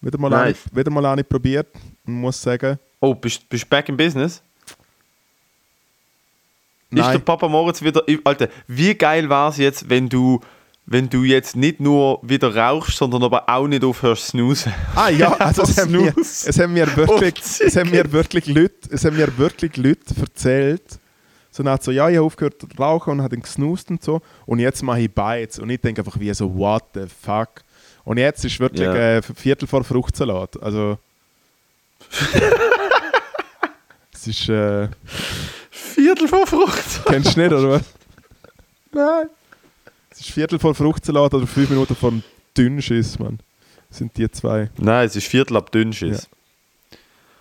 Wieder 0.05 0.19
mal, 0.19 0.29
Nice. 0.29 0.59
eine, 0.67 0.77
wieder 0.77 0.91
mal 0.91 1.05
eine 1.07 1.23
probiert 1.23 1.67
und 2.05 2.13
muss 2.13 2.39
sagen, 2.39 2.77
Oh, 2.99 3.15
bist 3.15 3.41
du 3.49 3.57
back 3.67 3.89
in 3.89 3.97
business? 3.97 4.33
Ist 4.35 4.43
der 6.91 7.03
nein, 7.07 7.21
Papa 7.25 7.47
Moritz 7.47 7.81
wieder. 7.81 8.03
Alter, 8.23 8.49
wie 8.67 8.93
geil 8.93 9.27
war 9.29 9.49
es 9.49 9.57
jetzt, 9.57 9.89
wenn 9.89 10.07
du, 10.07 10.39
wenn 10.85 11.09
du 11.09 11.23
jetzt 11.23 11.55
nicht 11.55 11.79
nur 11.79 12.19
wieder 12.21 12.55
rauchst, 12.55 12.97
sondern 12.97 13.23
aber 13.23 13.49
auch 13.49 13.67
nicht 13.67 13.83
aufhörst 13.83 14.25
zu 14.25 14.29
snoozen? 14.37 14.73
ah 14.95 15.09
ja, 15.09 15.33
also 15.39 15.63
es 15.63 15.75
haben, 15.79 15.91
mir, 15.91 16.13
es 16.15 16.59
haben 16.59 16.73
mir 16.73 16.95
wirklich, 16.95 17.59
Und 17.59 17.67
es 17.67 17.75
haben 17.75 17.89
mir 17.89 18.11
wirklich 18.11 18.45
Leute, 18.45 18.89
es 18.91 19.03
haben 19.05 19.17
mir 19.17 19.35
wirklich 19.39 19.75
Leute 19.75 20.15
erzählt, 20.21 20.99
so 21.49 21.63
nach 21.63 21.81
so, 21.81 21.89
ja, 21.89 22.07
ich 22.09 22.17
habe 22.17 22.27
aufgehört 22.27 22.61
zu 22.61 22.67
rauchen 22.77 23.13
und 23.13 23.21
habe 23.21 23.29
dann 23.35 23.41
gesnoost 23.41 23.89
und 23.89 24.03
so 24.03 24.21
und 24.45 24.59
jetzt 24.59 24.83
mache 24.83 25.01
ich 25.01 25.11
Bites 25.11 25.57
und 25.57 25.71
ich 25.71 25.81
denke 25.81 26.01
einfach 26.01 26.19
wie 26.19 26.31
so, 26.35 26.55
what 26.55 26.83
the 26.93 27.07
fuck? 27.07 27.64
Und 28.05 28.17
jetzt 28.17 28.45
ist 28.45 28.59
wirklich 28.59 28.81
Ja. 28.87 28.95
äh, 29.17 29.21
Viertel 29.21 29.67
vor 29.67 29.83
Fruchtsalat, 29.83 30.61
also 30.61 30.97
es 34.13 34.27
ist, 34.27 34.49
äh, 34.49 34.87
Viertel 35.71 36.27
von 36.27 36.45
Frucht. 36.45 37.05
Kennst 37.05 37.35
du 37.35 37.41
nicht, 37.41 37.51
oder 37.51 37.69
was? 37.71 37.81
Nein. 38.91 39.27
Es 40.11 40.21
ist 40.21 40.31
Viertel 40.31 40.59
vor 40.59 40.75
Fruchtsalat 40.75 41.33
oder 41.33 41.47
fünf 41.47 41.69
Minuten 41.69 41.95
vor 41.95 42.11
dem 42.11 42.23
Dünnschiss, 42.55 43.19
Mann. 43.19 43.39
Das 43.89 43.97
sind 43.97 44.15
die 44.17 44.29
zwei. 44.31 44.69
Nein, 44.77 45.07
es 45.07 45.15
ist 45.15 45.27
Viertel 45.27 45.57
ab 45.57 45.71
Dünnschiss. 45.71 46.27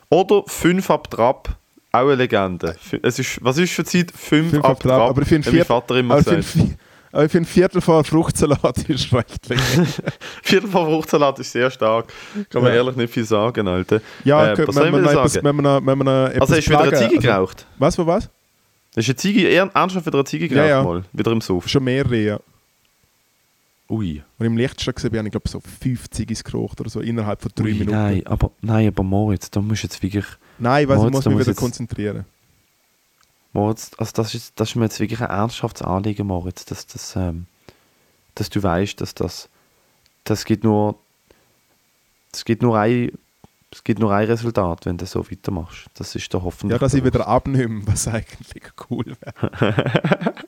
Oder 0.09 0.43
fünf 0.47 0.91
ab 0.91 1.11
Trab. 1.11 1.57
Auch 1.93 2.01
eine 2.01 2.15
Legende. 2.17 2.77
Es 3.03 3.19
ist, 3.19 3.39
was 3.45 3.57
ist 3.59 3.73
für 3.73 3.85
Zeit? 3.85 4.11
Fünf, 4.11 4.51
Fünf 4.51 4.65
ab 4.65 4.73
ab 4.73 4.81
Trab, 4.81 5.01
aber 5.11 5.23
ich 5.23 5.29
finde 5.29 5.65
Vater 5.65 5.97
immer 5.97 6.17
gesagt. 6.17 6.45
Aber 7.15 7.25
ich 7.25 7.33
finde 7.33 7.49
Viertel 7.49 7.81
vor 7.81 8.05
Fruchtsalat 8.05 8.79
ist 8.89 9.13
recht 9.13 9.49
lecker. 9.49 9.87
Viertel 10.43 10.69
von 10.71 10.87
Fruchtsalat 10.87 11.39
ist 11.39 11.53
sehr 11.53 11.71
stark. 11.71 12.13
Kann 12.51 12.63
man 12.63 12.73
Ja. 12.73 12.79
ehrlich 12.79 12.97
nicht 12.97 13.13
viel 13.13 13.25
sagen, 13.25 13.67
Alter. 13.69 14.01
Ja, 14.25 14.53
Äh, 14.53 14.59
was 14.69 14.77
wenn 14.77 14.93
etwas- 15.15 15.33
sagen? 15.35 15.45
wenn 15.47 15.57
wir 15.57 15.63
noch- 15.63 15.87
wenn 15.87 15.99
wir 15.99 16.05
noch 16.05 16.27
etwas 16.29 16.41
Also 16.43 16.55
hast 16.57 16.67
du 16.67 16.71
wieder 16.71 16.81
eine 16.83 16.93
Ziege 16.99 17.17
also- 17.17 17.21
geraucht? 17.29 17.67
Was, 17.79 17.99
was, 17.99 18.07
was? 18.07 18.25
Hast 18.97 19.09
du 19.09 19.11
eine 19.13 19.17
Ziege, 19.17 19.49
ernsthaft 19.75 20.07
wieder 20.07 20.19
eine 20.19 20.25
Ziege 20.25 20.47
Ja, 20.47 20.55
geraucht 20.55 20.69
ja. 20.69 20.83
mal? 20.83 21.05
Wieder 21.13 21.33
im 21.33 21.41
Suff? 21.41 21.69
Schon 21.69 21.85
mehrere, 21.85 22.17
ja. 22.17 22.41
Ui. 23.91 24.23
Und 24.39 24.47
im 24.47 24.57
gesehen 24.95 25.17
habe 25.17 25.27
ich 25.27 25.31
glaube 25.31 25.49
so 25.49 25.61
50 25.61 26.11
Ziggis 26.15 26.43
geraucht 26.43 26.81
oder 26.81 26.89
so 26.91 27.01
innerhalb 27.01 27.43
von 27.43 27.51
drei 27.55 27.65
Ui, 27.65 27.73
Minuten. 27.75 27.91
Nein, 27.91 28.27
aber, 28.27 28.51
nein, 28.63 28.89
aber 28.89 29.03
Moritz, 29.03 29.51
da 29.51 29.61
musst 29.61 29.83
du 29.83 29.87
jetzt 29.87 30.03
wirklich... 30.03 30.25
Nein, 30.59 30.85
ich 30.85 30.89
weiß, 30.89 30.97
ich 31.05 31.11
muss 31.11 31.25
mich 31.27 31.35
muss 31.35 31.47
wieder 31.47 31.55
konzentrieren. 31.55 32.25
Moritz, 33.55 33.93
also 33.99 34.11
das 34.15 34.35
ist, 34.35 34.53
das 34.61 34.71
ist 34.71 34.75
mir 34.77 34.85
jetzt 34.85 35.01
wirklich 35.01 35.21
ein 35.21 35.31
ernsthaftes 35.31 35.81
Anliegen, 35.83 36.27
Moritz, 36.27 36.65
dass, 36.67 36.87
dass, 36.87 37.17
ähm, 37.17 37.47
dass 38.35 38.51
du 38.51 38.63
weißt, 38.63 39.01
dass 39.01 39.15
das, 39.15 39.49
das 40.25 40.45
gibt 40.45 40.65
nur, 40.65 40.97
es 42.33 42.45
gibt 42.45 42.63
nur 42.63 42.79
ein, 42.79 43.13
es 43.71 43.83
gibt 43.85 44.01
nur 44.01 44.13
ein 44.13 44.27
Resultat, 44.27 44.87
wenn 44.87 44.97
du 44.99 45.07
so 45.07 45.25
weitermachst. 45.31 45.87
Das 45.95 46.15
ist 46.15 46.33
der 46.33 46.43
hoffentlich. 46.43 46.73
Ja, 46.75 46.79
dass 46.79 46.95
ich 46.95 47.03
der- 47.03 47.15
wieder 47.15 47.27
abnehme, 47.29 47.83
was 47.87 48.07
eigentlich 48.09 48.65
cool 48.91 49.05
wäre. 49.07 50.35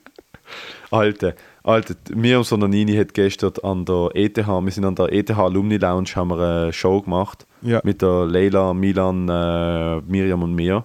Alter, 0.92 1.34
Alter, 1.64 1.94
mir 2.14 2.38
und 2.38 2.44
Sonanini 2.44 2.96
hat 2.96 3.14
gestern 3.14 3.52
an 3.64 3.84
der 3.84 4.10
ETH, 4.14 4.36
wir 4.46 4.70
sind 4.70 4.84
an 4.84 4.94
der 4.94 5.12
ETH 5.12 5.30
Alumni 5.32 5.76
Lounge, 5.76 6.10
haben 6.14 6.28
wir 6.30 6.38
eine 6.38 6.72
Show 6.72 7.02
gemacht 7.02 7.46
Ja. 7.62 7.80
mit 7.82 8.00
der 8.02 8.26
Leila, 8.26 8.72
Milan, 8.72 9.28
äh, 9.28 10.00
Miriam 10.02 10.42
und 10.44 10.54
mir. 10.54 10.84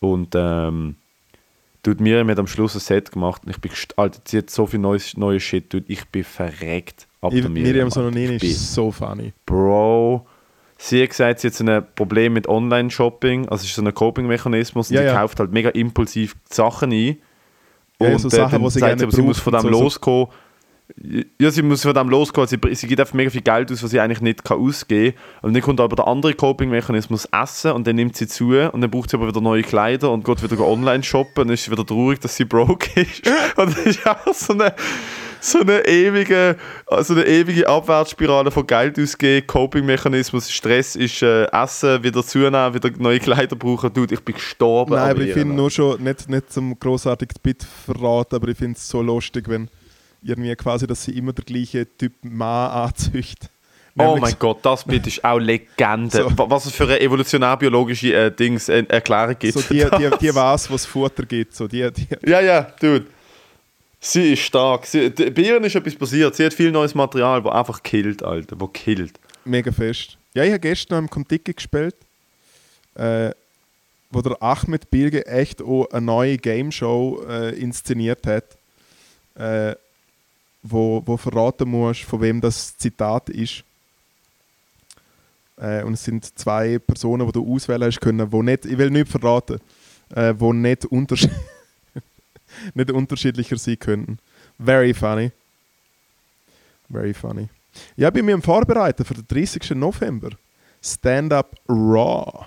Und 0.00 0.34
ähm, 0.34 0.96
Dude, 1.86 2.02
Miriam 2.02 2.28
hat 2.30 2.38
am 2.40 2.48
Schluss 2.48 2.74
ein 2.74 2.80
Set 2.80 3.12
gemacht 3.12 3.42
und 3.44 3.50
ich 3.50 3.60
bin 3.60 3.70
Alter, 3.96 4.20
sie 4.24 4.38
hat 4.38 4.50
so 4.50 4.66
viel 4.66 4.80
neues, 4.80 5.16
neues 5.16 5.42
Shit, 5.44 5.72
dude, 5.72 5.84
ich 5.86 6.04
bin 6.08 6.24
verreckt 6.24 7.06
ab 7.20 7.32
Ich, 7.32 7.42
der 7.42 7.48
Miriam 7.50 7.86
Ich 7.88 7.94
bin- 7.94 8.50
ist 8.50 8.74
so 8.74 8.90
funny. 8.90 9.32
Bro, 9.46 10.26
sie 10.78 11.00
hat 11.02 11.10
gesagt, 11.10 11.38
sie 11.40 11.46
hat 11.46 11.54
so 11.54 11.64
ein 11.64 11.86
Problem 11.94 12.32
mit 12.32 12.48
Online-Shopping, 12.48 13.42
also 13.48 13.62
es 13.62 13.66
ist 13.70 13.76
so 13.76 13.82
ein 13.82 13.94
Coping-Mechanismus 13.94 14.90
und 14.90 14.96
Ja, 14.96 15.02
sie 15.02 15.06
ja. 15.06 15.14
kauft 15.20 15.38
halt 15.38 15.52
mega 15.52 15.68
impulsiv 15.70 16.34
Sachen 16.50 16.90
ein. 16.90 17.18
Ja, 18.00 18.08
und 18.12 18.18
so 18.18 18.28
äh, 18.28 18.30
Sachen, 18.32 18.52
dann 18.52 18.62
wo 18.62 18.68
sie 18.68 18.80
sagt 18.80 18.90
gerne 18.90 19.02
aber, 19.04 19.12
sie 19.12 19.22
muss 19.22 19.38
von 19.38 19.52
dem 19.52 19.62
so- 19.62 19.72
so- 19.72 19.82
loskommen. 19.84 20.26
Ja, 21.40 21.50
sie 21.50 21.62
muss 21.62 21.82
von 21.82 21.94
dem 21.94 22.08
loskommen. 22.08 22.46
Sie, 22.46 22.58
sie 22.74 22.86
gibt 22.86 23.00
einfach 23.00 23.14
mega 23.14 23.28
viel 23.28 23.42
Geld 23.42 23.72
aus, 23.72 23.82
was 23.82 23.90
sie 23.90 23.98
eigentlich 23.98 24.20
nicht 24.20 24.44
kann 24.44 24.58
ausgeben 24.58 25.16
kann. 25.16 25.48
Und 25.48 25.54
dann 25.54 25.62
kommt 25.62 25.80
aber 25.80 25.96
der 25.96 26.06
andere 26.06 26.32
Coping-Mechanismus 26.32 27.28
Essen 27.32 27.72
und 27.72 27.86
dann 27.86 27.96
nimmt 27.96 28.16
sie 28.16 28.28
zu 28.28 28.50
und 28.50 28.80
dann 28.80 28.90
braucht 28.90 29.10
sie 29.10 29.16
aber 29.16 29.26
wieder 29.26 29.40
neue 29.40 29.62
Kleider 29.62 30.12
und 30.12 30.24
geht 30.24 30.42
wieder 30.42 30.60
online 30.60 31.02
shoppen 31.02 31.42
und 31.42 31.48
dann 31.48 31.54
ist 31.54 31.64
sie 31.64 31.72
wieder 31.72 31.84
traurig, 31.84 32.20
dass 32.20 32.36
sie 32.36 32.44
broke 32.44 33.00
ist. 33.00 33.28
Und 33.56 33.76
das 33.76 33.86
ist 33.86 34.06
auch 34.06 34.32
so 34.32 34.52
eine, 34.52 34.74
so 35.40 35.60
eine 35.60 35.86
ewige, 35.86 36.56
also 36.86 37.14
eine 37.14 37.26
ewige 37.26 37.68
Abwärtsspirale 37.68 38.50
von 38.50 38.66
Geld 38.66 38.98
ausgeben, 38.98 39.46
Coping-Mechanismus, 39.46 40.50
Stress 40.50 40.94
ist 40.94 41.22
äh, 41.22 41.46
Essen, 41.46 42.02
wieder 42.04 42.22
zunehmen, 42.22 42.74
wieder 42.74 42.90
neue 42.98 43.18
Kleider 43.18 43.56
brauchen. 43.56 43.92
Dude, 43.92 44.14
ich 44.14 44.20
bin 44.20 44.34
gestorben. 44.34 44.94
Nein, 44.94 45.10
aber 45.10 45.22
ich 45.22 45.32
finde 45.32 45.54
nur 45.54 45.70
schon, 45.70 46.02
nicht, 46.02 46.28
nicht 46.28 46.52
zum 46.52 46.78
großartigen 46.78 47.36
Bit 47.42 47.64
verraten, 47.64 48.36
aber 48.36 48.48
ich 48.48 48.58
finde 48.58 48.76
es 48.76 48.88
so 48.88 49.02
lustig, 49.02 49.48
wenn 49.48 49.68
irgendwie 50.26 50.54
quasi, 50.56 50.86
dass 50.86 51.04
sie 51.04 51.16
immer 51.16 51.32
der 51.32 51.44
gleiche 51.44 51.86
Typ 51.96 52.12
Mann 52.22 52.70
anzüchtet. 52.70 53.50
Oh 53.98 54.18
mein 54.20 54.34
Gott, 54.38 54.58
das 54.62 54.84
Bild 54.84 55.06
ist 55.06 55.24
auch 55.24 55.38
Legende. 55.38 56.10
So. 56.18 56.38
Wa- 56.38 56.50
Was 56.50 56.66
es 56.66 56.72
für 56.72 56.82
eine 56.84 57.00
evolutionärbiologische 57.00 58.12
äh, 58.12 58.30
Dings, 58.30 58.68
äh, 58.68 58.84
Erklärung 58.88 59.36
gibt. 59.38 59.54
So 59.54 59.62
die, 59.62 59.86
die, 59.98 60.10
die 60.20 60.34
was, 60.34 60.70
was 60.70 60.84
Futter 60.84 61.24
gibt. 61.24 61.54
So 61.54 61.66
die, 61.66 61.90
die, 61.90 62.06
Ja, 62.28 62.40
ja, 62.40 62.60
dude. 62.78 63.06
Sie 63.98 64.34
ist 64.34 64.40
stark. 64.42 64.84
Sie, 64.84 65.08
bei 65.08 65.40
ihr 65.42 65.62
ist 65.64 65.74
etwas 65.74 65.94
passiert. 65.94 66.34
Sie 66.36 66.44
hat 66.44 66.52
viel 66.52 66.70
neues 66.70 66.94
Material, 66.94 67.42
das 67.42 67.52
einfach 67.52 67.82
killt, 67.82 68.22
Alter. 68.22 68.56
Wo 68.60 68.66
killt. 68.68 69.18
mega 69.46 69.72
fest. 69.72 70.18
Ja, 70.34 70.44
ich 70.44 70.50
habe 70.50 70.60
gestern 70.60 70.96
noch 70.96 71.02
im 71.04 71.10
Kontiki 71.10 71.54
gespielt, 71.54 71.94
äh, 72.96 73.30
wo 74.10 74.20
der 74.20 74.36
Ahmed 74.42 74.90
Bilge 74.90 75.26
echt 75.26 75.62
auch 75.62 75.86
eine 75.90 76.04
neue 76.04 76.36
Game 76.36 76.70
Show 76.70 77.24
äh, 77.26 77.58
inszeniert 77.58 78.26
hat, 78.26 78.44
äh, 79.38 79.74
wo, 80.70 81.02
wo 81.04 81.16
verraten 81.16 81.68
muss, 81.68 81.98
von 81.98 82.20
wem 82.20 82.40
das 82.40 82.76
Zitat 82.76 83.28
ist. 83.28 83.64
Äh, 85.56 85.82
und 85.82 85.94
es 85.94 86.04
sind 86.04 86.38
zwei 86.38 86.78
Personen, 86.78 87.26
die 87.26 87.32
du 87.32 87.54
auswählen 87.54 87.84
hast 87.84 88.00
können, 88.00 88.30
wo 88.30 88.42
nicht, 88.42 88.66
ich 88.66 88.76
will 88.76 88.90
nicht 88.90 89.08
verraten, 89.08 89.60
äh, 90.14 90.34
wo 90.36 90.52
nicht, 90.52 90.84
unterschied 90.86 91.30
nicht 92.74 92.90
unterschiedlicher 92.90 93.56
sein 93.56 93.78
könnten. 93.78 94.18
Very 94.58 94.94
funny. 94.94 95.32
Very 96.90 97.14
funny. 97.14 97.48
Ja, 97.96 98.08
ich 98.08 98.14
bin 98.14 98.26
mir 98.26 98.34
am 98.34 98.42
Vorbereiten 98.42 99.04
für 99.04 99.14
den 99.14 99.26
30. 99.26 99.70
November. 99.70 100.30
Stand-up 100.82 101.56
Raw. 101.68 102.46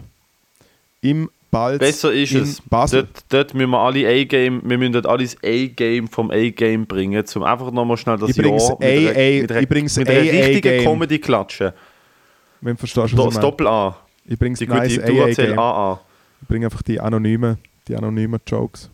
Im 1.02 1.30
Balz 1.52 1.80
Besser 1.80 2.14
ist 2.14 2.34
es. 2.34 2.62
Basel. 2.62 3.04
Dort, 3.04 3.24
dort 3.30 3.54
müssen 3.56 3.72
wir 3.72 3.80
alle 3.80 4.08
A-Game, 4.08 4.62
wir 4.64 4.78
müssen 4.78 4.94
dort 4.94 5.08
alles 5.08 5.36
A-Game 5.44 6.08
vom 6.08 6.30
A-Game 6.30 6.86
bringen, 6.86 7.24
um 7.36 7.44
einfach 7.44 7.72
nochmal 7.72 7.98
schnell 7.98 8.18
das 8.18 8.30
Übrigens 8.38 8.68
Jahr 8.68 8.78
mit 8.80 8.88
einer, 8.88 9.02
mit 9.02 9.52
einer, 9.52 9.62
übrigens 9.62 9.98
mit 9.98 10.10
einer 10.10 10.22
richtigen. 10.22 10.84
Comedy 10.84 11.20
klatschen. 11.20 11.72
Wenn 12.62 12.74
du 12.76 12.80
verstehst, 12.80 13.18
was 13.18 13.26
Das 13.26 13.36
ich. 13.36 13.40
Doppel-A. 13.40 13.98
Übrigens 14.26 14.60
Die 14.60 14.68
nice 14.68 14.96
gute 14.96 15.08
Duracell 15.08 15.46
AA-Game. 15.54 15.60
AA. 15.60 16.02
Ich 16.42 16.48
bringe 16.48 16.66
einfach 16.68 16.82
die 16.84 17.00
anonymen, 17.00 17.58
die 17.88 17.96
anonymen 17.96 18.40
Jokes. 18.46 18.90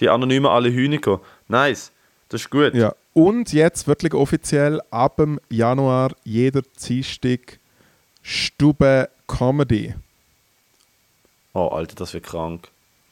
Die 0.00 0.08
anonymen 0.08 0.46
alle 0.46 0.72
Hühniger. 0.72 1.20
Nice. 1.46 1.92
Das 2.28 2.42
ist 2.42 2.50
gut. 2.50 2.74
Ja. 2.74 2.94
Und 3.12 3.52
jetzt 3.52 3.86
wirklich 3.86 4.14
offiziell 4.14 4.80
ab 4.90 5.16
dem 5.16 5.38
Januar 5.50 6.12
jeder 6.24 6.62
Dienstag 6.80 7.58
Stube 8.22 9.08
Comedy. 9.26 9.94
Oh, 11.52 11.68
Alter, 11.68 11.96
das 11.96 12.14
wird 12.14 12.24
krank. 12.24 12.68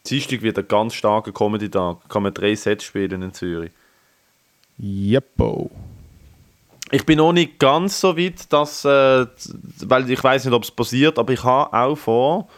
Dienstag 0.06 0.42
wird 0.42 0.58
ein 0.58 0.68
ganz 0.68 0.94
starker 0.94 1.32
Comedy-Tag. 1.32 2.08
Kann 2.08 2.22
man 2.22 2.32
drei 2.32 2.54
Sets 2.54 2.84
spielen 2.84 3.22
in 3.22 3.34
Zürich. 3.34 3.72
Jeppo. 4.78 5.70
Ich 6.90 7.04
bin 7.04 7.18
noch 7.18 7.32
nicht 7.32 7.58
ganz 7.58 8.00
so 8.00 8.16
weit, 8.16 8.50
dass, 8.52 8.84
äh, 8.84 9.26
weil 9.80 10.10
ich 10.10 10.22
weiß 10.22 10.44
nicht, 10.44 10.54
ob 10.54 10.62
es 10.62 10.70
passiert, 10.70 11.18
aber 11.18 11.32
ich 11.32 11.44
habe 11.44 11.76
auch 11.76 11.96
vor, 11.96 12.48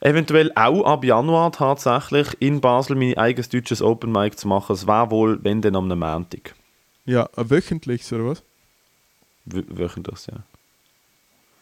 eventuell 0.00 0.50
auch 0.54 0.84
ab 0.84 1.04
Januar 1.04 1.52
tatsächlich 1.52 2.28
in 2.40 2.60
Basel 2.60 2.96
mein 2.96 3.18
eigenes 3.18 3.48
deutsches 3.48 3.82
Open 3.82 4.12
Mic 4.12 4.36
zu 4.36 4.48
machen. 4.48 4.72
Es 4.72 4.86
wäre 4.86 5.10
wohl, 5.10 5.42
wenn 5.42 5.60
denn 5.60 5.76
am 5.76 5.88
Montag. 5.88 6.54
Ja, 7.04 7.28
ein 7.36 7.50
wöchentliches 7.50 8.12
oder 8.12 8.26
was? 8.26 8.42
W 9.44 9.62
wöchentlich, 9.68 10.26
ja. 10.26 10.38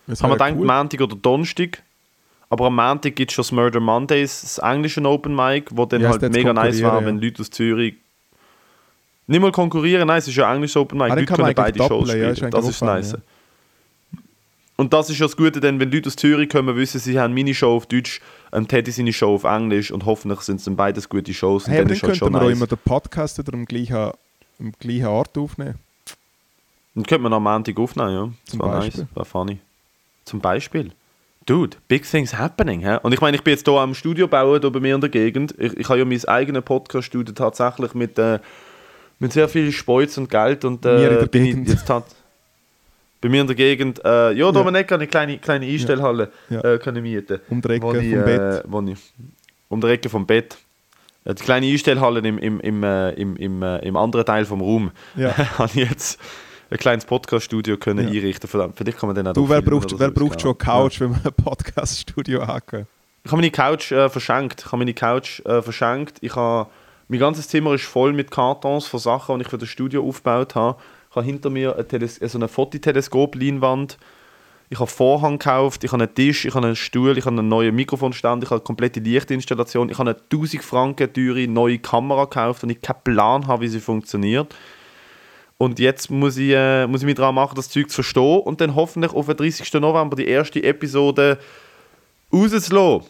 Das 0.06 0.22
Haben 0.22 0.30
wir 0.30 0.34
gedacht, 0.34 0.54
cool. 0.56 0.66
Montag 0.66 1.00
oder 1.00 1.16
Donnerstag. 1.16 1.82
Aber 2.48 2.66
am 2.66 2.76
Montag 2.76 3.16
gibt 3.16 3.30
es 3.30 3.34
schon 3.34 3.42
das 3.42 3.52
Murder 3.52 3.80
Mondays, 3.80 4.42
das 4.42 4.58
englische 4.58 5.02
Open 5.02 5.34
Mic, 5.34 5.66
wo 5.72 5.84
dann 5.84 6.00
Ja, 6.02 6.10
halt 6.10 6.22
mega 6.32 6.52
nice 6.52 6.80
war, 6.82 7.00
ja. 7.00 7.06
wenn 7.06 7.20
Leute 7.20 7.42
aus 7.42 7.50
Zürich 7.50 7.94
nicht 9.26 9.40
mal 9.40 9.50
konkurrieren, 9.50 10.06
nein, 10.06 10.18
es 10.18 10.28
ist 10.28 10.36
ja 10.36 10.48
ein 10.48 10.54
englisches 10.56 10.76
Open 10.76 10.98
Mic, 10.98 11.10
Ah, 11.10 11.14
Leute 11.16 11.26
können 11.26 11.54
beide 11.54 11.78
Shows 11.78 11.88
doppeln, 11.88 12.20
ja, 12.22 12.34
spielen, 12.36 12.48
ist 12.48 12.54
das 12.54 12.68
ist 12.68 12.82
auch 12.82 12.86
nice. 12.86 13.16
Und 14.76 14.92
das 14.92 15.08
ist 15.10 15.18
ja 15.18 15.24
das 15.26 15.36
Gute, 15.36 15.58
denn 15.60 15.80
wenn 15.80 15.90
Leute 15.90 16.08
aus 16.08 16.16
Zürich 16.16 16.48
kommen, 16.50 16.76
wissen 16.76 17.00
sie, 17.00 17.18
haben 17.18 17.32
meine 17.34 17.54
Show 17.54 17.74
auf 17.76 17.86
Deutsch, 17.86 18.20
ähm, 18.52 18.68
Teddy 18.68 18.90
seine 18.92 19.12
Show 19.12 19.34
auf 19.34 19.44
Englisch 19.44 19.90
und 19.90 20.04
hoffentlich 20.04 20.40
sind 20.42 20.56
es 20.56 20.64
dann 20.64 20.76
beides 20.76 21.08
gute 21.08 21.32
Shows 21.32 21.64
und 21.64 21.70
Hey, 21.70 21.78
dann 21.78 21.88
dann 21.88 21.96
ist 21.96 22.02
halt 22.02 22.16
schon 22.18 22.32
wir 22.32 22.38
auch 22.40 22.44
nice. 22.44 22.56
immer 22.56 22.66
den 22.66 22.78
Podcast 22.84 23.38
wieder 23.38 23.54
am 23.54 23.64
gleichen, 23.64 23.96
am 24.60 24.72
gleichen 24.78 25.06
Ort 25.06 25.36
aufnehmen. 25.38 25.76
Dann 26.94 27.04
könnte 27.04 27.22
man 27.22 27.32
am 27.32 27.42
Montag 27.42 27.76
aufnehmen, 27.78 28.10
ja. 28.12 28.28
Das 28.44 28.50
Zum 28.52 28.60
war 28.60 28.70
Beispiel. 28.80 29.00
nice, 29.02 29.16
war 29.16 29.24
funny. 29.24 29.58
Zum 30.26 30.40
Beispiel. 30.40 30.92
Dude, 31.46 31.76
big 31.86 32.04
things 32.04 32.34
happening. 32.36 32.80
Hä? 32.80 32.98
Und 33.02 33.12
ich 33.12 33.20
meine, 33.20 33.36
ich 33.36 33.44
bin 33.44 33.52
jetzt 33.54 33.66
hier 33.66 33.78
am 33.78 33.94
Studio 33.94 34.26
bauen, 34.26 34.60
hier 34.60 34.70
bei 34.70 34.80
mir 34.80 34.96
in 34.96 35.00
der 35.00 35.10
Gegend. 35.10 35.54
Ich, 35.58 35.74
ich 35.74 35.88
habe 35.88 36.00
ja 36.00 36.04
mein 36.04 36.24
eigenes 36.24 36.64
Podcast-Studio 36.64 37.32
tatsächlich 37.34 37.94
mit, 37.94 38.18
äh, 38.18 38.40
mit 39.20 39.32
sehr 39.32 39.48
viel 39.48 39.70
Speuz 39.70 40.18
und 40.18 40.28
Geld. 40.28 40.64
Und, 40.64 40.84
äh, 40.84 40.88
Mir 40.98 41.10
in 41.12 41.18
der 41.20 41.26
bin 41.26 41.44
ich 41.44 41.50
Gegend. 41.50 41.68
Jetzt 41.68 41.86
tat, 41.86 42.04
bei 43.20 43.28
mir 43.28 43.42
in 43.42 43.46
der 43.46 43.54
Gegend. 43.54 44.04
Äh, 44.04 44.32
ja, 44.32 44.50
da 44.50 44.58
Ja. 44.58 44.64
ja. 44.64 44.66
eine 44.66 44.88
eine 44.88 45.06
kleine, 45.06 45.38
kleine 45.38 45.66
Einstellhalle 45.66 46.32
Ja. 46.50 46.60
Äh, 46.62 46.78
können 46.78 47.02
mieten. 47.02 47.40
Um 47.48 47.62
die 47.62 47.68
Ecke 47.68 47.86
vom 47.86 48.00
ich, 48.00 48.10
Bett. 48.12 48.40
Äh, 48.40 48.62
wo 48.66 48.80
ich, 48.82 48.98
um 49.68 49.80
die 49.80 49.86
Ecke 49.86 50.08
vom 50.08 50.26
Bett. 50.26 50.56
Äh, 51.24 51.34
Die 51.34 51.44
kleine 51.44 51.66
Einstellhalle 51.66 52.20
im, 52.20 52.38
im, 52.38 52.58
im, 52.58 52.82
äh, 52.82 53.10
im, 53.12 53.36
im, 53.36 53.62
im 53.62 53.96
anderen 53.96 54.26
Teil 54.26 54.44
vom 54.44 54.60
Raum. 54.60 54.90
Ja. 55.16 55.36
habe 55.58 55.70
ich 55.74 55.88
jetzt 55.88 56.20
ein 56.70 56.78
kleines 56.78 57.04
Podcast-Studio 57.04 57.76
können 57.76 58.08
Ja. 58.08 58.14
einrichten. 58.20 58.48
Für 58.48 58.84
dich 58.84 58.96
kann 58.96 59.08
man 59.08 59.16
dann 59.16 59.28
auch 59.28 59.32
Du, 59.34 59.48
wer 59.48 59.62
braucht, 59.62 59.98
wer 59.98 60.10
braucht 60.10 60.40
schon 60.40 60.50
eine. 60.50 60.58
Couch, 60.58 61.00
wenn 61.00 61.10
man 61.10 61.20
ein 61.24 61.32
Podcast-Studio 61.32 62.42
angeht? 62.42 62.86
Ich 63.24 63.30
habe 63.32 63.40
meine 63.40 63.50
Couch 63.50 63.92
äh, 63.92 64.08
verschenkt. 64.08 64.60
Ich 64.60 64.66
habe 64.66 64.78
meine 64.78 64.94
Couch 64.94 65.40
äh, 65.44 65.62
verschenkt. 65.62 66.18
Ich 66.20 66.34
habe, 66.36 66.68
mein 67.08 67.20
ganzes 67.20 67.48
Zimmer 67.48 67.74
ist 67.74 67.84
voll 67.84 68.12
mit 68.12 68.30
Kartons 68.30 68.86
von 68.86 69.00
Sachen, 69.00 69.38
die 69.38 69.42
ich 69.44 69.48
für 69.48 69.58
das 69.58 69.68
Studio 69.68 70.06
aufgebaut 70.06 70.54
habe. 70.54 70.78
Ich 71.10 71.16
habe 71.16 71.26
hinter 71.26 71.50
mir 71.50 71.74
eine, 71.74 71.86
Teles 71.86 72.20
äh, 72.20 72.28
so 72.28 72.38
eine 72.38 72.48
Fototeleskop-Leinwand. 72.48 73.96
Ich 74.68 74.80
habe 74.80 74.90
Vorhang 74.90 75.38
gekauft, 75.38 75.84
ich 75.84 75.92
habe 75.92 76.02
einen 76.02 76.12
Tisch, 76.12 76.44
ich 76.44 76.52
habe 76.54 76.66
einen 76.66 76.74
Stuhl, 76.76 77.16
ich 77.16 77.24
habe 77.24 77.38
einen 77.38 77.46
neuen 77.48 77.72
Mikrofonstand, 77.76 78.42
ich 78.42 78.50
habe 78.50 78.60
eine 78.60 78.64
komplette 78.64 78.98
Lichtinstallation, 78.98 79.90
ich 79.90 79.98
habe 79.98 80.10
eine 80.10 80.18
1000 80.18 80.64
Franken 80.64 81.12
teure 81.12 81.46
neue 81.46 81.78
Kamera 81.78 82.24
gekauft 82.24 82.64
und 82.64 82.70
ich 82.70 82.82
keinen 82.82 83.00
Plan 83.04 83.46
habe, 83.46 83.62
wie 83.62 83.68
sie 83.68 83.78
funktioniert. 83.78 84.52
Und 85.58 85.78
jetzt 85.78 86.10
muss 86.10 86.36
ich, 86.36 86.50
äh, 86.50 86.86
muss 86.86 87.00
ich 87.00 87.06
mich 87.06 87.14
daran 87.14 87.34
machen, 87.34 87.54
das 87.54 87.70
Zeug 87.70 87.88
zu 87.88 87.96
verstehen 87.96 88.40
und 88.40 88.60
dann 88.60 88.74
hoffentlich 88.74 89.12
auf 89.12 89.26
den 89.26 89.36
30. 89.36 89.72
November 89.74 90.16
die 90.16 90.26
erste 90.26 90.62
Episode 90.62 91.38
rauszulassen. 92.32 93.08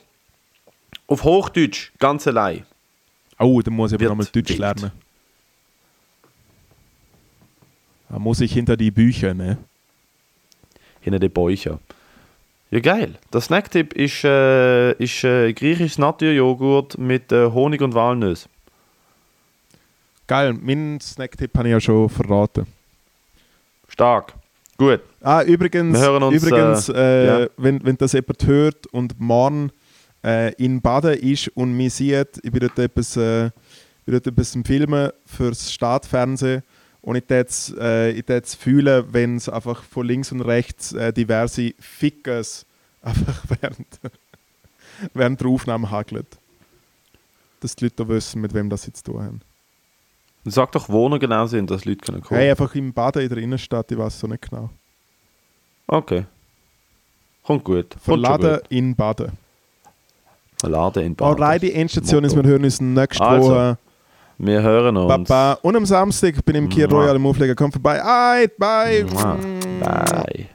Auf 1.09 1.25
Hochdeutsch, 1.25 1.93
ganz 1.99 2.27
allein. 2.27 2.65
Oh, 3.39 3.61
dann 3.61 3.75
muss 3.75 3.93
ich 3.93 3.97
aber 3.97 4.09
nochmal 4.09 4.27
Deutsch 4.33 4.57
lernen. 4.57 4.93
Da 8.09 8.19
muss 8.19 8.41
ich 8.41 8.53
hinter 8.53 8.77
die 8.77 8.91
Bücher, 8.91 9.35
ne? 9.35 9.59
Hinter 11.01 11.19
den 11.19 11.31
Bäuchen. 11.31 11.79
Ja, 12.71 12.81
geil. 12.81 13.15
Der 13.33 13.41
Snacktipp 13.41 13.93
ist, 13.93 14.25
äh, 14.25 14.93
ist 14.93 15.23
äh, 15.25 15.53
griechisches 15.53 15.99
Naturjoghurt 15.99 16.99
mit 16.99 17.31
äh, 17.31 17.51
Honig 17.51 17.81
und 17.81 17.95
Walnüsse. 17.95 18.49
Geil, 20.27 20.55
meinen 20.55 21.01
Snacktipp 21.01 21.57
habe 21.57 21.69
ich 21.69 21.73
ja 21.73 21.81
schon 21.81 22.09
verraten. 22.09 22.67
Stark. 23.89 24.35
Gut. 24.77 25.01
Ah, 25.23 25.43
übrigens, 25.43 25.99
Wir 25.99 26.05
hören 26.05 26.23
uns, 26.25 26.43
übrigens 26.43 26.89
äh, 26.89 26.95
äh, 26.95 27.27
ja. 27.27 27.49
wenn, 27.57 27.85
wenn 27.85 27.97
das 27.97 28.13
jemand 28.13 28.47
hört 28.47 28.87
und 28.89 29.19
morgen 29.19 29.71
äh, 30.25 30.53
in 30.55 30.81
Baden 30.81 31.15
ist 31.15 31.49
und 31.49 31.77
mich 31.77 31.95
sieht, 31.95 32.41
ich 32.43 32.51
dort 32.51 32.79
etwas, 32.79 33.17
äh, 33.17 33.51
dort 34.07 34.27
etwas 34.27 34.59
Filmen 34.65 35.13
fürs 35.25 35.73
Staatsfernsehen 35.73 36.63
und 37.01 37.17
ich 37.17 37.25
jetzt 37.29 37.75
äh, 37.79 38.11
ich 38.11 38.29
würd 38.29 38.47
fühlen, 38.47 39.05
wenn 39.13 39.37
es 39.37 39.49
einfach 39.49 39.83
von 39.85 40.07
links 40.07 40.33
und 40.33 40.43
rechts 40.43 40.93
äh, 40.93 41.13
diverse 41.13 41.73
Fickers 41.79 42.67
einfach 43.03 43.45
während, 43.61 43.87
während 45.15 45.41
der 45.41 45.47
Aufnahme 45.49 45.91
hagelt. 45.91 46.27
Dass 47.61 47.77
die 47.77 47.85
Leute 47.85 48.09
wissen, 48.09 48.43
mit 48.43 48.53
wem 48.53 48.69
das 48.69 48.83
sie 48.83 48.93
zu 48.93 49.05
tun 49.05 49.23
haben. 49.23 49.41
Sag 50.49 50.71
doch, 50.73 50.89
wo 50.89 51.09
noch 51.09 51.19
genau 51.19 51.47
sind, 51.47 51.71
dass 51.71 51.85
Leute 51.85 51.99
können 51.99 52.23
kommen. 52.23 52.39
Hey, 52.41 52.51
einfach 52.51 52.73
im 52.75 52.93
Baden 52.93 53.23
in 53.23 53.29
der 53.29 53.39
Innenstadt, 53.39 53.91
ich 53.91 53.99
weiß 53.99 54.21
so 54.21 54.27
nicht 54.27 54.49
genau. 54.49 54.71
Okay. 55.89 56.25
Kommt 57.43 57.65
gut. 57.65 57.95
Verladen 58.01 58.55
gut. 58.55 58.63
in 58.69 58.95
Baden. 58.95 59.33
Verladen 60.59 61.05
in 61.05 61.15
Baden. 61.17 61.43
Alright, 61.43 61.63
die 61.63 61.73
Endstation 61.73 62.25
ist, 62.25 62.35
wir 62.35 62.43
hören 62.45 62.65
uns 62.65 62.81
nächste 62.81 63.25
Also, 63.25 63.51
Woche. 63.51 63.79
Wir 64.39 64.63
hören 64.63 64.97
uns. 64.97 65.29
Baba. 65.29 65.59
Und 65.63 65.77
am 65.77 65.87
Samstag 65.87 66.45
bin 66.45 66.57
ich 66.57 66.63
im 66.63 66.69
Kier. 66.69 66.89
Royal 66.89 67.17
im 67.17 67.27
Auflegen. 67.27 67.57
Kommt 67.57 67.73
vorbei. 67.73 68.03
Ait, 68.05 68.57
bye. 68.57 69.05
Mua. 69.05 69.39
Bye. 69.81 70.47